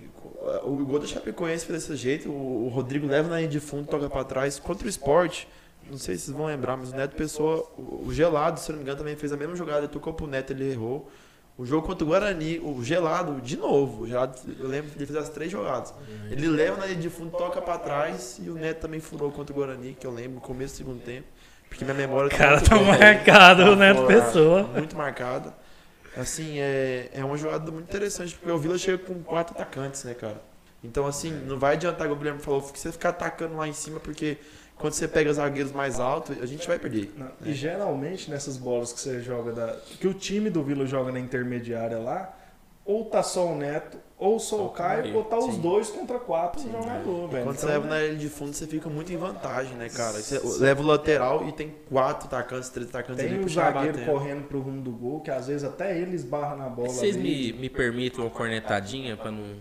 o 0.62 0.76
gol 0.86 0.98
da 0.98 1.06
Chapecoense 1.06 1.66
foi 1.66 1.74
desse 1.74 1.94
jeito, 1.94 2.30
o 2.30 2.68
Rodrigo 2.68 3.06
leva 3.06 3.28
na 3.28 3.36
linha 3.36 3.48
de 3.48 3.60
fundo, 3.60 3.86
toca 3.86 4.08
pra 4.08 4.24
trás. 4.24 4.58
Contra 4.58 4.86
o 4.86 4.88
esporte, 4.88 5.46
não 5.90 5.98
sei 5.98 6.16
se 6.16 6.22
vocês 6.26 6.36
vão 6.36 6.46
lembrar, 6.46 6.78
mas 6.78 6.90
o 6.90 6.96
Neto 6.96 7.14
Pessoa, 7.16 7.70
o 7.76 8.08
Gelado, 8.12 8.58
se 8.58 8.70
não 8.70 8.78
me 8.78 8.82
engano, 8.84 8.96
também 8.96 9.14
fez 9.14 9.30
a 9.30 9.36
mesma 9.36 9.54
jogada, 9.56 9.86
tocou 9.88 10.14
pro 10.14 10.26
Neto, 10.26 10.54
ele 10.54 10.70
errou. 10.72 11.10
O 11.56 11.64
jogo 11.64 11.86
contra 11.86 12.04
o 12.04 12.08
Guarani, 12.08 12.58
o 12.58 12.82
Gelado, 12.82 13.40
de 13.40 13.56
novo, 13.56 14.02
o 14.02 14.08
Gelado, 14.08 14.36
eu 14.58 14.66
lembro 14.66 14.90
que 14.90 14.98
ele 14.98 15.06
fez 15.06 15.16
as 15.16 15.28
três 15.28 15.52
jogadas. 15.52 15.94
Ele 16.28 16.48
leva 16.48 16.78
na 16.78 16.86
linha 16.86 16.98
de 16.98 17.08
fundo, 17.08 17.30
toca 17.30 17.62
pra 17.62 17.78
trás, 17.78 18.40
e 18.42 18.50
o 18.50 18.54
Neto 18.54 18.80
também 18.80 18.98
furou 18.98 19.30
contra 19.30 19.52
o 19.52 19.56
Guarani, 19.56 19.96
que 19.98 20.04
eu 20.04 20.10
lembro, 20.10 20.34
no 20.34 20.40
começo 20.40 20.74
do 20.74 20.78
segundo 20.78 21.00
tempo. 21.02 21.28
Porque 21.68 21.84
minha 21.84 21.96
memória 21.96 22.26
O 22.26 22.36
cara 22.36 22.56
muito 22.56 22.68
tá 22.68 22.76
marcado, 22.76 23.62
o 23.62 23.70
Tá 23.70 23.76
Neto 23.76 24.02
fora, 24.02 24.22
Pessoa. 24.22 24.62
Muito 24.64 24.96
marcada. 24.96 25.54
Assim, 26.16 26.58
é, 26.58 27.10
é 27.12 27.24
uma 27.24 27.36
jogada 27.36 27.70
muito 27.70 27.88
interessante, 27.88 28.34
porque 28.34 28.50
o 28.50 28.58
Vila 28.58 28.76
chega 28.76 28.98
com 28.98 29.22
quatro 29.22 29.54
atacantes, 29.54 30.02
né, 30.04 30.14
cara? 30.14 30.40
Então, 30.82 31.06
assim, 31.06 31.32
não 31.32 31.58
vai 31.58 31.74
adiantar, 31.74 32.10
o 32.10 32.16
Guilherme 32.16 32.40
falou, 32.40 32.60
que 32.62 32.78
você 32.78 32.92
ficar 32.92 33.08
atacando 33.10 33.56
lá 33.56 33.66
em 33.66 33.72
cima, 33.72 33.98
porque 33.98 34.38
quando 34.76 34.92
você 34.92 35.06
pega 35.08 35.32
zagueiros 35.32 35.72
mais 35.72 35.98
altos, 36.00 36.40
a 36.42 36.46
gente 36.46 36.66
vai 36.66 36.78
perder. 36.78 37.12
Não, 37.16 37.30
E 37.44 37.52
geralmente 37.52 38.30
nessas 38.30 38.56
bolas 38.56 38.92
que 38.92 39.00
você 39.00 39.20
joga 39.20 39.52
da. 39.52 39.76
que 40.00 40.06
o 40.08 40.14
time 40.14 40.50
do 40.50 40.62
Vila 40.62 40.84
joga 40.86 41.12
na 41.12 41.20
intermediária 41.20 41.98
lá, 41.98 42.36
ou 42.84 43.06
tá 43.06 43.22
só 43.22 43.46
o 43.46 43.56
Neto, 43.56 43.96
ou 44.18 44.38
só 44.38 44.56
o 44.56 44.58
Só 44.58 44.64
o 44.66 44.68
Caio, 44.70 45.02
Caio. 45.04 45.16
ou 45.16 45.24
tá 45.24 45.38
os 45.38 45.54
Sim. 45.54 45.60
dois 45.60 45.88
contra 45.88 46.18
quatro 46.18 46.60
Sim. 46.60 46.70
jogadores, 46.70 47.30
velho. 47.30 47.44
Quando 47.44 47.56
você 47.56 47.66
Então, 47.66 47.68
leva 47.80 47.86
na 47.88 48.00
linha 48.00 48.16
de 48.16 48.28
fundo, 48.28 48.52
você 48.52 48.66
fica 48.66 48.88
muito 48.90 49.10
em 49.12 49.16
vantagem, 49.16 49.74
né, 49.76 49.88
cara? 49.88 50.12
Você 50.20 50.38
leva 50.62 50.82
o 50.82 50.86
lateral 50.86 51.48
e 51.48 51.52
tem 51.52 51.74
quatro 51.88 52.26
atacantes, 52.26 52.68
três 52.68 52.88
atacantes 52.90 53.24
Tem 53.24 53.34
ali 53.34 53.44
um 53.44 53.48
zagueiro 53.48 53.98
batendo. 53.98 54.06
correndo 54.12 54.44
pro 54.48 54.60
rumo 54.60 54.82
do 54.82 54.90
gol, 54.92 55.20
que 55.20 55.30
às 55.30 55.46
vezes 55.46 55.64
até 55.64 55.96
ele 55.98 56.14
esbarra 56.14 56.56
na 56.56 56.68
bola. 56.68 56.88
Vocês 56.88 57.16
ali. 57.16 57.52
me, 57.54 57.60
me 57.60 57.70
permitem 57.70 58.20
uma 58.20 58.30
cornetadinha 58.30 59.16
pra 59.16 59.30
não, 59.30 59.56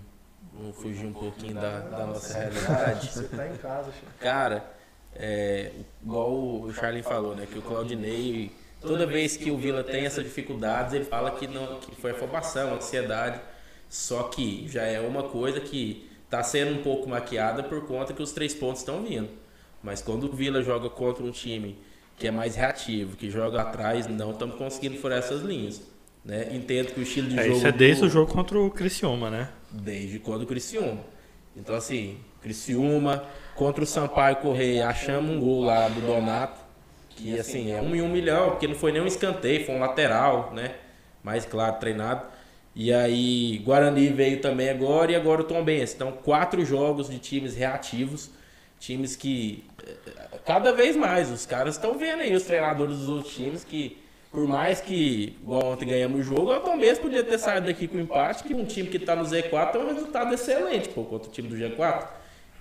não 0.59 0.73
fugir 0.73 1.05
um 1.05 1.13
pouquinho 1.13 1.53
da, 1.55 1.79
da 1.79 2.05
nossa 2.05 2.37
realidade? 2.37 3.07
Você 3.09 3.23
tá 3.23 3.47
em 3.47 3.55
casa, 3.55 3.85
chefe. 3.85 4.05
Cara, 4.19 4.72
é, 5.15 5.71
igual 6.03 6.31
o 6.31 6.73
Charlie 6.73 7.03
falou, 7.03 7.35
né? 7.35 7.47
Que 7.51 7.57
o 7.57 7.61
Claudinei, 7.61 8.51
toda 8.81 9.05
vez 9.05 9.37
que 9.37 9.51
o 9.51 9.57
Vila 9.57 9.83
tem 9.83 10.05
essas 10.05 10.23
dificuldades, 10.23 10.93
ele 10.93 11.05
fala 11.05 11.31
que, 11.31 11.47
não, 11.47 11.79
que 11.79 11.95
foi 11.95 12.11
afobação, 12.11 12.73
ansiedade. 12.75 13.39
Só 13.89 14.23
que 14.23 14.67
já 14.67 14.83
é 14.83 14.99
uma 14.99 15.23
coisa 15.23 15.59
que 15.59 16.09
tá 16.29 16.41
sendo 16.41 16.79
um 16.79 16.81
pouco 16.83 17.07
maquiada 17.07 17.61
por 17.63 17.85
conta 17.85 18.11
que 18.13 18.21
os 18.23 18.31
três 18.31 18.53
pontos 18.53 18.79
estão 18.81 19.03
vindo. 19.03 19.29
Mas 19.83 20.01
quando 20.01 20.23
o 20.25 20.31
Vila 20.31 20.63
joga 20.63 20.89
contra 20.89 21.23
um 21.23 21.31
time 21.31 21.77
que 22.17 22.27
é 22.27 22.31
mais 22.31 22.55
reativo, 22.55 23.15
que 23.17 23.29
joga 23.29 23.61
atrás, 23.61 24.07
não 24.07 24.31
estamos 24.31 24.55
conseguindo 24.55 24.97
furar 24.97 25.19
essas 25.19 25.41
linhas. 25.41 25.81
Né? 26.25 26.55
Entendo 26.55 26.93
que 26.93 26.99
o 27.01 27.03
estilo 27.03 27.27
de 27.27 27.37
É, 27.37 27.43
jogo. 27.43 27.57
isso 27.57 27.67
é 27.67 27.71
desde 27.71 28.01
do- 28.01 28.07
o 28.07 28.09
jogo 28.09 28.31
contra 28.31 28.57
o 28.57 28.71
Criciúma, 28.71 29.29
né? 29.29 29.49
Desde 29.69 30.19
quando 30.19 30.43
o 30.43 30.45
Criciúma. 30.47 31.01
Então, 31.55 31.75
assim, 31.75 32.17
Criciúma 32.41 33.25
contra 33.55 33.83
o 33.83 33.87
Sampaio 33.87 34.37
Correia, 34.37 34.87
achamos 34.87 35.31
um 35.31 35.39
gol 35.39 35.63
lá 35.63 35.87
do 35.87 36.01
Donato, 36.01 36.59
que, 37.09 37.39
assim, 37.39 37.71
é 37.71 37.81
um 37.81 37.95
em 37.95 38.01
um 38.01 38.09
milhão, 38.09 38.51
porque 38.51 38.67
não 38.67 38.75
foi 38.75 38.91
nem 38.91 39.01
um 39.01 39.07
escanteio, 39.07 39.65
foi 39.65 39.75
um 39.75 39.79
lateral, 39.79 40.51
né? 40.53 40.75
Mais 41.23 41.45
claro, 41.45 41.77
treinado. 41.79 42.25
E 42.75 42.91
aí, 42.91 43.59
Guarani 43.59 44.09
veio 44.09 44.41
também 44.41 44.69
agora 44.69 45.11
e 45.11 45.15
agora 45.15 45.41
o 45.41 45.43
Tom 45.43 45.63
Benz. 45.63 45.93
Então, 45.93 46.11
quatro 46.11 46.65
jogos 46.65 47.07
de 47.07 47.19
times 47.19 47.55
reativos, 47.55 48.31
times 48.79 49.15
que 49.15 49.63
eh, 49.85 50.39
cada 50.43 50.73
vez 50.73 50.95
mais 50.95 51.31
os 51.31 51.45
caras 51.45 51.75
estão 51.75 51.97
vendo 51.97 52.21
aí 52.21 52.35
os 52.35 52.43
treinadores 52.43 52.97
dos 52.97 53.09
outros 53.09 53.33
times 53.33 53.63
que 53.63 53.97
por 54.33 54.47
mais 54.47 54.81
que 54.81 55.37
igual 55.43 55.63
ontem 55.73 55.85
ganhamos 55.85 56.19
o 56.19 56.23
jogo, 56.23 56.51
o 56.51 56.59
Tom 56.59 56.79
Benz 56.79 56.97
podia 56.97 57.23
ter 57.23 57.37
saído 57.37 57.67
daqui 57.67 57.87
com 57.87 57.99
empate, 57.99 58.43
que 58.43 58.55
um 58.55 58.65
time 58.65 58.89
que 58.89 58.97
está 58.97 59.15
no 59.15 59.23
Z4 59.23 59.71
tem 59.71 59.81
um 59.81 59.93
resultado 59.93 60.33
excelente, 60.33 60.89
pô, 60.89 61.03
contra 61.03 61.29
o 61.29 61.31
time 61.31 61.47
do 61.47 61.55
G4. 61.55 62.07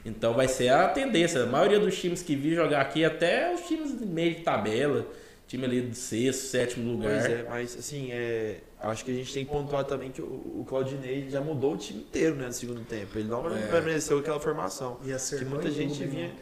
Então 0.04 0.34
vai 0.34 0.48
ser 0.48 0.68
a 0.68 0.88
tendência. 0.88 1.42
A 1.42 1.46
maioria 1.46 1.78
dos 1.78 1.96
times 1.98 2.22
que 2.22 2.34
vi 2.34 2.54
jogar 2.54 2.80
aqui, 2.80 3.04
até 3.04 3.54
os 3.54 3.60
times 3.62 3.96
de 3.98 4.04
meio 4.04 4.34
de 4.34 4.40
tabela, 4.42 5.06
time 5.46 5.64
ali 5.64 5.80
do 5.80 5.94
sexto, 5.94 6.40
sétimo 6.46 6.92
lugar. 6.92 7.20
Pois 7.20 7.32
é, 7.32 7.46
mas 7.48 7.76
assim, 7.78 8.08
é, 8.10 8.56
acho 8.80 9.04
que 9.04 9.10
a 9.12 9.14
gente 9.14 9.32
tem 9.32 9.44
que 9.44 9.50
pontuar 9.52 9.84
também 9.84 10.10
que 10.10 10.20
o, 10.20 10.24
o 10.24 10.64
Claudinei 10.68 11.28
já 11.30 11.40
mudou 11.40 11.74
o 11.74 11.76
time 11.76 12.00
inteiro 12.00 12.34
né, 12.34 12.46
no 12.46 12.52
segundo 12.52 12.84
tempo. 12.84 13.16
Ele 13.16 13.28
não 13.28 13.46
É. 13.56 13.66
permaneceu 13.68 14.18
aquela 14.18 14.40
formação. 14.40 14.98
E 15.02 15.06
Que 15.06 15.12
acertou 15.12 15.48
muita 15.50 15.68
em 15.68 15.72
gente 15.72 16.04
vinha, 16.04 16.28
né? 16.28 16.34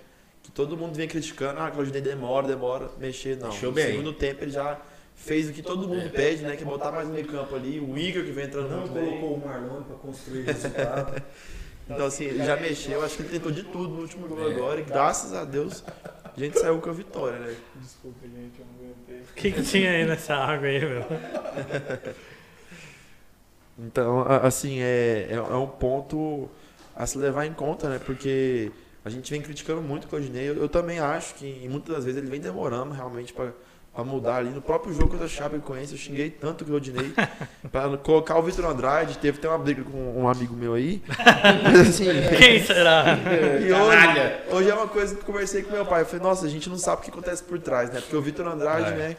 que 0.43 0.51
todo 0.51 0.75
mundo 0.77 0.95
vinha 0.95 1.07
criticando, 1.07 1.61
ah, 1.61 1.71
Claudinei 1.71 2.01
demora, 2.01 2.47
demora, 2.47 2.91
mexer, 2.99 3.37
não. 3.37 3.49
Mexeu 3.49 3.69
no 3.69 3.75
bem. 3.75 3.87
segundo 3.89 4.13
tempo 4.15 4.43
ele 4.43 4.53
já 4.53 4.81
fez 5.15 5.51
o 5.51 5.53
que 5.53 5.61
todo 5.61 5.87
mundo 5.87 6.09
pede, 6.09 6.43
né? 6.45 6.57
Que 6.57 6.63
é 6.63 6.67
botar 6.67 6.91
mais 6.91 7.07
no 7.07 7.13
meio 7.13 7.27
campo 7.27 7.55
ali, 7.55 7.79
o 7.79 7.99
Igor 7.99 8.25
que 8.25 8.31
vem 8.33 8.47
entrando 8.47 8.71
Não 8.71 8.79
muito 8.79 8.93
bem. 8.95 9.05
colocou 9.21 9.35
o 9.35 9.47
Marlon 9.47 9.83
pra 9.83 9.97
construir 9.97 10.45
resultado. 10.45 11.23
Então 11.91 12.07
assim, 12.07 12.25
ele 12.25 12.45
já 12.45 12.57
mexeu, 12.57 13.03
acho 13.05 13.17
que 13.17 13.23
ele 13.23 13.29
tentou 13.31 13.51
de 13.53 13.63
tudo 13.65 13.89
no 13.89 14.01
último 14.03 14.29
jogo 14.29 14.49
É. 14.49 14.55
agora 14.55 14.81
e 14.81 14.85
graças 14.85 15.33
a 15.35 15.45
Deus 15.45 15.83
a 16.25 16.39
gente 16.39 16.59
saiu 16.59 16.79
com 16.81 16.89
a 16.91 16.93
vitória, 16.93 17.39
né? 17.39 17.55
Desculpa, 17.75 18.19
gente, 18.27 18.61
eu 18.61 18.67
não 18.67 18.91
aguentei. 18.91 19.21
O 19.31 19.35
que, 19.35 19.51
que 19.53 19.63
tinha 19.63 19.91
aí 19.91 20.07
nessa 20.07 20.35
água 20.35 20.69
aí, 20.69 20.81
meu? 20.81 21.05
Então, 23.79 24.21
a- 24.23 24.47
assim, 24.47 24.81
é, 24.81 25.29
é, 25.31 25.35
é 25.35 25.55
um 25.57 25.67
ponto 25.67 26.49
a 26.95 27.07
se 27.07 27.17
levar 27.19 27.47
em 27.47 27.53
conta, 27.53 27.89
né? 27.89 27.99
Porque 28.05 28.71
a 29.05 29.09
gente 29.11 29.31
vem 29.31 29.41
criticando 29.41 29.81
muito 29.81 30.05
o 30.05 30.09
Claudinei. 30.09 30.49
Eu, 30.51 30.57
eu 30.57 30.69
também 30.69 30.99
acho 30.99 31.35
que 31.37 31.67
muitas 31.69 31.95
das 31.97 32.05
vezes 32.05 32.21
ele 32.21 32.31
vem 32.31 32.41
demorando 32.41 32.93
realmente 32.93 33.33
para 33.33 33.53
mudar 34.05 34.37
ali. 34.37 34.51
No 34.51 34.63
próprio 34.63 34.95
jogo 34.95 35.09
contra 35.11 35.27
a 35.27 35.29
Chapecoense, 35.29 35.93
eu 35.93 35.99
xinguei 35.99 36.31
tanto 36.31 36.63
o 36.63 36.67
Claudinei 36.67 37.13
para 37.71 37.97
colocar 37.99 38.39
o 38.39 38.43
Vitor 38.43 38.65
Andrade. 38.65 39.19
Teve 39.19 39.39
até 39.39 39.49
uma 39.49 39.59
briga 39.59 39.83
com 39.83 40.21
um 40.21 40.29
amigo 40.29 40.55
meu 40.55 40.75
aí. 40.75 41.03
Mas 41.63 41.81
assim. 41.89 42.07
Quem 42.39 42.65
será? 42.65 43.05
E 43.61 43.73
hoje, 43.73 44.55
hoje 44.57 44.71
é 44.71 44.75
uma 44.75 44.89
coisa 44.89 45.15
que 45.15 45.21
eu 45.21 45.27
conversei 45.27 45.63
com 45.63 45.73
meu 45.73 45.85
pai. 45.85 46.03
Eu 46.03 46.07
falei, 46.07 46.23
nossa, 46.23 46.47
a 46.47 46.49
gente 46.49 46.69
não 46.69 46.79
sabe 46.79 47.03
o 47.03 47.05
que 47.05 47.11
acontece 47.11 47.43
por 47.43 47.59
trás, 47.59 47.91
né? 47.93 48.01
Porque 48.01 48.17
o 48.17 48.23
Vitor 48.23 48.47
Andrade, 48.47 48.93
É. 48.93 48.97
né? 48.97 49.17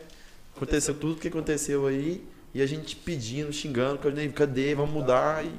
Aconteceu 0.55 0.93
tudo 0.93 1.13
o 1.13 1.17
que 1.17 1.27
aconteceu 1.27 1.87
aí. 1.87 2.23
E 2.53 2.61
a 2.61 2.65
gente 2.65 2.95
pedindo, 2.95 3.51
xingando, 3.53 3.97
cadê, 3.99 4.27
cadê? 4.29 4.75
vamos 4.75 4.91
mudar. 4.91 5.43
E, 5.45 5.51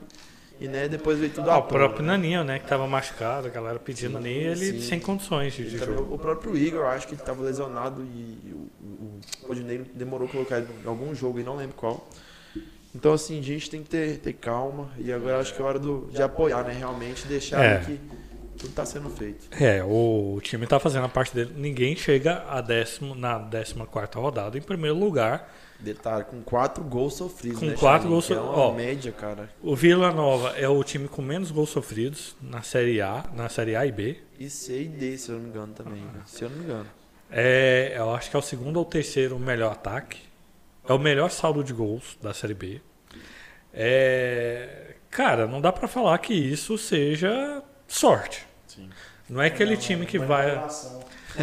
e 0.62 0.68
né, 0.68 0.88
depois 0.88 1.18
veio 1.18 1.32
tudo 1.32 1.50
Ah, 1.50 1.58
o 1.58 1.62
próprio 1.64 2.02
né? 2.02 2.12
Naninho, 2.12 2.44
né, 2.44 2.58
que 2.60 2.68
tava 2.68 2.86
machucado, 2.86 3.48
a 3.48 3.50
galera 3.50 3.80
pedindo 3.80 4.16
ali, 4.16 4.30
ele 4.32 4.72
sim. 4.72 4.80
sem 4.80 5.00
condições 5.00 5.52
de, 5.54 5.68
de 5.68 5.78
jogo. 5.78 6.14
o 6.14 6.18
próprio 6.18 6.56
Igor, 6.56 6.82
eu 6.82 6.86
acho 6.86 7.06
que 7.08 7.14
ele 7.14 7.20
estava 7.20 7.42
lesionado 7.42 8.02
e 8.02 8.52
o, 8.52 8.70
o, 8.80 9.20
o 9.50 9.54
demorou 9.94 10.28
a 10.28 10.30
colocar 10.30 10.58
ele 10.58 10.68
em 10.84 10.88
algum 10.88 11.12
jogo 11.14 11.40
e 11.40 11.42
não 11.42 11.56
lembro 11.56 11.74
qual. 11.74 12.08
Então, 12.94 13.12
assim, 13.12 13.40
a 13.40 13.42
gente 13.42 13.68
tem 13.70 13.82
que 13.82 13.88
ter, 13.88 14.18
ter 14.18 14.34
calma 14.34 14.88
e 14.98 15.12
agora 15.12 15.40
acho 15.40 15.52
que 15.54 15.60
é 15.60 15.64
hora 15.64 15.78
do, 15.78 16.08
de 16.12 16.22
apoiar, 16.22 16.62
né? 16.62 16.74
Realmente 16.78 17.26
deixar 17.26 17.64
É. 17.64 17.78
que 17.78 17.98
tudo 18.58 18.70
está 18.70 18.84
sendo 18.84 19.10
feito. 19.10 19.48
É, 19.60 19.82
o 19.82 20.38
time 20.42 20.66
tá 20.66 20.78
fazendo 20.78 21.06
a 21.06 21.08
parte 21.08 21.34
dele. 21.34 21.52
Ninguém 21.56 21.96
chega 21.96 22.44
a 22.48 22.60
décimo, 22.60 23.14
na 23.14 23.38
14 23.40 23.74
rodada 24.14 24.56
em 24.56 24.62
primeiro 24.62 24.96
lugar. 24.96 25.52
Detalhe, 25.82 26.24
com 26.24 26.40
quatro 26.42 26.84
gols 26.84 27.14
sofridos, 27.14 27.58
Com 27.58 27.66
né, 27.66 27.74
quatro 27.76 28.08
gols 28.08 28.26
Que 28.26 28.34
é 28.34 28.40
uma 28.40 28.56
ó. 28.56 28.72
média, 28.72 29.10
cara. 29.10 29.50
O 29.60 29.74
Vila 29.74 30.12
Nova 30.12 30.50
é 30.56 30.68
o 30.68 30.82
time 30.84 31.08
com 31.08 31.20
menos 31.20 31.50
gols 31.50 31.70
sofridos 31.70 32.36
na 32.40 32.62
Série 32.62 33.00
A, 33.00 33.24
na 33.34 33.48
Série 33.48 33.74
A 33.74 33.84
e 33.84 33.90
B. 33.90 34.16
E 34.38 34.48
C 34.48 34.82
e 34.82 34.88
D, 34.88 35.18
se 35.18 35.30
eu 35.30 35.34
não 35.36 35.42
me 35.42 35.48
engano, 35.50 35.72
também. 35.74 36.00
né? 36.00 36.20
Se 36.26 36.44
eu 36.44 36.50
não 36.50 36.56
me 36.58 36.64
engano. 36.64 36.86
É, 37.30 37.94
eu 37.96 38.14
acho 38.14 38.30
que 38.30 38.36
é 38.36 38.38
o 38.38 38.42
segundo 38.42 38.76
ou 38.76 38.84
terceiro 38.84 39.38
melhor 39.38 39.72
ataque. 39.72 40.20
É 40.88 40.92
o 40.92 40.98
melhor 40.98 41.30
saldo 41.30 41.64
de 41.64 41.72
gols 41.72 42.16
da 42.22 42.32
Série 42.32 42.54
B. 42.54 42.80
É, 43.74 44.94
cara, 45.10 45.46
não 45.46 45.60
dá 45.60 45.72
pra 45.72 45.88
falar 45.88 46.16
que 46.18 46.34
isso 46.34 46.76
seja 46.78 47.62
sorte. 47.88 48.46
Sim. 48.66 48.88
Não 49.28 49.40
é 49.42 49.46
aquele 49.46 49.76
time 49.76 50.04
que 50.06 50.18
vai. 50.18 50.46
Manipulação. 50.48 51.00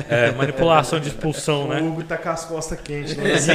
É, 0.10 0.32
manipulação 0.32 1.00
de 1.00 1.08
expulsão, 1.10 1.68
né? 1.68 1.82
O 1.82 1.88
Hugo 1.88 2.04
tá 2.04 2.18
com 2.18 2.30
as 2.30 2.46
costas 2.46 2.80
quentes, 2.82 3.16
né? 3.18 3.38
Sim. 3.38 3.54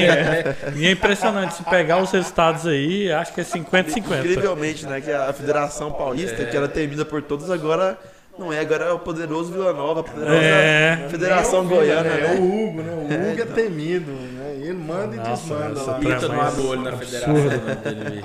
E 0.77 0.87
é 0.87 0.91
impressionante. 0.91 1.55
Se 1.55 1.65
pegar 1.65 1.99
os 2.03 2.11
resultados 2.11 2.67
aí, 2.67 3.13
acho 3.13 3.33
que 3.33 3.41
é 3.41 3.45
50-50. 3.45 3.91
Incrivelmente, 4.21 4.87
né? 4.87 5.01
Que 5.01 5.13
a 5.13 5.33
Federação 5.33 5.93
Paulista, 5.93 6.45
que 6.45 6.57
era 6.57 6.67
temida 6.69 7.05
por 7.05 7.23
todos, 7.23 7.51
agora 7.51 7.97
não 8.39 8.53
é. 8.53 8.59
Agora 8.61 8.87
é 8.87 8.93
o 8.93 8.99
poderoso 8.99 9.53
Vila 9.53 9.73
Nova, 9.73 10.01
a 10.01 10.05
poderosa 10.05 10.37
É. 10.37 11.07
Federação 11.09 11.61
Hugo, 11.61 11.77
Goiana, 11.77 12.03
né? 12.11 12.19
É 12.19 12.29
né? 12.29 12.35
o 12.41 12.43
Hugo, 12.69 12.83
né? 12.83 12.93
O 12.93 13.05
Hugo 13.33 13.43
é 13.43 13.47
temido, 13.47 14.11
né? 14.11 14.57
Ele 14.61 14.73
manda 14.75 15.15
e 15.15 15.19
Nossa, 15.19 15.31
desmanda 15.55 15.81
essa 15.81 15.91
lá. 15.93 15.99
Pita 15.99 16.29
não 16.29 16.37
mas- 16.37 16.49
abre 16.49 16.61
o 16.63 16.69
olho 16.69 16.83
na 16.83 16.93
federação. 16.97 17.35
né. 17.35 18.23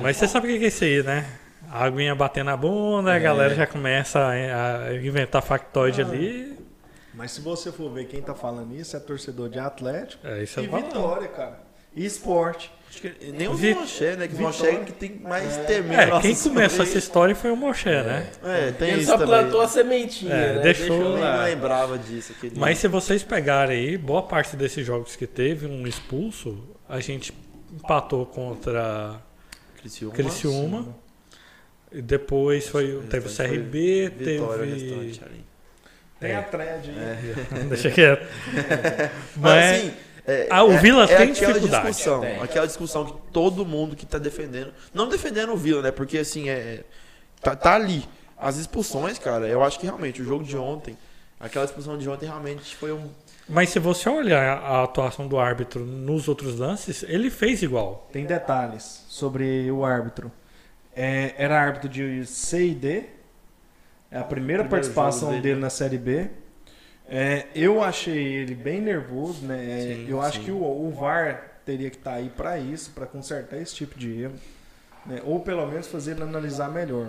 Mas 0.00 0.16
você 0.16 0.26
sabe 0.26 0.52
o 0.52 0.58
que 0.58 0.64
é 0.64 0.68
isso 0.68 0.82
aí, 0.84 1.02
né? 1.02 1.24
A 1.70 1.84
aguinha 1.84 2.14
batendo 2.14 2.46
na 2.46 2.56
bunda, 2.56 3.14
a 3.14 3.18
galera 3.18 3.54
já 3.54 3.66
começa 3.66 4.18
a, 4.18 4.30
a 4.88 4.94
inventar 4.94 5.40
factoide 5.42 6.02
ali. 6.02 6.58
Mas 7.14 7.32
se 7.32 7.40
você 7.40 7.70
for 7.70 7.90
ver 7.92 8.06
quem 8.06 8.22
tá 8.22 8.34
falando 8.34 8.74
isso, 8.74 8.96
é 8.96 9.00
torcedor 9.00 9.48
de 9.48 9.58
Atlético 9.58 10.26
É 10.26 10.42
isso 10.42 10.58
e 10.60 10.64
eu 10.64 10.70
falo. 10.70 10.82
Vitória, 10.84 11.28
cara. 11.28 11.60
E 11.94 12.06
esporte. 12.06 12.72
Acho 12.88 13.00
que 13.02 13.32
nem 13.32 13.48
o 13.48 13.54
Vi- 13.54 13.74
Moché, 13.74 14.16
né? 14.16 14.28
Que 14.28 14.34
o 14.34 14.40
Moché 14.40 14.66
é 14.66 14.76
que 14.84 14.92
tem 14.92 15.18
mais. 15.20 15.58
É, 15.58 16.06
nossa 16.06 16.22
quem 16.22 16.34
começou 16.34 16.84
essa 16.84 16.98
história 16.98 17.34
foi 17.34 17.50
o 17.50 17.56
Moché, 17.56 18.02
né? 18.02 18.30
É, 18.42 18.70
tem 18.72 18.90
Ele 18.92 18.98
isso 19.02 19.10
só 19.10 19.18
também. 19.18 19.28
plantou 19.28 19.60
a 19.60 19.68
sementinha, 19.68 20.32
É, 20.32 20.54
né? 20.56 20.62
deixou 20.62 20.96
Eu 21.00 21.12
nem 21.14 21.22
lá. 21.22 21.44
lembrava 21.44 21.98
disso. 21.98 22.32
Aquele 22.32 22.58
Mas 22.58 22.78
se 22.78 22.88
vocês 22.88 23.22
pegarem 23.22 23.78
aí, 23.78 23.98
boa 23.98 24.22
parte 24.22 24.56
desses 24.56 24.86
jogos 24.86 25.16
que 25.16 25.26
teve 25.26 25.66
um 25.66 25.86
expulso, 25.86 26.58
a 26.88 26.98
gente 27.00 27.32
empatou 27.72 28.24
contra 28.26 29.20
Criciúma. 29.78 30.14
Criciúma. 30.14 30.96
E 31.90 32.00
depois 32.00 32.68
foi, 32.68 33.02
teve 33.10 33.26
o 33.26 33.30
foi 33.30 33.46
CRB, 33.48 34.08
Vitória, 34.16 34.64
teve. 34.66 35.20
Tem 36.22 36.30
É. 36.32 36.36
a 36.36 36.42
thread 36.42 36.90
aí. 36.90 37.64
Deixa 37.68 37.90
quieto. 37.90 38.26
Mas, 38.52 39.26
Mas 39.36 39.76
assim, 39.78 39.94
é, 40.26 40.46
Ah, 40.50 40.64
o 40.64 40.72
é- 40.72 40.78
Vila 40.78 41.04
é 41.04 41.06
tem 41.08 41.16
aquela 41.32 41.52
dificuldade. 41.52 41.86
Discussão, 41.88 42.20
Tem. 42.20 42.40
aquela 42.40 42.66
discussão 42.66 43.04
que 43.04 43.14
todo 43.32 43.66
mundo 43.66 43.94
que 43.96 44.06
tá 44.06 44.18
defendendo. 44.18 44.72
Não 44.94 45.08
defendendo 45.08 45.52
o 45.52 45.56
Vila, 45.56 45.82
né? 45.82 45.90
Porque 45.90 46.18
assim, 46.18 46.48
é. 46.48 46.80
Tá, 47.40 47.56
tá 47.56 47.74
ali. 47.74 48.04
As 48.38 48.56
expulsões, 48.56 49.18
cara, 49.18 49.46
eu 49.46 49.62
acho 49.62 49.78
que 49.78 49.86
realmente 49.86 50.22
o 50.22 50.24
jogo 50.24 50.42
de 50.44 50.56
ontem, 50.56 50.96
aquela 51.38 51.64
expulsão 51.64 51.98
de 51.98 52.08
ontem 52.08 52.26
realmente 52.26 52.74
foi 52.76 52.92
um. 52.92 53.10
Mas 53.48 53.70
se 53.70 53.78
você 53.80 54.08
olhar 54.08 54.58
a 54.58 54.84
atuação 54.84 55.26
do 55.26 55.38
árbitro 55.38 55.84
nos 55.84 56.28
outros 56.28 56.56
lances, 56.58 57.02
ele 57.02 57.28
fez 57.30 57.62
igual. 57.62 58.08
Tem 58.12 58.24
detalhes 58.24 59.04
sobre 59.08 59.70
o 59.70 59.84
árbitro. 59.84 60.30
É, 60.94 61.34
era 61.36 61.60
árbitro 61.60 61.88
de 61.88 62.24
C 62.26 62.66
e 62.68 62.74
D. 62.74 63.04
É 64.12 64.18
a 64.18 64.24
primeira 64.24 64.64
participação 64.64 65.30
dele. 65.30 65.42
dele. 65.42 65.60
na 65.60 65.70
Série 65.70 65.98
B. 65.98 66.28
É, 67.08 67.46
eu 67.54 67.82
achei 67.82 68.16
ele 68.34 68.54
bem 68.54 68.80
nervoso, 68.80 69.44
né? 69.44 69.64
É, 69.64 69.94
Sim, 69.96 70.06
eu 70.08 70.20
acho 70.20 70.38
sim. 70.38 70.44
que 70.44 70.50
o, 70.50 70.62
o 70.62 70.90
VAR 70.90 71.60
teria 71.64 71.90
que 71.90 71.96
estar 71.96 72.14
aí 72.14 72.28
para 72.30 72.58
isso, 72.58 72.90
para 72.92 73.06
consertar 73.06 73.56
esse 73.58 73.74
tipo 73.74 73.98
de 73.98 74.22
erro. 74.22 74.34
né? 75.06 75.20
Ou 75.24 75.40
pelo 75.40 75.66
menos 75.66 75.86
fazer 75.88 76.12
ele 76.12 76.22
analisar 76.22 76.70
melhor. 76.70 77.08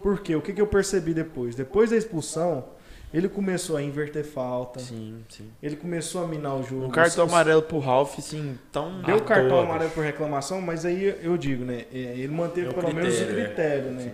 Por 0.00 0.20
quê? 0.20 0.34
O 0.36 0.40
que, 0.42 0.52
que 0.52 0.60
eu 0.60 0.66
percebi 0.66 1.12
depois? 1.14 1.54
Depois 1.54 1.90
da 1.90 1.96
expulsão, 1.96 2.64
ele 3.12 3.28
começou 3.28 3.76
a 3.76 3.82
inverter 3.82 4.24
falta. 4.24 4.80
Sim, 4.80 5.22
sim. 5.28 5.50
Ele 5.62 5.76
começou 5.76 6.24
a 6.24 6.26
minar 6.26 6.56
o 6.56 6.62
jogo. 6.62 6.86
Um 6.86 6.90
cartão 6.90 7.24
amarelo 7.24 7.62
pro 7.62 7.78
Ralph, 7.78 8.18
assim, 8.18 8.58
tão. 8.72 9.02
Deu 9.02 9.16
Ah, 9.16 9.20
cartão 9.20 9.48
todos. 9.50 9.64
amarelo 9.64 9.90
por 9.90 10.02
reclamação, 10.04 10.60
mas 10.60 10.84
aí 10.84 11.14
eu 11.22 11.36
digo, 11.36 11.64
né? 11.64 11.84
é, 11.92 11.98
Ele 11.98 12.28
manteve 12.28 12.68
É 12.68 12.72
pelo 12.72 12.92
menos 12.94 13.14
o 13.14 13.26
critério, 13.26 13.40
é. 13.40 13.44
critério, 13.46 13.90
né? 13.92 14.12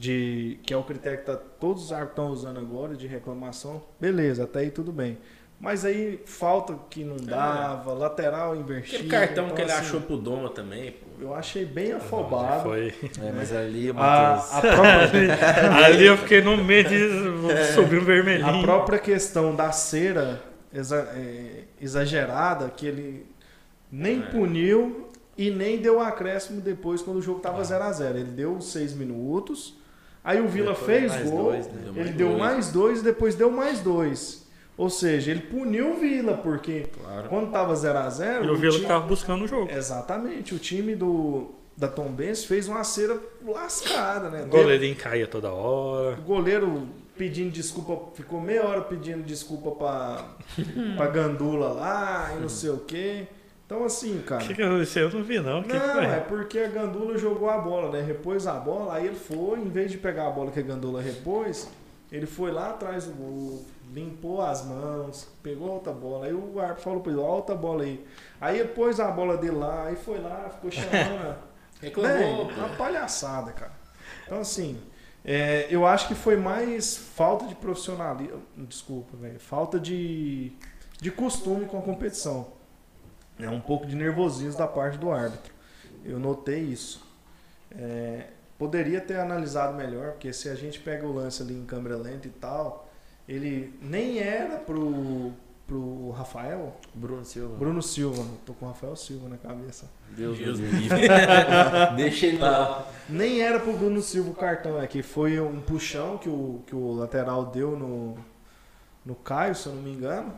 De, 0.00 0.58
que 0.62 0.72
é 0.72 0.76
o 0.78 0.82
critério 0.82 1.18
que 1.18 1.26
tá, 1.26 1.36
todos 1.36 1.84
os 1.84 1.92
árbitros 1.92 2.12
estão 2.12 2.30
usando 2.32 2.58
agora 2.58 2.96
de 2.96 3.06
reclamação. 3.06 3.82
Beleza, 4.00 4.44
até 4.44 4.60
aí 4.60 4.70
tudo 4.70 4.90
bem. 4.90 5.18
Mas 5.60 5.84
aí 5.84 6.22
falta 6.24 6.74
que 6.88 7.04
não 7.04 7.16
dava, 7.18 7.92
lateral 7.92 8.56
invertido. 8.56 8.96
Aquele 8.96 9.10
cartão 9.10 9.44
então, 9.44 9.56
que 9.56 9.60
ele 9.60 9.70
assim, 9.70 9.80
achou 9.82 10.00
pro 10.00 10.16
Doma 10.16 10.48
também, 10.48 10.92
pô. 10.92 11.06
Eu 11.22 11.34
achei 11.34 11.66
bem 11.66 11.92
afobado. 11.92 12.62
Foi. 12.62 12.94
É, 13.22 13.30
mas 13.36 13.52
ali, 13.54 13.90
A, 13.90 13.92
Matheus. 13.92 14.54
a, 14.54 14.60
própria, 14.62 15.84
Ali 15.84 16.06
eu 16.06 16.16
fiquei 16.16 16.40
no 16.40 16.56
meio 16.64 16.84
de 16.88 17.74
subir 17.74 17.98
um 18.00 18.04
vermelhinho. 18.06 18.48
a 18.48 18.62
própria 18.62 18.98
questão 18.98 19.54
da 19.54 19.70
cera 19.70 20.40
exa- 20.72 21.12
é, 21.14 21.64
exagerada, 21.78 22.70
que 22.70 22.86
ele 22.86 23.26
nem 23.92 24.20
É. 24.20 24.22
puniu 24.30 25.08
e 25.36 25.50
nem 25.50 25.76
deu 25.76 26.00
acréscimo 26.00 26.62
depois 26.62 27.02
quando 27.02 27.18
o 27.18 27.22
jogo 27.22 27.40
tava 27.40 27.62
0 27.62 27.84
a 27.84 27.92
0 27.92 28.16
Ele 28.18 28.30
deu 28.30 28.56
os 28.56 28.72
seis 28.72 28.94
minutos, 28.94 29.78
aí 30.24 30.40
o 30.40 30.48
Vila 30.48 30.72
Depois 30.72 30.86
fez 31.12 31.30
gol, 31.30 31.44
dois, 31.52 31.66
né? 31.66 31.72
Deu 31.84 31.96
ele 32.02 32.12
deu 32.12 32.28
dois. 32.28 32.38
mais 32.40 32.72
dois 32.72 33.00
e 33.00 33.04
depois 33.04 33.34
deu 33.34 33.50
mais 33.50 33.80
dois. 33.80 34.46
Ou 34.76 34.88
seja, 34.88 35.30
ele 35.30 35.40
puniu 35.40 35.92
o 35.92 35.96
Vila, 35.98 36.38
porque 36.38 36.86
Claro. 37.02 37.28
quando 37.28 37.50
tava 37.50 37.74
0 37.74 37.98
a 37.98 38.08
0 38.08 38.44
E 38.46 38.50
o 38.50 38.56
Vila 38.56 38.80
tava 38.88 39.06
buscando 39.06 39.44
o 39.44 39.46
jogo. 39.48 39.70
Exatamente, 39.70 40.54
o 40.54 40.58
time 40.58 40.94
do, 40.94 41.50
da 41.76 41.86
Tombense 41.86 42.46
fez 42.46 42.66
uma 42.66 42.82
cera 42.82 43.18
lascada, 43.46 44.30
né? 44.30 44.44
O 44.44 44.48
goleirinho 44.48 44.96
caía 44.96 45.26
toda 45.26 45.50
hora. 45.52 46.16
O 46.18 46.22
goleiro 46.22 46.88
pedindo 47.16 47.50
desculpa, 47.50 48.14
ficou 48.14 48.40
meia 48.40 48.64
hora 48.64 48.80
pedindo 48.80 49.22
desculpa 49.22 49.72
pra, 49.72 50.24
pra 50.96 51.06
Gandula 51.08 51.68
lá 51.68 52.30
e 52.34 52.40
não 52.40 52.48
sei 52.48 52.70
o 52.70 52.78
quê. 52.78 53.26
Então, 53.70 53.84
assim, 53.84 54.18
O 54.18 54.22
cara. 54.24 54.42
que, 54.44 54.52
que 54.52 54.62
aconteceu? 54.62 55.08
Eu 55.08 55.14
não 55.16 55.22
vi, 55.22 55.38
não. 55.38 55.60
O 55.60 55.62
que, 55.62 55.72
Não, 55.72 56.00
é 56.00 56.18
porque 56.18 56.58
a 56.58 56.66
Gandula 56.66 57.16
jogou 57.16 57.48
a 57.48 57.56
bola, 57.56 57.92
né? 57.92 58.04
Repôs 58.04 58.44
a 58.48 58.54
bola, 58.54 58.94
aí 58.94 59.06
ele 59.06 59.14
foi, 59.14 59.60
em 59.60 59.68
vez 59.68 59.92
de 59.92 59.96
pegar 59.96 60.26
a 60.26 60.30
bola 60.30 60.50
que 60.50 60.58
a 60.58 60.62
Gandula 60.62 61.00
repôs, 61.00 61.68
ele 62.10 62.26
foi 62.26 62.50
lá 62.50 62.70
atrás 62.70 63.04
do 63.04 63.12
gol, 63.12 63.64
limpou 63.94 64.42
as 64.42 64.64
mãos, 64.66 65.28
pegou 65.40 65.70
outra 65.70 65.92
bola. 65.92 66.26
Aí 66.26 66.34
o 66.34 66.58
árbitro 66.58 66.82
falou 66.82 67.00
pra 67.00 67.12
ele, 67.12 67.20
ó, 67.20 67.36
outra 67.36 67.54
bola 67.54 67.84
aí. 67.84 68.04
Aí 68.40 68.58
ele 68.58 68.70
pôs 68.70 68.98
a 68.98 69.08
bola 69.08 69.36
dele 69.36 69.54
lá, 69.54 69.84
aí 69.86 69.94
foi 69.94 70.18
lá, 70.18 70.50
ficou 70.52 70.72
chamando. 70.72 71.36
Reclamou, 71.80 72.46
Bem, 72.46 72.58
uma 72.58 72.70
palhaçada, 72.70 73.52
cara. 73.52 73.72
Então, 74.26 74.40
assim, 74.40 74.80
é, 75.24 75.68
eu 75.70 75.86
acho 75.86 76.08
que 76.08 76.16
foi 76.16 76.36
mais 76.36 76.96
falta 76.96 77.46
de 77.46 77.54
profissionalismo. 77.54 78.42
Desculpa, 78.56 79.16
velho. 79.16 79.38
Falta 79.38 79.78
de, 79.78 80.50
de 81.00 81.12
costume 81.12 81.66
com 81.66 81.78
a 81.78 81.82
competição. 81.82 82.58
É 83.44 83.50
um 83.50 83.60
pouco 83.60 83.86
de 83.86 83.96
nervosismo 83.96 84.58
da 84.58 84.66
parte 84.66 84.98
do 84.98 85.10
árbitro. 85.10 85.52
Eu 86.04 86.18
notei 86.18 86.60
isso. 86.60 87.06
É, 87.72 88.28
poderia 88.58 89.00
ter 89.00 89.18
analisado 89.18 89.76
melhor, 89.76 90.12
porque 90.12 90.32
se 90.32 90.48
a 90.48 90.54
gente 90.54 90.80
pega 90.80 91.06
o 91.06 91.12
lance 91.12 91.42
ali 91.42 91.54
em 91.54 91.64
câmera 91.64 91.96
lenta 91.96 92.26
e 92.26 92.30
tal, 92.30 92.90
ele 93.28 93.72
nem 93.80 94.18
era 94.18 94.56
pro, 94.56 95.32
pro 95.66 96.10
Rafael, 96.10 96.76
Bruno 96.92 97.24
Silva. 97.24 97.56
Bruno 97.56 97.80
Silva. 97.80 98.24
Tô 98.44 98.52
com 98.52 98.66
o 98.66 98.68
Rafael 98.68 98.96
Silva 98.96 99.28
na 99.28 99.36
cabeça. 99.36 99.88
Deus, 100.10 100.36
Deus 100.36 100.58
me 100.58 100.68
livre. 100.68 100.98
Deixa 101.96 102.26
ele 102.26 102.38
lá. 102.38 102.90
Nem 103.08 103.40
era 103.40 103.60
pro 103.60 103.72
Bruno 103.72 104.02
Silva 104.02 104.30
o 104.30 104.34
cartão, 104.34 104.82
é 104.82 104.86
que 104.86 105.02
foi 105.02 105.40
um 105.40 105.60
puxão 105.60 106.18
que 106.18 106.28
o, 106.28 106.60
que 106.66 106.74
o 106.74 106.92
lateral 106.92 107.46
deu 107.46 107.78
no, 107.78 108.16
no 109.06 109.14
Caio, 109.14 109.54
se 109.54 109.68
eu 109.68 109.74
não 109.74 109.82
me 109.82 109.92
engano. 109.92 110.34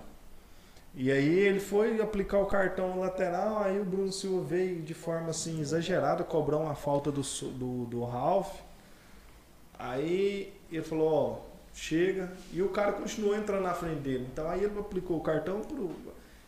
E 0.94 1.10
aí 1.10 1.38
ele 1.38 1.58
foi 1.60 2.00
aplicar 2.02 2.38
o 2.38 2.46
cartão 2.46 2.94
no 2.94 3.00
lateral, 3.00 3.62
aí 3.62 3.80
o 3.80 3.84
Bruno 3.84 4.12
Silva 4.12 4.44
veio 4.44 4.82
de 4.82 4.92
forma 4.92 5.30
assim 5.30 5.58
exagerada 5.60 6.22
cobrar 6.22 6.58
uma 6.58 6.74
falta 6.74 7.10
do, 7.10 7.22
do, 7.22 7.84
do 7.86 8.04
Ralph. 8.04 8.52
Aí 9.78 10.52
ele 10.70 10.82
falou, 10.82 11.12
ó, 11.12 11.36
chega. 11.74 12.30
E 12.52 12.62
o 12.62 12.68
cara 12.68 12.92
continuou 12.92 13.34
entrando 13.34 13.62
na 13.62 13.74
frente 13.74 14.00
dele. 14.00 14.28
Então 14.32 14.48
aí 14.48 14.64
ele 14.64 14.78
aplicou 14.78 15.16
o 15.16 15.20
cartão 15.20 15.60
pro. 15.60 15.90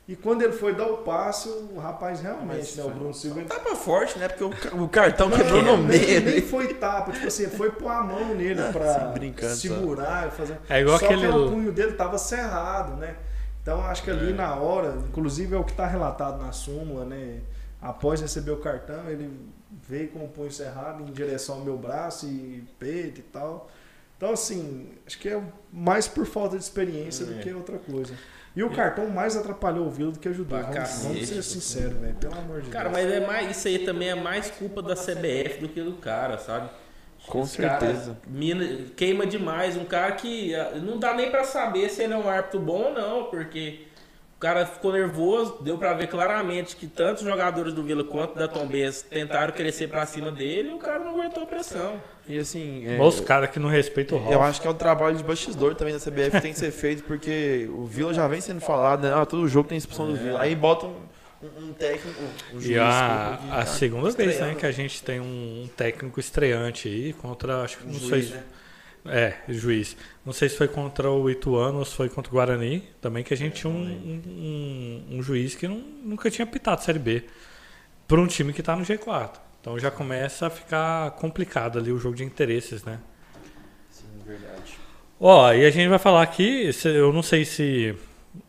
E 0.07 0.15
quando 0.15 0.43
ele 0.43 0.53
foi 0.53 0.75
dar 0.75 0.87
o 0.89 0.99
passe, 0.99 1.49
o 1.49 1.79
rapaz 1.79 2.21
realmente, 2.21 2.59
Mas 2.59 2.77
né, 2.77 2.85
o 2.85 2.91
Bruno 2.91 3.15
Silva, 3.15 3.41
ele 3.41 3.49
Tapa 3.49 3.75
forte, 3.75 4.19
né? 4.19 4.29
Porque 4.29 4.45
o, 4.45 4.83
o 4.83 4.89
cartão 4.89 5.31
Não, 5.31 5.39
quebrou 5.39 5.63
no 5.63 5.79
nem, 5.79 5.99
meio. 5.99 6.21
nem 6.21 6.43
foi 6.43 6.75
tapa, 6.75 7.11
tipo 7.13 7.27
assim, 7.27 7.47
foi 7.49 7.71
pôr 7.71 7.89
a 7.91 8.03
mão 8.03 8.35
nele 8.35 8.61
pra 8.71 9.15
Sim, 9.55 9.69
segurar, 9.69 10.31
fazer. 10.33 10.59
É 10.69 10.83
igual 10.83 10.99
Só 10.99 11.07
aquele- 11.07 11.23
que 11.23 11.29
o 11.29 11.51
punho 11.51 11.73
dele 11.73 11.93
tava 11.93 12.19
cerrado, 12.19 12.97
né? 12.99 13.17
Então 13.65 13.81
acho 13.83 14.03
que 14.03 14.11
ali 14.11 14.31
É. 14.31 14.35
na 14.35 14.55
hora, 14.57 14.95
inclusive 15.09 15.55
é 15.55 15.59
o 15.59 15.65
que 15.65 15.73
tá 15.73 15.87
relatado 15.87 16.41
na 16.41 16.53
súmula, 16.53 17.05
né? 17.07 17.41
Após 17.81 18.21
receber 18.21 18.51
o 18.51 18.59
cartão, 18.59 19.09
ele 19.11 19.31
veio 19.89 20.09
com 20.11 20.25
o 20.25 20.29
punho 20.29 20.53
cerrado 20.53 21.03
em 21.03 21.07
direção 21.13 21.57
ao 21.57 21.61
meu 21.63 21.77
braço 21.79 22.27
e 22.27 22.63
peito 22.79 23.21
e 23.21 23.23
tal. 23.25 23.71
Então 24.17 24.33
assim, 24.33 24.91
acho 25.07 25.19
que 25.19 25.29
é 25.31 25.43
mais 25.73 26.07
por 26.07 26.25
falta 26.27 26.57
de 26.57 26.63
experiência 26.63 27.25
do 27.27 27.35
É. 27.35 27.39
que 27.43 27.53
outra 27.53 27.79
coisa. 27.79 28.15
E 28.57 28.63
o 28.63 28.71
cartão 28.71 29.09
mais 29.09 29.35
atrapalhou 29.37 29.87
o 29.89 29.91
Vila 29.91 30.13
do 30.13 30.19
que 30.21 30.29
ajudou. 30.29 30.57
Vamos, 30.63 31.03
vamos 31.03 31.27
ser 31.29 31.43
sinceros, 31.43 31.99
velho. 31.99 32.15
Pelo 32.15 32.39
amor 32.39 32.61
de 32.61 32.71
Cara, 32.71 32.89
Deus. 32.89 33.03
mas 33.03 33.13
é 33.13 33.27
mais, 33.27 33.57
isso 33.57 33.67
aí 33.67 33.79
também 33.81 34.11
é 34.11 34.15
mais 34.15 34.49
culpa 34.53 34.81
da 34.81 34.95
CBF 34.95 35.59
do 35.61 35.69
que 35.71 35.83
do 35.83 35.95
cara, 35.95 36.39
sabe? 36.39 36.71
Com 37.27 37.43
Esse 37.43 37.59
cara 37.61 37.81
certeza. 37.81 38.17
mina- 38.27 38.87
queima 38.97 39.27
demais. 39.27 39.77
Um 39.77 39.85
cara 39.85 40.13
que 40.13 40.55
ah, 40.55 40.73
não 40.75 40.99
dá 40.99 41.15
nem 41.15 41.31
pra 41.31 41.45
saber 41.45 41.89
se 41.89 42.03
ele 42.03 42.13
é 42.13 42.17
um 42.17 42.29
árbitro 42.29 42.61
bom 42.61 42.85
ou 42.85 42.93
não, 42.93 43.25
porque 43.25 43.81
o 44.37 44.41
cara 44.41 44.67
ficou 44.67 44.93
nervoso. 44.93 45.59
Deu 45.63 45.79
pra 45.79 45.95
ver 45.95 46.07
claramente 46.09 46.77
que 46.77 46.87
tanto 46.87 47.19
os 47.19 47.25
jogadores 47.25 47.73
do 47.73 47.83
Vila 47.83 48.05
quanto 48.05 48.35
da 48.39 48.47
Tombense 48.47 49.05
tentaram 49.07 49.53
crescer 49.55 49.89
pra 49.89 50.05
cima 50.05 50.31
dele 50.31 50.71
e 50.71 50.75
o 50.75 50.79
cara 50.79 50.99
não 50.99 51.13
aguentou 51.19 51.43
a 51.43 51.47
pressão. 51.47 51.95
E 52.29 52.39
assim. 52.39 52.85
é, 52.87 53.01
Os 53.01 53.21
caras 53.21 53.51
que 53.51 53.59
não 53.59 53.69
respeitam 53.69 54.19
o 54.19 54.21
Eu 54.31 54.39
Ralf. 54.39 54.51
acho 54.51 54.61
que 54.61 54.67
é 54.67 54.71
um 54.71 54.75
trabalho 54.75 55.17
de 55.17 55.23
bastidor 55.25 55.75
também 55.75 55.95
da 55.95 56.01
CBF 56.01 56.31
que 56.33 56.41
tem 56.41 56.53
que 56.53 56.59
ser 56.59 56.71
feito, 56.71 57.05
porque 57.05 57.69
o 57.75 57.85
Vila 57.85 58.13
já 58.15 58.27
vem 58.29 58.41
sendo 58.41 58.61
falado, 58.61 59.03
né? 59.03 59.13
Ah, 59.15 59.25
todo 59.25 59.47
jogo 59.49 59.69
tem 59.69 59.79
expulsão 59.79 60.07
do 60.09 60.15
Vila. 60.17 60.41
Aí 60.41 60.55
bota 60.55 60.87
um, 61.59 61.73
técnico, 61.73 62.21
um 62.53 62.61
juiz. 62.61 62.67
E 62.67 62.79
a, 62.79 63.39
que 63.43 63.51
a 63.53 63.67
segunda 63.67 64.11
vez 64.11 64.41
né, 64.41 64.55
que 64.55 64.67
a 64.67 64.73
gente 64.73 65.03
tem 65.03 65.21
um 65.21 65.69
técnico 65.77 66.19
estreante 66.21 66.89
aí 66.89 67.13
contra, 67.15 67.63
acho 67.63 67.79
que 67.79 67.87
não 67.87 67.95
juiz, 67.95 68.29
sei, 68.29 68.37
né? 68.37 68.45
é, 69.07 69.35
juiz. 69.53 69.97
Não 70.25 70.33
sei 70.33 70.49
se 70.49 70.57
foi 70.57 70.69
contra 70.69 71.11
o 71.11 71.29
Ituano 71.31 71.79
ou 71.79 71.85
se 71.85 71.95
foi 71.95 72.09
contra 72.09 72.31
o 72.31 72.35
Guarani, 72.35 72.83
também 73.01 73.23
que 73.23 73.35
a 73.35 73.37
gente 73.37 73.57
tinha 73.61 73.73
um, 73.73 73.77
um, 75.11 75.17
um 75.19 75.23
juiz 75.23 75.55
que 75.55 75.69
não- 75.69 75.79
nunca 76.03 76.31
tinha 76.31 76.47
pitado 76.47 76.83
Série 76.83 76.99
B 76.99 77.25
para 78.09 78.21
um 78.21 78.27
time 78.27 78.53
que 78.53 78.61
está 78.61 78.75
no 78.77 78.85
G4. 78.85 79.31
Então 79.61 79.79
já 79.79 79.91
começa 79.91 80.47
a 80.47 80.51
ficar 80.51 81.11
complicado 81.13 81.79
ali 81.79 81.91
o 81.91 81.99
jogo 81.99 82.17
de 82.17 82.25
interesses, 82.25 82.85
né? 82.85 82.99
Sim, 83.91 84.05
verdade. 84.27 84.79
Ó, 85.19 85.53
e 85.53 85.65
a 85.65 85.71
gente 85.71 85.89
vai 85.89 85.99
falar 85.99 86.23
aqui, 86.23 86.71
eu 86.85 87.13
não 87.13 87.23
sei 87.23 87.45
se 87.45 87.95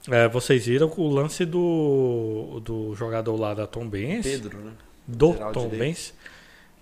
é, 0.10 0.28
vocês 0.28 0.66
viram 0.66 0.92
o 0.98 1.08
lance 1.08 1.46
do, 1.46 2.60
do 2.64 2.96
jogador 2.96 3.36
lá 3.36 3.54
da 3.54 3.68
Tom 3.68 3.88
Benz, 3.88 4.26
Pedro, 4.26 4.58
né? 4.60 4.74
do 5.08 5.30
lateral 5.30 5.52
Tom. 5.54 5.70
Benz, 5.70 6.14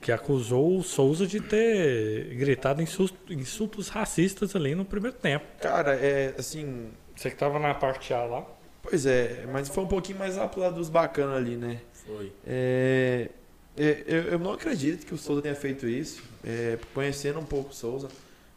que 0.01 0.11
acusou 0.11 0.77
o 0.77 0.83
Souza 0.83 1.25
de 1.25 1.39
ter 1.39 2.35
gritado 2.35 2.81
insultos, 2.81 3.17
insultos 3.29 3.89
racistas 3.89 4.55
ali 4.55 4.75
no 4.75 4.85
primeiro 4.85 5.17
tempo. 5.17 5.45
Cara, 5.61 5.95
é 5.95 6.35
assim. 6.37 6.91
Você 7.15 7.29
que 7.29 7.35
tava 7.35 7.59
na 7.59 7.73
parte 7.73 8.13
A 8.13 8.23
lá. 8.23 8.45
Pois 8.81 9.05
é, 9.05 9.45
mas 9.51 9.69
foi 9.69 9.83
um 9.83 9.87
pouquinho 9.87 10.19
mais 10.19 10.35
lá 10.35 10.47
pro 10.47 10.59
lado 10.59 10.75
dos 10.75 10.89
bacanas 10.89 11.37
ali, 11.37 11.55
né? 11.55 11.79
Foi. 12.05 12.33
É, 12.45 13.29
é, 13.77 14.03
eu, 14.05 14.23
eu 14.23 14.39
não 14.39 14.51
acredito 14.51 15.05
que 15.05 15.13
o 15.13 15.17
Souza 15.17 15.41
tenha 15.41 15.55
feito 15.55 15.87
isso. 15.87 16.21
É, 16.43 16.77
conhecendo 16.93 17.39
um 17.39 17.45
pouco 17.45 17.69
o 17.69 17.73
Souza, 17.73 18.09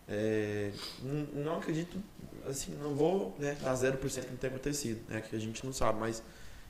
é, 0.09 0.71
não, 1.03 1.43
não 1.45 1.59
acredito, 1.59 1.97
assim, 2.49 2.73
não 2.83 2.95
vou 2.95 3.35
né, 3.39 3.57
dar 3.61 3.75
0% 3.75 3.99
que 3.99 4.31
não 4.31 4.37
tenha 4.37 4.53
acontecido, 4.53 5.01
né, 5.09 5.21
que 5.21 5.35
a 5.35 5.39
gente 5.39 5.65
não 5.65 5.73
sabe. 5.73 5.99
Mas, 5.99 6.23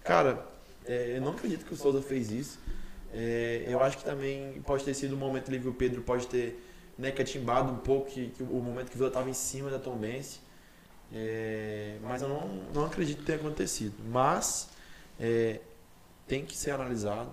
cara, 0.03 0.47
é, 0.85 1.17
eu 1.17 1.21
não 1.21 1.33
acredito 1.33 1.65
que 1.65 1.75
o 1.75 1.77
Souza 1.77 2.01
fez 2.03 2.31
isso. 2.31 2.59
É, 3.13 3.65
eu 3.69 3.83
acho 3.83 3.99
que 3.99 4.05
também 4.05 4.61
pode 4.63 4.85
ter 4.85 4.95
sido 4.95 5.15
um 5.15 5.19
momento 5.19 5.49
ali 5.49 5.61
que 5.61 5.69
o 5.69 5.75
Pedro 5.75 6.03
pode 6.03 6.27
ter 6.27 6.63
né, 6.99 7.11
catimbado 7.11 7.73
um 7.73 7.79
pouco 7.79 8.11
que, 8.11 8.29
que 8.29 8.43
o 8.43 8.61
momento 8.61 8.89
que 8.89 8.95
o 8.95 8.99
Vila 8.99 9.09
estava 9.09 9.29
em 9.29 9.35
cima 9.35 9.71
da 9.71 9.79
Tombense. 9.79 10.41
É, 11.13 11.99
mas 12.03 12.23
eu 12.23 12.29
não, 12.29 12.49
não 12.75 12.85
acredito 12.87 13.25
tenha 13.25 13.39
acontecido. 13.39 13.95
Mas 14.09 14.69
é, 15.19 15.61
tem 16.27 16.45
que 16.45 16.57
ser 16.57 16.73
analisado. 16.73 17.33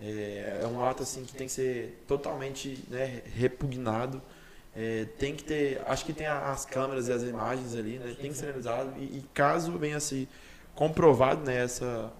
É, 0.00 0.60
é 0.62 0.66
um 0.66 0.84
ato 0.84 1.02
assim 1.02 1.24
que 1.24 1.34
tem 1.34 1.46
que 1.46 1.52
ser 1.52 2.04
totalmente 2.06 2.84
né, 2.88 3.22
repugnado. 3.34 4.20
É, 4.76 5.06
tem 5.18 5.36
que 5.36 5.44
ter, 5.44 5.80
acho 5.86 6.04
que 6.04 6.12
tem 6.12 6.26
as 6.26 6.64
câmeras 6.64 7.08
e 7.08 7.12
as 7.12 7.22
imagens 7.22 7.76
ali, 7.76 7.98
né, 7.98 8.14
tem 8.20 8.30
que 8.30 8.36
ser 8.36 8.46
analisado. 8.46 8.92
E, 8.98 9.18
e 9.18 9.24
caso 9.32 9.72
venha 9.78 9.98
a 9.98 10.00
ser 10.00 10.28
comprovado 10.74 11.44
né, 11.44 11.62
essa 11.62 12.12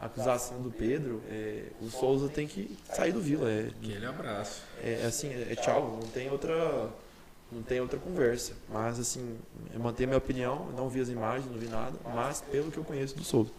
acusação 0.00 0.60
do 0.60 0.70
Pedro, 0.70 1.22
é, 1.30 1.64
o 1.80 1.88
Souza 1.90 2.28
tem 2.28 2.48
que 2.48 2.76
sair 2.92 3.12
do 3.12 3.20
Vila. 3.20 3.50
É, 3.50 3.68
Aquele 3.68 4.06
abraço. 4.06 4.62
é 4.82 5.04
assim, 5.06 5.28
é 5.28 5.54
tchau, 5.54 5.98
não 6.02 6.08
tem 6.08 6.30
outra 6.30 6.90
não 7.52 7.62
tem 7.62 7.80
outra 7.80 7.98
conversa. 7.98 8.54
Mas 8.68 8.98
assim, 8.98 9.38
eu 9.72 9.80
mantenho 9.80 10.08
minha 10.08 10.18
opinião, 10.18 10.70
não 10.76 10.88
vi 10.88 11.00
as 11.00 11.08
imagens, 11.08 11.50
não 11.50 11.58
vi 11.58 11.68
nada, 11.68 11.96
mas 12.14 12.40
pelo 12.40 12.70
que 12.70 12.78
eu 12.78 12.84
conheço 12.84 13.16
do 13.16 13.24
Souza. 13.24 13.50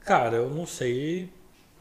Cara, 0.00 0.36
eu 0.36 0.50
não 0.50 0.66
sei. 0.66 1.32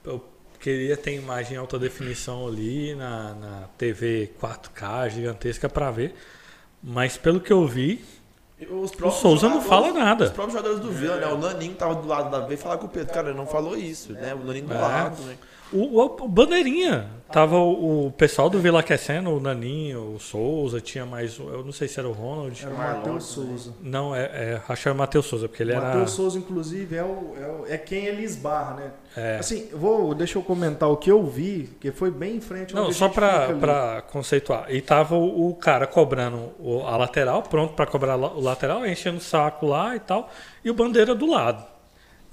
Eu 0.04 0.24
queria 0.60 0.98
ter 0.98 1.16
imagem 1.16 1.54
em 1.56 1.58
alta 1.58 1.78
definição 1.80 2.48
ali 2.48 2.94
na, 2.96 3.34
na 3.36 3.64
TV 3.78 4.32
4K 4.42 5.10
gigantesca 5.10 5.70
pra 5.70 5.90
ver. 5.92 6.16
Mas 6.84 7.18
pelo 7.18 7.40
que 7.40 7.52
eu 7.52 7.66
vi, 7.68 8.04
Os 8.70 8.92
o 9.02 9.12
Souza 9.12 9.48
não 9.50 9.62
fala 9.62 9.90
Os 9.90 9.96
nada. 9.96 10.30
próprios 10.32 10.54
jogadores 10.58 10.80
do 10.80 10.92
Vila, 10.92 11.18
né? 11.18 11.28
O 11.28 11.38
Naninho 11.38 11.76
tava 11.76 11.96
do 11.96 12.08
lado 12.08 12.30
da 12.30 12.40
veio 12.46 12.58
falar 12.60 12.78
com 12.78 12.86
o 12.86 12.90
Pedro, 12.90 13.14
cara, 13.14 13.30
ele 13.30 13.38
não 13.38 13.48
falou 13.48 13.78
isso, 13.78 14.14
né? 14.14 14.34
O 14.34 14.40
Naninho 14.46 14.68
do 14.68 14.74
É. 14.74 14.78
lado, 14.78 15.22
né? 15.24 15.38
O, 15.72 16.00
o- 16.00 16.26
o 16.26 16.28
Bandeirinha. 16.28 17.18
Tava 17.32 17.58
o, 17.60 18.08
o 18.08 18.12
pessoal 18.12 18.50
do 18.50 18.58
Vila 18.60 18.80
Aquecendo, 18.80 19.30
o 19.30 19.40
Naninho, 19.40 20.16
o 20.16 20.20
Souza, 20.20 20.82
tinha 20.82 21.06
mais. 21.06 21.40
um- 21.40 21.48
Eu 21.52 21.64
não 21.64 21.72
sei 21.72 21.88
se 21.88 22.00
era 22.00 22.10
o 22.10 22.12
Ronald. 22.12 22.60
Era 22.66 22.74
o 22.74 22.78
Matheus 22.78 23.36
também. 23.36 23.50
Souza. 23.50 23.74
Não, 23.84 24.16
é, 24.16 24.22
é 24.24 24.62
acho 24.68 24.82
que 24.82 24.88
era 24.88 24.96
o 24.96 24.98
Matheus 24.98 25.26
Souza, 25.28 25.48
porque 25.48 25.62
ele 25.62 25.74
O 25.74 25.76
era. 25.76 25.86
Matheus 25.86 26.10
Souza, 26.10 26.40
inclusive, 26.40 26.96
é, 26.96 27.04
o, 27.04 27.36
é, 27.40 27.48
o- 27.48 27.66
é 27.68 27.78
quem 27.78 28.06
ele 28.08 28.24
esbarra, 28.24 28.74
né? 28.78 28.92
é. 29.16 29.38
Assim, 29.38 29.70
vou, 29.72 30.16
deixa 30.16 30.40
eu 30.40 30.42
comentar 30.42 30.90
o 30.90 30.98
que 30.98 31.12
eu 31.12 31.24
vi, 31.24 31.70
que 31.80 31.92
foi 31.92 32.10
bem 32.10 32.38
em 32.38 32.42
frente 32.42 32.74
Não, 32.74 32.92
só 32.92 33.08
pra, 33.08 33.54
pra 33.54 34.02
conceituar. 34.12 34.66
E 34.74 34.82
tava 34.82 35.14
o, 35.16 35.50
o 35.50 35.56
cara 35.56 35.86
cobrando 35.86 36.52
o- 36.58 36.82
a 36.88 36.98
lateral, 36.98 37.44
pronto 37.44 37.76
pra 37.76 37.86
cobrar 37.86 38.16
la- 38.16 38.34
o 38.34 38.42
lateral, 38.42 38.84
enchendo 38.88 39.18
o 39.20 39.22
saco 39.22 39.68
lá 39.68 39.96
e 39.96 40.00
tal, 40.00 40.32
e 40.66 40.72
o 40.72 40.74
bandeira 40.74 41.14
do 41.14 41.28
lado. 41.30 41.64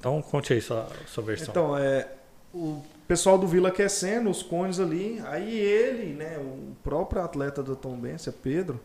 Então, 0.00 0.22
conte 0.22 0.54
aí 0.54 0.60
sua, 0.62 0.86
sua 1.06 1.22
versão. 1.22 1.48
Então, 1.50 1.76
é, 1.76 2.08
o 2.54 2.80
pessoal 3.08 3.38
do 3.38 3.46
Vila 3.46 3.68
aquecendo, 3.68 4.28
os 4.30 4.42
cones 4.42 4.80
ali, 4.80 5.22
aí 5.26 5.58
ele, 5.58 6.14
né, 6.14 6.38
o 6.38 6.74
próprio 6.82 7.22
atleta 7.22 7.62
da 7.62 7.74
Tombense, 7.74 8.30
Pedro, 8.32 8.80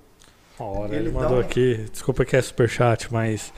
Uma 0.59 0.69
hora 0.79 0.95
ele 0.95 1.07
ele, 1.07 1.11
mandou 1.11 1.37
um- 1.37 1.41
aqui, 1.41 1.85
desculpa 1.91 2.23
que 2.23 2.35
é 2.35 2.41
superchat, 2.41 3.11
mas 3.11 3.51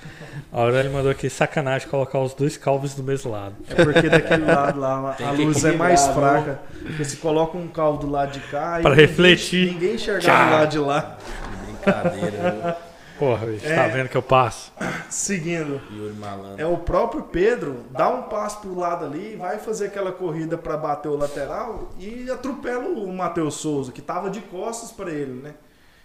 a 0.52 0.62
hora 0.62 0.80
ele 0.80 0.90
mandou 0.90 1.12
aqui, 1.12 1.30
sacanagem 1.30 1.88
colocar 1.90 2.20
os 2.20 2.34
dois 2.34 2.56
calvos 2.56 2.94
do 2.94 3.04
mesmo 3.04 3.30
lado. 3.32 3.56
é 3.70 3.84
porque 3.84 4.08
daquele 4.10 4.46
lado 4.46 4.80
lá 4.80 5.16
a 5.22 5.32
luz 5.32 5.66
é 5.66 5.74
mais 5.74 6.02
equilibrar, 6.06 6.44
fraca. 6.44 6.60
Porque 6.82 7.04
se 7.06 7.18
coloca 7.18 7.58
um 7.58 7.68
calvo 7.68 8.00
do 8.00 8.10
lado 8.10 8.32
de 8.32 8.40
cá... 8.42 8.78
ninguém- 8.78 8.94
refletir. 8.96 9.74
Ninguém 9.74 9.96
enxergar 9.96 10.20
Tchá. 10.22 10.46
do 10.46 10.52
lado 10.52 10.70
de 10.72 10.80
lá. 10.80 11.18
Brincadeira, 11.66 12.78
Porra, 13.24 13.46
bicho, 13.46 13.66
É. 13.66 13.76
tá 13.76 13.88
vendo 13.88 14.10
que 14.10 14.18
eu 14.18 14.22
passo? 14.22 14.74
Seguindo. 15.10 15.82
Yuri 15.90 16.14
Malandro. 16.16 16.62
É 16.62 16.66
o 16.66 16.78
próprio 16.78 17.24
Pedro 17.24 17.86
dá 17.90 18.10
um 18.10 18.24
passo 18.24 18.60
pro 18.60 18.78
lado 18.78 19.06
ali, 19.06 19.38
vai 19.38 19.60
fazer 19.60 19.86
aquela 19.88 20.12
corrida 20.12 20.58
para 20.58 20.76
bater 20.76 21.08
o 21.08 21.16
lateral 21.16 21.90
e 21.98 22.30
atropela 22.30 22.86
o 22.86 23.14
Matheus 23.14 23.56
Souza, 23.56 23.94
que 23.94 24.02
tava 24.02 24.30
de 24.30 24.42
costas 24.42 24.92
para 24.92 25.10
ele, 25.10 25.42
né? 25.42 25.54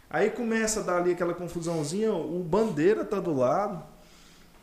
Aí 0.08 0.30
começa 0.30 0.78
a 0.78 0.82
dar 0.84 0.98
ali 0.98 1.12
aquela 1.12 1.34
confusãozinha, 1.34 2.12
o 2.12 2.38
Bandeira 2.44 3.04
tá 3.04 3.18
do 3.18 3.34
lado. 3.36 3.82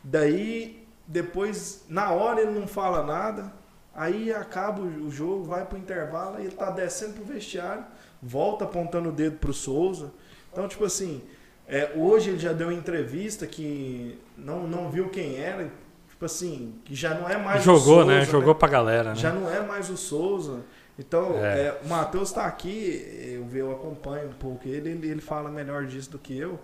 Daí 0.02 0.82
depois 1.06 1.84
na 1.88 2.10
hora 2.10 2.40
ele 2.40 2.58
não 2.58 2.66
fala 2.66 3.02
nada. 3.02 3.52
Aí 3.94 4.32
acaba 4.32 4.80
o 4.80 5.06
o 5.06 5.10
jogo, 5.10 5.44
vai 5.44 5.64
pro 5.64 5.78
intervalo, 5.78 6.38
e 6.38 6.46
ele 6.46 6.50
tá 6.54 6.70
descendo 6.70 7.14
pro 7.14 7.24
vestiário, 7.24 7.84
volta 8.22 8.64
apontando 8.64 9.10
o 9.10 9.12
dedo 9.12 9.36
pro 9.36 9.52
Souza. 9.52 10.10
Então, 10.52 10.66
tipo 10.66 10.84
assim, 10.84 11.22
é, 11.68 11.92
hoje 11.96 12.30
ele 12.30 12.38
já 12.38 12.52
deu 12.52 12.68
uma 12.68 12.74
entrevista 12.74 13.46
que 13.46 14.18
não, 14.36 14.66
não 14.66 14.90
viu 14.90 15.08
quem 15.08 15.36
era, 15.36 15.70
tipo 16.08 16.24
assim, 16.24 16.74
que 16.84 16.94
já 16.94 17.14
não 17.14 17.28
é 17.28 17.36
mais 17.36 17.62
o 17.62 17.64
Jogou, 17.64 17.80
Souza, 18.00 18.04
né? 18.04 18.24
Jogou 18.24 18.54
pra 18.54 18.68
galera, 18.68 19.10
né? 19.10 19.16
Já 19.16 19.32
não 19.32 19.50
é 19.50 19.60
mais 19.60 19.90
o 19.90 19.96
Souza. 19.96 20.60
Então, 20.98 21.36
É. 21.44 21.66
é, 21.66 21.80
o 21.84 21.88
Matheus 21.88 22.32
tá 22.32 22.46
aqui, 22.46 23.04
eu, 23.52 23.58
eu 23.58 23.72
acompanho 23.72 24.28
um 24.28 24.32
pouco 24.32 24.66
ele, 24.66 24.90
ele, 24.90 25.08
ele 25.08 25.20
fala 25.20 25.50
melhor 25.50 25.84
disso 25.86 26.10
do 26.10 26.18
que 26.18 26.36
eu. 26.38 26.58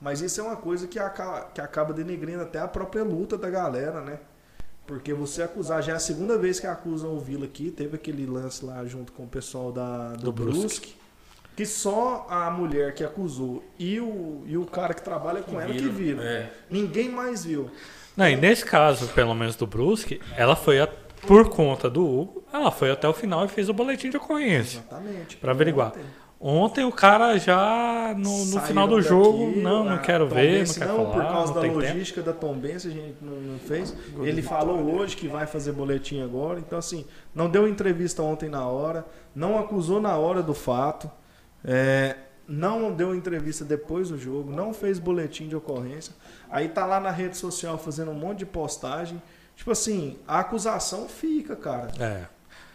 Mas 0.00 0.20
isso 0.20 0.40
é 0.40 0.44
uma 0.44 0.56
coisa 0.56 0.86
que 0.86 0.98
acaba, 0.98 1.42
que 1.54 1.60
acaba 1.60 1.92
denegrindo 1.92 2.42
até 2.42 2.58
a 2.58 2.68
própria 2.68 3.02
luta 3.04 3.38
da 3.38 3.48
galera, 3.48 4.00
né? 4.00 4.18
Porque 4.86 5.12
você 5.14 5.42
acusar, 5.42 5.82
já 5.82 5.92
é 5.92 5.96
a 5.96 5.98
segunda 6.00 6.36
vez 6.38 6.60
que 6.60 6.66
acusam 6.66 7.14
o 7.14 7.18
Vila 7.18 7.44
aqui, 7.46 7.70
teve 7.70 7.96
aquele 7.96 8.26
lance 8.26 8.64
lá 8.64 8.84
junto 8.84 9.12
com 9.12 9.24
o 9.24 9.28
pessoal 9.28 9.72
da, 9.72 10.12
do, 10.12 10.24
Do 10.24 10.32
Brusque. 10.32 10.58
Brusque. 10.60 10.95
Que 11.56 11.64
só 11.66 12.26
a 12.28 12.50
mulher 12.50 12.94
que 12.94 13.02
acusou 13.02 13.64
e 13.78 13.98
o, 13.98 14.42
e 14.46 14.56
o 14.58 14.66
cara 14.66 14.92
que 14.94 15.02
trabalha 15.02 15.40
com 15.42 15.58
ela 15.60 15.72
que 15.72 15.88
viram. 15.88 16.22
É. 16.22 16.50
Ninguém 16.70 17.08
mais 17.08 17.44
viu. 17.44 17.70
Não, 18.16 18.28
e 18.28 18.36
nesse 18.36 18.64
caso, 18.64 19.08
pelo 19.08 19.34
menos 19.34 19.56
do 19.56 19.66
Brusque, 19.66 20.20
ela 20.36 20.54
foi, 20.54 20.80
a- 20.80 20.88
por 21.26 21.48
conta 21.48 21.88
do 21.90 22.04
Hugo, 22.06 22.44
ela 22.52 22.70
foi 22.70 22.90
até 22.90 23.08
o 23.08 23.12
final 23.12 23.44
e 23.44 23.48
fez 23.48 23.68
o 23.68 23.74
boletim 23.74 24.10
de 24.10 24.16
ocorrência. 24.18 24.78
Exatamente. 24.80 25.36
Pra 25.38 25.52
averiguar. 25.52 25.88
Ontem. 25.88 26.04
Ontem 26.38 26.84
o 26.84 26.92
cara 26.92 27.38
já, 27.38 28.14
no, 28.16 28.44
no 28.44 28.60
final 28.60 28.86
do 28.86 28.96
daqui, 28.96 29.08
jogo, 29.08 29.52
não, 29.56 29.84
não 29.84 29.94
a 29.94 29.98
quero 29.98 30.26
ver, 30.28 30.34
não 30.34 30.42
Tombense 30.52 30.78
quero 30.78 30.92
não, 30.92 30.96
falar, 31.10 31.10
por 31.14 31.22
causa 31.32 31.46
não 31.46 31.54
da 31.54 31.60
tem 31.62 31.70
tempo. 31.70 31.82
logística 31.82 32.22
da 32.22 32.32
Tombense, 32.34 32.88
a 32.88 32.90
gente 32.90 33.16
não, 33.22 33.32
não 33.40 33.58
fez. 33.58 33.96
Ele 34.20 34.42
falou 34.42 34.78
hoje 34.96 35.16
que 35.16 35.26
vai 35.28 35.46
fazer 35.46 35.72
boletim 35.72 36.22
agora. 36.22 36.58
Então, 36.60 36.78
assim, 36.78 37.06
não 37.34 37.48
deu 37.48 37.66
entrevista 37.66 38.22
ontem 38.22 38.50
na 38.50 38.66
hora, 38.66 39.06
não 39.34 39.58
acusou 39.58 39.98
na 39.98 40.14
hora 40.18 40.42
do 40.42 40.52
fato, 40.52 41.10
é, 41.66 42.16
não 42.48 42.92
deu 42.92 43.14
entrevista 43.14 43.64
depois 43.64 44.08
do 44.08 44.16
jogo, 44.18 44.50
não 44.52 44.72
fez 44.72 44.98
boletim 45.00 45.48
de 45.48 45.56
ocorrência. 45.56 46.14
Aí 46.48 46.68
tá 46.68 46.86
lá 46.86 47.00
na 47.00 47.10
rede 47.10 47.36
social 47.36 47.76
fazendo 47.76 48.12
um 48.12 48.14
monte 48.14 48.38
de 48.38 48.46
postagem. 48.46 49.20
Tipo 49.56 49.72
assim, 49.72 50.16
a 50.28 50.38
acusação 50.40 51.08
fica, 51.08 51.56
cara, 51.56 51.90
É. 51.98 52.24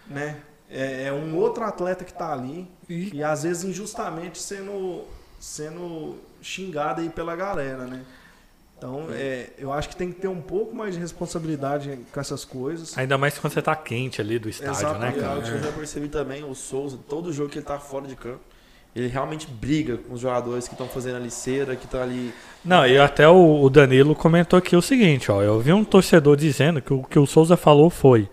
né? 0.07 0.37
É, 0.69 1.05
é 1.07 1.13
um 1.13 1.35
outro 1.37 1.63
atleta 1.63 2.03
que 2.05 2.13
tá 2.13 2.31
ali 2.31 2.67
E- 2.89 3.15
e 3.15 3.23
às 3.23 3.43
vezes 3.43 3.63
injustamente 3.63 4.41
sendo, 4.41 5.03
sendo 5.39 6.17
xingado 6.41 7.01
aí 7.01 7.09
pela 7.09 7.35
galera, 7.35 7.85
né? 7.85 8.03
Então, 8.77 9.07
é, 9.11 9.51
eu 9.59 9.71
acho 9.71 9.89
que 9.89 9.95
tem 9.95 10.11
que 10.11 10.19
ter 10.21 10.27
um 10.27 10.41
pouco 10.41 10.73
mais 10.75 10.95
de 10.95 10.99
responsabilidade 10.99 11.99
com 12.11 12.19
essas 12.19 12.43
coisas. 12.43 12.97
Ainda 12.97 13.15
mais 13.17 13.37
quando 13.37 13.53
você 13.53 13.61
tá 13.61 13.75
quente 13.75 14.19
ali 14.19 14.39
do 14.39 14.49
estádio, 14.49 14.73
né, 14.73 14.79
Exatamente. 14.79 15.17
E 15.17 15.21
cara? 15.21 15.39
eu 15.39 15.59
já 15.63 15.71
percebi 15.71 16.07
também, 16.09 16.43
o 16.43 16.55
Souza, 16.55 16.97
todo 17.07 17.31
jogo 17.31 17.49
que 17.49 17.59
ele 17.59 17.65
tá 17.65 17.77
fora 17.77 18.07
de 18.07 18.15
campo, 18.15 18.39
ele 18.95 19.07
realmente 19.07 19.47
briga 19.47 19.97
com 19.97 20.13
os 20.13 20.19
jogadores 20.21 20.67
que 20.67 20.73
estão 20.73 20.87
fazendo 20.87 21.15
ali 21.17 21.31
cera, 21.31 21.75
que 21.75 21.85
estão 21.85 22.01
ali. 22.01 22.33
Não, 22.63 22.85
e 22.85 22.97
até 22.99 23.27
o, 23.27 23.61
o 23.61 23.69
Danilo 23.69 24.13
comentou 24.15 24.57
aqui 24.59 24.75
o 24.75 24.81
seguinte, 24.81 25.31
ó, 25.31 25.41
eu 25.41 25.59
vi 25.59 25.71
um 25.73 25.83
torcedor 25.83 26.35
dizendo 26.35 26.81
que 26.81 26.93
o 26.93 27.03
que 27.03 27.17
o 27.17 27.25
Souza 27.25 27.55
falou 27.57 27.89
foi 27.89 28.29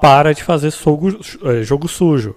para 0.00 0.32
de 0.32 0.42
fazer 0.42 0.70
sogo- 0.70 1.18
eh, 1.44 1.62
jogo 1.62 1.86
sujo. 1.88 2.34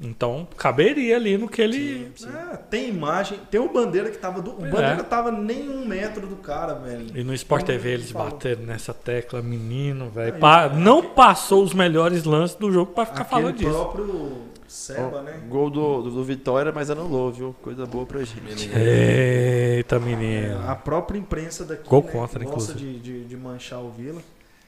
Então, 0.00 0.46
caberia 0.56 1.16
ali 1.16 1.36
no 1.36 1.48
que 1.48 1.60
ele... 1.60 2.12
É, 2.52 2.56
tem 2.56 2.88
imagem, 2.88 3.36
tem 3.50 3.60
o 3.60 3.68
Bandeira 3.72 4.08
que 4.10 4.16
tava 4.16 4.40
do. 4.40 4.52
O 4.52 4.64
É. 4.64 4.70
Bandeira 4.70 5.02
tava 5.02 5.32
nem 5.32 5.68
um 5.68 5.84
metro 5.84 6.24
do 6.24 6.36
cara, 6.36 6.74
velho. 6.74 7.06
E 7.16 7.24
no 7.24 7.34
Sport 7.34 7.62
Então, 7.64 7.74
TV 7.74 7.90
eles 7.94 8.10
falou. 8.12 8.30
bateram 8.30 8.62
nessa 8.62 8.94
tecla, 8.94 9.42
menino, 9.42 10.08
velho. 10.08 10.34
Aí, 10.34 10.40
Pa- 10.40 10.66
é. 10.72 10.76
Não 10.76 11.02
passou 11.02 11.64
os 11.64 11.74
melhores 11.74 12.22
lances 12.22 12.54
do 12.56 12.70
jogo 12.70 12.92
pra 12.92 13.06
ficar 13.06 13.24
falando 13.24 13.56
disso. 13.56 13.70
próprio 13.72 14.32
Seba, 14.68 15.22
né? 15.22 15.40
Gol 15.48 15.70
do, 15.70 16.02
do, 16.02 16.10
do 16.10 16.24
Vitória, 16.24 16.70
mas 16.70 16.90
anulou, 16.90 17.32
viu? 17.32 17.56
Coisa 17.62 17.86
boa 17.86 18.04
pra 18.04 18.22
gente. 18.22 18.70
Eita, 18.70 19.98
menino. 19.98 20.60
A 20.68 20.76
própria 20.76 21.18
imprensa 21.18 21.64
daqui 21.64 21.88
Gol 21.88 22.02
né, 22.04 22.12
contra, 22.12 22.44
gosta 22.44 22.72
inclusive. 22.72 22.98
de, 22.98 23.22
de, 23.22 23.24
de 23.24 23.36
manchar 23.36 23.80
o 23.80 23.90
Vila. 23.90 24.22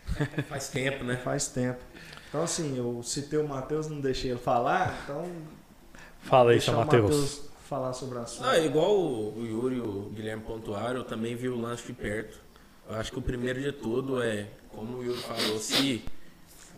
Faz 0.48 0.68
tempo, 0.68 1.05
né? 1.05 1.16
Faz 1.16 1.48
tempo. 1.48 1.78
Então, 2.28 2.43
assim, 2.43 2.78
eu 2.78 3.02
citei 3.02 3.39
o 3.39 3.47
Matheus, 3.47 3.89
não 3.89 4.01
deixei 4.01 4.31
ele 4.31 4.40
falar, 4.40 4.98
então. 5.05 5.27
Fala 6.22 6.51
aí, 6.51 6.56
deixar 6.56 6.72
seu 6.72 6.81
o 6.81 6.85
Matheus. 6.85 7.43
falar 7.68 7.93
sobre 7.93 8.18
assunto. 8.18 8.47
Não, 8.47 8.52
é 8.52 8.64
igual 8.64 8.97
o 8.98 9.39
o 9.39 9.47
Yuri 9.47 9.77
e 9.77 9.81
o 9.81 10.10
Guilherme 10.14 10.43
pontuaram, 10.43 10.98
eu 10.98 11.05
também 11.05 11.36
vi 11.36 11.48
o 11.48 11.60
lance 11.60 11.86
de 11.86 11.93
perto. 11.93 12.39
Eu 12.89 12.97
acho 12.97 13.12
que 13.12 13.18
o 13.18 13.22
primeiro 13.22 13.60
de 13.60 13.72
tudo 13.72 14.22
é, 14.22 14.47
como 14.70 14.98
o 14.98 15.05
Yuri 15.05 15.20
falou, 15.20 15.59
se 15.59 16.02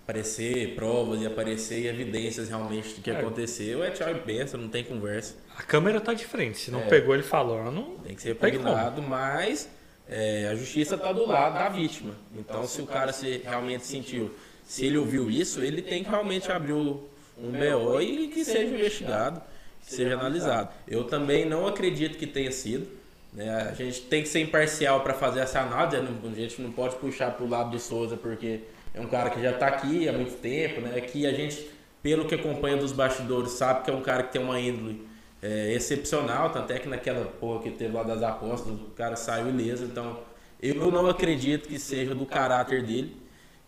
aparecer 0.04 0.74
provas 0.74 1.20
e 1.22 1.26
aparecer 1.26 1.86
evidências 1.86 2.48
realmente 2.48 2.94
do 2.94 3.00
que 3.02 3.10
É. 3.10 3.16
aconteceu, 3.16 3.82
é 3.84 3.90
tchau 3.90 4.10
e 4.10 4.14
benção, 4.14 4.60
não 4.60 4.68
tem 4.68 4.82
conversa. 4.84 5.34
A 5.56 5.62
câmera 5.62 6.00
tá 6.00 6.12
de 6.12 6.24
frente. 6.26 6.58
Se 6.58 6.70
não 6.70 6.80
É. 6.80 6.86
pegou 6.88 7.14
ele 7.14 7.22
falando, 7.22 7.98
Tem 8.04 8.16
que 8.16 8.22
ser 8.22 8.34
Tem 8.34 8.50
impugnado, 8.54 9.00
mas 9.00 9.68
é, 10.08 10.48
a 10.50 10.54
justiça 10.56 10.96
está 10.96 11.12
do 11.12 11.24
lado 11.26 11.54
da 11.54 11.68
vítima. 11.68 12.14
Então, 12.36 12.66
se 12.66 12.82
o 12.82 12.86
cara 12.86 13.12
se 13.12 13.38
realmente 13.44 13.86
sentiu, 13.86 14.34
se 14.64 14.84
ele 14.84 14.98
ouviu 14.98 15.30
isso, 15.30 15.60
ele 15.62 15.80
tem 15.80 16.02
que 16.02 16.10
realmente 16.10 16.50
abrir 16.50 16.72
o- 16.72 17.08
um 17.38 17.52
BO 17.52 18.00
e 18.02 18.28
que 18.28 18.44
seja 18.44 18.74
investigado, 18.74 19.40
que 19.86 19.94
seja 19.94 20.14
analisado. 20.14 20.68
Eu 20.86 21.04
também 21.04 21.44
não 21.48 21.66
acredito 21.66 22.18
que 22.18 22.26
tenha 22.26 22.50
sido. 22.52 23.00
né? 23.34 23.68
A 23.70 23.72
gente 23.72 24.02
tem 24.02 24.22
que 24.22 24.28
ser 24.28 24.40
imparcial 24.40 25.00
para 25.00 25.14
fazer 25.14 25.40
essa 25.40 25.60
análise. 25.60 25.96
né? 26.02 26.10
A 26.30 26.34
gente 26.34 26.60
não 26.60 26.70
pode 26.70 26.96
puxar 26.96 27.30
para 27.30 27.42
o 27.42 27.48
lado 27.48 27.70
do 27.70 27.78
Souza, 27.78 28.14
porque 28.14 28.60
é 28.94 29.00
um 29.00 29.06
cara 29.06 29.30
que 29.30 29.40
já 29.40 29.50
está 29.50 29.66
aqui 29.68 30.08
há 30.08 30.12
muito 30.12 30.40
tempo, 30.40 30.80
né? 30.80 31.00
Que 31.00 31.26
a 31.26 31.32
gente, 31.32 31.70
pelo 32.02 32.26
que 32.26 32.34
acompanha 32.34 32.76
dos 32.76 32.92
bastidores, 32.92 33.52
sabe 33.52 33.84
que 33.84 33.90
é 33.90 33.94
um 33.94 34.02
cara 34.02 34.22
que 34.24 34.32
tem 34.32 34.42
uma 34.42 34.60
índole 34.60 35.06
é, 35.42 35.72
excepcional, 35.72 36.50
tanto 36.50 36.72
é 36.72 36.78
que 36.78 36.88
naquela 36.88 37.24
porra 37.24 37.62
que 37.62 37.70
teve 37.70 37.92
lá 37.92 38.02
das 38.02 38.22
apostas, 38.22 38.72
o 38.72 38.90
cara 38.90 39.16
saiu 39.16 39.48
ileso, 39.48 39.84
então 39.84 40.20
eu 40.60 40.90
não 40.92 41.08
acredito 41.08 41.68
que 41.68 41.78
seja 41.78 42.14
do 42.14 42.24
caráter 42.24 42.84
dele, 42.84 43.16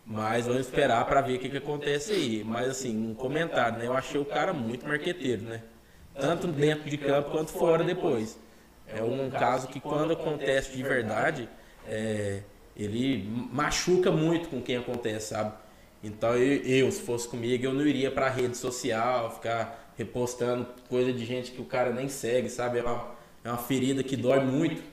mas 0.05 0.45
vamos 0.45 0.61
esperar 0.61 1.03
para 1.05 1.19
ver 1.19 1.35
o 1.35 1.39
que, 1.39 1.49
que 1.49 1.57
acontece 1.57 2.13
aí. 2.13 2.43
Mas 2.45 2.69
assim, 2.69 3.09
um 3.09 3.13
comentário, 3.13 3.79
né? 3.79 3.87
Eu 3.87 3.97
achei 3.97 4.21
o 4.21 4.23
cara 4.25 4.53
muito 4.53 4.87
marqueteiro, 4.87 5.41
né? 5.41 5.61
Tanto 6.17 6.47
dentro 6.47 6.89
de 6.89 6.97
campo 6.97 7.31
quanto 7.31 7.51
fora 7.51 7.83
depois. 7.83 8.39
É 8.87 9.01
um 9.01 9.29
caso 9.29 9.67
que 9.67 9.79
quando 9.79 10.13
acontece 10.13 10.71
de 10.77 10.83
verdade, 10.83 11.49
é, 11.87 12.43
ele 12.75 13.27
machuca 13.51 14.11
muito 14.11 14.49
com 14.49 14.61
quem 14.61 14.77
acontece, 14.77 15.29
sabe? 15.29 15.53
Então 16.03 16.35
eu, 16.35 16.61
eu, 16.63 16.91
se 16.91 17.01
fosse 17.01 17.27
comigo, 17.27 17.65
eu 17.65 17.73
não 17.73 17.85
iria 17.85 18.11
pra 18.11 18.29
rede 18.29 18.55
social, 18.57 19.31
ficar 19.31 19.93
repostando 19.97 20.67
coisa 20.89 21.11
de 21.13 21.25
gente 21.25 21.51
que 21.51 21.61
o 21.61 21.65
cara 21.65 21.91
nem 21.91 22.07
segue, 22.09 22.49
sabe? 22.49 22.79
É 22.79 22.83
uma, 22.83 23.11
é 23.43 23.49
uma 23.49 23.57
ferida 23.57 24.03
que 24.03 24.15
dói 24.15 24.39
muito 24.41 24.83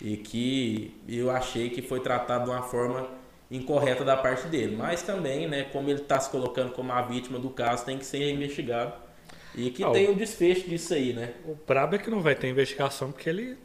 e 0.00 0.16
que 0.16 0.94
eu 1.08 1.30
achei 1.30 1.70
que 1.70 1.82
foi 1.82 2.00
tratado 2.00 2.44
de 2.44 2.50
uma 2.50 2.62
forma 2.62 3.08
incorreta 3.50 4.04
da 4.04 4.16
parte 4.16 4.48
dele. 4.48 4.74
Mas 4.76 5.02
também, 5.02 5.46
né, 5.48 5.64
como 5.64 5.88
ele 5.88 6.00
está 6.02 6.18
se 6.18 6.30
colocando 6.30 6.72
como 6.72 6.90
a 6.92 7.02
vítima 7.02 7.38
do 7.38 7.50
caso, 7.50 7.84
tem 7.84 7.96
que 7.98 8.04
ser 8.06 8.28
investigado 8.32 8.92
e 9.54 9.70
que 9.70 9.84
Ah, 9.84 9.90
o- 9.90 9.92
tenha 9.92 10.10
um 10.10 10.14
desfecho 10.14 10.68
disso 10.68 10.92
aí, 10.94 11.12
né? 11.12 11.34
o 11.46 11.54
brabo 11.66 11.94
é 11.94 11.98
que 11.98 12.10
não 12.10 12.20
vai 12.20 12.34
ter 12.34 12.48
investigação 12.48 13.12
porque 13.12 13.28
ele 13.28 13.56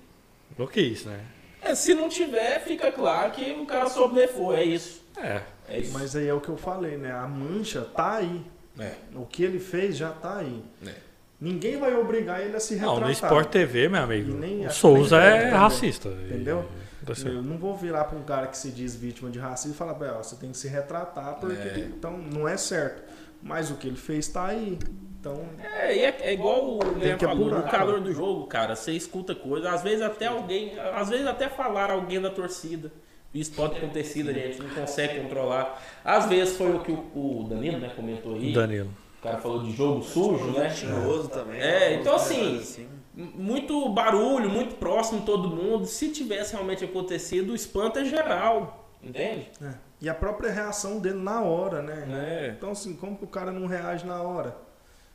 não 0.58 0.68
quis, 0.68 1.04
né? 1.06 1.20
É, 1.62 1.76
se 1.76 1.94
não 1.94 2.10
tiver, 2.10 2.60
fica 2.62 2.92
claro 2.92 3.32
que 3.32 3.52
o 3.52 3.66
cara 3.66 3.90
soube 3.90 4.16
levou, 4.16 4.56
é 4.56 4.64
isso. 4.64 5.02
É. 5.18 5.42
É 5.70 5.80
isso. 5.80 5.94
Mas 5.94 6.16
aí 6.16 6.28
é 6.28 6.34
o 6.34 6.42
que 6.42 6.50
eu 6.50 6.58
falei, 6.58 6.98
né? 6.98 7.12
A 7.12 7.28
mancha 7.28 7.82
tá 7.82 8.16
aí. 8.16 8.42
É, 8.80 8.94
O 9.16 9.26
que 9.26 9.44
ele 9.44 9.60
fez 9.60 9.96
já 9.96 10.10
tá 10.10 10.38
aí. 10.38 10.64
é. 10.88 10.94
Ninguém 11.40 11.78
vai 11.78 11.96
obrigar 11.96 12.40
ele 12.40 12.56
a 12.56 12.60
se 12.60 12.76
retratar. 12.76 13.00
Não, 13.00 13.06
no 13.08 13.12
Sport 13.12 13.50
TV, 13.50 13.90
meu 13.90 14.02
amigo, 14.04 14.30
E 14.32 14.34
nem- 14.36 14.66
o 14.68 14.72
Souza 14.72 15.18
nem 15.20 15.28
é 15.28 15.38
também, 15.40 15.52
racista. 15.56 16.10
entendeu? 16.10 16.70
E- 17.02 17.06
tá 17.06 17.16
certo. 17.16 17.36
Eu 17.36 17.42
não 17.42 17.58
vou 17.58 17.76
virar 17.76 18.04
para 18.04 18.18
um 18.18 18.24
cara 18.24 18.46
que 18.46 18.56
se 18.58 18.70
diz 18.70 18.96
vítima 18.96 19.30
de 19.32 19.40
racismo 19.40 19.74
e 19.74 19.76
falar, 19.78 19.96
"Bel, 19.96 20.18
você 20.24 20.36
tem 20.36 20.52
que 20.52 20.58
se 20.58 20.68
retratar, 20.68 21.36
porque 21.40 21.56
É. 21.68 21.80
então 21.80 22.16
não 22.16 22.48
é 22.48 22.58
certo. 22.58 23.02
Mas 23.42 23.72
o 23.72 23.76
que 23.76 23.88
ele 23.88 23.98
fez 23.98 24.28
tá 24.28 24.46
aí. 24.46 24.78
Então, 25.22 25.40
É, 25.64 25.96
e 25.96 26.00
é, 26.00 26.18
é 26.22 26.34
igual 26.34 26.68
o 26.68 26.80
Guilherme 26.80 27.20
que 27.20 27.26
falou, 27.26 27.46
apurar, 27.46 27.64
no 27.64 27.70
calor 27.72 28.02
do 28.02 28.12
jogo, 28.12 28.48
cara, 28.48 28.76
você 28.76 28.92
escuta 28.94 29.36
coisa, 29.36 29.70
às 29.70 29.84
vezes 29.84 30.02
até 30.02 30.26
alguém, 30.26 30.74
às 30.80 31.10
vezes 31.10 31.28
até 31.28 31.48
falar 31.48 31.92
alguém 31.92 32.20
da 32.20 32.32
torcida. 32.32 32.92
Isso 33.32 33.52
pode 33.54 33.74
ter 33.76 33.78
acontecido, 33.86 34.30
a 34.32 34.34
gente 34.34 34.60
não 34.62 34.70
consegue 34.72 35.22
controlar. 35.22 35.80
Às 36.04 36.26
vezes 36.26 36.58
foi 36.58 36.76
o 36.76 36.80
que 36.80 36.92
o, 36.92 36.98
o 37.42 37.46
Danilo, 37.48 37.78
né, 37.78 37.92
comentou 37.96 38.34
aí. 38.34 38.52
Danilo. 38.52 38.90
O 39.20 39.24
cara 39.24 39.38
falou 39.38 39.62
de 39.62 39.72
jogo 39.72 40.02
sujo, 40.02 40.48
né? 40.58 40.70
Tinhoso 40.70 41.30
também. 41.30 41.62
É, 41.62 41.94
então 41.94 42.16
Uns 42.16 42.22
assim, 42.24 42.36
comentários 42.40 42.78
M- 43.16 43.32
Muito 43.38 43.90
barulho, 43.90 44.50
muito 44.50 44.76
próximo 44.76 45.22
todo 45.22 45.48
mundo. 45.50 45.86
Se 45.86 46.10
tivesse 46.10 46.54
realmente 46.54 46.84
acontecido, 46.84 47.52
o 47.52 47.56
espanto 47.56 48.00
é 48.00 48.06
geral, 48.06 48.90
entende? 49.04 49.48
é. 49.62 49.74
E 50.02 50.10
a 50.10 50.16
própria 50.16 50.50
reação 50.52 50.98
dele 51.00 51.20
na 51.20 51.42
hora, 51.42 51.84
né? 51.84 52.08
É. 52.48 52.54
Então, 52.58 52.72
assim, 52.72 52.96
como 52.96 53.16
que 53.16 53.24
o 53.24 53.28
cara 53.28 53.52
não 53.52 53.68
reage 53.68 54.04
na 54.08 54.20
hora? 54.24 54.58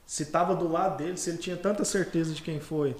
Se 0.07 0.27
tava 0.27 0.55
do 0.55 0.71
lado 0.71 0.99
dele, 0.99 1.17
se 1.17 1.31
ele 1.31 1.39
tinha 1.39 1.57
tanta 1.57 1.85
certeza 1.85 2.33
de 2.33 2.41
quem 2.41 2.61
foi. 2.61 2.95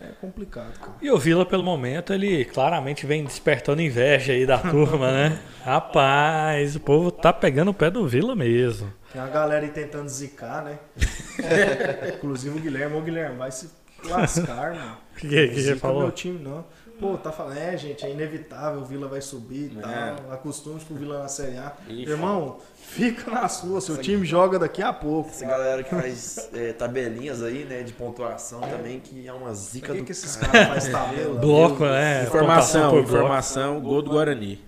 É 0.00 0.08
complicado, 0.20 0.76
cara. 0.80 0.92
E 1.00 1.08
o 1.08 1.16
Vila, 1.16 1.46
pelo 1.46 1.62
momento, 1.62 2.12
ele 2.12 2.44
claramente 2.44 3.06
vem 3.06 3.24
despertando 3.24 3.80
inveja 3.80 4.32
aí 4.32 4.44
da 4.44 4.58
turma, 4.70 5.12
né? 5.12 5.40
Rapaz, 5.62 6.74
o 6.74 6.80
povo 6.80 7.12
tá 7.12 7.32
pegando 7.32 7.70
o 7.70 7.74
pé 7.74 7.88
do 7.90 8.06
Vila 8.08 8.34
mesmo. 8.34 8.92
Tem 9.12 9.22
a 9.22 9.28
galera 9.28 9.64
aí 9.64 9.70
tentando 9.70 10.08
zicar, 10.08 10.64
né? 10.64 10.80
Inclusive 12.16 12.58
o 12.58 12.60
Guilherme. 12.60 12.96
Ô, 12.96 13.00
Guilherme, 13.00 13.36
vai 13.36 13.52
se 13.52 13.70
lascar, 14.04 14.74
mano. 14.74 14.96
O 15.12 15.14
que, 15.20 15.28
que, 15.28 15.48
que 15.48 15.62
você 15.62 15.76
falou? 15.76 16.02
meu 16.02 16.10
time, 16.10 16.40
não. 16.42 16.64
Pô, 17.00 17.16
tá 17.18 17.32
falando, 17.32 17.58
é, 17.58 17.76
gente, 17.76 18.06
é 18.06 18.10
inevitável, 18.10 18.80
o 18.80 18.84
Vila 18.84 19.08
vai 19.08 19.20
subir 19.20 19.72
e 19.74 19.78
É. 19.78 19.82
tal. 19.82 20.32
Acostume-se 20.32 20.86
com 20.86 20.94
o 20.94 20.96
Vila 20.96 21.18
na 21.18 21.28
Série 21.28 21.56
A. 21.58 21.72
Ixi. 21.88 22.08
Irmão, 22.10 22.58
fica 22.76 23.30
na 23.32 23.48
sua, 23.48 23.80
seu 23.80 23.96
time 23.96 24.24
joga 24.24 24.58
daqui 24.60 24.80
a 24.80 24.92
pouco. 24.92 25.28
Essa 25.28 25.44
galera 25.44 25.82
que 25.82 25.90
faz 25.90 26.48
é, 26.54 26.72
tabelinhas 26.72 27.42
aí, 27.42 27.64
né, 27.64 27.82
de 27.82 27.92
pontuação 27.92 28.60
também, 28.60 29.00
que 29.00 29.26
é 29.26 29.32
uma 29.32 29.52
zica 29.54 29.92
que, 29.92 29.98
do 29.98 30.04
que 30.04 30.12
esses 30.12 30.36
cara. 30.36 30.52
caras 30.52 30.68
fazem 30.68 30.92
tabela? 30.92 31.34
Bloco, 31.40 31.84
né? 31.84 32.22
Informação, 32.24 32.90
por 32.90 33.02
bloco. 33.02 33.14
informação, 33.16 33.80
gol 33.80 34.00
do 34.00 34.10
Guarani. 34.10 34.60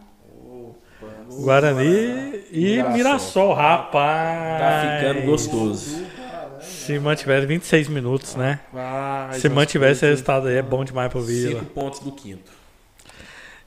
Guarani 1.42 2.44
e 2.50 2.76
Mirassol. 2.76 2.92
Mirassol, 2.92 3.54
rapaz. 3.54 4.60
Tá 4.60 4.98
ficando 4.98 5.26
gostoso. 5.26 6.04
Se 6.86 6.98
mantiver 6.98 7.46
26 7.46 7.88
minutos, 7.88 8.34
né? 8.34 8.60
Vai, 8.72 9.38
Se 9.38 9.48
mantiver 9.48 9.90
esse 9.90 10.06
resultado 10.06 10.48
aí, 10.48 10.56
é 10.56 10.62
bom 10.62 10.84
demais 10.84 11.10
pro 11.10 11.20
Vila. 11.20 11.60
Cinco 11.60 11.64
pontos 11.72 12.00
do 12.00 12.12
quinto. 12.12 12.50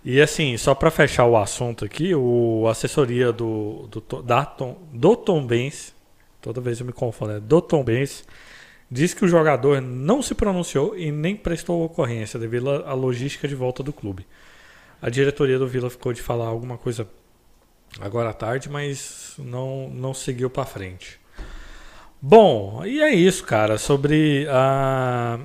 E 0.04 0.22
assim, 0.22 0.56
só 0.56 0.74
pra 0.74 0.90
fechar 0.90 1.26
o 1.26 1.36
assunto 1.36 1.84
aqui, 1.84 2.16
o 2.16 2.68
assessoria 2.70 3.34
do, 3.34 3.88
do, 3.92 4.22
da 4.22 4.46
Tom, 4.46 4.78
do 4.94 5.16
Tom 5.16 5.46
Benz, 5.46 5.94
toda 6.42 6.62
vez 6.62 6.80
eu 6.80 6.86
me 6.86 6.94
confundo, 6.94 7.34
é 7.34 7.40
do 7.40 7.62
Tom 7.62 7.84
Benz, 7.84 8.24
diz 8.90 9.14
que 9.14 9.26
o 9.26 9.28
jogador 9.28 9.82
não 9.82 10.22
se 10.22 10.34
pronunciou 10.34 10.98
e 10.98 11.12
nem 11.12 11.36
prestou 11.36 11.84
ocorrência 11.84 12.40
devido 12.40 12.70
à 12.70 12.94
logística 12.94 13.48
de 13.48 13.56
volta 13.56 13.84
do 13.84 13.92
clube. 13.92 14.26
A 15.02 15.10
diretoria 15.10 15.60
do 15.60 15.68
Vila 15.68 15.90
ficou 15.90 16.14
de 16.14 16.22
falar 16.22 16.48
alguma 16.48 16.78
coisa 16.78 17.08
agora 18.00 18.30
à 18.30 18.34
tarde, 18.34 18.70
mas 18.70 19.34
não, 19.38 19.90
não 19.90 20.14
seguiu 20.14 20.50
pra 20.50 20.66
frente. 20.66 21.20
Bom, 22.22 22.86
e 22.86 23.02
é 23.02 23.14
isso, 23.14 23.46
cara, 23.46 23.78
sobre 23.78 24.46
a 24.50 25.40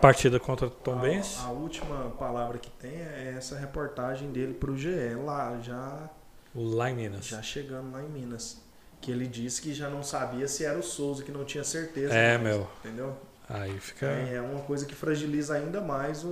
partida 0.00 0.40
contra 0.40 0.66
o 0.66 0.70
Tom 0.70 0.96
Benz. 0.98 1.38
A, 1.40 1.46
a 1.46 1.50
última 1.50 2.10
palavra 2.18 2.58
que 2.58 2.70
tem 2.70 2.90
é 2.90 3.34
essa 3.36 3.56
reportagem 3.56 4.30
dele 4.32 4.54
pro 4.54 4.76
GE, 4.76 5.14
lá 5.24 5.58
já, 5.62 6.10
Lá 6.54 6.90
em 6.90 6.94
Minas. 6.96 7.26
já 7.26 7.40
chegando 7.42 7.92
lá 7.92 8.02
em 8.02 8.08
Minas. 8.08 8.60
Que 9.00 9.12
ele 9.12 9.26
disse 9.28 9.60
que 9.62 9.72
já 9.74 9.88
não 9.88 10.02
sabia 10.02 10.48
se 10.48 10.64
era 10.64 10.78
o 10.78 10.82
Souza, 10.82 11.22
que 11.22 11.30
não 11.30 11.44
tinha 11.44 11.62
certeza. 11.62 12.12
É, 12.14 12.36
mais, 12.38 12.56
meu. 12.56 12.68
Entendeu? 12.84 13.16
Aí 13.48 13.78
fica. 13.78 14.06
É, 14.06 14.34
é 14.36 14.40
uma 14.40 14.60
coisa 14.62 14.84
que 14.86 14.94
fragiliza 14.94 15.54
ainda 15.54 15.80
mais 15.80 16.24
o, 16.24 16.28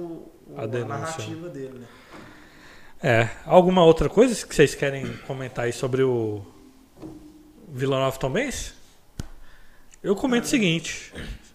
o- 0.48 0.54
A 0.56 0.62
a, 0.62 0.66
narrativa 0.66 1.48
dele, 1.48 1.78
né? 1.78 1.86
É. 3.00 3.28
Alguma 3.44 3.84
outra 3.84 4.08
coisa 4.08 4.34
que 4.46 4.52
vocês 4.54 4.74
querem 4.74 5.16
comentar 5.18 5.66
aí 5.66 5.72
sobre 5.72 6.02
o 6.02 6.44
Vila 7.68 7.98
Nova 7.98 8.18
Tom 8.18 8.30
Benz? 8.30 8.74
Eu 10.04 10.14
comento 10.14 10.44
o 10.44 10.48
seguinte. 10.48 11.12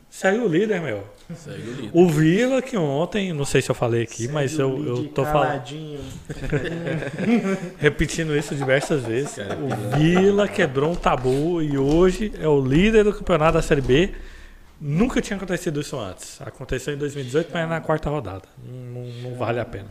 Saiu 0.09 0.45
o 0.45 0.47
líder, 0.47 0.81
meu. 0.81 1.03
Segue 1.35 1.69
o 1.69 1.73
líder. 1.73 1.89
O 1.93 2.09
Vila, 2.09 2.61
que 2.61 2.75
ontem, 2.75 3.31
não 3.31 3.45
sei 3.45 3.61
se 3.61 3.69
eu 3.69 3.75
falei 3.75 4.01
aqui, 4.01 4.27
mas 4.27 4.51
Segue 4.51 4.63
o 4.63 4.83
eu, 4.83 4.97
eu 4.97 5.07
tô 5.09 5.23
falando, 5.23 5.61
repetindo 7.77 8.35
isso 8.35 8.55
diversas 8.55 9.03
vezes. 9.03 9.37
O 9.37 9.97
Vila 9.97 10.47
quebrou 10.47 10.91
um 10.91 10.95
tabu 10.95 11.61
e 11.61 11.77
hoje 11.77 12.31
é 12.39 12.47
o 12.47 12.59
líder 12.59 13.03
do 13.03 13.13
campeonato 13.13 13.53
da 13.53 13.61
Série 13.61 13.81
B. 13.81 14.11
Nunca 14.81 15.21
tinha 15.21 15.37
acontecido 15.37 15.79
isso 15.81 15.97
antes. 15.99 16.41
Aconteceu 16.41 16.93
em 16.93 16.97
2018, 16.97 17.49
mas 17.53 17.63
é 17.63 17.67
na 17.67 17.81
quarta 17.81 18.09
rodada. 18.09 18.43
Não- 18.65 19.29
não 19.29 19.35
vale 19.37 19.59
a 19.59 19.65
pena. 19.65 19.87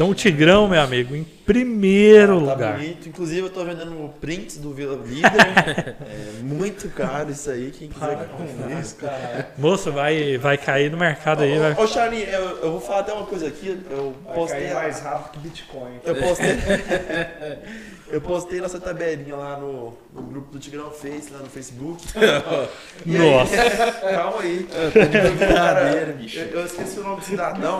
Então 0.00 0.08
o 0.08 0.14
Tigrão, 0.14 0.66
meu 0.66 0.80
amigo, 0.80 1.14
em 1.14 1.22
primeiro 1.22 2.42
Tá 2.46 2.52
lugar. 2.54 2.78
bonito. 2.78 3.06
Inclusive, 3.06 3.40
eu 3.42 3.50
tô 3.50 3.62
vendendo 3.66 4.10
prints 4.18 4.56
do 4.56 4.72
Vila 4.72 4.98
Líder. 5.04 5.28
é 6.08 6.42
muito 6.42 6.88
caro 6.88 7.30
isso 7.30 7.50
aí. 7.50 7.70
Quem 7.70 7.90
quiser 7.90 8.16
comprar. 8.28 8.80
Isso, 8.80 8.96
cara. 8.96 9.50
Moço, 9.58 9.92
vai, 9.92 10.38
vai 10.38 10.56
cair 10.56 10.90
no 10.90 10.96
mercado 10.96 11.42
aí. 11.42 11.58
Vai... 11.58 11.74
Ô, 11.74 11.86
Charlie, 11.86 12.22
eu, 12.22 12.40
eu 12.62 12.70
vou 12.72 12.80
falar 12.80 13.00
até 13.00 13.12
uma 13.12 13.26
coisa 13.26 13.46
aqui. 13.48 13.78
Eu 13.90 14.14
Vai 14.24 14.34
postei, 14.36 14.60
cair 14.62 14.74
mais 14.74 15.00
rápido 15.02 15.32
que 15.32 15.38
Bitcoin. 15.40 16.00
eu 16.02 16.14
postei, 16.16 16.48
eu 18.08 18.20
postei 18.22 18.60
nossa 18.62 18.80
tabelinha 18.80 19.36
lá 19.36 19.58
no, 19.58 19.92
no 20.14 20.22
grupo 20.22 20.50
do 20.52 20.58
Tigrão 20.58 20.90
Face, 20.92 21.30
lá 21.30 21.40
no 21.40 21.50
Facebook. 21.50 22.02
E 23.04 23.16
aí- 23.18 23.30
Nossa. 23.30 23.56
Calma 24.14 24.40
aí. 24.40 24.66
Eu, 26.34 26.58
eu 26.60 26.64
esqueci 26.64 27.00
o 27.00 27.02
nome 27.02 27.16
do 27.20 27.24
cidadão. 27.26 27.78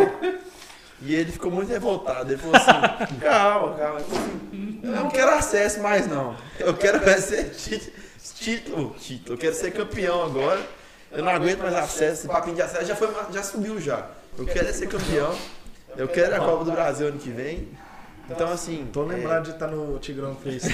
E 1.02 1.14
ele 1.14 1.32
ficou 1.32 1.50
muito 1.50 1.70
revoltado. 1.70 2.30
Ele 2.32 2.40
falou 2.40 2.56
assim: 2.56 3.16
calma, 3.20 3.76
calma. 3.76 3.96
Assim, 4.00 4.80
eu 4.82 4.90
não 4.90 5.08
quero 5.08 5.30
acesso 5.30 5.80
mais, 5.80 6.06
não. 6.06 6.36
Eu 6.58 6.74
quero 6.74 6.98
ser 7.20 7.50
tí- 7.50 7.92
título. 8.34 8.94
Título. 8.98 9.34
Eu 9.34 9.38
quero 9.38 9.54
ser 9.54 9.70
campeão 9.72 10.22
agora. 10.22 10.60
Eu 11.12 11.24
não 11.24 11.32
aguento 11.32 11.60
mais 11.60 11.74
acesso. 11.74 12.22
Esse 12.22 12.28
papinho 12.28 12.56
de 12.56 12.62
acesso 12.62 12.84
já, 12.84 12.94
foi, 12.94 13.08
já 13.32 13.42
subiu 13.42 13.80
já. 13.80 14.06
Eu 14.38 14.44
quero 14.46 14.68
é 14.68 14.72
ser 14.72 14.86
campeão. 14.86 15.34
Eu 15.96 16.06
quero 16.06 16.36
a 16.36 16.38
Copa 16.38 16.64
do 16.64 16.72
Brasil 16.72 17.08
ano 17.08 17.18
que 17.18 17.30
vem. 17.30 17.68
Então, 18.28 18.52
assim. 18.52 18.88
Tô 18.92 19.02
é, 19.10 19.16
lembrado 19.16 19.44
de 19.44 19.50
estar 19.50 19.66
no 19.66 19.98
Tigrão 19.98 20.36
Face. 20.36 20.68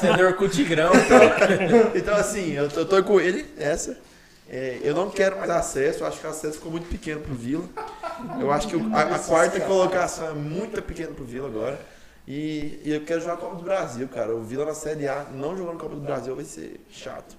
Senhor 0.00 0.34
com 0.34 0.44
o 0.44 0.48
Tigrão. 0.48 0.90
Então, 1.94 2.16
assim, 2.16 2.52
eu 2.52 2.68
tô, 2.68 2.80
eu 2.80 2.86
tô 2.86 3.02
com 3.04 3.20
ele, 3.20 3.46
essa. 3.56 3.96
É, 4.50 4.80
eu 4.82 4.94
não 4.94 5.10
quero 5.10 5.36
mais 5.38 5.50
acesso, 5.50 6.02
eu 6.02 6.06
acho 6.06 6.20
que 6.20 6.26
o 6.26 6.30
acesso 6.30 6.54
ficou 6.54 6.72
muito 6.72 6.88
pequeno 6.88 7.20
pro 7.20 7.34
Vila. 7.34 7.64
Eu 8.40 8.50
acho 8.50 8.66
que 8.68 8.76
o- 8.76 8.94
a, 8.94 9.02
a 9.02 9.18
quarta 9.18 9.60
colocação 9.60 10.28
é 10.28 10.32
muito 10.32 10.80
pequena 10.82 11.12
pro 11.12 11.24
Vila 11.24 11.48
agora. 11.48 11.78
E, 12.26 12.80
e 12.84 12.92
eu 12.94 13.04
quero 13.04 13.20
jogar 13.20 13.34
a 13.34 13.36
Copa 13.36 13.56
do 13.56 13.62
Brasil, 13.62 14.08
cara. 14.08 14.34
O 14.34 14.42
Vila 14.42 14.64
na 14.64 14.74
Série 14.74 15.06
A 15.06 15.24
não 15.32 15.56
jogando 15.56 15.78
Copa 15.78 15.94
do 15.94 16.00
Brasil 16.00 16.34
vai 16.34 16.44
ser 16.44 16.80
chato. 16.90 17.36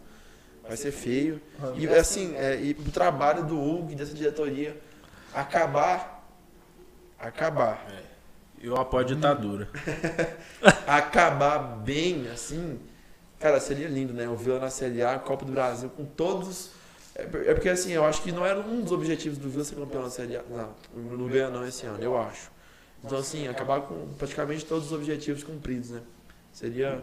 Vai 0.67 0.77
ser 0.77 0.91
feio. 0.91 1.41
E 1.75 1.87
assim, 1.87 2.35
é, 2.35 2.55
e 2.61 2.71
o 2.71 2.91
trabalho 2.91 3.43
do 3.43 3.59
Hugo 3.59 3.91
e 3.91 3.95
dessa 3.95 4.13
diretoria 4.13 4.79
acabar. 5.33 6.27
Acabar. 7.17 7.85
Eu 8.61 8.75
apoio 8.77 9.03
a 9.03 9.07
ditadura. 9.07 9.67
acabar 10.85 11.57
bem, 11.59 12.27
assim, 12.29 12.79
cara, 13.39 13.59
seria 13.59 13.87
lindo, 13.87 14.13
né? 14.13 14.27
O 14.27 14.35
Vila 14.35 14.59
na 14.59 14.69
Série 14.69 15.01
A, 15.01 15.17
Copa 15.17 15.45
do 15.45 15.51
Brasil, 15.51 15.89
com 15.89 16.05
todos. 16.05 16.71
É 17.19 17.51
é 17.51 17.53
porque, 17.53 17.69
assim, 17.69 17.91
eu 17.91 18.05
acho 18.05 18.21
que 18.21 18.31
não 18.31 18.45
era 18.45 18.59
um 18.59 18.81
dos 18.81 18.91
objetivos 18.91 19.37
do 19.37 19.49
Vila 19.49 19.63
ser 19.63 19.75
campeão 19.75 20.01
na 20.03 20.09
Série 20.09 20.37
A. 20.37 20.43
Não, 20.49 20.69
não 21.17 21.27
ganha 21.27 21.49
não 21.49 21.65
esse 21.67 21.85
ano, 21.85 22.01
eu 22.03 22.17
acho. 22.17 22.49
Então, 23.03 23.17
assim, 23.17 23.47
acabar 23.47 23.81
com 23.81 24.07
praticamente 24.17 24.65
todos 24.65 24.87
os 24.87 24.91
objetivos 24.93 25.43
cumpridos, 25.43 25.89
né? 25.91 26.01
Seria 26.51 27.01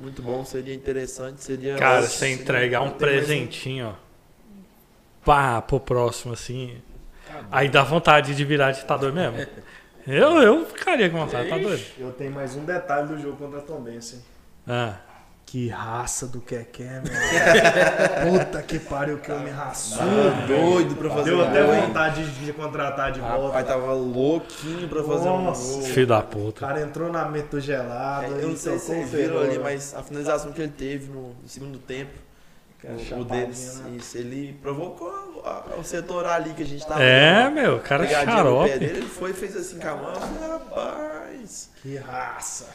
muito 0.00 0.22
bom, 0.22 0.44
seria 0.44 0.74
interessante, 0.74 1.42
seria. 1.42 1.76
Cara, 1.76 1.96
Nossa, 2.02 2.08
você 2.12 2.18
seria- 2.28 2.42
entregar 2.42 2.80
um 2.82 2.90
ter 2.90 3.04
mais 3.06 3.16
presentinho, 3.26 3.88
ó. 3.88 4.04
Pá, 5.24 5.60
pro 5.62 5.80
próximo, 5.80 6.32
assim. 6.34 6.80
Aí 7.50 7.68
dá 7.68 7.82
vontade 7.82 8.34
de 8.34 8.44
virar 8.44 8.72
ditador 8.72 9.12
mesmo. 9.12 9.46
Eu, 10.06 10.38
eu 10.42 10.66
ficaria 10.66 11.08
com 11.08 11.18
vontade, 11.18 11.48
tá 11.48 11.56
doido? 11.58 11.82
Eu 11.98 12.12
tenho 12.12 12.30
mais 12.32 12.54
um 12.56 12.64
detalhe 12.64 13.08
do 13.08 13.18
jogo 13.18 13.36
contra 13.38 13.58
a 13.58 13.62
Tombense. 13.62 14.16
hein? 14.16 14.22
Ah, 14.66 14.98
Que 15.54 15.68
raça 15.68 16.26
do 16.26 16.40
Keké, 16.40 17.00
meu. 17.00 18.32
Puta 18.40 18.60
que 18.60 18.76
pariu 18.76 19.18
que 19.18 19.30
eu 19.30 19.38
me 19.38 19.50
raçou. 19.50 20.02
Ah, 20.02 20.46
doido 20.48 20.96
pra 20.96 21.08
fazer 21.08 21.30
Deu 21.30 21.38
um 21.38 21.42
até 21.44 21.62
gol, 21.62 21.74
hein? 21.74 21.82
vontade 21.82 22.28
de 22.28 22.52
contratar 22.52 23.12
de 23.12 23.20
volta. 23.20 23.46
Rapaz, 23.46 23.66
tava 23.68 23.92
louquinho 23.92 24.88
pra 24.88 25.04
fazer 25.04 25.28
um 25.28 25.44
Nossa. 25.44 25.74
gol. 25.74 25.82
filho 25.82 26.06
da 26.08 26.18
O 26.18 26.22
puta. 26.24 26.66
cara 26.66 26.80
entrou 26.80 27.08
na 27.12 27.26
meta 27.26 27.60
gelada. 27.60 28.26
É, 28.26 28.42
eu 28.42 28.48
não 28.48 28.56
sei 28.56 28.80
se 28.80 28.86
vocês 28.86 29.14
o 29.14 29.16
viram 29.16 29.38
ali, 29.38 29.60
mas 29.60 29.94
a 29.94 30.02
finalização 30.02 30.50
que 30.50 30.60
ele 30.60 30.72
teve 30.76 31.12
no, 31.12 31.36
segundo 31.46 31.78
tempo, 31.78 32.10
o, 32.92 33.20
o 33.20 33.24
deles, 33.24 33.80
né? 33.80 33.96
isso, 33.96 34.18
ele 34.18 34.52
provocou 34.62 35.08
a- 35.44 35.78
o 35.78 35.84
setor 35.84 36.26
ali 36.26 36.52
que 36.54 36.62
a 36.62 36.66
gente 36.66 36.86
tava. 36.86 37.02
É, 37.02 37.44
dando 37.44 37.54
meu, 37.54 37.80
cara 37.80 38.02
no 38.04 38.08
pé 38.08 38.24
xarope. 38.24 38.70
dele, 38.78 38.84
ele 38.98 39.02
foi 39.02 39.30
e 39.30 39.34
fez 39.34 39.56
assim 39.56 39.78
com 39.78 39.88
a 39.88 39.94
mão. 39.96 40.12
Rapaz, 40.14 41.70
Que 41.82 41.96
raça. 41.96 42.68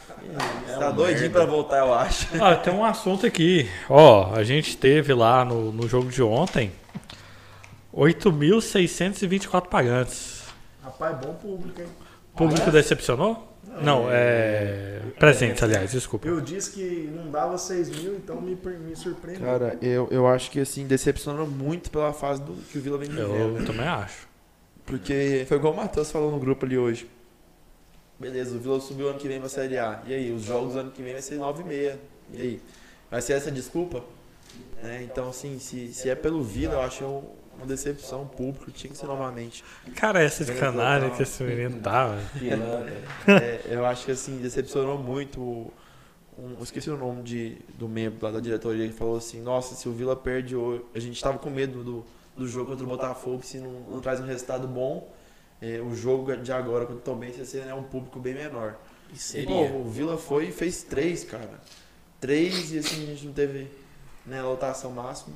você 0.66 0.78
tá 0.78 0.90
doidinho 0.90 1.30
pra 1.30 1.44
voltar, 1.44 1.78
eu 1.78 1.92
acho. 1.94 2.28
Ah, 2.42 2.56
tem 2.56 2.72
um 2.72 2.84
assunto 2.84 3.26
aqui. 3.26 3.68
Ó, 3.88 4.32
a 4.34 4.42
gente 4.44 4.76
teve 4.76 5.12
lá 5.14 5.44
no, 5.44 5.70
no 5.72 5.88
jogo 5.88 6.10
de 6.10 6.22
ontem 6.22 6.72
8.624 7.94 9.66
pagantes. 9.68 10.42
Rapaz, 10.82 11.16
bom 11.18 11.34
público, 11.34 11.80
hein? 11.80 11.88
Público 12.36 12.70
decepcionou? 12.70 13.49
Não, 13.82 14.06
é. 14.10 15.00
Presentes, 15.18 15.62
aliás, 15.62 15.90
desculpa. 15.90 16.26
Eu 16.26 16.40
disse 16.40 16.70
que 16.72 17.10
não 17.14 17.30
dava 17.30 17.58
6 17.58 17.90
mil, 17.90 18.14
então 18.16 18.40
me, 18.40 18.54
me 18.54 18.96
surpreendeu. 18.96 19.46
Cara, 19.46 19.78
eu, 19.82 20.08
eu 20.10 20.26
acho 20.26 20.50
que 20.50 20.60
assim, 20.60 20.86
decepcionou 20.86 21.46
muito 21.46 21.90
pela 21.90 22.12
fase 22.12 22.40
do, 22.42 22.54
que 22.70 22.78
o 22.78 22.80
Vila 22.80 22.96
vem 22.98 23.08
vivendo. 23.08 23.58
Eu 23.58 23.64
também 23.66 23.86
acho. 23.86 24.28
Porque 24.86 25.44
foi 25.46 25.56
igual 25.58 25.72
o 25.72 25.76
Matheus 25.76 26.10
falou 26.10 26.30
no 26.30 26.38
grupo 26.38 26.64
ali 26.64 26.78
hoje. 26.78 27.08
Beleza, 28.18 28.56
o 28.56 28.58
Vila 28.58 28.80
subiu 28.80 29.08
ano 29.08 29.18
que 29.18 29.28
vem 29.28 29.40
pra 29.40 29.48
Série 29.48 29.78
A. 29.78 30.02
E 30.06 30.14
aí, 30.14 30.32
os 30.32 30.42
jogos 30.42 30.76
ano 30.76 30.90
que 30.90 31.02
vem 31.02 31.12
vai 31.12 31.22
ser 31.22 31.36
9 31.36 31.62
e 31.62 31.66
meia. 31.66 31.98
E 32.32 32.40
aí? 32.40 32.60
Vai 33.10 33.20
ser 33.22 33.34
essa 33.34 33.50
desculpa? 33.50 34.02
É, 34.82 35.02
então, 35.02 35.28
assim, 35.28 35.58
se, 35.58 35.92
se 35.92 36.08
é 36.08 36.14
pelo 36.14 36.42
Vila, 36.42 36.74
eu 36.74 36.80
acho 36.80 37.04
um- 37.04 37.39
uma 37.60 37.66
decepção. 37.66 38.22
O 38.22 38.26
público 38.26 38.70
tinha 38.70 38.90
que 38.90 38.96
ser 38.98 39.06
novamente. 39.06 39.62
Cara, 39.96 40.22
essa 40.22 40.44
de 40.44 40.52
canalha 40.54 41.10
que 41.10 41.22
esse 41.22 41.42
menino 41.42 41.80
tá, 41.80 42.08
velho. 42.08 42.52
É, 43.26 43.60
eu 43.66 43.84
acho 43.86 44.04
que, 44.04 44.10
assim, 44.12 44.38
decepcionou 44.38 44.98
muito. 44.98 45.40
Um, 46.38 46.62
esqueci 46.62 46.88
o 46.90 46.96
nome 46.96 47.22
de, 47.22 47.58
do 47.78 47.86
membro 47.88 48.18
lá 48.24 48.32
da 48.32 48.40
diretoria 48.40 48.86
que 48.88 48.94
falou 48.94 49.16
assim: 49.16 49.40
Nossa, 49.42 49.74
se 49.74 49.88
o 49.88 49.92
Vila 49.92 50.16
perde 50.16 50.56
hoje. 50.56 50.82
A 50.94 50.98
gente 50.98 51.22
tava 51.22 51.38
com 51.38 51.50
medo 51.50 51.84
do, 51.84 52.04
do 52.36 52.48
jogo 52.48 52.70
contra 52.70 52.84
o 52.84 52.88
Botafogo, 52.88 53.42
se 53.42 53.58
não, 53.58 53.70
não 53.88 54.00
traz 54.00 54.20
um 54.20 54.24
resultado 54.24 54.66
bom. 54.66 55.12
é, 55.60 55.80
o 55.80 55.94
jogo 55.94 56.34
de 56.36 56.50
agora 56.52 56.86
contra 56.86 57.00
o 57.00 57.02
Tombense 57.04 57.38
ia 57.40 57.44
ser 57.44 57.64
né, 57.66 57.74
um 57.74 57.82
público 57.82 58.18
bem 58.18 58.34
menor. 58.34 58.76
E 59.12 59.16
E, 59.16 59.18
seria. 59.18 59.68
pô, 59.68 59.78
o 59.78 59.90
Vila 59.90 60.16
foi 60.16 60.46
e 60.48 60.52
fez 60.52 60.82
três, 60.82 61.24
cara. 61.24 61.60
Três 62.20 62.72
e 62.72 62.78
assim 62.78 63.02
a 63.04 63.06
gente 63.06 63.26
não 63.26 63.32
teve 63.34 63.68
né, 64.24 64.40
lotação 64.42 64.90
máxima. 64.92 65.34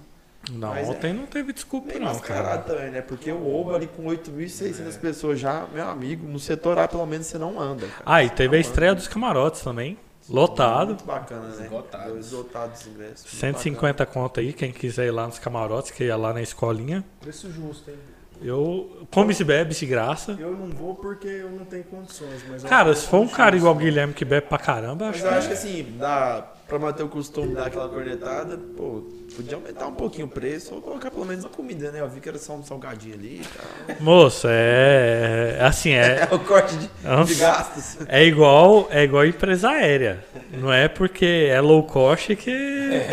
Não, 0.53 0.69
Mas 0.69 0.87
é- 0.89 0.91
ontem 0.91 1.13
não 1.13 1.27
teve 1.27 1.53
desculpa, 1.53 1.99
não, 1.99 2.19
cara. 2.19 2.59
também, 2.59 2.91
né? 2.91 3.01
Porque 3.01 3.31
o 3.33 3.47
Oba 3.55 3.77
ali 3.77 3.87
com 3.87 4.05
É. 4.05 4.15
8.600 4.17 4.97
pessoas 4.97 5.39
já, 5.41 5.67
meu 5.73 5.89
amigo, 5.89 6.27
no 6.27 6.39
setor 6.39 6.79
A 6.79 6.87
pelo 6.87 7.07
menos 7.07 7.27
você 7.27 7.39
não 7.39 7.59
anda. 7.61 7.87
cara. 7.87 8.03
Ah, 8.05 8.23
e 8.23 8.29
teve 8.31 8.57
a 8.57 8.61
estreia 8.61 8.93
anda. 8.93 9.01
dos 9.01 9.09
camarotes 9.09 9.63
também. 9.63 9.97
Lotado. 10.29 10.89
Muito 10.89 11.05
bacana, 11.05 11.49
né? 11.49 11.65
Esgotados. 11.65 12.27
Esgotados 12.27 12.81
os 12.81 12.87
ingressos. 12.87 13.25
muito 13.25 13.37
150 13.37 14.07
conto 14.07 14.41
aí, 14.41 14.53
quem 14.55 14.73
quiser 14.73 15.07
ir 15.07 15.11
lá 15.11 15.27
nos 15.27 15.39
camarotes, 15.39 15.91
que 15.91 16.05
é 16.05 16.17
lá 16.17 16.33
na 16.33 16.41
escolinha. 16.41 17.05
Preço 17.21 17.51
justo, 17.53 17.91
hein? 17.91 17.97
Eu 18.43 19.07
come 19.11 19.35
e 19.39 19.45
bebe 19.45 19.75
de 19.75 19.87
graça. 19.87 20.37
Eu 20.39 20.53
não 20.53 20.69
vou 20.69 20.95
porque 20.95 21.29
eu 21.29 21.51
não 21.51 21.65
tenho 21.65 21.85
condições, 21.85 22.43
mas... 22.51 22.65
é 22.65 22.69
Cara, 22.69 22.95
se 22.95 23.07
for 23.07 23.21
um 23.21 23.29
cara 23.29 23.57
igual 23.57 23.75
o 23.75 23.79
Guilherme 23.79 24.13
que 24.13 24.25
bebe 24.25 24.47
pra 24.49 24.59
caramba, 24.59 25.07
Mas 25.07 25.17
acho 25.17 25.25
eu 25.25 25.29
que 25.31 25.35
acho 25.39 25.49
que 25.49 25.55
assim, 25.55 25.95
dá 25.99 26.45
pra 26.67 26.79
manter 26.79 27.03
o 27.05 27.09
costume 27.09 27.49
de 27.49 27.55
dar 27.55 27.67
aquela 27.67 27.89
cornetada, 27.89 28.59
pô, 28.77 29.05
podia 29.37 29.57
aumentar 29.57 29.87
um 29.87 29.95
pouquinho 29.95 30.27
o 30.27 30.31
preço 30.31 30.75
ou 30.75 30.81
colocar 30.83 31.11
pelo 31.11 31.25
menos 31.27 31.45
a 31.45 31.49
comida, 31.49 31.91
né? 31.91 32.01
Eu 32.01 32.09
vi 32.09 32.21
que 32.21 32.29
era 32.29 32.39
só 32.39 32.55
um 32.55 32.63
salgadinho 32.63 33.15
ali 33.15 33.41
e 33.43 33.47
tal. 33.87 33.97
Moço, 34.01 34.47
é. 34.51 35.57
é 35.61 35.65
Assim, 35.65 35.91
é. 35.93 36.27
É 36.31 36.35
o 36.35 36.39
corte 36.41 36.77
de, 36.77 36.91
é 37.05 37.25
de 37.25 37.35
gastos. 37.35 37.99
É 38.09 38.25
igual, 38.25 38.89
é 38.91 39.03
igual 39.05 39.25
empresa 39.27 39.71
aérea. 39.71 40.25
Não 40.53 40.73
é 40.73 40.89
porque 40.89 41.49
é 41.51 41.61
low 41.61 41.83
cost 41.85 42.35
que, 42.37 42.45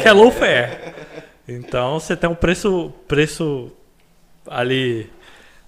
que 0.01 0.07
é 0.07 0.11
low 0.11 0.31
fare. 0.31 0.93
Então 1.47 1.99
você 1.99 2.15
tem 2.15 2.29
um 2.29 2.35
preço, 2.35 2.93
preço 3.07 3.71
ali. 4.47 5.09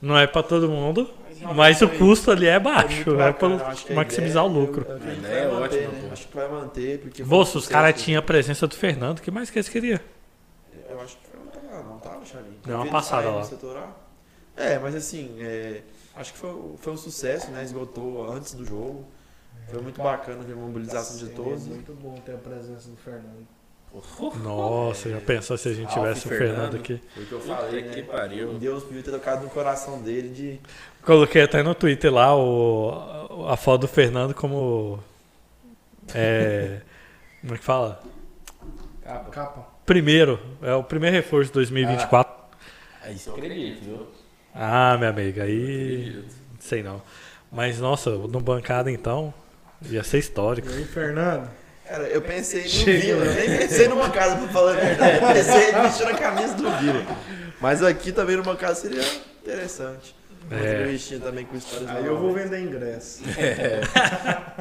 Não 0.02 0.18
é 0.18 0.28
pra 0.28 0.44
todo 0.44 0.68
mundo, 0.70 1.10
mas 1.56 1.82
o 1.82 1.88
custo 1.88 2.30
ali 2.32 2.46
é 2.48 2.60
baixo. 2.60 3.10
É 3.12 3.14
bacana, 3.16 3.34
pra 3.58 3.66
eu 3.68 3.72
acho 3.72 3.86
que 3.86 3.94
a 3.94 3.96
maximizar 3.96 4.46
o 4.46 4.50
ideia- 4.50 4.62
lucro. 4.66 4.86
eu- 4.88 4.98
eu 4.98 5.02
é 5.02 5.48
manter, 5.48 5.64
ótima, 5.64 5.82
né? 6.04 6.10
Acho 6.12 6.28
que 6.28 6.36
vai 6.36 6.48
manter, 6.50 7.02
Moço, 7.26 7.58
os 7.58 7.68
caras 7.68 8.02
tinham 8.02 8.20
a 8.20 8.22
presença 8.22 8.68
do 8.68 8.76
Fernando. 8.76 9.20
O 9.20 9.22
que 9.22 9.32
mais 9.32 9.50
que 9.50 9.58
eles 9.60 9.70
queriam? 9.70 10.00
Acho 11.04 11.18
que 11.18 11.28
foi 11.28 11.40
um 11.40 11.84
não 11.84 12.00
tava, 12.00 12.26
Charlie? 12.26 12.58
Deu 12.66 12.76
uma 12.78 12.92
passada 12.92 13.30
lá. 13.30 13.40
no 13.40 13.46
setor 13.46 13.78
A. 13.78 13.90
É, 14.56 14.78
mas 14.78 14.94
assim, 14.96 15.38
é, 15.40 15.82
acho 16.16 16.34
que 16.34 16.40
foi, 16.40 16.76
foi 16.78 16.94
um 16.94 16.98
sucesso, 16.98 17.50
né? 17.52 17.64
Esgotou 17.64 18.32
antes 18.32 18.54
do 18.54 18.66
jogo. 18.66 19.06
Foi 19.70 19.82
muito 19.82 20.02
bacana 20.02 20.44
ver 20.44 20.54
a 20.54 20.56
mobilização 20.56 21.18
de 21.18 21.26
Seria 21.26 21.36
todos. 21.36 21.66
muito 21.66 21.94
bom 21.94 22.16
ter 22.16 22.34
a 22.34 22.38
presença 22.38 22.90
do 22.90 22.98
Fernando. 22.98 23.48
Nossa, 24.44 25.10
já 25.10 25.22
pensou 25.22 25.56
se 25.56 25.70
a 25.70 25.74
gente 25.74 25.94
tivesse 25.94 26.26
o 26.26 26.30
Fernando 26.30 26.72
Fernando. 26.72 26.76
aqui? 26.78 27.02
Foi 27.14 27.24
o 27.24 27.28
que 27.28 27.32
eu 27.32 27.42
falei, 27.42 27.84
que 27.84 28.02
né? 28.02 28.08
pariu. 28.08 28.54
Deus 28.56 28.84
podia 28.84 29.04
ter 29.04 29.12
tocado 29.12 29.44
no 29.44 29.50
coração 29.52 30.02
dele 30.02 30.30
de. 30.30 30.60
Coloquei 31.04 31.44
até 31.44 31.62
no 31.62 31.76
Twitter 31.76 32.12
lá 32.12 32.36
o, 32.36 33.46
a 33.48 33.56
foto 33.56 33.82
do 33.82 33.88
Fernando 33.88 34.34
como. 34.34 35.00
É. 36.14 36.82
Como 37.42 37.54
é 37.54 37.58
que 37.58 37.64
fala? 37.64 38.02
Capa. 39.04 39.30
Capa. 39.30 39.73
Primeiro, 39.86 40.40
é 40.62 40.74
o 40.74 40.84
primeiro 40.84 41.16
reforço 41.16 41.48
de 41.48 41.54
2024. 41.54 42.34
Aí 43.04 43.18
você 43.18 43.30
acredita, 43.30 43.82
viu? 43.84 44.08
Ah, 44.56 44.96
minha 44.98 45.10
amiga, 45.10 45.44
aí. 45.44 46.08
Acredito. 46.10 46.36
Sei 46.60 46.82
não. 46.84 47.02
Mas 47.52 47.80
nossa, 47.80 48.10
no 48.12 48.40
bancada 48.40 48.90
então, 48.90 49.34
ia 49.90 50.04
ser 50.04 50.20
histórico. 50.20 50.70
E 50.70 50.74
aí, 50.74 50.86
Fernando? 50.86 51.50
Cara, 51.88 52.04
eu 52.08 52.22
pensei 52.22 52.64
no 52.64 52.70
Chega. 52.70 53.00
Vila, 53.00 53.26
eu 53.26 53.34
nem 53.36 53.58
pensei 53.58 53.88
numa 53.88 54.10
casa 54.10 54.38
pra 54.38 54.48
falar 54.48 54.72
a 54.72 54.76
verdade. 54.76 55.16
Eu 55.18 55.34
pensei 55.34 55.70
em 55.70 55.82
vestir 55.82 56.08
a 56.08 56.14
camisa 56.16 56.54
do 56.56 56.72
Vila. 56.78 57.06
Mas 57.60 57.84
aqui 57.84 58.12
também 58.12 58.38
numa 58.38 58.56
casa 58.56 58.82
seria 58.82 59.04
interessante. 59.42 60.16
É. 60.52 60.94
É. 61.16 61.20
Também 61.20 61.46
com 61.46 61.56
histórias 61.56 61.90
Aí 61.90 62.06
eu 62.06 62.18
vou 62.18 62.34
vender 62.34 62.60
ingresso. 62.62 63.22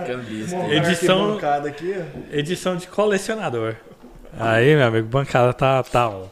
Cambista. 0.07 0.59
Ver 0.59 0.77
Edição- 0.77 1.25
aqui, 1.25 1.35
bancada 1.35 1.69
aqui, 1.69 1.95
ó. 1.97 2.37
Edição 2.37 2.77
de 2.77 2.87
colecionador. 2.87 3.77
Aí, 4.39 4.75
meu 4.75 4.87
amigo, 4.87 5.09
bancada 5.09 5.53
tá, 5.53 5.83
tá 5.83 6.09
on. 6.09 6.29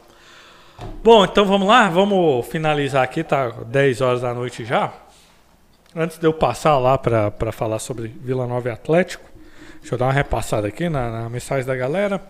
Bom, 1.03 1.23
então 1.23 1.45
vamos 1.45 1.67
lá, 1.67 1.89
vamos 1.89 2.45
finalizar 2.47 3.03
aqui, 3.03 3.23
tá 3.23 3.49
10 3.49 4.01
horas 4.01 4.21
da 4.21 4.33
noite 4.33 4.65
já. 4.65 4.91
Antes 5.95 6.17
de 6.17 6.25
eu 6.25 6.33
passar 6.33 6.77
lá 6.79 6.97
pra 6.97 7.29
pra 7.29 7.51
falar 7.51 7.79
sobre 7.79 8.07
Vila 8.07 8.47
Nova 8.47 8.69
e 8.69 8.71
Atlético, 8.71 9.23
deixa 9.79 9.93
eu 9.93 9.99
dar 9.99 10.05
uma 10.05 10.13
repassada 10.13 10.67
aqui 10.67 10.89
na, 10.89 11.11
na 11.23 11.29
mensagem 11.29 11.65
da 11.65 11.75
galera. 11.75 12.21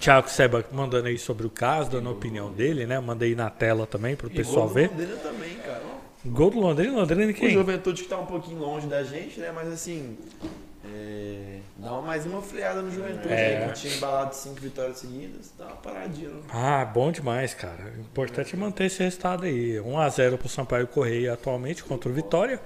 Thiago 0.00 0.30
Seba 0.30 0.64
mandando 0.72 1.08
aí 1.08 1.18
sobre 1.18 1.46
o 1.46 1.50
caso, 1.50 1.90
dando 1.90 2.08
a 2.08 2.12
opinião 2.12 2.50
dele, 2.50 2.86
né? 2.86 2.98
Mandei 3.00 3.34
na 3.34 3.50
tela 3.50 3.86
também 3.86 4.14
pro 4.14 4.30
pessoal 4.30 4.68
ver. 4.68 4.90
Londrina 4.90 5.16
também, 5.16 5.54
cara. 5.56 5.82
Gol 6.24 6.50
do 6.50 6.60
Londrina, 6.60 6.92
Londrina 6.92 7.30
O 7.30 7.34
quem? 7.34 7.50
Juventude 7.50 8.02
que 8.02 8.08
tá 8.08 8.18
um 8.18 8.26
pouquinho 8.26 8.58
longe 8.58 8.86
da 8.86 9.02
gente, 9.02 9.40
né? 9.40 9.52
Mas 9.54 9.68
assim. 9.68 10.16
É, 10.84 11.58
Dá 11.76 11.92
uma, 11.92 12.02
mais 12.02 12.24
uma 12.26 12.40
freada 12.42 12.80
no 12.82 12.90
Juventude 12.90 13.32
É. 13.32 13.64
aí, 13.64 13.68
que 13.72 13.74
tinha 13.80 13.94
embalado 13.96 14.34
cinco 14.34 14.60
vitórias 14.60 14.98
seguidas. 14.98 15.52
Dá 15.58 15.66
uma 15.66 15.76
paradinha. 15.76 16.28
no- 16.30 16.42
Ah, 16.50 16.84
bom 16.84 17.10
demais, 17.12 17.54
cara. 17.54 17.92
O 17.96 18.00
importante 18.00 18.54
é 18.54 18.58
manter 18.58 18.84
esse 18.84 19.02
resultado 19.02 19.44
aí. 19.44 19.78
1x0 19.80 20.36
pro 20.38 20.48
Sampaio 20.48 20.86
Correia 20.86 21.32
atualmente 21.34 21.82
contra 21.84 22.08
o 22.08 22.12
Vitória. 22.12 22.60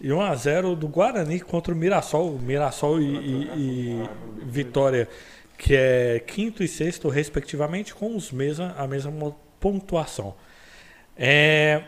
E 0.00 0.08
1x0 0.08 0.74
do 0.76 0.88
Guarani 0.88 1.40
contra 1.40 1.72
o 1.72 1.76
Mirassol. 1.76 2.38
Mirassol 2.38 3.00
e, 3.00 3.04
e- 3.16 3.50
e 3.56 4.08
Vitória, 4.44 5.08
que 5.56 5.74
é 5.74 6.20
quinto 6.26 6.62
e 6.62 6.68
sexto, 6.68 7.08
respectivamente, 7.08 7.94
com 7.94 8.14
os 8.16 8.30
mesma, 8.32 8.74
a 8.76 8.86
mesma 8.86 9.34
pontuação. 9.60 10.34
É. 11.16 11.82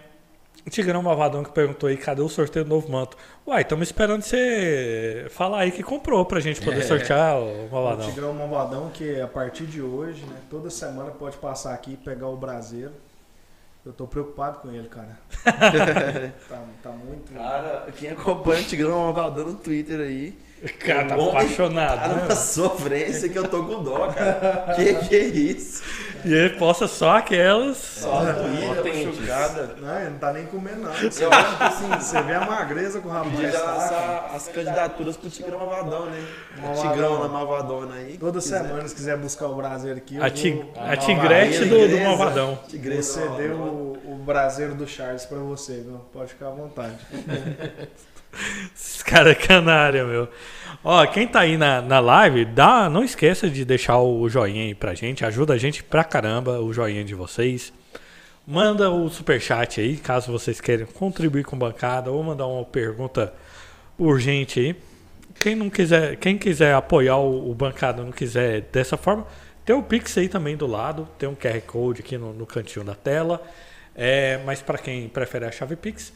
Tigrão 0.71 1.01
Malvadão 1.03 1.45
que 1.45 1.51
perguntou 1.51 1.89
aí, 1.89 1.97
cadê 1.97 2.21
o 2.23 2.29
sorteio 2.29 2.65
do 2.65 2.69
novo 2.69 2.91
manto? 2.91 3.17
Uai, 3.47 3.63
estamos 3.63 3.87
esperando 3.89 4.23
você 4.23 5.27
falar 5.31 5.61
aí 5.61 5.71
que 5.71 5.83
comprou 5.83 6.25
pra 6.27 6.41
gente 6.41 6.61
poder 6.61 6.83
sortear 6.83 7.39
o 7.39 7.67
O 7.67 7.71
Malvadão. 7.71 8.09
Tigrão 8.09 8.33
Malvadão, 8.33 8.91
que 8.91 9.21
a 9.21 9.29
partir 9.29 9.67
de 9.67 9.81
hoje, 9.81 10.25
né, 10.25 10.39
toda 10.51 10.69
semana 10.69 11.11
pode 11.13 11.37
passar 11.37 11.73
aqui 11.73 11.93
e 11.93 11.97
pegar 11.97 12.29
o 12.29 12.37
braseiro. 12.37 12.93
Eu 13.85 13.93
tô 13.93 14.09
preocupado 14.09 14.59
com 14.59 14.73
ele, 14.73 14.89
cara. 14.89 15.17
tá, 16.49 16.65
tá 16.83 16.91
muito. 16.91 17.33
Cara, 17.33 17.87
quem 17.97 18.11
acompanha 18.11 18.61
o 18.61 18.65
Tigrão 18.65 18.99
Malvadão 18.99 19.47
no 19.47 19.55
Twitter 19.55 20.01
aí. 20.01 20.37
O 20.63 20.79
cara 20.87 21.05
tá 21.05 21.17
o 21.17 21.21
homem 21.21 21.31
apaixonado. 21.33 22.01
Tá 22.01 22.09
né? 22.09 22.23
numa 22.23 22.35
sofrência 22.35 23.29
que 23.29 23.39
eu 23.39 23.47
tô 23.47 23.63
com 23.65 23.83
dó, 23.83 24.09
cara. 24.09 24.73
que 24.75 24.95
que 24.95 25.15
é 25.15 25.25
isso? 25.25 25.83
E 26.25 26.33
ele 26.33 26.51
posta 26.57 26.89
só 26.89 27.19
aquelas. 27.19 27.77
Só 27.77 28.21
a 28.21 28.23
machucada. 28.25 29.77
Não, 29.81 30.01
ele 30.01 30.11
não 30.11 30.19
tá 30.19 30.33
nem 30.33 30.47
comendo 30.47 30.81
nada. 30.81 30.97
Eu 30.99 31.33
acho 31.33 31.57
que 31.57 31.63
assim, 31.63 31.89
Você 32.01 32.23
vê 32.23 32.35
a 32.35 32.41
magreza 32.47 33.01
com 33.01 33.09
o 33.09 33.13
rapaz. 33.13 33.33
podia 33.35 33.53
tá, 33.53 33.71
lançar 33.73 34.31
as 34.35 34.49
candidaturas 34.49 35.17
pro 35.17 35.31
Tigrão 35.31 35.59
Malvadão, 35.59 36.07
né? 36.07 36.27
Malvadão. 36.61 36.91
Tigrão 36.93 37.23
na 37.23 37.29
Malvadona 37.29 37.95
aí. 37.95 38.17
Toda 38.19 38.41
quiser. 38.41 38.63
semana, 38.63 38.89
se 38.89 38.95
quiser 38.95 39.17
buscar 39.19 39.47
o 39.47 39.55
braseiro 39.55 39.99
aqui, 39.99 40.17
A, 40.17 40.21
vou- 40.21 40.31
tig 40.31 40.53
a 40.75 40.81
Malvadão, 40.81 40.97
tigrete 41.07 41.59
do, 41.67 41.69
do 41.69 41.79
vou 41.79 42.59
Tigresa 42.69 43.03
ceder 43.21 43.51
Malvadão. 43.51 43.63
o, 44.05 44.13
o 44.13 44.15
braseiro 44.25 44.75
do 44.75 44.87
Charles 44.89 45.27
pra 45.27 45.39
você, 45.39 45.75
viu? 45.75 46.01
Pode 46.13 46.31
ficar 46.31 46.49
à 46.49 46.51
vontade. 46.51 46.97
Esses 48.75 49.03
caras 49.03 49.33
é 49.33 49.35
canária, 49.35 50.05
meu. 50.05 50.29
Ó, 50.85 51.05
quem 51.07 51.27
tá 51.27 51.41
aí 51.41 51.57
na, 51.57 51.83
na 51.83 51.99
live, 51.99 52.45
dá, 52.45 52.89
não 52.89 53.03
esqueça 53.03 53.51
de 53.51 53.65
deixar 53.65 53.99
o 53.99 54.29
joinha 54.29 54.63
aí 54.63 54.75
pra 54.75 54.95
gente. 54.95 55.25
Ajuda 55.25 55.55
a 55.55 55.59
gente 55.59 55.83
pra 55.83 56.05
caramba 56.05 56.61
o 56.61 56.73
joinha 56.73 57.03
de 57.03 57.15
vocês. 57.15 57.73
Manda 58.47 58.91
o 58.91 59.11
superchat 59.11 59.81
aí, 59.81 59.97
caso 59.97 60.31
vocês 60.31 60.61
queiram 60.61 60.87
contribuir 60.87 61.45
com 61.45 61.59
bancada 61.59 62.13
ou 62.13 62.23
mandar 62.23 62.47
uma 62.47 62.65
pergunta 62.65 63.35
urgente 63.99 64.61
aí. 64.61 64.77
Quem 65.41 65.57
não 65.57 65.69
quiser, 65.69 66.17
quem 66.17 66.39
quiser 66.39 66.75
apoiar 66.75 67.17
o, 67.17 67.51
o 67.51 67.55
bancada, 67.55 68.05
não 68.05 68.13
quiser 68.13 68.61
dessa 68.73 68.97
forma, 68.97 69.27
tem 69.65 69.75
o 69.75 69.83
Pix 69.83 70.17
aí 70.17 70.29
também 70.29 70.57
do 70.57 70.67
lado, 70.67 71.09
tem 71.19 71.29
um 71.29 71.35
QR 71.35 71.61
Code 71.63 72.01
aqui 72.01 72.17
no, 72.17 72.33
no 72.33 72.47
cantinho 72.47 72.85
da 72.85 72.95
tela. 72.95 73.43
É, 73.97 74.39
mas 74.45 74.63
para 74.63 74.79
quem 74.79 75.09
prefere 75.09 75.47
a 75.47 75.51
chave 75.51 75.75
Pix, 75.75 76.13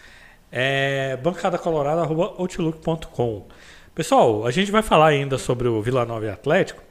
é 0.53 1.17
bancadacolorada.outlook.com. 1.23 3.47
Pessoal, 3.95 4.47
a 4.47 4.51
gente 4.51 4.71
vai 4.71 4.83
falar 4.83 5.09
ainda 5.09 5.37
sobre 5.39 5.69
o 5.69 5.81
Vila 5.83 6.05
Nova 6.05 6.27
e 6.27 6.31
Atlético. 6.31 6.83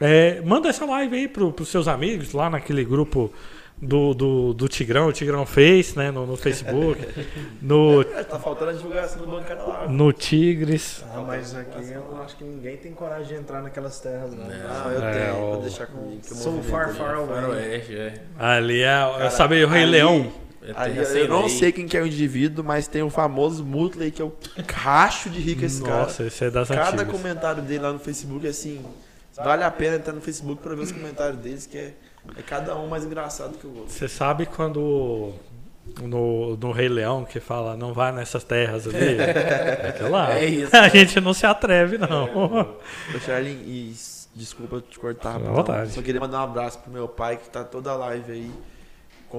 É, 0.00 0.40
manda 0.42 0.68
essa 0.68 0.84
live 0.84 1.16
aí 1.16 1.28
pro, 1.28 1.52
pros 1.52 1.68
seus 1.68 1.86
amigos 1.88 2.32
lá 2.32 2.50
naquele 2.50 2.84
grupo 2.84 3.32
do, 3.80 4.12
do, 4.14 4.52
do 4.54 4.68
Tigrão, 4.68 5.08
o 5.08 5.12
Tigrão 5.12 5.44
Face, 5.46 5.96
né? 5.96 6.10
No, 6.10 6.26
no 6.26 6.36
Facebook, 6.36 7.00
no, 7.62 8.02
É, 8.02 8.24
tá 8.24 8.38
faltando 8.38 8.70
a 8.70 8.74
divulgação 8.74 9.22
do 9.22 9.28
bancada 9.28 9.62
lá. 9.62 9.86
no 9.88 10.12
Tigres. 10.12 11.04
Ah, 11.12 11.22
mas 11.26 11.54
aqui 11.54 11.92
eu 11.92 12.04
acho 12.22 12.36
que 12.36 12.44
ninguém 12.44 12.76
tem 12.76 12.92
coragem 12.92 13.28
de 13.28 13.34
entrar 13.42 13.62
naquelas 13.62 13.98
terras, 14.00 14.32
não. 14.34 14.44
Não, 14.46 14.90
eu 14.92 15.02
É, 15.04 15.12
tenho, 15.12 15.34
vou 15.40 15.60
deixar 15.62 15.86
comigo. 15.86 16.20
Sou 16.24 16.62
far, 16.62 16.92
far 16.94 17.14
away. 17.16 17.28
Faroeste, 17.28 17.96
é. 17.96 18.14
Ali 18.38 18.82
é, 18.82 18.86
Cara, 18.88 19.30
sabe, 19.30 19.64
o 19.64 19.68
Rei 19.68 19.82
ali- 19.82 19.92
Leão. 19.92 20.32
É 20.66 21.04
sem 21.04 21.22
eu 21.22 21.28
não 21.28 21.40
lei. 21.42 21.48
sei 21.50 21.72
quem 21.72 21.86
que 21.86 21.96
é 21.96 22.00
o 22.00 22.06
indivíduo, 22.06 22.64
mas 22.64 22.88
tem 22.88 23.02
o 23.02 23.10
famoso 23.10 23.64
Mutley, 23.64 24.10
que 24.10 24.22
é 24.22 24.24
o 24.24 24.32
racho 24.72 25.28
de 25.28 25.38
rico 25.38 25.64
esse 25.64 25.82
cara. 25.82 26.04
Nossa, 26.04 26.22
esse 26.24 26.44
é 26.44 26.50
das 26.50 26.68
Cada 26.68 26.88
antigas. 26.88 27.08
comentário 27.10 27.62
dele 27.62 27.80
lá 27.82 27.92
no 27.92 27.98
Facebook, 27.98 28.46
assim, 28.46 28.82
vale 29.36 29.62
a 29.62 29.70
pena 29.70 29.96
entrar 29.96 30.12
no 30.14 30.20
Facebook 30.22 30.62
pra 30.62 30.74
ver 30.74 30.82
os 30.82 30.92
comentários 30.92 31.38
deles, 31.38 31.66
que 31.66 31.76
é, 31.76 31.92
é 32.36 32.42
cada 32.42 32.76
um 32.78 32.86
mais 32.88 33.04
engraçado 33.04 33.58
que 33.58 33.66
o 33.66 33.76
outro. 33.76 33.92
Você 33.92 34.08
sabe 34.08 34.46
quando 34.46 35.34
no, 36.02 36.56
no 36.56 36.72
Rei 36.72 36.88
Leão 36.88 37.24
que 37.26 37.40
fala 37.40 37.76
não 37.76 37.92
vai 37.92 38.10
nessas 38.12 38.42
terras 38.44 38.86
ali? 38.86 38.96
É 39.20 39.88
aquilo 39.90 40.10
lá. 40.10 40.32
É 40.32 40.46
isso. 40.46 40.74
A 40.74 40.88
gente 40.88 41.20
não 41.20 41.34
se 41.34 41.44
atreve, 41.44 41.98
não. 41.98 42.24
Ô, 43.14 43.20
Charlin, 43.20 43.50
e 43.66 43.94
desculpa 44.34 44.80
te 44.80 44.98
cortar, 44.98 45.38
vontade. 45.38 45.92
só 45.92 46.00
queria 46.00 46.20
mandar 46.20 46.40
um 46.40 46.44
abraço 46.44 46.78
pro 46.78 46.90
meu 46.90 47.06
pai, 47.06 47.36
que 47.36 47.50
tá 47.50 47.62
toda 47.62 47.90
a 47.90 47.96
live 47.96 48.32
aí, 48.32 48.50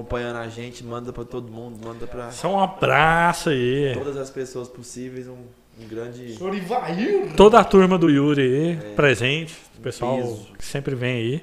acompanhando 0.00 0.36
a 0.36 0.48
gente, 0.48 0.84
manda 0.84 1.10
pra 1.12 1.24
todo 1.24 1.50
mundo, 1.50 1.78
manda 1.82 2.06
pra 2.06 2.30
Só 2.30 2.52
um 2.54 2.60
abraço 2.60 3.48
aí. 3.48 3.92
todas 3.94 4.16
as 4.18 4.28
pessoas 4.28 4.68
possíveis, 4.68 5.26
um, 5.26 5.36
um 5.80 5.88
grande 5.88 6.34
Senhor 6.36 6.54
Ivair. 6.54 7.34
Toda 7.34 7.58
a 7.58 7.64
turma 7.64 7.96
do 7.96 8.10
Yuri 8.10 8.42
aí, 8.42 8.70
É. 8.72 8.94
presente. 8.94 9.56
O 9.78 9.80
pessoal 9.80 10.16
Peso. 10.18 10.48
que 10.58 10.64
sempre 10.64 10.94
vem 10.94 11.16
aí. 11.16 11.42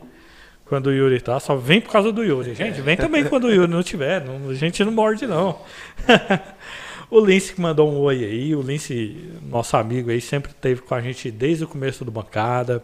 Quando 0.66 0.88
o 0.88 0.92
Yuri 0.94 1.20
tá, 1.20 1.40
só 1.40 1.56
vem 1.56 1.82
por 1.82 1.92
causa 1.92 2.12
do 2.12 2.24
Yuri. 2.24 2.54
Gente, 2.56 2.80
vem 2.82 2.96
também 2.96 3.24
quando 3.26 3.46
o 3.46 3.52
Yuri 3.52 3.68
não 3.72 3.82
tiver. 3.84 4.24
não- 4.24 4.50
a 4.50 4.54
gente 4.54 4.84
não 4.84 4.92
morde, 4.92 5.26
não. 5.28 5.60
o 7.10 7.20
Lince 7.20 7.54
que 7.54 7.62
mandou 7.62 7.92
um 7.92 8.00
oi 8.02 8.24
aí. 8.24 8.56
O 8.56 8.62
Lince, 8.62 9.32
nosso 9.44 9.76
amigo 9.78 10.10
aí, 10.12 10.22
sempre 10.22 10.52
esteve 10.52 10.82
com 10.82 10.94
a 10.96 11.02
gente 11.02 11.30
desde 11.32 11.64
o 11.64 11.68
começo 11.68 12.06
do 12.06 12.12
bancada. 12.12 12.84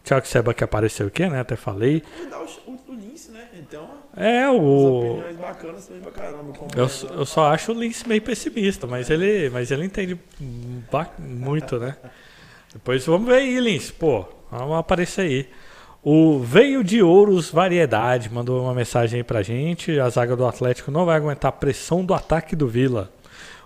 O 0.00 0.04
Thiago 0.04 0.26
Seba 0.26 0.52
que 0.52 0.62
apareceu 0.62 1.06
aqui, 1.06 1.26
né? 1.28 1.40
Até 1.40 1.56
falei. 1.56 2.02
O, 2.66 2.72
o 2.72 2.94
Lince, 2.94 3.30
né? 3.32 3.48
Então, 3.58 3.88
É, 4.16 4.48
o. 4.48 5.10
opiniões 5.12 5.36
bacanas 5.36 5.86
também 5.86 6.02
pra 6.02 6.12
caramba. 6.12 6.52
Eu, 6.76 6.84
é, 6.84 6.88
só- 6.88 7.06
eu 7.08 7.26
só 7.26 7.52
acho 7.52 7.72
o 7.72 7.74
Lince 7.80 8.06
meio 8.08 8.22
pessimista, 8.22 8.86
mas 8.86 9.10
ele, 9.10 9.50
mas 9.50 9.70
ele 9.70 9.84
entende 9.84 10.18
muito, 11.18 11.78
né? 11.78 11.96
Depois 12.72 13.04
vamos 13.06 13.26
ver 13.28 13.34
aí, 13.36 13.58
Lince. 13.60 13.92
Pô, 13.92 14.24
vamos 14.50 14.78
aparecer 14.78 15.22
aí. 15.22 15.48
O 16.02 16.38
Veio 16.40 16.84
de 16.84 17.02
Ouros 17.02 17.50
Variedade 17.50 18.30
mandou 18.30 18.62
uma 18.62 18.74
mensagem 18.74 19.18
aí 19.18 19.24
pra 19.24 19.42
gente. 19.42 19.98
A 19.98 20.08
zaga 20.10 20.36
do 20.36 20.46
Atlético 20.46 20.90
não 20.90 21.06
vai 21.06 21.16
aguentar 21.16 21.48
a 21.48 21.52
pressão 21.52 22.04
do 22.04 22.12
ataque 22.12 22.54
do 22.54 22.68
Vila. 22.68 23.10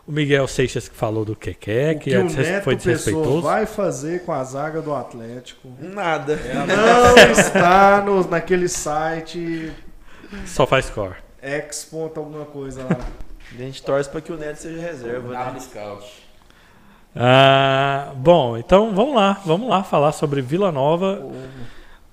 O 0.07 0.13
Miguel 0.13 0.47
Seixas 0.49 0.89
que 0.89 0.95
falou 0.97 1.23
do 1.25 1.37
Keké, 1.37 1.95
que, 1.97 2.09
que 2.11 2.15
é 2.15 2.21
o 2.21 2.23
desres- 2.29 2.49
Neto 2.49 2.65
foi 2.65 2.77
Pessoa 2.77 2.95
desrespeitoso. 2.97 3.43
vai 3.43 3.67
fazer 3.67 4.23
com 4.25 4.33
a 4.33 4.43
zaga 4.45 4.81
do 4.81 4.95
Atlético 4.95 5.69
Nada. 5.81 6.39
não 6.67 7.17
está 7.33 8.01
no, 8.03 8.27
naquele 8.27 8.69
site 8.69 9.71
Só 10.47 10.67
faz 10.67 10.87
score. 10.87 11.17
X 11.41 11.85
ponto 11.85 12.19
alguma 12.19 12.45
coisa 12.45 12.83
lá. 12.83 12.99
A 13.51 13.57
gente 13.57 13.83
torce 13.83 14.11
pra 14.11 14.21
que 14.21 14.31
o 14.31 14.37
Neto 14.37 14.57
seja 14.57 14.81
reserva, 14.81 15.33
né? 15.33 15.61
Scout. 15.61 16.29
Ah, 17.17 18.13
bom, 18.15 18.59
então 18.59 18.95
vamos 18.95 19.15
lá, 19.15 19.41
vamos 19.45 19.69
lá 19.71 19.83
falar 19.83 20.13
sobre 20.13 20.43
Vila 20.43 20.71
Nova, 20.71 21.27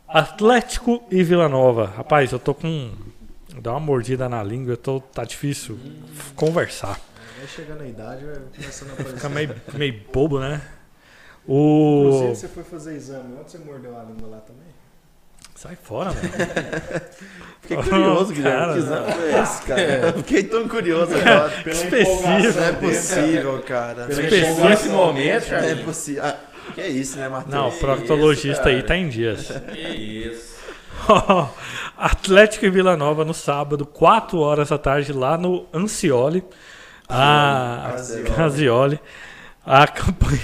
Atlético 0.07 1.03
e 1.11 1.21
Vila 1.23 1.49
Nova. 1.49 1.87
Rapaz, 1.87 2.31
eu 2.31 2.39
tô 2.39 2.53
com 2.53 2.91
dá 3.61 3.71
uma 3.71 3.79
mordida 3.79 4.29
na 4.29 4.41
língua, 4.41 4.73
eu 4.73 4.77
tô 4.77 4.99
tá 5.01 5.23
difícil 5.25 5.77
conversar. 6.35 6.99
Vai 7.37 7.47
chegando 7.47 7.81
a 7.81 7.87
idade, 7.87 8.25
vai 8.25 8.35
começando 8.55 8.89
a 8.89 8.93
aparecer. 8.93 9.15
Fica 9.17 9.29
meio, 9.29 9.55
meio 9.73 10.01
bobo, 10.11 10.39
né? 10.39 10.61
Inclusive, 11.47 12.31
O 12.31 12.35
você 12.35 12.47
foi 12.47 12.63
fazer 12.63 12.95
exame. 12.95 13.37
Onde 13.39 13.51
você 13.51 13.57
mordeu 13.59 13.97
a 13.99 14.03
língua 14.03 14.29
lá 14.29 14.39
também? 14.39 14.74
Sai 15.55 15.75
fora, 15.81 16.11
mano. 16.11 16.29
Fiquei 17.61 17.77
curioso, 17.77 18.31
Oh, 18.31 18.35
Guilherme. 18.35 18.59
cara, 18.59 18.73
Que 18.73 18.79
exame 18.79 19.11
foi 19.13 19.39
esse, 19.41 19.61
cara? 19.63 19.81
Eu 19.81 20.13
Fiquei 20.21 20.43
tão 20.43 20.67
curioso 20.67 21.15
agora. 21.15 21.47
Específico. 21.67 22.21
Não 22.21 22.63
é 22.63 22.71
possível, 22.73 23.63
cara. 23.65 24.05
Pela 24.05 24.21
Específico. 24.21 24.67
Nesse 24.69 24.89
momento, 24.89 25.49
Não 25.51 25.57
é 25.57 25.75
possível. 25.75 26.23
Ah, 26.23 26.35
que 26.75 26.81
é 26.81 26.87
isso, 26.89 27.17
né, 27.17 27.27
Matheus? 27.27 27.51
Não, 27.53 27.65
o 27.65 27.69
isso, 27.69 27.79
proctologista 27.79 28.69
aí 28.69 28.75
cara? 28.75 28.87
tá 28.87 28.95
em 28.97 29.09
dias. 29.09 29.51
Que 29.71 29.79
isso. 29.79 30.55
Atlético 31.97 32.65
e 32.65 32.69
Vila 32.69 32.95
Nova 32.95 33.25
no 33.25 33.33
sábado, 33.33 33.83
4 33.85 34.37
horas 34.39 34.69
da 34.69 34.77
tarde, 34.77 35.11
lá 35.11 35.35
no 35.37 35.65
Ancioli. 35.73 36.43
A 37.09 37.93
Ancioli. 37.95 38.31
Ancioli. 38.41 38.99
A 39.65 39.87
campanha. 39.87 40.39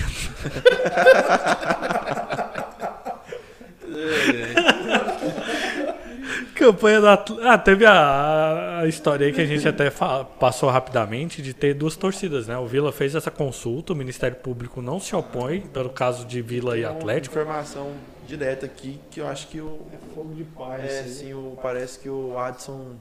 Campanha 6.65 7.01
da. 7.01 7.25
Ah, 7.43 7.57
teve 7.57 7.85
a, 7.85 8.79
a 8.81 8.87
história 8.87 9.27
aí 9.27 9.33
que 9.33 9.41
a 9.41 9.45
gente 9.45 9.67
até 9.67 9.89
fa- 9.89 10.23
passou 10.23 10.69
rapidamente 10.69 11.41
de 11.41 11.53
ter 11.53 11.73
duas 11.73 11.95
torcidas, 11.95 12.47
né? 12.47 12.57
O 12.57 12.65
Vila 12.65 12.91
fez 12.91 13.15
essa 13.15 13.31
consulta, 13.31 13.93
o 13.93 13.95
Ministério 13.95 14.37
Público 14.37 14.81
não 14.81 14.99
se 14.99 15.15
opõe 15.15 15.61
pelo 15.61 15.89
caso 15.89 16.25
de 16.25 16.41
Vila 16.41 16.77
e 16.77 16.81
Tem 16.81 16.89
uma 16.89 16.97
Atlético. 16.97 17.37
informação 17.39 17.91
direta 18.27 18.65
aqui 18.65 18.99
que 19.09 19.19
eu 19.19 19.27
acho 19.27 19.47
que 19.47 19.59
o. 19.59 19.79
Fogo 20.15 20.33
de 20.33 20.43
paz. 20.43 20.83
É, 20.83 20.85
isso 20.85 21.03
aí. 21.03 21.09
sim, 21.27 21.33
o, 21.33 21.57
parece 21.61 21.99
que 21.99 22.09
o 22.09 22.37
Adson 22.37 22.95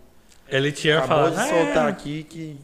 Ele 0.49 0.73
tinha 0.73 0.99
acabou 0.99 1.31
falado. 1.32 1.35
de 1.49 1.55
"É, 1.55 1.65
soltar 1.65 1.89
aqui 1.89 2.23
que. 2.24 2.57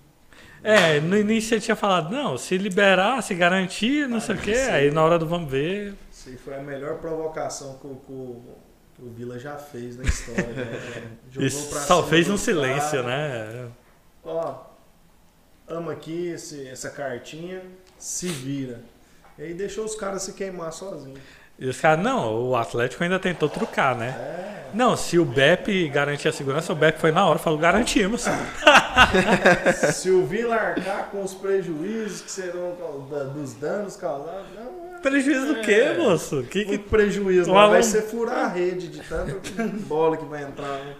É, 0.64 0.98
no 1.01 1.16
início 1.16 1.55
ele 1.55 1.60
tinha 1.60 1.77
falado, 1.77 2.10
não, 2.10 2.36
se 2.36 2.59
liberar, 2.59 3.23
se 3.23 3.35
garantir, 3.35 4.09
não 4.09 4.18
sei 4.20 4.35
o 4.35 4.39
quê. 4.39 4.55
Aí 4.73 4.90
na 4.90 5.05
hora 5.05 5.16
do 5.18 5.27
vamos 5.27 5.48
ver. 5.51 5.94
Isso 6.10 6.28
aí 6.31 6.36
foi 6.36 6.56
a 6.56 6.60
melhor 6.60 6.97
provocação 6.98 7.78
que 7.81 7.86
o, 7.86 8.43
o- 8.98 9.10
Vila 9.10 9.39
já 9.39 9.56
fez 9.56 9.97
na 9.97 10.05
história. 10.05 10.44
né? 10.44 11.16
Jogou 11.31 11.68
pra 11.68 11.81
só 11.81 11.97
cima 11.97 12.09
fez 12.09 12.27
do 12.27 12.32
um 12.35 12.36
silêncio, 12.39 13.02
cara. 13.02 13.52
né? 13.64 13.68
Ó, 14.24 14.64
ama 15.68 15.93
aqui 15.93 16.28
esse- 16.28 16.66
essa 16.68 16.90
cartinha, 16.90 17.62
se 17.98 18.28
vira. 18.28 18.81
E 19.39 19.43
aí 19.43 19.55
deixou 19.55 19.85
os 19.85 19.94
caras 19.94 20.23
se 20.23 20.32
queimar 20.32 20.73
sozinhos. 20.73 21.20
E 21.59 21.69
os 21.69 21.81
caras, 21.81 22.05
não, 22.05 22.49
o 22.49 22.57
Atlético 22.57 23.03
ainda 23.03 23.19
tentou 23.19 23.49
trucar, 23.49 23.97
né? 23.97 24.09
É. 24.09 24.47
Não, 24.74 24.97
se 24.97 25.19
o 25.19 25.24
BEP 25.24 25.89
garantir 25.89 26.28
a 26.28 26.33
segurança, 26.33 26.73
o 26.73 26.77
BEP 26.77 26.99
foi 26.99 27.11
na 27.11 27.24
hora, 27.27 27.39
falou, 27.39 27.59
garantimos. 27.59 28.27
Se 29.95 30.11
o 30.11 30.27
Vila 30.27 30.55
arcar 30.55 31.09
com 31.11 31.23
os 31.23 31.33
prejuízos 31.33 32.20
que 32.20 32.31
serão 32.31 32.77
dos 33.35 33.55
danos 33.55 33.97
causados, 33.97 34.47
não, 34.55 35.01
Prejuízo 35.01 35.47
do 35.47 35.61
quê, 35.61 35.73
É. 35.73 35.97
moço? 35.97 36.43
Que 36.43 36.61
é 36.62 36.65
que... 36.65 36.78
prejuízo, 36.78 37.51
O 37.51 37.55
mas 37.55 37.70
vai 37.70 37.83
ser 37.83 38.03
furar 38.03 38.47
a 38.47 38.49
rede 38.49 38.89
de 38.89 39.01
tanta 39.01 39.35
bola 39.87 40.16
que 40.16 40.24
vai 40.24 40.43
entrar. 40.43 40.66
Né? 40.69 40.95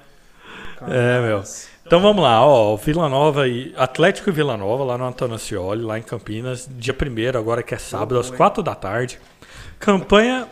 É, 0.89 1.20
meu. 1.20 1.43
Então 1.85 2.01
vamos 2.01 2.23
lá, 2.23 2.45
ó, 2.45 2.77
Vila 2.77 3.09
Nova 3.09 3.49
e 3.49 3.74
Atlético 3.77 4.28
e 4.31 4.33
Vila 4.33 4.57
Nova 4.57 4.85
lá 4.85 4.99
no 4.99 5.05
Antônio 5.07 5.37
Ascioli, 5.37 5.83
lá 5.83 5.99
em 5.99 6.03
Campinas, 6.03 6.69
dia 6.70 6.95
1 6.95 7.39
agora 7.39 7.62
que 7.62 7.74
é 7.74 7.78
sábado, 7.78 8.19
às 8.19 8.31
4 8.31 8.62
da 8.62 8.74
tarde. 8.74 9.19
Campanha 9.78 10.48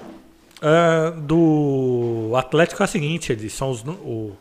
ah, 0.63 1.13
do 1.17 2.33
Atlético 2.37 2.83
é 2.83 2.85
a 2.85 2.87
seguinte, 2.87 3.33
eles 3.33 3.53
são 3.53 3.71
os 3.71 3.83
o 3.83 4.33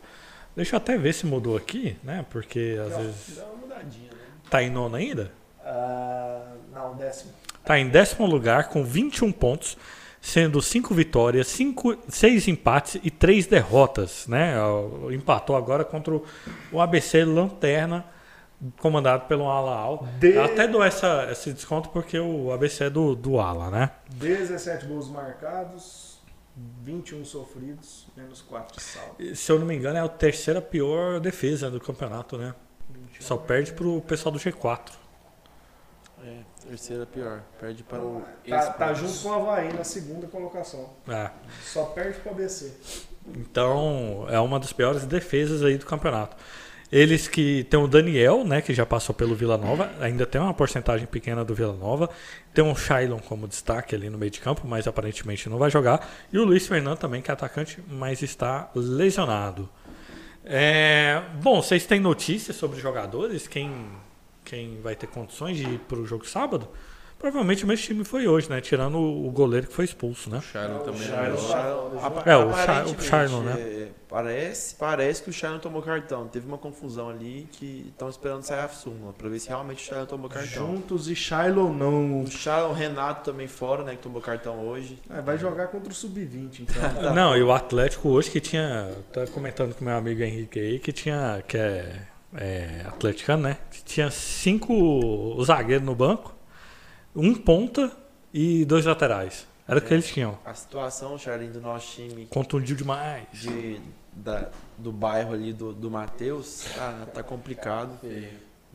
Deixa 0.56 0.76
eu 0.76 0.78
até 0.78 0.96
ver 0.96 1.12
se 1.12 1.26
mudou 1.26 1.56
aqui, 1.56 1.96
né? 2.02 2.24
Porque 2.30 2.78
às 2.86 2.96
vezes 2.96 3.36
Dá 3.36 3.44
uma 3.44 3.56
mudadinha, 3.56 4.10
né? 4.10 4.18
tá 4.48 4.62
em 4.62 4.70
nono 4.70 4.94
ainda. 4.94 5.32
Ah, 5.64 6.52
não, 6.72 6.94
décimo. 6.94 7.32
Está 7.60 7.78
em 7.78 7.88
décimo 7.88 8.24
lugar 8.26 8.68
com 8.68 8.84
21 8.84 9.32
pontos, 9.32 9.76
sendo 10.20 10.62
5 10.62 10.94
vitórias, 10.94 11.48
6 12.08 12.48
empates 12.48 13.00
e 13.02 13.10
3 13.10 13.46
derrotas. 13.46 14.28
Né? 14.28 14.54
Empatou 15.10 15.56
agora 15.56 15.84
contra 15.84 16.14
o 16.70 16.80
ABC 16.80 17.24
Lanterna, 17.24 18.04
comandado 18.80 19.26
pelo 19.26 19.48
Ala 19.48 19.74
Al. 19.74 20.06
De- 20.18 20.38
até 20.38 20.66
dou 20.66 20.82
essa, 20.82 21.28
esse 21.30 21.52
desconto 21.52 21.88
porque 21.90 22.18
o 22.18 22.52
ABC 22.52 22.84
é 22.84 22.90
do, 22.90 23.14
do 23.14 23.38
Ala, 23.40 23.70
né? 23.70 23.90
17 24.10 24.86
gols 24.86 25.08
marcados, 25.08 26.20
21 26.82 27.24
sofridos, 27.24 28.06
menos 28.16 28.40
4 28.42 28.76
de 28.76 28.82
saldo. 28.82 29.36
Se 29.36 29.50
eu 29.52 29.58
não 29.58 29.66
me 29.66 29.74
engano, 29.74 29.98
é 29.98 30.00
a 30.00 30.08
terceira 30.08 30.60
pior 30.62 31.20
defesa 31.20 31.70
do 31.70 31.80
campeonato, 31.80 32.38
né? 32.38 32.54
21. 32.90 33.22
Só 33.22 33.36
perde 33.36 33.72
pro 33.72 34.00
pessoal 34.02 34.32
do 34.32 34.38
G4. 34.38 34.92
É, 36.24 36.38
terceira 36.66 37.04
pior. 37.04 37.42
Perde 37.60 37.82
para 37.82 38.00
o. 38.00 38.22
Tá, 38.48 38.72
tá 38.72 38.94
junto 38.94 39.18
com 39.22 39.28
o 39.28 39.32
Havaí 39.34 39.72
na 39.74 39.84
segunda 39.84 40.26
colocação. 40.26 40.88
É. 41.06 41.30
Só 41.62 41.84
perde 41.86 42.18
pro 42.20 42.30
ABC. 42.30 42.72
Então, 43.36 44.26
é 44.28 44.38
uma 44.38 44.58
das 44.58 44.72
piores 44.72 45.04
defesas 45.06 45.62
aí 45.62 45.76
do 45.76 45.84
campeonato. 45.86 46.36
Eles 46.94 47.26
que 47.26 47.64
tem 47.64 47.80
o 47.80 47.88
Daniel, 47.88 48.44
né, 48.44 48.62
que 48.62 48.72
já 48.72 48.86
passou 48.86 49.12
pelo 49.12 49.34
Vila 49.34 49.58
Nova, 49.58 49.90
ainda 49.98 50.24
tem 50.24 50.40
uma 50.40 50.54
porcentagem 50.54 51.08
pequena 51.08 51.44
do 51.44 51.52
Vila 51.52 51.72
Nova. 51.72 52.08
Tem 52.54 52.62
o 52.62 52.72
Shailon 52.72 53.18
como 53.18 53.48
destaque 53.48 53.96
ali 53.96 54.08
no 54.08 54.16
meio 54.16 54.30
de 54.30 54.38
campo, 54.38 54.62
mas 54.64 54.86
aparentemente 54.86 55.48
não 55.48 55.58
vai 55.58 55.72
jogar. 55.72 56.08
E 56.32 56.38
o 56.38 56.44
Luiz 56.44 56.68
Fernando 56.68 56.96
também, 56.96 57.20
que 57.20 57.32
é 57.32 57.34
atacante, 57.34 57.82
mas 57.88 58.22
está 58.22 58.70
lesionado. 58.76 59.68
É, 60.44 61.20
bom, 61.42 61.60
vocês 61.60 61.84
têm 61.84 61.98
notícias 61.98 62.56
sobre 62.56 62.78
jogadores? 62.78 63.48
Quem, 63.48 63.74
quem 64.44 64.80
vai 64.80 64.94
ter 64.94 65.08
condições 65.08 65.56
de 65.56 65.64
ir 65.64 65.80
para 65.80 65.98
o 65.98 66.06
jogo 66.06 66.24
sábado? 66.24 66.68
Provavelmente 67.24 67.64
o 67.64 67.66
meu 67.66 67.76
time 67.78 68.04
foi 68.04 68.28
hoje, 68.28 68.50
né? 68.50 68.60
Tirando 68.60 68.98
o 68.98 69.30
goleiro 69.30 69.66
que 69.66 69.72
foi 69.72 69.86
expulso, 69.86 70.28
né? 70.28 70.36
O 70.36 70.42
Shailon 70.42 70.78
também 70.80 71.00
O 71.00 71.38
Shailon 71.38 71.90
tá- 71.96 72.06
Apa- 72.06 72.30
É, 72.30 72.36
o 72.36 73.00
Charlon, 73.00 73.40
né? 73.40 73.52
é, 73.58 73.88
parece, 74.06 74.74
parece 74.74 75.22
que 75.22 75.30
o 75.30 75.32
Charlon 75.32 75.58
tomou 75.58 75.80
cartão. 75.80 76.28
Teve 76.28 76.46
uma 76.46 76.58
confusão 76.58 77.08
ali 77.08 77.48
que 77.52 77.86
estão 77.88 78.10
esperando 78.10 78.42
sair 78.42 78.58
a 78.60 78.68
súmula 78.68 79.14
pra 79.14 79.30
ver 79.30 79.38
se 79.38 79.48
realmente 79.48 79.82
o 79.82 79.86
Charlon 79.86 80.04
tomou 80.04 80.28
cartão. 80.28 80.66
Juntos 80.66 81.08
e 81.08 81.16
Shiloh 81.16 81.72
não. 81.72 82.24
O 82.68 82.72
Renato 82.74 83.30
também 83.30 83.46
fora, 83.46 83.82
né? 83.84 83.92
Que 83.92 84.02
tomou 84.02 84.20
cartão 84.20 84.58
hoje. 84.68 84.98
É, 85.08 85.22
vai 85.22 85.38
jogar 85.38 85.68
contra 85.68 85.90
o 85.90 85.94
Sub-20, 85.94 86.60
então. 86.60 86.74
Não, 87.14 87.34
e 87.34 87.42
o 87.42 87.50
Atlético 87.52 88.10
hoje 88.10 88.30
que 88.30 88.38
tinha. 88.38 88.90
Tá 89.14 89.26
comentando 89.28 89.74
com 89.74 89.82
meu 89.82 89.96
amigo 89.96 90.22
Henrique 90.22 90.58
aí 90.60 90.78
que 90.78 90.92
tinha. 90.92 91.42
que 91.48 91.56
é, 91.56 92.02
é 92.36 92.82
atleticano, 92.86 93.44
né? 93.44 93.56
Que 93.70 93.82
tinha 93.82 94.10
cinco 94.10 95.42
zagueiros 95.42 95.86
no 95.86 95.94
banco, 95.94 96.34
um 97.14 97.34
ponta 97.34 97.90
e 98.32 98.64
dois 98.64 98.84
laterais. 98.84 99.46
Era 99.66 99.78
o 99.78 99.82
que 99.82 99.90
É. 99.92 99.96
eles 99.96 100.06
tinham. 100.08 100.38
A 100.44 100.52
situação, 100.54 101.16
Charlin, 101.18 101.50
do 101.50 101.60
nosso 101.60 101.92
time 101.94 102.26
Contundiu 102.26 102.76
demais. 102.76 103.26
de, 103.32 103.80
da- 104.12 104.50
do 104.76 104.92
bairro 104.92 105.32
ali 105.32 105.52
do, 105.52 105.72
do 105.72 105.90
Matheus 105.90 106.64
tá, 106.74 107.06
tá 107.14 107.22
complicado. 107.22 107.98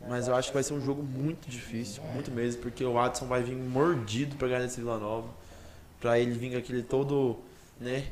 Mas 0.08 0.28
eu 0.30 0.36
acho 0.36 0.48
que 0.48 0.54
vai 0.54 0.64
ser 0.64 0.74
um 0.74 0.82
jogo 0.82 1.04
muito 1.04 1.50
difícil, 1.50 2.02
muito 2.14 2.32
mesmo, 2.32 2.62
porque 2.62 2.84
o 2.86 2.94
Watson 2.94 3.26
vai 3.28 3.44
vir 3.44 3.56
mordido 3.56 4.36
pra 4.38 4.48
ganhar 4.48 4.64
esse 4.66 4.80
Vila 4.80 4.98
Nova. 4.98 5.28
Pra 6.00 6.18
ele 6.18 6.32
vir 6.32 6.52
com 6.54 6.58
aquele 6.58 6.82
todo, 6.82 7.38
né, 7.80 8.06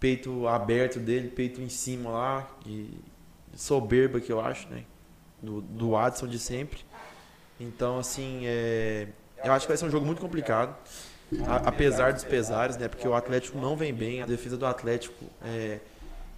peito 0.00 0.48
aberto 0.48 0.98
dele, 0.98 1.28
peito 1.28 1.60
em 1.62 1.68
cima 1.68 2.10
lá, 2.10 2.50
e 2.66 2.90
soberba 3.54 4.20
que 4.20 4.32
eu 4.32 4.40
acho, 4.40 4.68
né, 4.68 4.82
do, 5.40 5.60
do 5.60 5.90
Watson 5.90 6.26
de 6.26 6.40
sempre. 6.40 6.80
Então, 7.60 8.00
assim, 8.00 8.40
é, 8.44 9.06
eu 9.44 9.52
acho 9.52 9.66
que 9.66 9.70
vai 9.70 9.76
ser 9.76 9.84
um 9.86 9.90
jogo 9.90 10.04
muito 10.06 10.20
complicado, 10.20 10.74
a- 11.46 11.68
apesar 11.68 12.12
dos 12.12 12.24
pesares, 12.24 12.76
né, 12.76 12.88
porque 12.88 13.06
o 13.06 13.14
Atlético 13.14 13.58
não 13.58 13.76
vem 13.76 13.92
bem, 13.92 14.22
a 14.22 14.26
defesa 14.26 14.56
do 14.56 14.66
Atlético 14.66 15.24
é, 15.44 15.78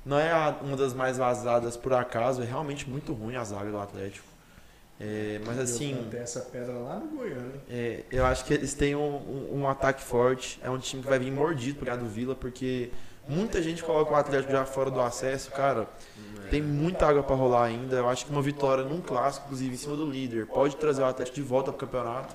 não 0.04 0.18
é 0.18 0.30
a- 0.30 0.56
uma 0.62 0.76
das 0.76 0.92
mais 0.94 1.16
vazadas 1.18 1.76
por 1.76 1.92
acaso, 1.92 2.42
é 2.42 2.44
realmente 2.44 2.88
muito 2.88 3.12
ruim 3.12 3.36
a 3.36 3.44
zaga 3.44 3.70
do 3.70 3.78
Atlético. 3.78 4.26
É, 5.00 5.40
mas 5.44 5.58
assim, 5.58 6.06
Tem 6.08 6.20
essa 6.20 6.40
pedra 6.40 6.72
lá 6.74 7.00
no 7.00 7.16
Goiânia. 7.16 7.60
é, 7.68 8.04
eu 8.12 8.24
acho 8.24 8.44
que 8.44 8.54
eles 8.54 8.74
têm 8.74 8.94
um, 8.94 9.00
um- 9.16 9.48
um 9.62 9.68
ataque 9.68 10.00
forte. 10.04 10.60
É 10.62 10.70
um 10.70 10.78
time 10.78 11.02
que 11.02 11.08
vai 11.08 11.18
vir 11.18 11.32
mordido 11.32 11.80
por 11.84 11.96
do 11.96 12.06
Vila, 12.06 12.36
porque 12.36 12.90
muita 13.28 13.60
gente 13.60 13.82
coloca 13.82 14.12
o 14.12 14.14
Atlético 14.14 14.52
já 14.52 14.64
fora 14.64 14.92
do 14.92 15.00
acesso, 15.00 15.50
cara. 15.50 15.88
Tem 16.48 16.62
muita 16.62 17.08
água 17.08 17.24
para 17.24 17.34
rolar 17.34 17.64
ainda. 17.64 17.96
Eu 17.96 18.08
acho 18.08 18.24
que 18.24 18.30
uma 18.30 18.40
vitória 18.40 18.84
num 18.84 19.00
clássico, 19.00 19.46
inclusive 19.46 19.74
em 19.74 19.76
cima 19.76 19.96
do 19.96 20.08
líder, 20.08 20.46
pode 20.46 20.76
trazer 20.76 21.02
o 21.02 21.06
Atlético 21.06 21.34
de 21.34 21.42
volta 21.42 21.72
pro 21.72 21.80
campeonato. 21.88 22.32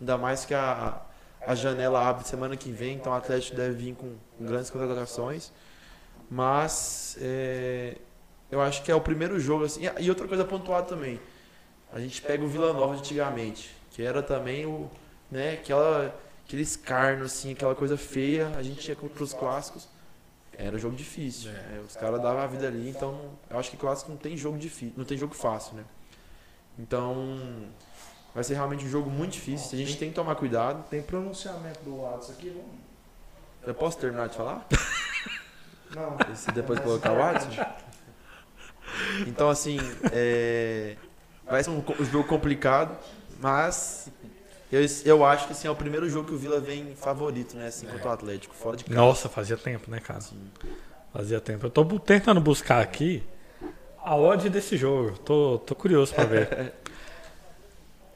Ainda 0.00 0.18
mais 0.18 0.44
que 0.44 0.54
a, 0.54 1.00
a 1.46 1.54
janela 1.54 2.06
abre 2.08 2.26
semana 2.26 2.56
que 2.56 2.70
vem, 2.70 2.96
então 2.96 3.12
o 3.12 3.16
Atlético 3.16 3.56
deve 3.56 3.74
vir 3.74 3.94
com, 3.94 4.14
grandes 4.40 4.70
contratações. 4.70 5.52
Mas 6.30 7.16
é, 7.20 7.96
eu 8.50 8.60
acho 8.60 8.82
que 8.82 8.90
é 8.90 8.94
o 8.94 9.00
primeiro 9.00 9.38
jogo 9.38 9.64
assim. 9.64 9.82
E- 9.98 10.08
outra 10.10 10.26
coisa 10.28 10.44
pontuada 10.44 10.86
também. 10.86 11.20
A 11.92 12.00
gente 12.00 12.20
pega 12.22 12.44
o 12.44 12.48
Vila 12.48 12.72
Nova 12.72 12.94
antigamente, 12.94 13.74
que 13.90 14.02
era 14.02 14.22
também 14.22 14.66
o, 14.66 14.90
né, 15.30 15.54
aquela 15.54 16.14
aquele 16.44 16.62
escarno 16.62 17.24
assim, 17.24 17.52
aquela 17.52 17.74
coisa 17.74 17.96
feia, 17.96 18.48
a 18.56 18.62
gente 18.62 18.88
ia 18.88 18.94
contra 18.96 19.22
os 19.22 19.32
clássicos. 19.32 19.88
Era 20.56 20.78
jogo 20.78 20.96
difícil. 20.96 21.50
né? 21.52 21.82
Os 21.86 21.96
caras 21.96 22.20
davam 22.22 22.40
a 22.40 22.46
vida 22.46 22.66
ali, 22.66 22.88
então 22.88 23.32
eu 23.50 23.58
acho 23.58 23.70
que 23.70 23.76
clássico 23.76 24.10
não 24.10 24.16
tem 24.18 24.36
jogo 24.36 24.56
difícil, 24.58 24.94
não 24.96 25.04
tem 25.04 25.18
jogo 25.18 25.34
fácil, 25.34 25.76
né? 25.76 25.84
Então 26.78 27.68
vai 28.36 28.44
ser 28.44 28.52
realmente 28.52 28.84
um 28.84 28.88
jogo 28.90 29.08
muito 29.08 29.32
difícil, 29.32 29.70
a 29.72 29.76
gente 29.76 29.96
tem 29.96 30.10
que 30.10 30.14
tomar 30.14 30.34
cuidado. 30.34 30.86
Tem 30.90 31.00
pronunciamento 31.00 31.80
do 31.82 32.02
Watson 32.02 32.32
aqui, 32.32 32.50
vamos. 32.50 32.76
Eu 33.66 33.74
posso 33.74 33.96
terminar 33.96 34.28
de 34.28 34.36
falar? 34.36 34.66
Não. 35.96 36.18
E 36.30 36.36
se 36.36 36.52
depois 36.52 36.78
colocar 36.80 37.12
o 37.12 37.16
Watson? 37.16 37.48
Então 39.26 39.48
assim, 39.48 39.78
é, 40.12 40.96
vai 41.46 41.64
ser 41.64 41.70
um, 41.70 41.82
jogo 42.04 42.28
complicado, 42.28 42.94
mas 43.40 44.10
eu, 44.70 44.84
eu 45.06 45.24
acho 45.24 45.46
que 45.46 45.52
assim, 45.52 45.66
é 45.66 45.70
o 45.70 45.76
primeiro 45.76 46.08
jogo 46.10 46.28
que 46.28 46.34
o 46.34 46.38
Vila 46.38 46.60
vem 46.60 46.94
favorito, 46.94 47.56
né? 47.56 47.68
Assim, 47.68 47.86
contra 47.86 48.10
o 48.10 48.12
Atlético, 48.12 48.54
fora 48.54 48.76
de 48.76 48.84
casa. 48.84 49.00
Nossa, 49.00 49.30
fazia 49.30 49.56
tempo, 49.56 49.90
né, 49.90 49.98
cara? 49.98 50.20
Fazia 51.10 51.40
tempo. 51.40 51.64
Eu 51.64 51.70
tô 51.70 51.84
tentando 51.98 52.40
buscar 52.40 52.82
aqui 52.82 53.22
a 54.04 54.14
odd 54.14 54.50
desse 54.50 54.76
jogo. 54.76 55.16
Tô, 55.20 55.58
tô 55.58 55.74
curioso 55.74 56.14
pra 56.14 56.24
ver. 56.24 56.74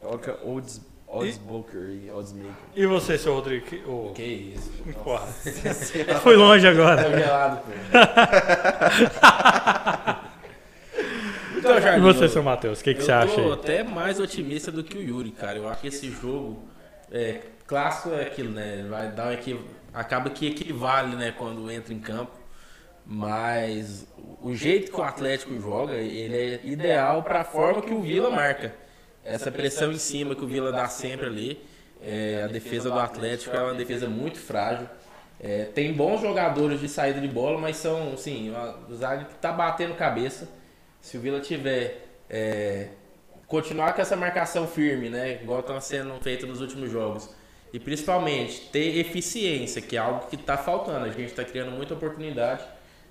Coloca 0.01 0.39
odds, 0.45 0.81
oddsbooker 1.07 1.91
e 1.91 2.11
oddsmaker. 2.11 2.53
E 2.75 2.87
você, 2.87 3.19
seu 3.19 3.35
Rodrigo? 3.35 3.67
Que- 3.67 3.83
ô, 3.87 4.13
Que 4.15 4.23
isso. 4.23 4.73
Foi 6.23 6.37
longe 6.37 6.65
Tá 6.65 6.71
agora. 6.71 7.19
gelado, 7.19 7.59
pô. 7.59 7.71
então, 11.59 11.77
E 11.79 11.83
Jardim, 11.83 12.01
você, 12.03 12.25
eu- 12.25 12.29
seu 12.29 12.43
Matheus? 12.43 12.81
O 12.81 12.85
que, 12.85 12.95
que 12.95 13.01
eu 13.01 13.05
você 13.05 13.13
acha 13.13 13.35
tô 13.35 13.41
aí? 13.41 13.53
até 13.53 13.83
mais 13.83 14.19
otimista 14.21 14.71
do 14.73 14.83
que 14.83 14.97
o 14.97 15.03
Yuri, 15.03 15.31
cara. 15.33 15.59
Eu 15.59 15.69
acho 15.69 15.81
que 15.83 15.89
esse 15.89 16.09
jogo 16.11 16.63
é 17.13 17.41
clássico 17.67 18.15
é 18.15 18.23
aquilo, 18.23 18.51
né? 18.53 18.87
Vai 18.89 19.11
dar 19.11 19.33
um 19.33 19.59
acaba 19.93 20.31
que 20.31 20.47
equivale, 20.47 21.17
né, 21.17 21.35
quando 21.37 21.69
entra 21.71 21.93
em 21.93 21.99
campo. 21.99 22.31
Mas 23.05 24.07
o 24.41 24.55
jeito 24.55 24.93
que 24.93 25.01
o 25.01 25.03
Atlético 25.03 25.61
joga, 25.61 25.95
ele 25.95 26.37
é 26.37 26.61
ideal 26.65 27.23
para 27.25 27.41
a 27.41 27.45
forma 27.45 27.83
que 27.83 27.93
o 27.93 28.01
Vila 28.01 28.31
marca. 28.31 28.73
Essa 29.25 29.51
pressão 29.51 29.93
em 29.93 29.99
cima 29.99 30.35
que 30.35 30.45
o 30.45 30.47
Vila 30.47 30.73
dá 30.73 30.89
sempre 30.89 31.27
ali. 31.27 31.63
É, 32.03 32.43
a 32.45 32.47
defesa 32.47 32.91
do 32.91 32.99
Atlético 32.99 33.55
é 33.55 33.63
uma 33.63 33.75
defesa 33.75 34.09
muito 34.09 34.39
frágil. 34.39 34.89
É, 35.39 35.65
tem 35.65 35.93
bons 35.93 36.21
jogadores 36.21 36.81
de 36.81 36.89
saída 36.89 37.21
de 37.21 37.29
bola, 37.29 37.59
mas 37.59 37.77
são, 37.77 38.13
assim, 38.13 38.53
o 38.89 38.95
zaga 38.95 39.25
que 39.25 39.35
tá 39.35 39.53
batendo 39.53 39.95
cabeça. 39.95 40.49
Se 41.01 41.17
o 41.17 41.21
Vila 41.21 41.41
tiver 41.41 42.07
é, 42.29 42.89
continuar 43.47 43.95
com 43.95 44.03
essa 44.03 44.17
marcação 44.17 44.67
firme, 44.67 45.09
né, 45.09 45.41
igual 45.43 45.61
está 45.61 45.81
sendo 45.81 46.15
feito 46.23 46.47
nos 46.47 46.61
últimos 46.61 46.91
jogos, 46.91 47.31
e 47.73 47.79
principalmente 47.79 48.69
ter 48.71 48.99
eficiência, 48.99 49.81
que 49.81 49.97
é 49.97 49.99
algo 49.99 50.27
que 50.27 50.37
está 50.37 50.57
faltando. 50.57 51.05
A 51.05 51.11
gente 51.11 51.31
está 51.31 51.45
criando 51.45 51.71
muita 51.71 51.95
oportunidade, 51.95 52.65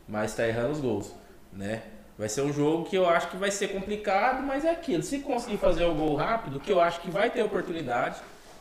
mas 0.08 0.32
está 0.32 0.48
errando 0.48 0.72
os 0.72 0.80
gols, 0.80 1.16
né? 1.52 1.82
Vai 2.20 2.28
ser 2.28 2.42
um 2.42 2.52
jogo 2.52 2.84
que 2.84 2.98
eu 2.98 3.08
acho 3.08 3.30
que 3.30 3.38
vai 3.38 3.50
ser 3.50 3.70
complicado, 3.70 4.46
mas 4.46 4.66
é 4.66 4.72
aquilo. 4.72 5.02
Se 5.02 5.20
conseguir 5.20 5.56
fazer 5.56 5.86
o 5.86 5.96
gol 5.96 6.16
rápido, 6.18 6.60
que 6.60 6.70
eu 6.70 6.82
acho 6.82 7.00
que 7.00 7.10
vai 7.10 7.30
ter 7.30 7.42
oportunidade, 7.42 8.18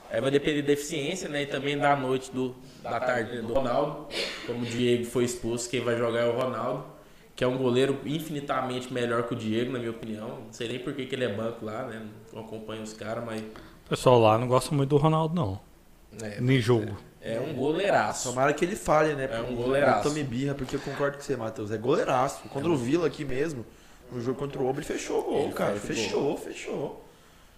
aí 0.09 0.20
vai 0.20 0.30
depender 0.30 0.62
da 0.62 0.72
eficiência, 0.74 1.28
né? 1.28 1.43
E 1.43 1.47
também 1.47 1.76
da 1.76 1.97
noite 1.97 2.30
do 2.30 2.55
da 2.85 3.01
tarde 3.01 3.43
do 3.43 3.52
Ronaldo, 3.52 4.06
como 4.47 4.62
o 4.62 4.64
Diego 4.64 5.06
foi 5.06 5.24
expulso, 5.24 5.68
quem 5.68 5.80
vai 5.80 5.98
jogar 5.98 6.20
é 6.20 6.28
o 6.28 6.39
Ronaldo, 6.39 6.85
que 7.35 7.43
é 7.43 7.48
um 7.48 7.59
goleiro 7.59 7.98
infinitamente 8.06 8.93
melhor 8.93 9.24
que 9.24 9.35
o 9.35 9.36
Diego, 9.36 9.72
na 9.72 9.80
minha 9.80 9.90
opinião. 9.90 10.28
Não 10.47 10.52
sei 10.52 10.68
nem 10.68 10.78
por 10.78 10.93
que, 10.93 11.05
que 11.06 11.16
ele 11.16 11.24
é 11.24 11.35
banco 11.35 11.64
lá, 11.64 11.82
né? 11.82 12.01
Não 12.32 12.43
acompanho 12.43 12.85
os 12.85 12.93
caras, 12.93 13.24
mas 13.24 13.40
O 13.40 13.89
pessoal 13.89 14.20
lá 14.20 14.39
não 14.39 14.47
gosta 14.47 14.72
muito 14.72 14.90
do 14.90 14.98
Ronaldo, 14.98 15.35
não. 15.35 15.60
é, 16.22 16.40
Nem 16.40 16.60
jogo. 16.60 16.97
É 17.34 17.40
um 17.40 17.55
goleiraço. 17.55 18.28
Tomara 18.30 18.52
que 18.52 18.64
ele 18.64 18.76
falhe, 18.76 19.14
né? 19.14 19.28
É 19.30 19.40
um 19.40 19.55
goleiraço. 19.55 20.09
Eu 20.09 20.10
tome 20.12 20.22
birra, 20.24 20.55
porque 20.55 20.76
eu 20.76 20.80
concordo 20.80 21.16
com 21.16 21.22
você, 21.22 21.36
Matheus. 21.36 21.70
É 21.70 21.76
goleiraço. 21.76 22.48
Contra 22.48 22.68
o 22.70 22.76
Vila 22.76 23.06
aqui 23.06 23.24
mesmo, 23.24 23.64
no 24.10 24.20
jogo 24.20 24.38
contra 24.38 24.60
o 24.60 24.66
Obre, 24.68 24.84
fechou 24.84 25.20
o 25.20 25.22
gol, 25.24 25.44
Ele 25.44 25.52
cara. 25.52 25.74
fecha 25.76 25.92
o 25.92 26.05
Fechou, 26.05 26.36
fechou. 26.36 27.05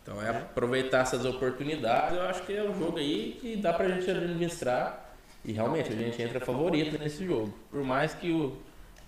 Então 0.02 0.20
é 0.22 0.30
aproveitar 0.30 1.01
essas 1.02 1.24
oportunidades. 1.24 2.16
Eu 2.16 2.22
acho 2.24 2.42
que 2.42 2.56
é 2.56 2.62
um 2.62 2.76
jogo 2.78 2.98
aí 2.98 3.38
que 3.40 3.56
dá 3.56 3.72
pra 3.72 3.88
gente 3.88 4.10
administrar. 4.10 5.09
E 5.44 5.52
realmente 5.52 5.90
a 5.92 5.97
gente 5.97 6.20
entra 6.20 6.40
favorito 6.40 6.98
nesse 6.98 7.24
jogo. 7.24 7.55
Por 7.70 7.82
mais 7.82 8.12
que 8.12 8.30
o, 8.30 8.56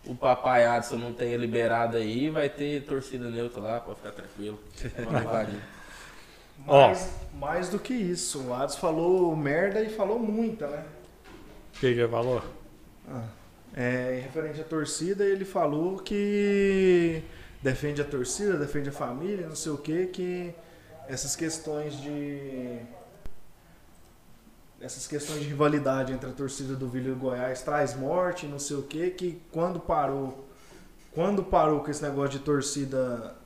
o 0.07 0.15
papai 0.15 0.65
Adson 0.65 0.97
não 0.97 1.13
tenha 1.13 1.37
liberado 1.37 1.97
aí, 1.97 2.31
vai 2.31 2.49
ter 2.49 2.85
torcida 2.85 3.29
neutra 3.29 3.61
lá, 3.61 3.81
pode 3.81 3.99
ficar 3.99 4.13
tranquilo. 4.13 4.59
Invadir. 4.99 5.61
Mais, 6.59 7.11
mais 7.35 7.69
do 7.69 7.79
que 7.79 7.93
isso, 7.93 8.43
o 8.49 8.55
Adson 8.55 8.79
falou 8.79 9.35
merda 9.37 9.83
e 9.83 9.89
falou 9.89 10.19
muita, 10.19 10.69
né? 10.69 10.85
O 11.75 11.81
que, 11.81 11.95
que 11.95 12.01
é 12.01 12.07
valor? 12.07 12.45
É, 13.75 14.19
em 14.19 14.21
referente 14.21 14.61
à 14.61 14.65
torcida, 14.65 15.25
ele 15.25 15.45
falou 15.45 15.97
que 15.97 17.23
defende 17.63 18.03
a 18.03 18.05
torcida, 18.05 18.57
defende 18.57 18.91
a 18.91 18.93
família, 18.93 19.49
não 19.49 19.57
sei 19.57 19.73
o 19.73 19.79
que, 19.79 20.07
que 20.07 20.55
essas 21.09 21.35
questões 21.35 22.01
de. 22.01 22.79
Essas 24.81 25.07
questões 25.07 25.41
de 25.41 25.47
rivalidade 25.47 26.13
entre 26.13 26.29
a 26.29 26.33
torcida 26.33 26.75
do 26.75 26.89
Vila 26.89 27.09
e 27.09 27.11
do 27.13 27.17
Goiás 27.17 27.63
traz 27.63 27.95
morte, 27.95 28.47
não 28.47 28.59
sei 28.59 28.77
o 28.77 28.83
que, 28.83 29.11
que 29.11 29.41
quando 29.53 29.79
parou. 29.79 30.49
Quando 31.13 31.45
parou 31.45 31.81
com 31.81 31.91
esse 31.91 32.03
negócio 32.03 32.39
de 32.39 32.41
torcida, 32.41 33.37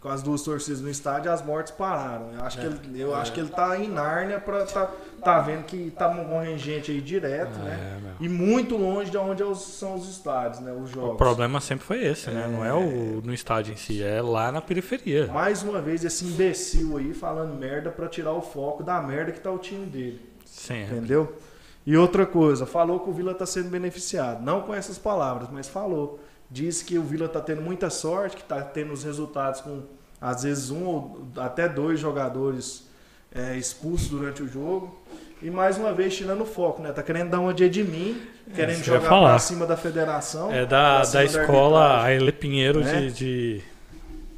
com 0.00 0.08
as 0.08 0.22
duas 0.22 0.40
torcidas 0.42 0.80
no 0.80 0.88
estádio, 0.88 1.30
as 1.30 1.44
mortes 1.44 1.72
pararam. 1.72 2.32
Eu 2.32 2.42
acho, 2.42 2.58
que, 2.58 2.66
ele, 2.66 3.00
eu 3.00 3.14
acho 3.14 3.32
que 3.32 3.40
ele 3.40 3.50
tá 3.50 3.78
em 3.78 3.86
Nárnia 3.86 4.40
pra 4.40 4.64
tá, 4.64 4.90
tá 5.22 5.40
vendo 5.40 5.64
que 5.64 5.90
tá 5.90 6.08
morrendo 6.08 6.56
gente 6.56 6.90
aí 6.90 7.02
direto, 7.02 7.58
né? 7.58 8.00
É. 8.02 8.24
E 8.24 8.28
muito 8.28 8.78
longe 8.78 9.10
de 9.10 9.18
onde 9.18 9.42
é 9.42 9.54
são 9.54 9.96
os 9.96 10.08
estádios, 10.08 10.60
né? 10.60 10.72
Os 10.72 10.88
jogos. 10.88 11.14
O 11.14 11.16
problema 11.16 11.60
sempre 11.60 11.84
foi 11.84 12.02
esse, 12.02 12.30
né? 12.30 12.48
Não 12.48 12.64
é 12.64 12.72
o 12.72 13.20
no 13.22 13.34
estádio 13.34 13.74
em 13.74 13.76
si, 13.76 14.02
é 14.02 14.22
lá 14.22 14.50
na 14.50 14.62
periferia. 14.62 15.26
Mais 15.26 15.62
uma 15.62 15.82
vez, 15.82 16.02
esse 16.02 16.24
imbecil 16.24 16.96
aí 16.96 17.12
falando 17.12 17.54
merda 17.54 17.90
pra 17.90 18.08
tirar 18.08 18.32
o 18.32 18.40
foco 18.40 18.82
da 18.82 19.02
merda 19.02 19.32
que 19.32 19.40
tá 19.40 19.50
o 19.50 19.58
time 19.58 19.84
dele. 19.84 20.20
Sim. 20.46 20.84
Entendeu? 20.84 21.36
E 21.84 21.94
outra 21.94 22.24
coisa, 22.24 22.64
falou 22.64 23.00
que 23.00 23.10
o 23.10 23.12
Vila 23.12 23.34
tá 23.34 23.44
sendo 23.44 23.68
beneficiado. 23.68 24.42
Não 24.42 24.62
com 24.62 24.74
essas 24.74 24.96
palavras, 24.96 25.50
mas 25.50 25.68
falou. 25.68 26.20
Disse 26.50 26.84
que 26.84 26.98
o 26.98 27.02
Vila 27.02 27.28
tá 27.28 27.40
tendo 27.40 27.62
muita 27.62 27.88
sorte, 27.90 28.36
que 28.36 28.42
tá 28.42 28.60
tendo 28.60 28.92
os 28.92 29.04
resultados 29.04 29.60
com, 29.60 29.82
às 30.20 30.42
vezes, 30.42 30.70
um 30.70 30.84
ou 30.84 31.26
até 31.36 31.68
dois 31.68 32.00
jogadores 32.00 32.88
é, 33.32 33.56
expulsos 33.56 34.08
durante 34.08 34.42
o 34.42 34.48
jogo. 34.48 34.98
E 35.42 35.48
mais 35.50 35.78
uma 35.78 35.92
vez 35.92 36.14
tirando 36.16 36.42
o 36.42 36.46
foco, 36.46 36.82
né? 36.82 36.92
Tá 36.92 37.02
querendo 37.02 37.30
dar 37.30 37.40
uma 37.40 37.54
de 37.54 37.64
Edmin, 37.64 38.20
querendo 38.54 38.74
isso 38.74 38.84
que 38.84 38.90
eu 38.90 38.94
ia 38.94 39.00
jogar 39.00 39.20
pra 39.20 39.38
cima 39.38 39.64
da 39.64 39.76
federação. 39.76 40.52
É 40.52 40.66
da, 40.66 41.02
da 41.02 41.24
escola. 41.24 42.02
Aile 42.02 42.32
Pinheiro 42.32 42.80
Né? 42.80 43.06
de, 43.06 43.12
de 43.12 43.62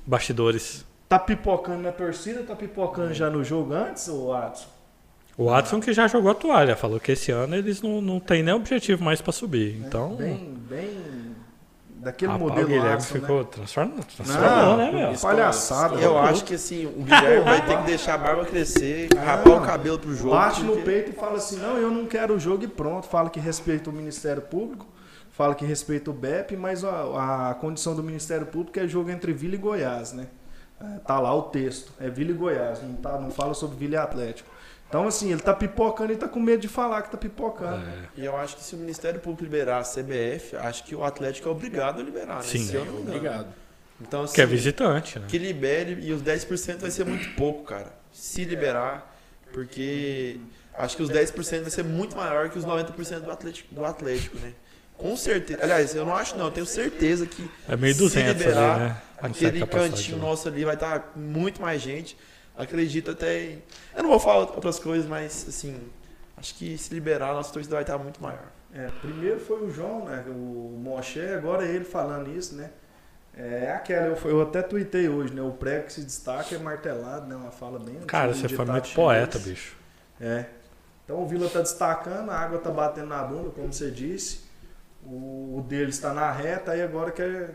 bastidores. 0.06 0.84
Tá 1.08 1.18
pipocando 1.18 1.82
na 1.82 1.92
torcida, 1.92 2.42
tá 2.42 2.54
pipocando 2.54 3.12
já 3.12 3.28
no 3.28 3.42
jogo 3.42 3.74
antes, 3.74 4.08
ô 4.08 4.32
Adson? 4.32 4.66
O 5.36 5.46
Watson 5.46 5.80
que 5.80 5.92
já 5.92 6.06
jogou 6.06 6.30
a 6.30 6.34
toalha, 6.34 6.76
falou 6.76 7.00
que 7.00 7.12
esse 7.12 7.32
ano 7.32 7.56
eles 7.56 7.80
não, 7.82 8.00
não 8.02 8.20
tem 8.20 8.42
nem 8.42 8.54
objetivo 8.54 9.02
mais 9.02 9.20
pra 9.20 9.32
subir. 9.32 9.74
né? 9.76 9.86
Então, 9.88 10.14
Bem, 10.14 10.54
bem, 10.68 11.34
daquele 12.02 12.32
Rapaz, 12.32 12.46
o 12.46 12.48
modelo 12.50 12.68
Guilherme 12.68 12.90
Watson, 12.90 13.14
ficou 13.14 13.38
né? 13.38 13.48
transformado, 13.50 14.04
transformou, 14.16 14.76
né, 14.76 14.92
meu? 14.92 15.18
palhaçada. 15.20 15.94
Eu 16.00 16.14
né? 16.14 16.20
acho 16.28 16.44
que 16.44 16.54
assim, 16.54 16.86
o 16.86 17.02
Guilherme 17.02 17.44
vai 17.44 17.64
ter 17.64 17.78
que 17.78 17.84
deixar 17.84 18.14
a 18.14 18.18
barba 18.18 18.44
crescer, 18.44 19.08
rapar 19.14 19.62
o 19.62 19.64
cabelo 19.64 19.98
pro 19.98 20.12
jogo. 20.14 20.30
Bate 20.34 20.62
no 20.62 20.72
porque- 20.72 20.84
peito 20.90 21.10
e 21.10 21.14
fala 21.14 21.36
assim: 21.36 21.56
não, 21.58 21.76
eu 21.76 21.90
não 21.90 22.06
quero 22.06 22.34
o 22.34 22.40
jogo 22.40 22.64
e 22.64 22.68
pronto. 22.68 23.06
Fala 23.06 23.30
que 23.30 23.38
respeita 23.38 23.88
o 23.88 23.92
Ministério 23.92 24.42
Público, 24.42 24.84
fala 25.30 25.54
que 25.54 25.64
respeita 25.64 26.10
o 26.10 26.14
BEP, 26.14 26.56
mas 26.56 26.84
a, 26.84 27.50
a 27.50 27.54
condição 27.54 27.94
do 27.94 28.02
Ministério 28.02 28.46
Público 28.46 28.78
é 28.80 28.88
jogo 28.88 29.08
entre 29.08 29.32
Vila 29.32 29.54
e 29.54 29.58
Goiás, 29.58 30.12
né? 30.12 30.26
É, 30.80 30.98
tá 31.06 31.20
lá 31.20 31.32
o 31.32 31.42
texto, 31.42 31.92
é 32.00 32.10
Vila 32.10 32.32
e 32.32 32.34
Goiás, 32.34 32.82
não, 32.82 32.94
tá, 32.94 33.16
não 33.16 33.30
fala 33.30 33.54
sobre 33.54 33.76
Vila 33.76 33.94
e 33.94 33.96
Atlético. 33.98 34.50
Então, 34.92 35.06
assim, 35.08 35.32
ele 35.32 35.40
tá 35.40 35.54
pipocando 35.54 36.12
e 36.12 36.16
tá 36.16 36.28
com 36.28 36.38
medo 36.38 36.60
de 36.60 36.68
falar 36.68 37.00
que 37.00 37.10
tá 37.10 37.16
pipocando. 37.16 37.82
É. 37.82 38.08
E 38.14 38.26
eu 38.26 38.36
acho 38.36 38.56
que 38.56 38.62
se 38.62 38.74
o 38.74 38.78
Ministério 38.78 39.18
Público 39.20 39.42
liberar 39.42 39.78
a 39.78 39.82
CBF, 39.82 40.54
acho 40.56 40.84
que 40.84 40.94
o 40.94 41.02
Atlético 41.02 41.48
é 41.48 41.50
obrigado 41.50 41.98
a 41.98 42.04
liberar, 42.04 42.36
né? 42.36 42.42
Sim. 42.42 42.62
Se 42.62 42.74
eu 42.74 42.84
não 42.84 42.92
engano. 42.96 43.08
Obrigado. 43.08 43.46
Então, 43.98 44.24
assim, 44.24 44.34
Que 44.34 44.42
é 44.42 44.44
visitante, 44.44 45.18
né? 45.18 45.24
que 45.26 45.38
libere 45.38 45.98
e 46.02 46.12
os 46.12 46.22
10% 46.22 46.76
vai 46.80 46.90
ser 46.90 47.06
muito 47.06 47.34
pouco, 47.36 47.64
cara. 47.64 47.90
Se 48.12 48.44
liberar, 48.44 49.16
porque 49.50 50.38
acho 50.74 50.94
que 50.94 51.02
os 51.02 51.08
10% 51.08 51.62
vai 51.62 51.70
ser 51.70 51.84
muito 51.84 52.14
maior 52.14 52.50
que 52.50 52.58
os 52.58 52.66
90% 52.66 53.20
do 53.20 53.30
Atlético, 53.30 53.74
do 53.74 53.86
Atlético, 53.86 54.36
né? 54.40 54.52
Com 54.98 55.16
certeza. 55.16 55.62
Aliás, 55.62 55.94
eu 55.94 56.04
não 56.04 56.14
acho 56.14 56.36
não, 56.36 56.44
eu 56.44 56.50
tenho 56.50 56.66
certeza 56.66 57.24
que 57.24 57.50
É 57.66 57.78
meio 57.78 57.94
se 57.94 58.00
200 58.00 58.42
liberar, 58.42 58.74
ali, 58.74 58.80
né? 58.80 58.88
Não 59.16 59.24
a 59.24 59.26
aquele 59.28 59.66
cantinho 59.66 60.18
nosso 60.18 60.48
ali 60.48 60.66
vai 60.66 60.74
estar 60.74 61.12
muito 61.16 61.62
mais 61.62 61.80
gente. 61.80 62.14
Acredito 62.54 63.10
até 63.10 63.42
em... 63.42 63.62
Eu 63.94 64.02
não 64.02 64.10
vou 64.10 64.18
falar 64.18 64.40
outras 64.40 64.78
coisas, 64.78 65.06
mas 65.06 65.46
assim, 65.48 65.80
acho 66.36 66.54
que 66.54 66.76
se 66.78 66.92
liberar, 66.92 67.30
a 67.30 67.34
nossa 67.34 67.52
torcida 67.52 67.74
vai 67.74 67.82
estar 67.82 67.98
muito 67.98 68.22
maior. 68.22 68.50
É, 68.74 68.88
primeiro 69.00 69.38
foi 69.38 69.62
o 69.64 69.70
João, 69.70 70.06
né? 70.06 70.24
O 70.28 70.78
Moshe, 70.82 71.20
agora 71.20 71.66
é 71.66 71.70
ele 71.70 71.84
falando 71.84 72.30
isso, 72.30 72.54
né? 72.54 72.70
É 73.34 73.70
aquela, 73.72 74.06
eu, 74.06 74.16
eu 74.30 74.42
até 74.42 74.62
tuitei 74.62 75.08
hoje, 75.08 75.32
né? 75.34 75.42
O 75.42 75.52
prego 75.52 75.86
que 75.86 75.92
se 75.92 76.02
destaca 76.02 76.54
é 76.54 76.58
martelado, 76.58 77.26
né? 77.26 77.34
Uma 77.34 77.50
fala 77.50 77.78
bem 77.78 77.96
Cara, 78.06 78.34
você 78.34 78.48
foi 78.48 78.64
muito 78.64 78.92
poeta, 78.94 79.38
chinês. 79.38 79.58
bicho. 79.58 79.76
É. 80.20 80.46
Então 81.04 81.22
o 81.22 81.26
Vila 81.26 81.48
tá 81.48 81.60
destacando, 81.60 82.30
a 82.30 82.38
água 82.38 82.58
tá 82.58 82.70
batendo 82.70 83.08
na 83.08 83.22
bunda, 83.22 83.50
como 83.50 83.72
você 83.72 83.90
disse. 83.90 84.40
O, 85.04 85.58
o 85.58 85.64
dele 85.66 85.90
está 85.90 86.12
na 86.14 86.30
reta, 86.30 86.72
aí 86.72 86.82
agora 86.82 87.10
quer 87.10 87.50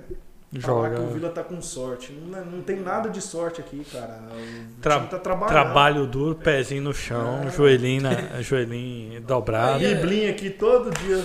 falar 0.62 0.90
Joga. 0.90 0.96
que 0.96 1.02
o 1.02 1.14
Vila 1.14 1.30
tá 1.30 1.44
com 1.44 1.62
sorte. 1.62 2.12
Não, 2.14 2.46
não 2.46 2.62
tem 2.62 2.78
nada 2.80 3.10
de 3.10 3.22
sorte 3.22 3.60
aqui, 3.62 3.84
cara. 3.92 4.22
O 4.78 4.82
Tra- 4.82 4.96
time 4.98 5.08
tá 5.10 5.20
trabalhando. 5.20 5.50
Trabalho 5.52 6.06
duro, 6.08 6.36
pezinho 6.36 6.82
no 6.84 6.94
chão, 6.94 7.44
É. 7.46 7.52
joelhinho, 7.52 8.02
na, 8.04 8.12
joelhinho 8.42 9.22
dobrado. 9.22 9.80
Biblinha 9.80 10.32
aqui 10.32 10.50
todo 10.50 10.90
dia. 11.00 11.24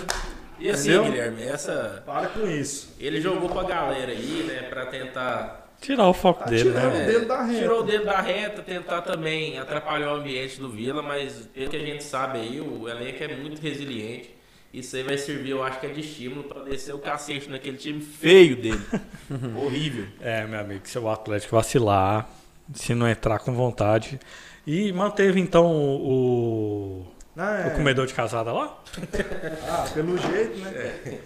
E 0.59 0.71
assim, 0.71 0.91
Entendeu? 0.93 1.05
Guilherme, 1.11 1.43
essa. 1.43 2.03
Para 2.07 2.29
com 2.29 2.47
isso. 2.47 2.95
Ele 3.01 3.21
jogou 3.21 3.49
pra 3.49 3.63
galera 3.65 4.13
aí, 4.13 4.45
né, 4.47 4.63
pra 4.69 4.87
tentar. 4.87 5.61
Tirar 5.81 6.07
o 6.07 6.15
foco 6.15 6.45
Tá 6.45 6.51
dele, 6.51 6.71
né? 6.71 6.87
o 6.87 7.07
dedo 7.13 7.27
da 7.27 7.43
reta. 7.43 7.59
Tirou 7.61 7.81
o 7.81 7.83
dedo 7.83 8.05
da 8.05 8.21
reta, 8.21 8.63
tentar 8.63 9.03
também 9.03 9.59
atrapalhar 9.59 10.13
o 10.13 10.15
ambiente 10.17 10.61
do 10.61 10.69
Vila, 10.69 11.03
mas 11.03 11.49
pelo 11.53 11.69
que 11.69 11.77
a 11.77 11.81
gente 11.81 12.05
sabe 12.05 12.39
aí, 12.39 12.61
o 12.61 12.89
elenco 12.89 13.25
é 13.25 13.35
muito 13.37 13.61
resiliente. 13.61 14.33
Isso 14.73 14.97
aí 14.97 15.03
vai 15.03 15.19
servir, 15.19 15.51
eu 15.51 15.63
acho 15.63 15.81
que 15.81 15.87
é 15.87 15.91
de 15.91 16.01
estímulo 16.01 16.45
pra 16.45 16.63
descer 16.63 16.95
o 16.95 16.99
cacete 16.99 17.49
naquele 17.51 17.77
time 17.77 18.01
feio 18.03 18.57
dele. 18.57 18.81
Horrível. 19.63 20.07
É, 20.21 20.47
meu 20.47 20.61
amigo, 20.61 20.81
se 20.89 20.99
o 20.99 21.09
Atlético 21.11 21.57
vacilar, 21.57 22.29
se 22.75 22.95
não 22.95 23.09
entrar 23.09 23.39
com 23.41 23.53
vontade. 23.53 24.19
E 24.67 24.93
manteve 24.93 25.41
então 25.41 25.67
o, 25.67 27.05
Ah, 27.37 27.65
é. 27.65 27.67
o 27.67 27.71
comedor 27.73 28.07
de 28.07 28.15
casada 28.15 28.53
lá? 28.53 28.79
Ah, 29.69 29.85
pelo 29.93 30.17
jeito, 30.17 30.59
né? 30.59 30.71
É. 30.75 31.19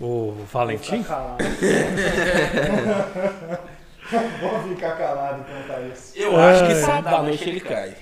O 0.00 0.32
Valentim? 0.50 1.02
Ficar 1.02 1.36
calado. 1.36 1.44
Vamos 4.40 4.74
ficar 4.74 4.96
calado 4.96 5.44
quanto 5.44 5.72
a 5.72 5.80
isso. 5.88 6.12
Eu 6.16 6.36
acho 6.40 6.66
que 6.66 6.72
É. 6.72 6.74
sábado 6.76 7.14
à 7.16 7.22
noite 7.22 7.48
ele 7.48 7.60
cai. 7.60 7.94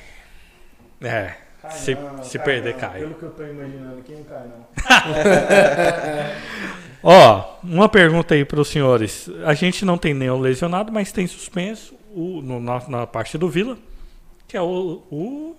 É, 1.02 1.34
Cai 1.62 1.72
se, 1.72 1.94
não, 1.94 2.22
se 2.22 2.38
cai 2.38 2.44
perder, 2.46 2.72
não. 2.74 2.80
cai. 2.80 3.00
Pelo 3.00 3.14
que 3.14 3.22
eu 3.24 3.30
tô 3.30 3.42
imaginando 3.44 3.98
aqui, 3.98 4.12
não 4.14 4.24
cai 4.24 4.44
não. 4.46 4.66
Ó, 7.02 7.54
uma 7.62 7.88
pergunta 7.88 8.34
aí 8.34 8.44
para 8.44 8.60
os 8.60 8.68
senhores. 8.68 9.28
A 9.44 9.54
gente 9.54 9.84
não 9.84 9.96
tem 9.98 10.12
nenhum 10.14 10.38
lesionado, 10.40 10.92
mas 10.92 11.12
tem 11.12 11.26
suspenso 11.26 11.94
o, 12.14 12.40
no- 12.42 12.60
na, 12.60 12.82
na 12.88 13.06
parte 13.06 13.38
do 13.38 13.48
Vila, 13.48 13.76
que 14.46 14.56
é 14.56 14.60
o. 14.62 15.02
o- 15.10 15.56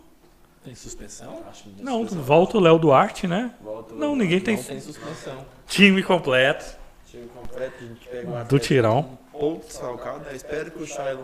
Tem 0.63 0.75
suspensão? 0.75 1.41
Acho 1.49 1.63
que 1.63 1.81
não, 1.81 2.05
volta 2.05 2.57
o 2.57 2.61
Léo 2.61 2.77
Duarte, 2.77 3.27
né? 3.27 3.51
Volta 3.61 3.93
o- 3.93 3.97
Não, 3.97 4.15
ninguém 4.15 4.39
tem 4.41 4.57
Não 4.57 4.63
tem 4.63 4.79
suspensão. 4.81 5.45
time 5.67 6.03
completo 6.03 6.77
Time 7.09 7.27
completo, 7.29 7.73
a 7.79 7.87
gente 7.87 8.07
pega 8.07 8.43
do 8.43 8.59
Tirão. 8.59 9.17
um 9.33 9.39
pouco 9.39 9.65
desfalcado, 9.65 10.19
né? 10.19 10.35
Espero 10.35 10.69
que 10.71 10.83
o 10.83 10.85
Shailon. 10.85 11.23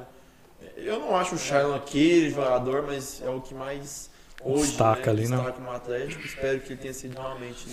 Eu 0.77 0.99
não 0.99 1.15
acho 1.15 1.35
o 1.35 1.38
Shailon 1.38 1.76
aquele 1.76 2.30
jogador, 2.31 2.84
mas 2.88 3.22
é 3.23 3.30
o 3.30 3.39
que 3.39 3.53
mais 3.53 4.10
hoje 4.45 4.67
Destaca 4.67 5.11
né, 5.13 5.22
ali, 5.22 5.27
né? 5.27 5.38
destaca 5.38 5.59
no 5.59 5.72
Atlético. 5.72 6.26
Espero 6.26 6.59
que 6.59 6.73
ele 6.73 6.81
tenha 6.81 6.93
sido 6.93 7.19
realmente 7.19 7.67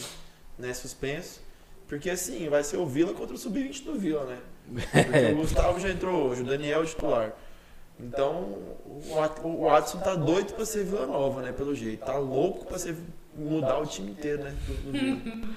né, 0.59 0.73
suspenso. 0.75 1.41
Porque 1.87 2.09
assim, 2.09 2.49
vai 2.49 2.65
ser 2.65 2.79
o 2.79 2.87
Vila 2.87 3.13
contra 3.13 3.35
o 3.35 3.39
Sub-20 3.39 3.85
do 3.85 3.95
Vila, 3.95 4.25
né? 4.25 4.39
Porque 4.93 5.27
o 5.33 5.37
Gustavo 5.37 5.79
já 5.79 5.91
entrou 5.91 6.29
hoje, 6.29 6.43
o 6.43 6.47
Daniel 6.47 6.81
é 6.81 6.83
o 6.83 6.87
titular. 6.87 7.33
Então, 8.01 8.59
o 9.11 9.21
At- 9.21 9.41
o 9.45 9.65
Watson 9.65 9.99
tá 9.99 10.15
doido 10.15 10.55
pra 10.55 10.65
ser 10.65 10.85
Vila 10.85 11.07
Nova, 11.07 11.43
né? 11.43 11.53
Pelo 11.53 11.75
jeito. 11.75 12.05
Tá 12.05 12.17
louco 12.17 12.65
pra 12.67 12.79
ser, 12.79 12.97
mudar 13.37 13.79
o 13.79 13.87
time 13.87 14.11
inteiro, 14.11 14.43
né? 14.43 14.55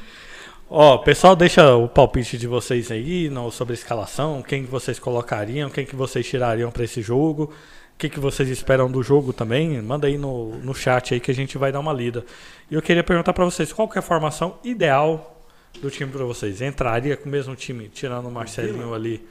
Ó, 0.69 0.97
pessoal, 0.97 1.35
deixa 1.35 1.75
o 1.75 1.87
palpite 1.87 2.37
de 2.37 2.47
vocês 2.47 2.89
aí 2.91 3.29
no, 3.29 3.51
sobre 3.51 3.73
a 3.73 3.75
escalação, 3.75 4.41
quem 4.41 4.65
que 4.65 4.71
vocês 4.71 4.97
colocariam, 4.97 5.69
quem 5.69 5.85
que 5.85 5.95
vocês 5.95 6.27
tirariam 6.27 6.71
para 6.71 6.83
esse 6.83 7.03
jogo, 7.03 7.53
o 7.95 7.97
que, 7.97 8.09
que 8.09 8.19
vocês 8.19 8.49
esperam 8.49 8.91
do 8.91 9.01
jogo 9.01 9.31
também, 9.31 9.81
manda 9.81 10.05
aí 10.05 10.17
no, 10.17 10.57
no 10.57 10.75
chat 10.75 11.13
aí 11.13 11.19
que 11.21 11.31
a 11.31 11.33
gente 11.33 11.57
vai 11.57 11.71
dar 11.71 11.79
uma 11.79 11.93
lida. 11.93 12.25
E 12.69 12.75
eu 12.75 12.81
queria 12.81 13.05
perguntar 13.05 13.31
para 13.31 13.45
vocês, 13.45 13.71
qual 13.71 13.87
que 13.87 13.97
é 13.97 13.99
a 13.99 14.01
formação 14.01 14.59
ideal 14.65 15.41
do 15.81 15.89
time 15.89 16.11
para 16.11 16.25
vocês? 16.25 16.61
Entraria 16.61 17.15
com 17.15 17.29
o 17.29 17.31
mesmo 17.31 17.55
time, 17.55 17.87
tirando 17.87 18.27
o 18.27 18.31
Marcelinho 18.31 18.93
ali, 18.93 19.25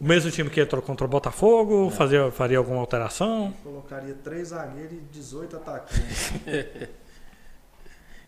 o 0.00 0.06
mesmo 0.06 0.30
time 0.30 0.48
que 0.48 0.58
entrou 0.58 0.80
contra 0.80 1.04
o 1.06 1.08
Botafogo, 1.08 1.90
fazia, 1.90 2.30
faria 2.30 2.56
alguma 2.56 2.80
alteração? 2.80 3.52
Colocaria 3.62 4.14
três 4.24 4.48
zagueiros 4.48 4.94
e 4.94 5.00
18 5.12 5.56
atacantes. 5.56 6.32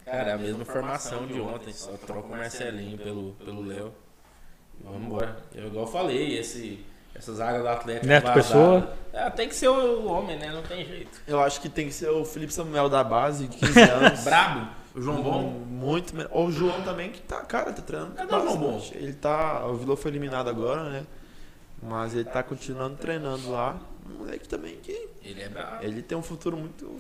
Cara, 0.05 0.29
é 0.29 0.33
a 0.35 0.39
mesma 0.39 0.67
formação 0.67 1.27
de 1.27 1.41
ontem, 1.41 1.73
só 1.73 1.93
troca 1.93 2.29
o 2.29 2.31
Marcelinho 2.31 2.99
pelo 2.99 3.33
pelo 3.43 3.63
Léo. 3.67 3.95
E 4.79 4.85
Vamos 4.85 5.07
embora. 5.07 5.39
Eu 5.55 5.69
igual 5.69 5.87
eu 5.87 5.91
falei, 5.91 6.39
esse 6.39 6.85
essa 7.15 7.33
zaga 7.35 7.61
do 7.61 7.69
Atlético 7.69 8.07
Neto 8.07 8.23
vazada, 8.25 8.43
Pessoa. 8.43 8.93
é, 9.13 9.31
tem 9.31 9.49
que 9.49 9.55
ser 9.55 9.69
o 9.69 10.07
homem, 10.07 10.39
né? 10.39 10.51
Não 10.53 10.63
tem 10.63 10.85
jeito. 10.85 11.21
Eu 11.27 11.41
acho 11.41 11.61
que 11.61 11.69
tem 11.69 11.87
que 11.87 11.93
ser 11.95 12.11
o 12.11 12.25
Felipe 12.25 12.53
Samuel 12.53 12.89
da 12.89 13.05
base, 13.05 13.47
15 13.49 13.81
anos. 13.89 14.25
Brabo, 14.25 14.69
o 14.95 15.01
João 15.01 15.21
Um 15.21 15.23
Bom. 15.23 15.43
Muito 15.69 16.17
melhor. 16.17 16.31
O 16.35 16.51
João 16.51 16.83
também, 16.83 17.11
que 17.11 17.23
tá, 17.23 17.37
cara, 17.43 17.73
tá 17.73 17.83
treinando. 17.83 18.13
Cadê 18.13 18.35
o 18.35 18.41
João 18.43 18.57
Bom? 18.57 18.89
Ele 18.93 19.13
tá. 19.13 19.65
O 19.67 19.75
Vila 19.77 19.97
foi 19.97 20.11
eliminado 20.11 20.49
agora, 20.49 20.91
né? 20.91 21.05
Mas 21.83 22.15
ele 22.15 22.25
tá 22.25 22.43
continuando 22.43 22.97
treinando 22.97 23.51
lá. 23.51 23.77
Um 24.09 24.19
moleque 24.19 24.47
também 24.49 24.77
que. 24.83 25.09
Ele 25.25 25.41
é 25.43 25.49
brabo. 25.49 25.83
Ele 25.83 26.03
tem 26.03 26.17
um 26.17 26.23
futuro 26.23 26.57
muito. 26.57 26.97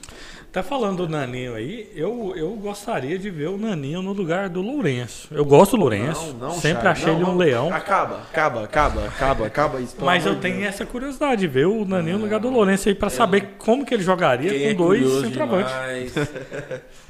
Tá 0.50 0.62
falando 0.62 1.06
do 1.06 1.08
Naninho 1.08 1.54
aí, 1.54 1.90
eu, 1.94 2.32
eu 2.34 2.50
gostaria 2.56 3.18
de 3.18 3.28
ver 3.28 3.48
o 3.48 3.58
Naninho 3.58 4.00
no 4.00 4.12
lugar 4.12 4.48
do 4.48 4.62
Lourenço. 4.62 5.28
Eu 5.30 5.44
gosto 5.44 5.72
do 5.72 5.76
Lourenço, 5.78 6.28
Não, 6.38 6.48
não, 6.48 6.50
sempre 6.52 6.82
Charles, 6.84 7.02
achei 7.02 7.12
não, 7.12 7.20
ele 7.20 7.24
um 7.24 7.32
não. 7.32 7.36
leão. 7.36 7.72
Acaba, 7.72 8.22
acaba, 8.22 8.64
acaba, 8.64 9.06
acaba, 9.06 9.46
acaba 9.46 9.80
isso. 9.80 9.96
Mas 10.00 10.24
eu 10.24 10.36
tenho 10.40 10.56
Deus. 10.56 10.68
essa 10.68 10.86
curiosidade 10.86 11.42
de 11.42 11.46
ver 11.46 11.66
o 11.66 11.84
Naninho 11.84 12.16
no 12.16 12.24
lugar 12.24 12.40
do 12.40 12.48
Lourenço 12.48 12.88
aí 12.88 12.94
pra 12.94 13.10
saber 13.10 13.54
como 13.58 13.84
que 13.84 13.92
ele 13.92 14.02
jogaria 14.02 14.50
Quem 14.50 14.60
com 14.60 14.70
é 14.70 14.74
dois 14.74 15.20
centroavantes. 15.20 15.72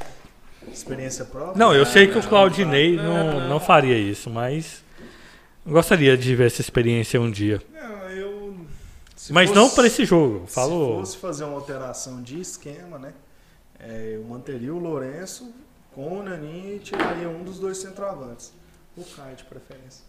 Experiência 0.73 1.25
própria? 1.25 1.57
Não, 1.57 1.73
eu 1.73 1.87
sei 1.87 2.09
que 2.09 2.19
o 2.19 2.23
Claudinei 2.23 2.97
não, 2.97 3.49
não, 3.49 3.61
faria 3.61 3.97
isso, 3.97 4.29
mas 4.29 4.83
eu 5.65 5.73
gostaria 5.73 6.17
de 6.17 6.35
ver 6.35 6.47
essa 6.47 6.61
experiência 6.61 7.21
um 7.21 7.31
dia. 7.31 7.61
Não, 7.73 8.11
eu. 8.11 8.44
Se 9.27 9.33
Mas 9.33 9.49
fosse- 9.51 9.61
não 9.61 9.71
para 9.71 9.87
esse 9.87 10.05
jogo. 10.05 10.45
Se 10.47 10.55
Falo. 10.55 10.99
fosse 10.99 11.17
fazer 11.19 11.45
uma 11.45 11.55
alteração 11.55 12.21
de 12.23 12.41
esquema, 12.41 12.99
né? 12.99 13.13
é, 13.81 14.17
eu 14.17 14.25
manteria 14.25 14.73
o 14.75 14.79
Lourenço 14.79 15.53
com 15.95 16.21
o 16.21 16.23
Naninho 16.23 16.77
e 16.77 16.79
tiraria 16.79 17.29
um 17.29 17.43
dos 17.45 17.59
dois 17.59 17.79
centroavantes. 17.79 18.53
O 18.97 19.03
Caio 19.03 19.35
de 19.35 19.43
preferência. 19.45 20.05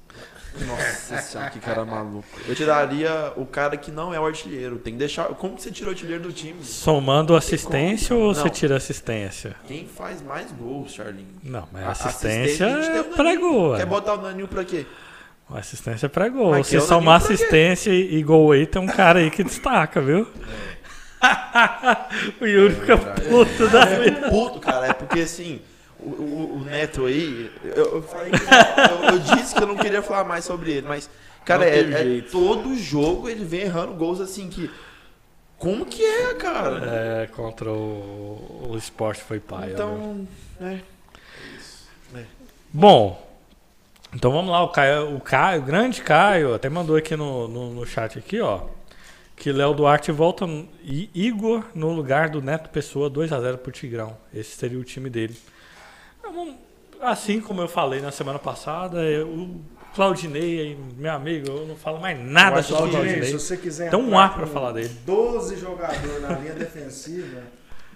Nossa 0.68 1.18
senhora, 1.22 1.50
que 1.50 1.60
cara 1.60 1.84
maluco. 1.84 2.28
Eu 2.48 2.54
tiraria 2.56 3.34
o 3.36 3.46
cara 3.46 3.76
que 3.76 3.90
não 3.92 4.14
é 4.14 4.20
o 4.20 4.26
artilheiro. 4.26 4.78
Tem 4.78 4.94
que 4.94 5.00
deixar. 5.00 5.26
Como 5.30 5.56
que 5.56 5.64
você 5.64 5.72
tirou 5.72 5.92
o 5.92 5.96
artilheiro 5.96 6.22
do 6.24 6.32
time? 6.32 6.64
Somando 6.64 7.36
assistência 7.36 8.16
ou 8.16 8.34
você 8.34 8.42
Não. 8.44 8.50
tira 8.50 8.78
assistência? 8.78 9.56
Quem 9.68 9.88
faz 9.88 10.22
mais 10.22 10.52
gols, 10.52 10.94
Charlinho? 10.94 11.28
Não, 11.44 11.68
mas 11.72 11.84
A- 11.84 11.92
assistência 11.92 12.68
a 12.68 12.70
gente 12.82 12.92
tem 12.92 12.96
o 13.02 13.12
é 13.12 13.16
pra 13.16 13.36
gol. 13.36 13.76
Quer 13.76 13.86
botar 13.88 14.14
o 14.14 14.22
Naninho 14.22 14.48
pra 14.48 14.64
quê? 14.64 14.86
Assistência 15.50 16.08
é 16.08 16.10
pra 16.10 16.28
gol. 16.28 16.64
Se 16.64 16.76
é 16.76 16.80
o 16.80 16.82
somar 16.82 17.18
assistência 17.18 17.92
e 17.92 18.16
e 18.18 18.24
gol 18.24 18.52
aí, 18.52 18.66
tem 18.66 18.82
um 18.82 18.88
cara 18.88 19.20
aí 19.20 19.30
que 19.30 19.44
destaca, 19.44 20.02
viu? 20.02 20.28
o 22.42 22.46
Yuri 22.46 22.76
fica 22.76 22.98
puto 22.98 23.68
da 23.70 23.86
vida. 23.86 24.30
puto, 24.30 24.60
cara. 24.60 24.88
É 24.88 24.94
porque 24.94 25.20
assim, 25.22 25.62
o, 26.00 26.10
o 26.58 26.64
Neto 26.66 27.06
aí, 27.06 27.52
eu, 27.64 27.96
eu 27.96 28.02
falei 28.04 28.32
que- 28.32 28.38
eu, 28.40 29.10
eu 29.12 29.20
disse 29.20 29.56
que 29.56 29.62
eu 29.62 29.68
não 29.68 29.76
queria 29.78 30.02
falar 30.02 30.24
mais 30.24 30.46
sobre 30.46 30.72
ele, 30.72 30.88
mas, 30.88 31.10
cara, 31.46 31.66
é, 31.66 31.80
é 31.80 32.22
todo 32.32 32.76
jogo 32.76 33.30
ele 33.30 33.46
vem 33.46 33.62
errando 33.62 33.94
gols 33.94 34.20
assim 34.20 34.50
que. 34.50 34.70
Como 35.58 35.86
que 35.86 36.04
é, 36.04 36.34
cara? 36.34 36.82
É, 37.24 37.28
contra 37.28 37.72
o, 37.72 38.68
o 38.72 38.78
esporte 38.78 39.24
foi 39.24 39.40
paia. 39.40 39.68
viu? 39.68 39.74
então, 39.74 40.28
né? 40.60 40.82
Bom, 42.74 43.25
então 44.16 44.32
vamos 44.32 44.50
lá. 44.50 44.64
O 44.64 44.70
Caio, 44.70 45.16
o 45.16 45.20
Caio, 45.20 45.62
o 45.62 45.66
grande 45.66 46.02
Caio, 46.02 46.54
até 46.54 46.70
mandou 46.70 46.96
aqui 46.96 47.18
no, 47.18 47.50
no, 47.50 47.74
no 47.74 47.86
chat 47.86 48.18
aqui, 48.18 48.40
ó. 48.40 48.62
Que 49.36 49.52
Léo 49.52 49.74
Duarte 49.74 50.14
volta 50.14 50.46
e 50.82 51.10
Igor 51.14 51.66
no 51.76 51.92
lugar 51.92 52.30
do 52.30 52.42
Neto 52.42 52.70
Pessoa 52.70 53.12
2x0 53.12 53.58
pro 53.58 53.72
Tigrão. 53.74 54.16
Esse 54.34 54.56
seria 54.56 54.80
o 54.80 54.84
time 54.84 55.10
dele. 55.10 55.36
Assim 57.02 57.42
como 57.42 57.62
eu 57.62 57.68
falei 57.68 58.00
na 58.00 58.12
semana 58.12 58.40
passada, 58.40 58.98
o 59.26 59.60
Claudinei, 59.94 60.78
meu 60.98 61.12
amigo, 61.12 61.50
eu 61.50 61.68
não 61.68 61.76
falo 61.76 62.00
mais 62.00 62.18
nada 62.18 62.64
sobre 62.64 62.86
o 62.86 62.90
Claudinei, 62.92 63.24
se 63.24 63.34
você 63.34 63.58
quiser 63.58 63.90
Tem 63.90 64.00
um 64.00 64.18
ar 64.18 64.34
com 64.34 64.48
falar 64.48 64.72
dele. 64.72 64.96
12 65.06 65.58
jogadores 65.58 66.22
na 66.22 66.40
linha 66.40 66.54
defensiva, 66.54 67.44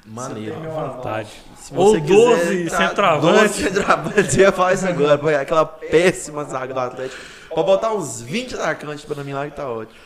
Maneiro. 0.10 0.56
Você 0.56 0.62
tem 0.62 0.70
Vontade. 0.72 1.30
Se 1.58 1.74
Ou 1.76 1.92
você 1.92 2.02
quiser 2.02 2.14
12 2.16 2.64
entrar- 2.64 2.88
centroavante. 2.90 3.44
12 3.44 3.54
centroavante, 3.64 4.38
eu 4.40 4.46
ia 4.46 4.52
falar 4.52 4.74
isso 4.74 4.88
agora. 4.88 5.18
pô, 5.18 5.28
Aquela 5.30 5.66
péssima 5.66 6.44
zaga 6.46 6.74
do 6.74 6.80
Atlético. 6.80 7.22
Pode 7.50 7.66
botar 7.66 7.94
uns 7.94 8.22
20 8.22 8.56
atacantes 8.56 9.06
pra 9.06 9.24
mim 9.24 9.34
lá 9.34 9.46
que 9.50 9.56
tá 9.56 9.68
ótimo. 9.70 9.98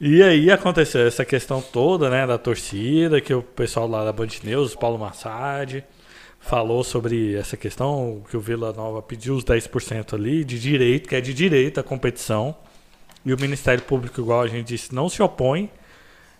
E 0.00 0.22
aí 0.22 0.50
aconteceu 0.50 1.06
essa 1.06 1.24
questão 1.24 1.60
toda, 1.62 2.10
né, 2.10 2.26
da 2.26 2.36
torcida, 2.38 3.20
que 3.20 3.32
o 3.32 3.42
pessoal 3.42 3.86
lá 3.86 4.04
da 4.04 4.12
Band 4.12 4.26
News, 4.42 4.74
Paulo 4.74 4.98
Massad, 4.98 5.84
falou 6.40 6.82
sobre 6.82 7.36
essa 7.36 7.56
questão, 7.56 8.20
que 8.28 8.36
o 8.36 8.40
Vila 8.40 8.72
Nova 8.72 9.00
pediu 9.00 9.34
os 9.36 9.44
10% 9.44 10.14
ali, 10.14 10.42
de 10.44 10.58
direito, 10.58 11.08
que 11.08 11.14
é 11.14 11.20
de 11.20 11.32
direito 11.32 11.78
a 11.78 11.84
competição. 11.84 12.52
E 13.24 13.32
o 13.32 13.40
Ministério 13.40 13.84
Público, 13.84 14.20
igual 14.20 14.40
a 14.42 14.48
gente 14.48 14.66
disse, 14.66 14.92
não 14.92 15.08
se 15.08 15.22
opõe. 15.22 15.70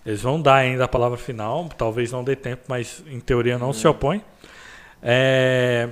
Eles 0.04 0.20
vão 0.22 0.40
dar 0.40 0.56
ainda 0.56 0.84
a 0.84 0.88
palavra 0.88 1.16
final, 1.16 1.68
talvez 1.78 2.10
não 2.10 2.24
dê 2.24 2.34
tempo, 2.34 2.62
mas 2.68 3.02
em 3.06 3.20
teoria 3.20 3.56
não 3.58 3.72
se 3.72 3.86
opõe. 3.86 4.22
É, 5.02 5.88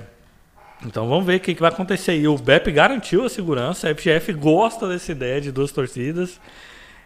Então 0.85 1.07
vamos 1.07 1.25
ver 1.25 1.35
o 1.37 1.39
que, 1.39 1.53
que 1.53 1.61
vai 1.61 1.69
acontecer. 1.71 2.15
E 2.17 2.27
o 2.27 2.35
BEP 2.37 2.71
garantiu 2.71 3.23
a 3.25 3.29
segurança, 3.29 3.87
a 3.89 3.95
FGF 3.95 4.33
gosta 4.33 4.87
dessa 4.87 5.11
ideia 5.11 5.39
de 5.39 5.51
duas 5.51 5.71
torcidas. 5.71 6.39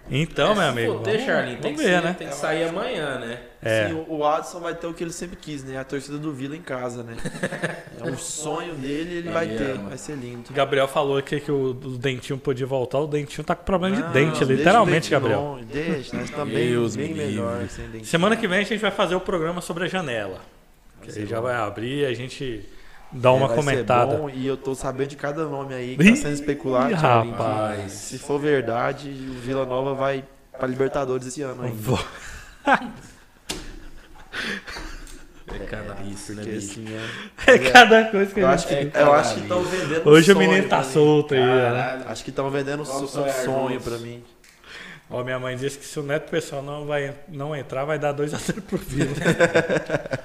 Então, 0.09 0.53
meu 0.55 0.63
Se 0.63 0.69
amigo. 0.69 0.93
for 0.93 1.01
ter, 1.01 1.11
vamos- 1.13 1.25
Charlinho, 1.25 1.57
tem 1.57 1.61
vamos 1.73 1.81
que, 1.81 1.87
ver, 1.87 1.93
ser- 2.01 2.03
né? 2.03 2.15
tem 2.17 2.27
que 2.29 2.35
sair 2.35 2.63
amanhã, 2.69 3.19
né? 3.19 3.39
É. 3.67 3.87
Sim, 3.87 3.93
o 4.07 4.17
o 4.17 4.25
Adson 4.25 4.59
vai 4.59 4.75
ter 4.75 4.85
o 4.85 4.93
que 4.93 5.03
ele 5.03 5.11
sempre 5.11 5.35
quis, 5.35 5.63
né? 5.63 5.77
A 5.79 5.83
torcida 5.83 6.19
do 6.19 6.31
Vila 6.31 6.55
em 6.55 6.61
casa, 6.61 7.01
né? 7.03 7.15
É 7.99 8.03
um 8.07 8.15
sonho 8.15 8.75
dele, 8.75 9.15
ele 9.15 9.29
vai 9.31 9.47
ter. 9.47 9.75
Vai 9.79 9.97
ser 9.97 10.15
lindo. 10.15 10.51
O 10.51 10.53
Gabriel 10.53 10.87
falou 10.87 11.17
aqui 11.17 11.39
que 11.39 11.51
o, 11.51 11.71
o 11.71 11.97
dentinho 11.97 12.37
podia 12.37 12.67
voltar. 12.67 12.99
O 12.99 13.07
dentinho 13.07 13.43
tá 13.43 13.55
com 13.55 13.63
problema 13.65 13.95
de 13.95 14.03
Não, 14.03 14.11
dente, 14.11 14.29
deixa 14.39 14.45
o 14.45 14.55
literalmente, 14.55 14.93
dente 14.99 15.09
Gabriel. 15.09 15.39
longe, 15.41 15.65
Deixa, 15.65 16.15
nós 16.15 16.29
também 16.29 16.69
Deus 16.69 16.95
bem 16.95 17.07
me 17.09 17.15
melhor 17.15 17.53
livre. 17.61 17.73
sem 17.73 17.89
dente. 17.89 18.05
Semana 18.07 18.37
que 18.37 18.47
vem 18.47 18.59
a 18.59 18.63
gente 18.63 18.77
vai 18.77 18.91
fazer 18.91 19.15
o 19.15 19.19
programa 19.19 19.59
sobre 19.61 19.85
a 19.85 19.87
janela. 19.87 20.39
Que 21.01 21.17
aí 21.19 21.25
já 21.25 21.39
vai 21.39 21.55
abrir, 21.55 22.05
a 22.05 22.13
gente 22.13 22.63
dá 23.11 23.31
uma 23.31 23.51
É, 23.51 23.55
comentada. 23.55 24.15
bom, 24.17 24.29
e 24.29 24.45
eu 24.45 24.57
tô 24.57 24.75
sabendo 24.75 25.07
de 25.09 25.15
cada 25.15 25.45
nome 25.45 25.73
aí 25.73 25.97
que 25.97 26.09
tá 26.11 26.15
sendo 26.17 26.33
especulado. 26.33 26.91
Ih, 26.91 26.93
rapaz. 26.93 27.91
Se 27.91 28.19
for 28.19 28.39
verdade, 28.39 29.09
o 29.09 29.33
Vila 29.39 29.65
Nova 29.65 29.93
vai 29.95 30.23
pra 30.57 30.67
Libertadores 30.67 31.25
esse 31.25 31.41
ano 31.41 31.63
ainda. 31.63 31.75
É 35.53 35.59
canalice, 35.59 36.33
né, 36.33 36.41
Porque 36.43 36.57
bicho? 36.57 36.71
assim, 36.71 36.85
é. 37.47 37.53
É 37.53 37.59
cada 37.71 38.05
coisa 38.05 38.33
que 38.33 38.39
Eu 38.39 38.47
a 38.47 38.51
acho 38.53 38.67
gente. 38.67 38.91
que, 38.91 38.97
eu 38.97 39.13
acho 39.13 39.33
que 39.35 39.41
estão 39.41 39.61
vendendo 39.63 40.09
Hoje 40.09 40.31
o 40.33 40.37
menino 40.37 40.67
tá 40.67 40.83
solto 40.83 41.33
aí, 41.35 41.39
né? 41.39 42.03
Acho 42.07 42.23
que 42.23 42.29
estão 42.31 42.49
vendendo 42.49 42.81
um 42.81 42.85
sonho 42.85 43.79
pra 43.79 43.97
mim. 43.99 44.23
Ó, 45.09 45.23
minha 45.23 45.37
mãe 45.39 45.55
disse 45.55 45.77
que 45.77 45.85
se 45.85 45.99
o 45.99 46.03
neto 46.03 46.31
pessoal 46.31 46.63
não, 46.63 46.85
vai, 46.87 47.13
não 47.29 47.55
entrar, 47.55 47.85
vai 47.85 47.99
dar 47.99 48.11
2x0 48.15 48.61
pro 48.61 48.77
Vila. 48.81 49.13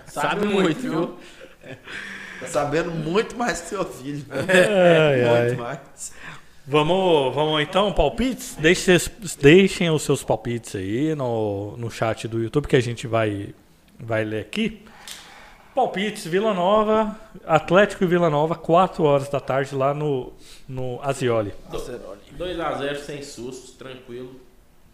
Sabe 0.07 0.47
muito, 0.47 0.81
viu? 0.81 1.19
Tá 2.41 2.47
sabendo 2.47 2.91
muito 2.91 3.37
mais 3.37 3.61
que 3.61 3.69
seu 3.69 3.85
filho. 3.85 4.25
Ai, 4.33 5.23
ai. 5.25 5.43
muito 5.49 5.61
mais. 5.61 6.13
Vamos, 6.67 7.35
vamos 7.35 7.61
então, 7.63 7.93
palpites? 7.93 8.57
Deixem, 8.59 8.97
deixem 9.43 9.91
os 9.91 10.03
seus 10.03 10.23
palpites 10.25 10.77
aí 10.77 11.15
no, 11.15 11.77
no 11.77 11.91
chat 11.91 12.27
do 12.27 12.43
YouTube 12.43 12.67
que 12.69 12.77
a 12.77 12.81
gente 12.81 13.07
vai, 13.07 13.49
vai 14.01 14.25
ler 14.25 14.41
aqui. 14.43 14.85
Palpites, 15.75 16.25
Vila 16.27 16.53
Nova, 16.53 17.17
Atlético 17.47 18.03
e 18.03 18.07
Vila 18.07 18.29
Nova, 18.29 18.57
4 18.57 19.05
horas 19.05 19.29
da 19.29 19.39
tarde 19.39 19.75
lá 19.75 19.95
no, 19.95 20.33
no 20.69 21.01
Azioli. 21.03 21.53
2x0 22.37 22.97
sem 22.97 23.23
sustos, 23.23 23.73
tranquilo. 23.73 24.41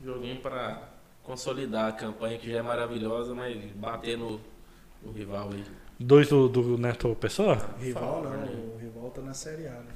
Joguinho 0.04 0.36
pra 0.36 0.82
consolidar 1.22 1.88
a 1.88 1.92
campanha 1.92 2.38
que 2.38 2.50
já 2.50 2.58
é 2.58 2.62
maravilhosa, 2.62 3.34
mas 3.34 3.56
bater 3.74 4.18
no, 4.18 4.38
no 5.02 5.12
rival 5.12 5.50
aí. 5.52 5.64
Dois 5.98 6.28
do, 6.28 6.46
do 6.48 6.76
Neto 6.76 7.16
Pessoa? 7.18 7.58
rival 7.80 8.22
não, 8.22 8.30
né? 8.30 8.48
o 8.74 8.78
rival 8.78 9.10
tá 9.10 9.22
na 9.22 9.32
Série 9.32 9.66
A, 9.66 9.70
né? 9.70 9.86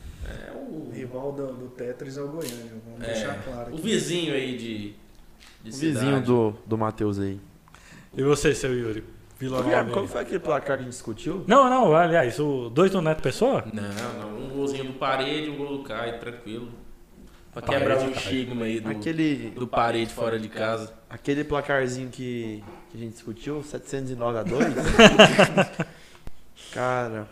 É 0.48 0.52
o, 0.52 0.88
O 0.88 0.90
rival 0.94 1.32
do, 1.32 1.52
do 1.52 1.68
Tetris 1.68 2.16
é 2.16 2.22
o 2.22 2.28
Goiânia, 2.28 2.72
vamos 2.86 3.02
é, 3.02 3.12
deixar 3.12 3.42
claro 3.44 3.70
o 3.70 3.74
aqui. 3.74 3.82
vizinho 3.82 4.32
aí 4.32 4.56
de, 4.56 4.78
de 5.62 5.70
O 5.70 5.72
vizinho 5.72 5.94
cidade. 5.94 6.24
do, 6.24 6.54
do 6.66 6.78
Matheus 6.78 7.18
aí. 7.18 7.38
E 8.16 8.22
você, 8.22 8.54
seu 8.54 8.76
Yuri? 8.76 9.04
Vila 9.38 9.62
Guilherme, 9.62 9.90
qual 9.92 10.04
aí. 10.04 10.10
foi 10.10 10.20
aquele 10.20 10.38
placar 10.38 10.76
que 10.76 10.82
a 10.82 10.84
gente 10.84 10.92
discutiu? 10.92 11.44
Não, 11.46 11.70
não, 11.70 11.94
aliás, 11.94 12.38
o 12.38 12.68
dois 12.68 12.90
do 12.90 13.00
Neto 13.00 13.22
Pessoa? 13.22 13.64
Não, 13.72 13.82
não, 13.82 14.38
um 14.38 14.48
golzinho 14.50 14.84
do 14.84 14.92
parede, 14.94 15.48
um 15.48 15.56
gol 15.56 15.78
do 15.78 15.84
Caio, 15.84 16.18
tranquilo. 16.18 16.68
Pra 17.52 17.62
quebrar 17.62 17.98
o 17.98 18.10
estigma 18.10 18.64
aí 18.66 18.80
do, 18.80 18.90
Aquele, 18.90 19.50
do 19.50 19.66
parede 19.66 20.12
fora 20.12 20.38
de 20.38 20.48
casa. 20.48 20.92
aquele 21.08 21.42
placarzinho 21.42 22.10
que, 22.10 22.62
que 22.90 22.96
a 22.96 23.00
gente 23.00 23.12
discutiu, 23.14 23.62
709 23.62 24.38
a 24.38 24.42
2. 24.42 24.64
Cara, 26.72 27.28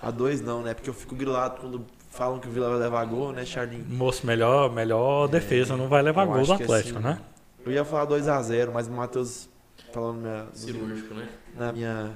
a 0.00 0.10
2 0.10 0.40
não, 0.40 0.62
né? 0.62 0.72
Porque 0.74 0.88
eu 0.88 0.94
fico 0.94 1.14
grilado 1.14 1.60
quando 1.60 1.84
falam 2.10 2.38
que 2.38 2.48
o 2.48 2.50
Vila 2.50 2.70
vai 2.70 2.78
levar 2.78 3.04
gol, 3.04 3.32
né, 3.32 3.44
Charlinho? 3.44 3.84
Moço, 3.88 4.26
melhor, 4.26 4.70
melhor 4.72 5.26
defesa, 5.26 5.76
não 5.76 5.88
vai 5.88 6.02
levar 6.02 6.24
gol 6.24 6.44
do 6.46 6.52
Atlético, 6.52 6.98
assim, 6.98 7.08
né? 7.08 7.18
Eu 7.64 7.72
ia 7.72 7.84
falar 7.84 8.06
2x0, 8.06 8.70
mas 8.72 8.86
o 8.88 8.92
Matheus 8.92 9.48
falando 9.92 10.18
minha- 10.20 10.46
Cirúrgico, 10.54 11.14
né? 11.14 11.28
na 11.56 11.72
minha, 11.72 12.10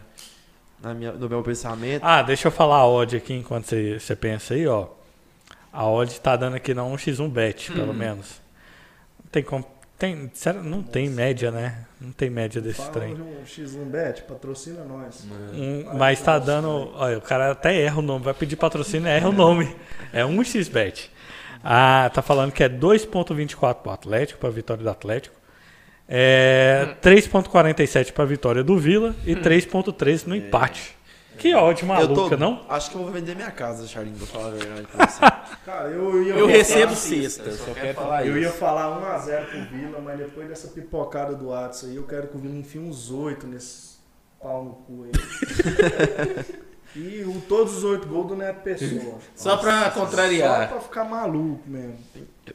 na 0.83 0.95
minha, 0.95 1.13
no 1.13 1.29
meu 1.29 1.43
pensamento. 1.43 2.03
Ah, 2.05 2.23
deixa 2.23 2.49
eu 2.49 2.53
falar 2.53 2.77
a 2.79 2.87
odd 2.87 3.17
aqui 3.17 3.35
enquanto 3.35 3.67
você, 3.67 3.99
você 4.01 4.17
pensa 4.17 4.55
aí, 4.55 4.67
ó. 4.67 4.89
A 5.73 5.87
odd 5.87 6.19
tá 6.21 6.37
dando 6.37 6.57
aqui 6.57 6.73
na 6.75 6.83
1x1 6.83 7.29
bet, 7.31 7.71
pelo 7.73 7.93
menos. 7.95 8.41
Não 9.23 9.31
tem 9.31 9.43
como. 9.43 9.65
Tem, 9.99 10.31
sério, 10.35 10.63
não 10.63 10.83
tem 10.83 11.09
média, 11.09 11.51
né? 11.51 11.87
Não 11.99 12.13
tem 12.13 12.29
média 12.29 12.61
desse 12.61 12.77
Fala 12.83 12.91
trem. 12.93 13.15
um 13.15 13.43
X1 13.47 13.85
Bet, 13.91 14.23
patrocina 14.25 14.85
nós. 14.85 15.27
Um, 15.55 15.97
mas 15.97 16.21
tá 16.21 16.39
dando. 16.39 16.93
Olha, 16.95 17.17
o 17.17 17.21
cara 17.23 17.51
até 17.53 17.81
erra 17.81 17.99
o 17.99 18.03
nome, 18.03 18.23
vai 18.23 18.35
pedir 18.35 18.57
patrocínio, 18.57 19.09
erra 19.09 19.31
o 19.31 19.33
nome. 19.33 19.75
É 20.13 20.23
1xbet. 20.23 21.09
Ah, 21.65 22.11
tá 22.13 22.21
falando 22.21 22.53
que 22.53 22.63
é 22.63 22.69
2,24 22.69 23.75
pro 23.83 23.91
Atlético, 23.91 24.39
pra 24.39 24.51
vitória 24.51 24.83
do 24.83 24.91
Atlético. 24.91 25.35
É 26.09 26.95
3,47 27.03 28.13
pra 28.13 28.25
vitória 28.25 28.63
do 28.63 28.79
Vila 28.79 29.15
e 29.25 29.35
3,13 29.35 30.27
no 30.27 30.37
empate. 30.37 30.97
Que 31.39 31.51
eu 31.51 31.87
maluca, 31.87 32.37
tô, 32.37 32.37
não? 32.37 32.65
Acho 32.69 32.91
que 32.91 32.97
eu 32.97 33.03
vou 33.03 33.13
vender 33.13 33.35
minha 33.35 33.51
casa, 33.51 33.87
Charlinho, 33.87 34.17
pra 34.17 34.27
falar 34.27 34.49
a 34.49 34.51
verdade 34.53 34.87
pra 34.87 35.07
você. 35.07 35.21
Cara, 35.67 35.89
eu 35.91 36.23
ia 36.23 36.35
Eu 36.35 36.47
recebo 36.47 36.95
sexta, 36.95 37.53
só 37.53 37.75
quero 37.75 37.95
falar 37.95 38.27
Eu 38.27 38.39
ia 38.39 38.49
isso. 38.49 38.57
falar 38.57 39.21
1x0 39.21 39.45
pro 39.47 39.65
Vila, 39.77 40.01
mas 40.01 40.19
depois 40.19 40.49
dessa 40.49 40.69
pipocada 40.69 41.35
do 41.35 41.49
Watson 41.49 41.87
aí, 41.87 41.97
eu 41.97 42.05
quero 42.05 42.29
que 42.29 42.37
o 42.37 42.41
Vila 42.41 42.57
enfie 42.57 42.79
uns 42.79 43.11
8 43.11 43.47
nesse 43.47 43.97
pau 44.41 44.65
no 44.65 44.73
cu 44.73 45.05
aí. 45.05 46.47
e 46.97 47.25
o, 47.25 47.41
todos 47.43 47.79
os 47.79 47.85
8 47.85 48.07
gols 48.07 48.29
do 48.29 48.37
Neto 48.37 48.63
Pessoa. 48.63 49.19
Só 49.35 49.57
pra 49.59 49.91
Só 49.91 50.01
contrariar. 50.01 50.69
pra 50.69 50.81
ficar 50.81 51.05
maluco 51.05 51.69
mesmo. 51.69 51.99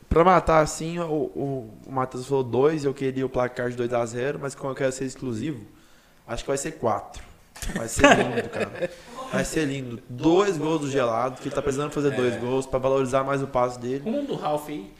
Pra 0.10 0.24
matar 0.24 0.62
assim, 0.62 1.00
o, 1.00 1.04
o, 1.04 1.74
o 1.86 1.92
Matheus 1.92 2.26
falou 2.28 2.44
2, 2.44 2.86
eu 2.86 2.94
queria 2.94 3.26
o 3.26 3.30
placar 3.30 3.70
de 3.70 3.78
2x0, 3.78 4.38
mas 4.40 4.56
como 4.56 4.72
eu 4.72 4.76
quero 4.76 4.92
ser 4.92 5.06
exclusivo, 5.06 5.66
acho 6.28 6.44
que 6.44 6.48
vai 6.50 6.58
ser 6.58 6.72
4. 6.74 7.22
Vai 7.76 7.88
ser 7.88 8.08
lindo, 8.18 8.50
cara. 8.50 8.90
Vai 9.32 9.46
ser 9.46 9.66
lindo. 9.66 10.02
Dois 10.10 10.58
gols 10.58 10.82
do 10.82 10.90
gelado, 10.90 11.42
que 11.42 11.48
ele 11.48 11.56
tá 11.56 11.62
precisando 11.62 11.92
fazer 11.92 12.12
dois 12.12 12.36
gols 12.38 12.66
pra 12.66 12.80
valorizar 12.80 13.24
mais 13.24 13.44
o 13.44 13.48
passe 13.48 13.80
dele. 13.80 14.04
Um 14.06 14.26
do 14.26 14.36
Ralph 14.36 14.68
aí. 14.70 14.92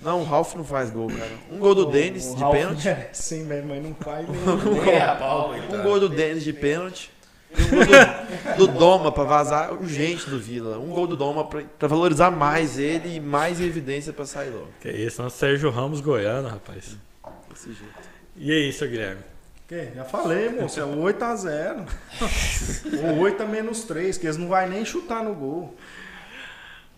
Não, 0.00 0.20
o 0.20 0.24
Ralf 0.24 0.54
não 0.56 0.64
faz 0.64 0.90
gol, 0.90 1.08
cara. 1.08 1.30
Um 1.50 1.58
gol 1.58 1.74
do 1.74 1.86
Denis 1.86 2.34
de 2.34 2.40
Ralf 2.40 2.54
pênalti. 2.54 2.84
merece 2.84 3.22
Sim, 3.22 3.44
mesmo, 3.44 3.68
mas 3.68 3.82
não 3.82 3.94
faz. 3.94 4.26
É, 4.88 5.02
a 5.02 5.14
pau, 5.14 5.52
Um 5.54 5.82
gol 5.82 6.00
do 6.00 6.08
Denis 6.08 6.42
de 6.42 6.52
pênalti. 6.52 7.10
Um 7.58 7.70
gol 7.70 8.66
do, 8.66 8.66
do 8.66 8.78
Doma 8.78 9.12
pra 9.12 9.24
vazar 9.24 9.72
urgente 9.72 10.28
do 10.28 10.38
Vila. 10.38 10.78
Um 10.78 10.88
gol 10.88 11.06
do 11.06 11.16
Doma 11.16 11.44
pra, 11.44 11.62
pra 11.78 11.88
valorizar 11.88 12.30
mais 12.30 12.78
ele 12.78 13.16
e 13.16 13.20
mais 13.20 13.60
evidência 13.60 14.12
pra 14.12 14.24
sair 14.24 14.50
logo. 14.50 14.68
Que 14.80 14.90
isso, 14.90 15.22
não 15.22 15.30
Sérgio 15.30 15.70
Ramos 15.70 16.00
Goiano, 16.00 16.48
rapaz. 16.48 16.96
Desse 17.50 17.72
jeito. 17.72 18.12
E 18.36 18.50
aí, 18.50 18.72
seu 18.72 18.88
Guilherme? 18.88 19.22
Que? 19.68 19.92
Já 19.94 20.04
falei, 20.04 20.50
moço, 20.50 20.80
é 20.80 20.82
8x0. 20.82 21.86
Ou 23.04 23.18
8 23.20 23.42
a 23.42 23.46
menos 23.46 23.84
3, 23.84 24.18
que 24.18 24.26
eles 24.26 24.36
não 24.36 24.48
vão 24.48 24.68
nem 24.68 24.84
chutar 24.84 25.22
no 25.22 25.34
gol. 25.34 25.74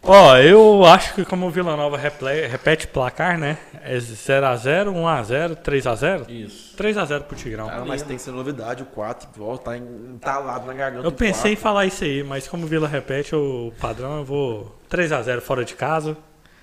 Ó, 0.07 0.37
eu 0.37 0.85
acho 0.85 1.15
que 1.15 1.25
como 1.25 1.47
o 1.47 1.51
Vila 1.51 1.77
Nova 1.77 1.97
reple- 1.97 2.47
repete 2.47 2.87
placar, 2.87 3.39
né? 3.39 3.57
É 3.83 3.97
0x0, 3.97 4.89
1x0, 4.93 5.57
3x0? 5.57 6.29
Isso. 6.29 6.77
3x0 6.77 7.23
pro 7.23 7.37
Tigrão. 7.37 7.69
Ah, 7.71 7.85
mas 7.87 8.03
tem 8.03 8.17
que 8.17 8.23
ser 8.23 8.31
novidade, 8.31 8.83
o 8.83 8.87
4 8.87 9.29
volta 9.35 9.71
tá 9.71 9.77
entalado 9.79 10.67
na 10.67 10.75
garganta. 10.75 11.07
Eu 11.07 11.13
pensei 11.13 11.55
em 11.55 11.57
falar 11.57 11.87
isso 11.87 12.05
aí, 12.05 12.23
mas 12.23 12.47
como 12.47 12.65
o 12.65 12.67
Vila 12.67 12.87
repete 12.87 13.35
o 13.35 13.73
padrão, 13.81 14.19
eu 14.19 14.25
vou 14.25 14.79
3x0 14.91 15.41
fora 15.41 15.65
de 15.65 15.75
casa. 15.75 16.17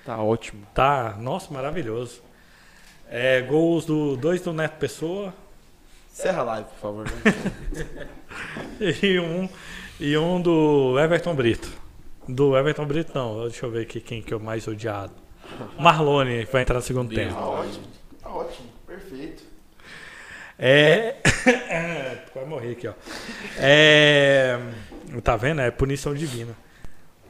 Tá 0.04 0.18
ótimo. 0.18 0.64
Tá, 0.72 1.16
nossa, 1.18 1.52
maravilhoso. 1.52 2.20
É, 3.10 3.40
gols 3.42 3.84
do 3.84 4.16
dois 4.16 4.40
do 4.40 4.52
Neto 4.52 4.76
Pessoa 4.78 5.34
Encerra 6.12 6.40
a 6.40 6.44
live, 6.44 6.68
por 6.68 6.78
favor. 6.78 7.04
né? 7.06 8.06
e 9.02 9.18
um, 9.18 9.48
e 9.98 10.16
um 10.16 10.40
do 10.40 10.98
Everton 10.98 11.34
Brito. 11.34 11.81
Do 12.28 12.56
Everton 12.56 12.86
Brito 12.86 13.12
não, 13.14 13.42
deixa 13.42 13.66
eu 13.66 13.70
ver 13.70 13.82
aqui 13.82 14.00
quem 14.00 14.22
que 14.22 14.32
é 14.32 14.36
o 14.36 14.40
mais 14.40 14.66
odiado. 14.68 15.12
Marlone, 15.78 16.46
que 16.46 16.52
vai 16.52 16.62
entrar 16.62 16.76
no 16.76 16.82
segundo 16.82 17.14
tempo. 17.14 17.34
tá 17.34 17.46
ótimo. 17.46 17.84
Tá 18.22 18.30
ótimo. 18.30 18.68
Perfeito. 18.86 19.42
É. 20.58 21.16
Vai 22.34 22.44
morrer 22.44 22.72
aqui, 22.72 22.86
ó. 22.86 22.92
É. 23.58 24.58
Tá 25.24 25.36
vendo? 25.36 25.60
É 25.60 25.70
punição 25.70 26.14
divina. 26.14 26.54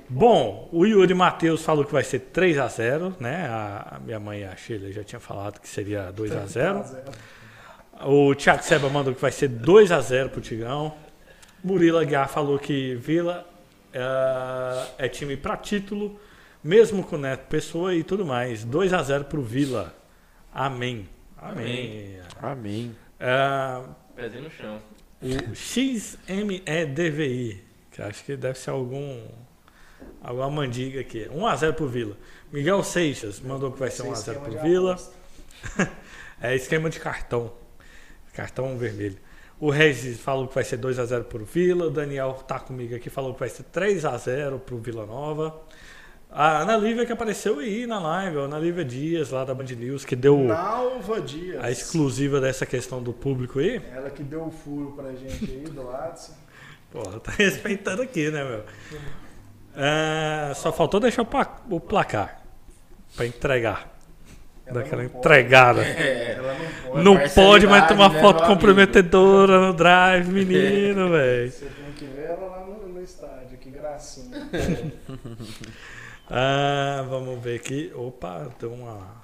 Bom, 0.08 0.68
o 0.70 0.84
Yuri 0.84 1.14
Matheus 1.14 1.64
falou 1.64 1.86
que 1.86 1.92
vai 1.92 2.04
ser 2.04 2.28
3x0, 2.34 3.14
né? 3.18 3.46
A, 3.46 3.96
a 3.96 3.98
minha 3.98 4.20
mãe, 4.20 4.44
a 4.44 4.54
Sheila, 4.54 4.92
já 4.92 5.02
tinha 5.02 5.18
falado 5.18 5.58
que 5.58 5.68
seria 5.68 6.12
2x0. 6.12 6.84
O 8.04 8.34
Thiago 8.34 8.62
Seba 8.62 8.90
mandou 8.90 9.14
que 9.14 9.20
vai 9.20 9.32
ser 9.32 9.48
2x0 9.48 10.28
pro 10.28 10.42
Tigrão. 10.42 10.94
Murilo 11.64 11.98
Aguiar 11.98 12.28
falou 12.28 12.58
que 12.58 12.94
Vila 12.96 13.46
é, 13.92 15.06
é 15.06 15.08
time 15.08 15.36
pra 15.36 15.56
título, 15.56 16.18
mesmo 16.62 17.02
com 17.04 17.16
o 17.16 17.18
Neto 17.18 17.46
Pessoa 17.48 17.94
e 17.94 18.02
tudo 18.02 18.24
mais. 18.24 18.64
2x0 18.64 19.24
pro 19.24 19.42
Vila. 19.42 19.94
Amém. 20.52 21.08
Amém. 21.36 22.20
Amém. 22.40 22.96
É, 23.18 23.82
Pezinho 24.14 24.44
no 24.44 24.50
chão. 24.50 24.80
o 25.22 25.54
XMEDVI, 25.54 26.84
que 27.90 28.02
acho 28.02 28.24
que 28.24 28.36
deve 28.36 28.58
ser 28.58 28.70
algum 28.70 29.22
alguma 30.20 30.50
mandiga 30.50 31.00
aqui. 31.00 31.28
1x0 31.28 31.72
pro 31.74 31.88
Vila. 31.88 32.16
Miguel 32.52 32.82
Seixas 32.82 33.40
mandou 33.40 33.72
que 33.72 33.78
vai 33.78 33.90
ser 33.90 34.02
1x0 34.04 34.40
pro 34.40 34.60
Vila. 34.60 34.96
É 36.44 36.56
esquema 36.56 36.90
de 36.90 36.98
cartão. 36.98 37.52
Cartão 38.34 38.76
vermelho. 38.76 39.16
O 39.62 39.70
Regis 39.70 40.18
falou 40.18 40.48
que 40.48 40.56
vai 40.56 40.64
ser 40.64 40.76
2x0 40.76 41.22
pro 41.22 41.44
Vila. 41.44 41.86
O 41.86 41.90
Daniel 41.90 42.32
tá 42.32 42.58
comigo 42.58 42.96
aqui, 42.96 43.08
falou 43.08 43.32
que 43.32 43.38
vai 43.38 43.48
ser 43.48 43.62
3x0 43.72 44.58
pro 44.58 44.76
Vila 44.78 45.06
Nova. 45.06 45.54
A 46.28 46.62
Ana 46.62 46.76
Lívia 46.76 47.06
que 47.06 47.12
apareceu 47.12 47.60
aí 47.60 47.86
na 47.86 48.00
live, 48.00 48.38
a 48.38 48.40
Ana 48.40 48.58
Lívia 48.58 48.84
Dias, 48.84 49.30
lá 49.30 49.44
da 49.44 49.54
Band 49.54 49.66
News, 49.66 50.04
que 50.04 50.16
deu 50.16 50.36
Nalva 50.36 51.20
Dias. 51.20 51.62
a 51.62 51.70
exclusiva 51.70 52.40
dessa 52.40 52.66
questão 52.66 53.00
do 53.00 53.12
público 53.12 53.60
aí. 53.60 53.80
Ela 53.94 54.10
que 54.10 54.24
deu 54.24 54.46
o 54.46 54.50
furo 54.50 54.94
pra 54.96 55.12
gente 55.12 55.44
aí 55.44 55.62
do 55.70 55.88
Adson. 55.94 56.34
Porra, 56.90 57.20
tá 57.20 57.30
respeitando 57.38 58.02
aqui, 58.02 58.32
né, 58.32 58.42
meu? 58.42 58.64
É, 59.76 60.54
só 60.56 60.72
faltou 60.72 60.98
deixar 60.98 61.22
o, 61.22 61.76
o 61.76 61.78
placar 61.78 62.42
pra 63.14 63.26
entregar. 63.26 63.91
Ela 64.66 64.82
Daquela 64.82 65.02
não 65.02 65.10
entregada. 65.10 65.82
Ela 65.82 66.54
não 66.54 66.90
pode. 66.90 67.04
Não 67.04 67.16
parcialidade, 67.16 67.34
pode 67.34 67.66
mais 67.66 67.88
tomar 67.88 68.10
né, 68.12 68.20
foto 68.20 68.38
amigo? 68.44 68.54
comprometedora 68.54 69.60
no 69.60 69.72
drive, 69.72 70.28
menino, 70.28 71.10
velho. 71.10 71.50
Você 71.50 71.64
tem 71.66 71.92
que 71.96 72.04
ver 72.04 72.26
ela 72.30 72.46
lá 72.46 72.64
no, 72.66 72.88
no 72.88 73.02
estádio, 73.02 73.58
que 73.58 73.70
gracinha. 73.70 74.38
Ah, 76.30 77.04
vamos 77.10 77.42
ver 77.42 77.56
aqui. 77.56 77.92
Opa, 77.94 78.48
deu 78.58 78.72
uma. 78.72 79.22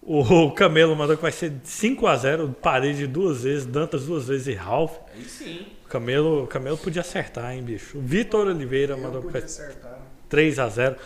O 0.00 0.50
Camelo 0.52 0.94
mandou 0.94 1.16
que 1.16 1.22
vai 1.22 1.32
ser 1.32 1.52
5x0, 1.64 2.54
parede 2.54 3.06
duas 3.06 3.42
vezes, 3.42 3.66
Dantas 3.66 4.04
duas 4.06 4.28
vezes 4.28 4.46
e 4.46 4.54
Ralph. 4.54 4.96
Aí 5.14 5.24
sim. 5.24 5.66
O 5.84 5.88
Camelo, 5.88 6.44
o 6.44 6.46
Camelo 6.46 6.78
podia 6.78 7.00
acertar, 7.00 7.52
hein, 7.52 7.62
bicho. 7.62 7.98
O 7.98 8.00
Vitor 8.00 8.46
Oliveira 8.46 8.94
Eu 8.94 8.98
mandou 8.98 9.20
que 9.22 9.26
podia 9.28 9.40
vai 9.40 9.48
ser 9.48 9.62
acertar. 9.62 9.92
né? 9.92 9.98
3x0. 10.30 10.96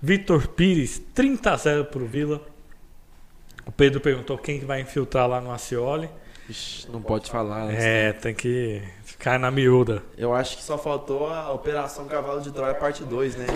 Vitor 0.00 0.48
Pires, 0.48 1.00
30x0 1.16 1.84
pro 1.86 2.04
Vila. 2.04 2.40
O 3.66 3.72
Pedro 3.72 4.00
perguntou 4.00 4.36
quem 4.38 4.58
que 4.58 4.64
vai 4.64 4.80
infiltrar 4.80 5.28
lá 5.28 5.40
no 5.40 5.52
Acioli. 5.52 6.08
Ixi, 6.48 6.90
não 6.90 7.00
pode 7.00 7.30
falar. 7.30 7.66
né? 7.66 8.08
É, 8.08 8.12
tem 8.12 8.34
que 8.34 8.82
ficar 9.04 9.38
na 9.38 9.50
miúda. 9.50 10.02
Eu 10.18 10.34
acho 10.34 10.56
que 10.56 10.62
só 10.62 10.76
faltou 10.76 11.28
a 11.28 11.52
Operação 11.52 12.06
Cavalo 12.06 12.40
de 12.40 12.50
Troia 12.50 12.74
parte 12.74 13.04
2, 13.04 13.36
né? 13.36 13.46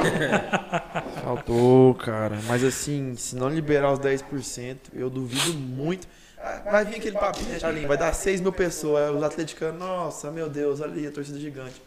faltou, 1.23 1.95
cara. 1.95 2.39
Mas 2.47 2.63
assim, 2.63 3.17
se 3.17 3.35
não 3.37 3.49
liberar 3.49 3.93
os 3.93 3.99
10%, 3.99 4.77
eu 4.95 5.11
duvido 5.11 5.53
muito. 5.59 6.07
Ah, 6.39 6.63
Vai 6.71 6.85
vir 6.85 6.97
aquele 6.97 7.19
papinho, 7.19 7.49
né, 7.49 7.59
Charlinho? 7.59 7.89
Vai 7.89 7.97
dar 7.97 8.13
6 8.15 8.41
mil 8.41 8.53
pessoas. 8.53 9.15
Os 9.15 9.23
atleticanos, 9.23 9.79
nossa, 9.81 10.31
meu 10.31 10.49
Deus, 10.49 10.81
olha 10.81 10.93
ali 10.93 11.07
a 11.07 11.11
torcida 11.11 11.39
gigante. 11.41 11.83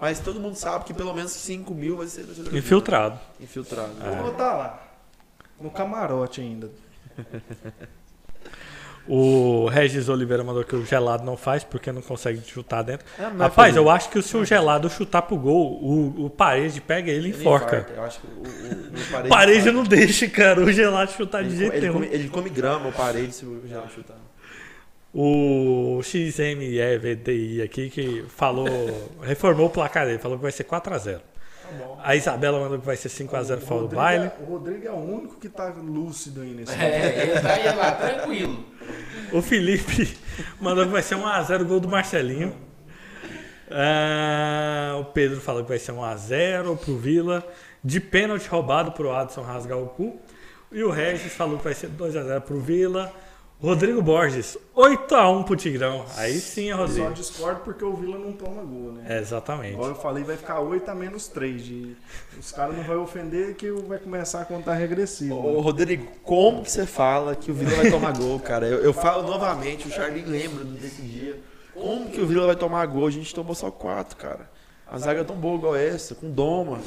Mas 0.00 0.20
todo 0.20 0.40
mundo 0.40 0.54
sabe 0.54 0.84
que 0.86 0.94
pelo 0.94 1.12
menos 1.12 1.32
5 1.32 1.74
mil 1.74 1.96
vai 1.96 2.06
ser 2.06 2.22
torcida 2.22 2.44
do 2.44 2.50
Vila. 2.50 2.58
Infiltrado. 2.58 3.20
Infiltrado. 3.38 3.92
Eu 4.04 4.14
vou 4.14 4.32
botar 4.32 4.56
lá. 4.56 4.82
No 5.60 5.70
camarote 5.70 6.40
ainda. 6.40 6.70
O 9.10 9.66
Regis 9.68 10.06
Oliveira 10.10 10.44
mandou 10.44 10.62
que 10.62 10.76
o 10.76 10.84
gelado 10.84 11.24
não 11.24 11.34
faz 11.34 11.64
porque 11.64 11.90
não 11.90 12.02
consegue 12.02 12.42
chutar 12.46 12.82
dentro. 12.82 13.06
Ah, 13.18 13.30
mas 13.30 13.40
Rapaz, 13.40 13.74
eu 13.74 13.88
acho 13.88 14.10
que 14.10 14.20
se 14.20 14.36
o 14.36 14.44
gelado 14.44 14.90
chutar 14.90 15.22
pro 15.22 15.34
gol, 15.38 15.82
o, 15.82 16.26
o 16.26 16.28
parede 16.30 16.78
pega 16.82 17.10
ele 17.10 17.28
e 17.28 17.30
Ele 17.30 17.40
enforca. 17.40 17.78
infarta. 17.78 17.92
Eu 17.94 18.02
acho 18.04 18.20
que 18.20 18.26
o, 18.26 18.30
o, 18.30 18.42
o 18.42 19.10
parede. 19.10 19.28
Parede 19.30 19.70
não 19.70 19.82
deixa, 19.82 20.28
cara, 20.28 20.60
o 20.60 20.70
gelado 20.70 21.10
chutar 21.12 21.42
de 21.42 21.48
ele, 21.48 21.56
jeito 21.56 21.72
ele, 21.72 21.80
nenhum. 21.80 21.92
come, 21.94 22.06
ele 22.08 22.28
come 22.28 22.50
grama, 22.50 22.90
o 22.90 22.92
parede, 22.92 23.34
se 23.34 23.46
o 23.46 23.66
Geraldo 23.66 23.90
chutar. 23.94 24.16
O 25.14 26.00
XMEVDI 26.02 27.62
aqui 27.62 27.88
que 27.88 28.24
falou, 28.28 28.68
reformou 29.24 29.68
o 29.68 29.70
placar 29.70 30.04
dele, 30.04 30.18
falou 30.18 30.36
que 30.36 30.42
vai 30.42 30.52
ser 30.52 30.64
4x0. 30.64 31.18
A 32.02 32.16
Isabela 32.16 32.60
mandou 32.60 32.78
que 32.78 32.86
vai 32.86 32.96
ser 32.96 33.08
5x0 33.08 33.60
fora 33.60 33.80
do 33.80 33.82
Rodrigo 33.82 33.94
baile. 33.96 34.24
é- 34.26 34.32
o 34.42 34.44
Rodrigo 34.46 34.86
é 34.86 34.90
o 34.90 34.96
único 34.96 35.36
que 35.36 35.48
tá 35.48 35.66
lúcido 35.76 36.40
aí 36.42 36.50
nesse 36.54 36.72
É, 36.74 37.22
ele 37.30 37.40
tá 37.40 37.52
aí 37.54 37.74
lá, 37.76 37.92
tranquilo. 37.92 38.64
O 39.32 39.42
Felipe 39.42 40.16
mandou 40.60 40.84
que 40.86 40.92
vai 40.92 41.02
ser 41.02 41.16
1x0 41.16 41.64
gol 41.64 41.80
do 41.80 41.88
Marcelinho. 41.88 42.54
Ah, 43.70 44.96
o 45.00 45.04
Pedro 45.06 45.40
falou 45.40 45.62
que 45.62 45.68
vai 45.68 45.78
ser 45.78 45.92
1x0 45.92 46.76
pro 46.76 46.96
Vila. 46.96 47.46
De 47.84 48.00
pênalti 48.00 48.48
roubado 48.48 48.92
pro 48.92 49.12
Adson 49.14 49.42
rasgar 49.42 49.78
o 49.78 49.86
cu. 49.88 50.18
E 50.72 50.82
o 50.82 50.90
Regis 50.90 51.32
falou 51.32 51.58
que 51.58 51.64
vai 51.64 51.74
ser 51.74 51.88
2x0 51.90 52.40
pro 52.40 52.60
Vila. 52.60 53.12
Rodrigo 53.60 54.00
Borges, 54.00 54.56
8x1 54.76 55.44
pro 55.44 55.56
Tigrão. 55.56 56.06
Aí 56.16 56.34
sim, 56.38 56.70
é 56.70 56.74
Só 56.74 56.82
Rodrigo. 56.82 57.12
discordo 57.12 57.60
porque 57.64 57.84
o 57.84 57.92
Vila 57.92 58.16
não 58.16 58.30
toma 58.32 58.62
gol, 58.62 58.92
né? 58.92 59.04
É, 59.08 59.18
exatamente. 59.18 59.74
Agora 59.74 59.90
eu 59.90 59.96
falei 59.96 60.22
vai 60.22 60.36
ficar 60.36 60.60
8 60.60 60.88
a 60.88 60.94
menos 60.94 61.26
3. 61.26 61.64
De... 61.64 61.96
Os 62.38 62.52
caras 62.52 62.76
não 62.76 62.84
vão 62.84 63.02
ofender 63.02 63.56
que 63.56 63.68
vai 63.72 63.98
começar 63.98 64.42
a 64.42 64.44
contar 64.44 64.74
regressivo. 64.74 65.34
Ô, 65.34 65.60
Rodrigo, 65.60 66.06
como 66.22 66.62
que 66.62 66.70
você 66.70 66.86
fala 66.86 67.34
que 67.34 67.50
o 67.50 67.54
Vila 67.54 67.72
vai 67.72 67.90
tomar 67.90 68.16
gol, 68.16 68.38
cara? 68.38 68.64
Eu, 68.64 68.78
eu 68.78 68.92
falo 68.92 69.24
novamente, 69.24 69.88
o 69.88 69.90
Charlinho 69.90 70.28
lembra 70.28 70.64
desse 70.64 71.02
dia. 71.02 71.40
Como 71.74 72.10
que 72.10 72.20
o 72.20 72.26
Vila 72.28 72.46
vai 72.46 72.56
tomar 72.56 72.86
gol? 72.86 73.08
A 73.08 73.10
gente 73.10 73.34
tomou 73.34 73.56
só 73.56 73.72
quatro, 73.72 74.16
cara. 74.16 74.48
A 74.86 74.98
zaga 74.98 75.22
é 75.22 75.24
tão 75.24 75.36
boa 75.36 75.56
igual 75.56 75.74
essa, 75.74 76.14
com 76.14 76.30
Doma, 76.30 76.78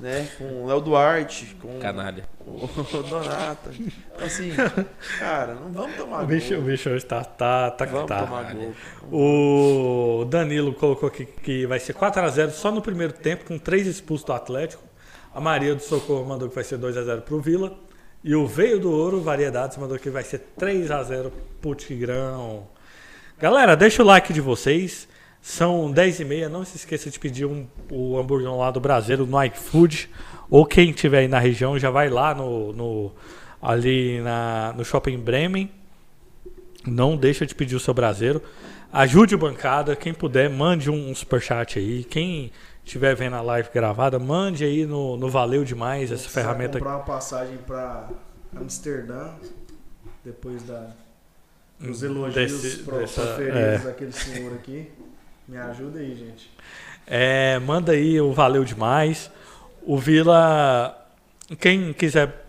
né? 0.00 0.28
Com 0.38 0.66
Léo 0.66 0.80
Duarte, 0.80 1.56
com 1.60 1.78
Canalha. 1.78 2.24
o 2.46 2.66
Donata. 3.08 3.70
Então 3.72 4.26
assim, 4.26 4.50
cara, 5.18 5.54
não 5.54 5.70
vamos 5.72 5.96
tomar 5.96 6.22
O 6.24 6.26
bicho, 6.26 6.54
o 6.54 6.56
gol. 6.56 6.66
bicho 6.66 6.90
hoje 6.90 7.04
tá, 7.04 7.22
tá, 7.22 7.70
tá 7.70 7.86
que 7.86 7.92
Vamos 7.92 8.08
tá. 8.08 8.24
tomar 8.24 8.54
gol. 8.54 8.74
O 9.12 10.24
Danilo 10.24 10.72
colocou 10.74 11.08
aqui 11.08 11.26
que 11.26 11.66
vai 11.66 11.78
ser 11.78 11.94
4x0 11.94 12.50
só 12.50 12.72
no 12.72 12.80
primeiro 12.82 13.12
tempo, 13.12 13.44
com 13.44 13.58
três 13.58 13.86
expulsos 13.86 14.24
do 14.26 14.32
Atlético. 14.32 14.82
A 15.34 15.40
Maria 15.40 15.74
do 15.74 15.82
Socorro 15.82 16.24
mandou 16.26 16.48
que 16.48 16.54
vai 16.54 16.64
ser 16.64 16.78
2x0 16.78 17.20
pro 17.20 17.40
Vila. 17.40 17.72
E 18.22 18.34
o 18.34 18.46
Veio 18.46 18.78
do 18.78 18.90
Ouro, 18.90 19.22
Variedades, 19.22 19.76
mandou 19.78 19.98
que 19.98 20.10
vai 20.10 20.22
ser 20.22 20.42
3x0 20.58 21.30
pro 21.60 21.74
Tigrão. 21.74 22.66
Galera, 23.38 23.74
deixa 23.76 24.02
o 24.02 24.06
like 24.06 24.32
de 24.32 24.40
vocês. 24.40 25.08
São 25.42 25.92
10h30. 25.92 26.48
Não 26.48 26.64
se 26.64 26.76
esqueça 26.76 27.10
de 27.10 27.18
pedir 27.18 27.46
um, 27.46 27.66
o 27.90 28.18
hambúrguer 28.18 28.52
lá 28.54 28.70
do 28.70 28.80
Brasileiro 28.80 29.26
no 29.26 29.42
iFood. 29.44 30.08
Ou 30.50 30.66
quem 30.66 30.90
estiver 30.90 31.20
aí 31.20 31.28
na 31.28 31.38
região 31.38 31.78
já 31.78 31.90
vai 31.90 32.08
lá 32.10 32.34
no, 32.34 32.72
no- 32.72 33.12
ali 33.62 34.20
na, 34.20 34.74
no 34.76 34.84
Shopping 34.84 35.18
Bremen. 35.18 35.70
Não 36.86 37.16
deixa 37.16 37.46
de 37.46 37.54
pedir 37.54 37.76
o 37.76 37.80
seu 37.80 37.94
braseiro. 37.94 38.42
Ajude 38.92 39.34
o 39.34 39.38
bancada. 39.38 39.94
Quem 39.94 40.12
puder, 40.12 40.50
mande 40.50 40.90
um, 40.90 41.10
um 41.10 41.14
superchat 41.14 41.78
aí. 41.78 42.04
Quem 42.04 42.50
estiver 42.84 43.14
vendo 43.14 43.36
a 43.36 43.40
live 43.40 43.68
gravada, 43.72 44.18
mande 44.18 44.64
aí 44.64 44.84
no, 44.84 45.16
no 45.16 45.28
Valeu 45.28 45.64
Demais 45.64 46.10
essa 46.10 46.28
ferramenta. 46.28 46.78
comprar 46.78 46.96
uma 46.96 47.04
passagem 47.04 47.56
pra 47.66 48.08
Amsterdã, 48.56 49.28
depois 50.24 50.62
da, 50.64 50.90
os 51.80 52.02
elogios 52.02 52.34
Desse- 52.62 52.82
dessa- 52.82 53.22
proferidos 53.22 53.56
é. 53.60 53.78
daquele 53.78 54.12
senhor 54.12 54.52
aqui. 54.54 54.90
Me 55.50 55.58
ajuda 55.58 55.98
aí, 55.98 56.14
gente. 56.14 56.48
É, 57.04 57.58
manda 57.58 57.90
aí 57.90 58.20
o 58.20 58.32
valeu 58.32 58.64
demais. 58.64 59.28
O 59.82 59.98
Vila, 59.98 60.96
quem 61.58 61.92
quiser 61.92 62.46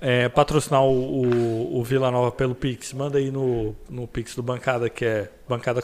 é, 0.00 0.28
patrocinar 0.28 0.82
o, 0.82 1.22
o, 1.22 1.78
o 1.78 1.84
Vila 1.84 2.10
Nova 2.10 2.32
pelo 2.32 2.56
Pix, 2.56 2.92
manda 2.92 3.18
aí 3.18 3.30
no, 3.30 3.76
no 3.88 4.08
Pix 4.08 4.34
do 4.34 4.42
Bancada, 4.42 4.90
que 4.90 5.04
é 5.04 5.30
bancada 5.48 5.80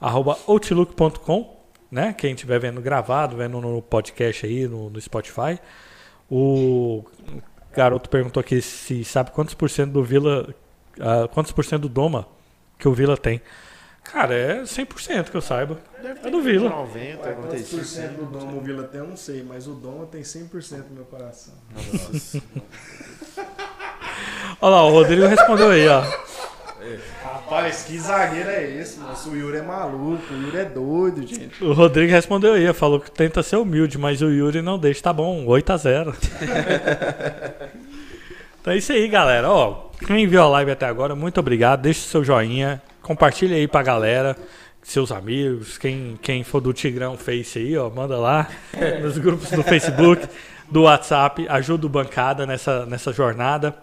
arroba 0.00 0.36
outlook.com, 0.48 1.56
né? 1.92 2.12
Quem 2.12 2.34
estiver 2.34 2.58
vendo 2.58 2.80
gravado, 2.80 3.36
vendo 3.36 3.60
no 3.60 3.80
podcast 3.80 4.44
aí, 4.44 4.66
no, 4.66 4.90
no 4.90 5.00
Spotify. 5.00 5.60
O 6.28 7.04
garoto 7.72 8.10
perguntou 8.10 8.40
aqui 8.40 8.60
se 8.60 9.04
sabe 9.04 9.30
quantos 9.30 9.54
por 9.54 9.70
cento 9.70 9.92
do 9.92 10.02
Vila, 10.02 10.52
ah, 10.98 11.28
quantos 11.32 11.52
por 11.52 11.64
cento 11.64 11.82
do 11.82 11.88
Doma 11.88 12.26
que 12.80 12.88
o 12.88 12.92
Vila 12.92 13.16
tem. 13.16 13.40
Cara, 14.04 14.34
é 14.34 14.62
100% 14.62 15.30
que 15.30 15.36
eu 15.36 15.40
saiba. 15.40 15.78
É 16.24 16.28
do 16.30 16.42
Vila. 16.42 16.68
90, 16.68 17.16
Quantos 17.18 17.68
por 17.70 17.78
95. 17.78 17.84
cento 17.84 18.12
do 18.16 18.26
Dom 18.38 18.56
o 18.56 18.60
Vila 18.60 18.82
tem, 18.84 19.00
eu 19.00 19.06
não 19.06 19.16
sei, 19.16 19.42
mas 19.42 19.66
o 19.66 19.72
Dom 19.72 20.04
tem 20.06 20.22
100% 20.22 20.88
no 20.90 20.96
meu 20.96 21.04
coração. 21.04 21.54
Nossa. 21.74 22.42
Olha 24.60 24.70
lá, 24.74 24.84
o 24.84 24.90
Rodrigo 24.90 25.26
respondeu 25.26 25.70
aí, 25.70 25.88
ó. 25.88 26.02
Rapaz, 27.22 27.84
que 27.84 27.98
zagueiro 27.98 28.50
é 28.50 28.68
esse, 28.70 28.98
moço? 28.98 29.30
O 29.30 29.36
Yuri 29.36 29.58
é 29.58 29.62
maluco, 29.62 30.32
o 30.32 30.42
Yuri 30.42 30.58
é 30.58 30.64
doido, 30.64 31.26
gente. 31.26 31.62
O 31.64 31.72
Rodrigo 31.72 32.10
respondeu 32.10 32.54
aí, 32.54 32.72
falou 32.72 33.00
que 33.00 33.10
tenta 33.10 33.42
ser 33.42 33.56
humilde, 33.56 33.96
mas 33.98 34.20
o 34.20 34.28
Yuri 34.30 34.60
não 34.62 34.78
deixa. 34.78 35.02
Tá 35.02 35.12
bom, 35.12 35.46
8 35.46 35.72
a 35.72 35.76
0 35.76 36.14
Então 38.60 38.72
é 38.72 38.76
isso 38.76 38.92
aí, 38.92 39.08
galera. 39.08 39.48
Ó, 39.50 39.90
quem 40.06 40.26
viu 40.26 40.40
a 40.42 40.48
live 40.48 40.70
até 40.70 40.86
agora, 40.86 41.14
muito 41.16 41.38
obrigado. 41.40 41.82
Deixa 41.82 42.00
o 42.00 42.08
seu 42.08 42.24
joinha, 42.24 42.80
compartilha 43.02 43.56
aí 43.56 43.68
pra 43.68 43.82
galera, 43.82 44.36
seus 44.82 45.12
amigos, 45.12 45.78
quem, 45.78 46.18
quem 46.20 46.42
for 46.42 46.60
do 46.60 46.72
Tigrão 46.72 47.16
Face 47.16 47.58
aí, 47.58 47.76
ó, 47.76 47.90
manda 47.90 48.18
lá 48.18 48.48
nos 49.00 49.18
grupos 49.18 49.50
do 49.50 49.62
Facebook, 49.62 50.26
do 50.70 50.82
WhatsApp, 50.82 51.46
ajuda 51.48 51.86
o 51.86 51.88
Bancada 51.88 52.46
nessa, 52.46 52.86
nessa 52.86 53.12
jornada. 53.12 53.76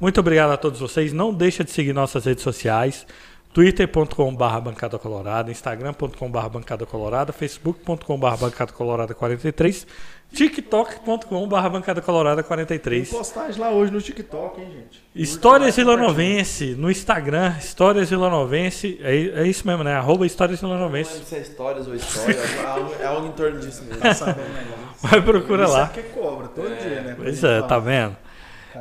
Muito 0.00 0.20
obrigado 0.20 0.52
a 0.52 0.56
todos 0.56 0.78
vocês. 0.78 1.12
Não 1.12 1.34
deixa 1.34 1.64
de 1.64 1.70
seguir 1.70 1.92
nossas 1.92 2.24
redes 2.24 2.44
sociais. 2.44 3.06
twitter.com.br 3.52 4.60
bancada 4.62 4.98
colorada, 4.98 5.50
instagram.com.br 5.50 6.48
bancada 6.48 6.86
colorada, 6.86 7.32
facebook.com.br 7.32 8.36
bancada 8.38 8.72
colorada 8.72 9.14
43, 9.14 9.86
tiktok.com.br 10.32 11.68
bancada 11.70 12.00
colorada 12.00 12.42
Tem 12.42 12.48
43. 12.48 13.08
postagem 13.08 13.60
lá 13.60 13.70
hoje 13.70 13.92
no 13.92 14.00
TikTok, 14.00 14.60
hein, 14.60 14.68
gente? 14.70 15.02
Histórias 15.14 15.76
Vilanovense 15.76 16.74
no 16.74 16.90
Instagram, 16.90 17.54
Histórias 17.58 18.10
Vilanovense, 18.10 18.98
é, 19.02 19.42
é 19.42 19.46
isso 19.46 19.66
mesmo, 19.66 19.82
né? 19.84 19.94
Arroba 19.94 20.26
Histórias 20.26 20.60
Não 20.60 20.70
lembro 20.70 20.88
Vilanovense. 20.88 21.24
se 21.24 21.34
é 21.36 21.40
histórias 21.40 21.86
ou 21.86 21.94
história, 21.94 22.34
é 22.36 22.66
algo, 22.66 22.94
é 23.00 23.06
algo 23.06 23.26
em 23.28 23.32
torno 23.32 23.60
disso 23.60 23.84
mesmo. 23.84 24.00
Tá. 24.00 24.36
Vai 25.02 25.20
procura 25.20 25.64
Isso 25.64 25.72
lá. 25.72 25.82
é 25.82 25.86
porque 25.86 26.02
cobra 26.18 26.48
todo 26.48 26.68
dia, 26.68 27.02
né? 27.02 27.14
Pois 27.16 27.44
é, 27.44 27.62
tá 27.62 27.78
vendo? 27.78 28.16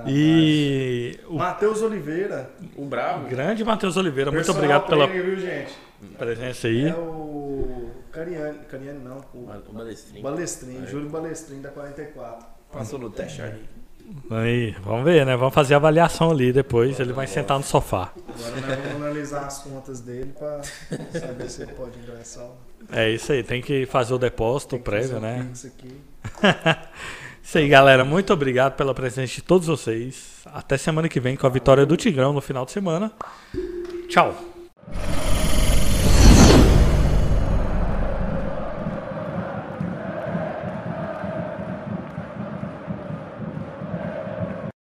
E 0.08 1.18
o 1.28 1.36
Matheus 1.38 1.82
Oliveira. 1.82 2.50
O 2.76 2.86
Bravo. 2.86 3.28
grande 3.28 3.64
Matheus 3.64 3.96
Oliveira, 3.98 4.32
muito 4.32 4.50
obrigado 4.52 4.88
pela 4.88 5.08
viu, 5.08 5.38
gente? 5.40 5.74
presença 6.18 6.68
aí. 6.68 6.90
É 6.90 6.96
o 6.96 7.90
Cariani, 8.16 8.60
Cariani 8.70 9.00
não, 9.04 9.18
o 9.34 9.40
O 9.70 9.74
Balestrinho. 9.74 10.24
Balestrin, 10.24 10.86
Júlio 10.88 11.10
Balestrin 11.10 11.62
da 11.62 11.70
44. 11.70 12.48
Passou 12.72 12.98
no 12.98 13.10
teste 13.10 13.42
aí. 13.42 13.62
Aí, 14.30 14.72
vamos 14.84 15.04
ver, 15.04 15.26
né? 15.26 15.36
Vamos 15.36 15.54
fazer 15.54 15.74
a 15.74 15.78
avaliação 15.78 16.32
ali 16.32 16.54
depois. 16.54 17.00
Ele 17.00 17.12
vai 17.12 17.28
sentar 17.28 17.58
no 17.58 17.64
sofá. 17.64 18.14
Agora 18.28 18.62
nós 18.62 18.78
vamos 18.78 18.96
analisar 19.02 19.46
as 19.46 19.58
contas 19.60 20.00
dele 20.00 20.32
pra 20.38 20.62
saber 21.20 21.50
se 21.50 21.64
ele 21.64 21.74
pode 21.74 22.00
ingressar. 22.00 22.48
É 22.92 23.10
isso 23.10 23.32
aí, 23.32 23.44
tem 23.44 23.62
que 23.62 23.86
fazer 23.86 24.14
o 24.14 24.18
depósito 24.18 24.80
prévio, 24.80 25.20
né? 25.20 25.44
Pix 25.50 25.66
aqui. 25.66 26.02
Isso 27.44 27.60
aí, 27.60 27.68
galera. 27.68 28.04
Muito 28.04 28.34
obrigado 28.34 28.76
pela 28.76 28.92
presença 28.92 29.36
de 29.36 29.44
todos 29.44 29.68
vocês. 29.68 30.42
Até 30.46 30.78
semana 30.78 31.08
que 31.08 31.20
vem 31.20 31.36
com 31.36 31.46
a 31.46 31.50
vitória 31.50 31.86
do 31.86 31.96
Tigrão 31.96 32.34
no 32.34 32.42
final 32.42 32.66
de 32.66 32.72
semana. 32.72 33.12
Tchau. 34.10 34.36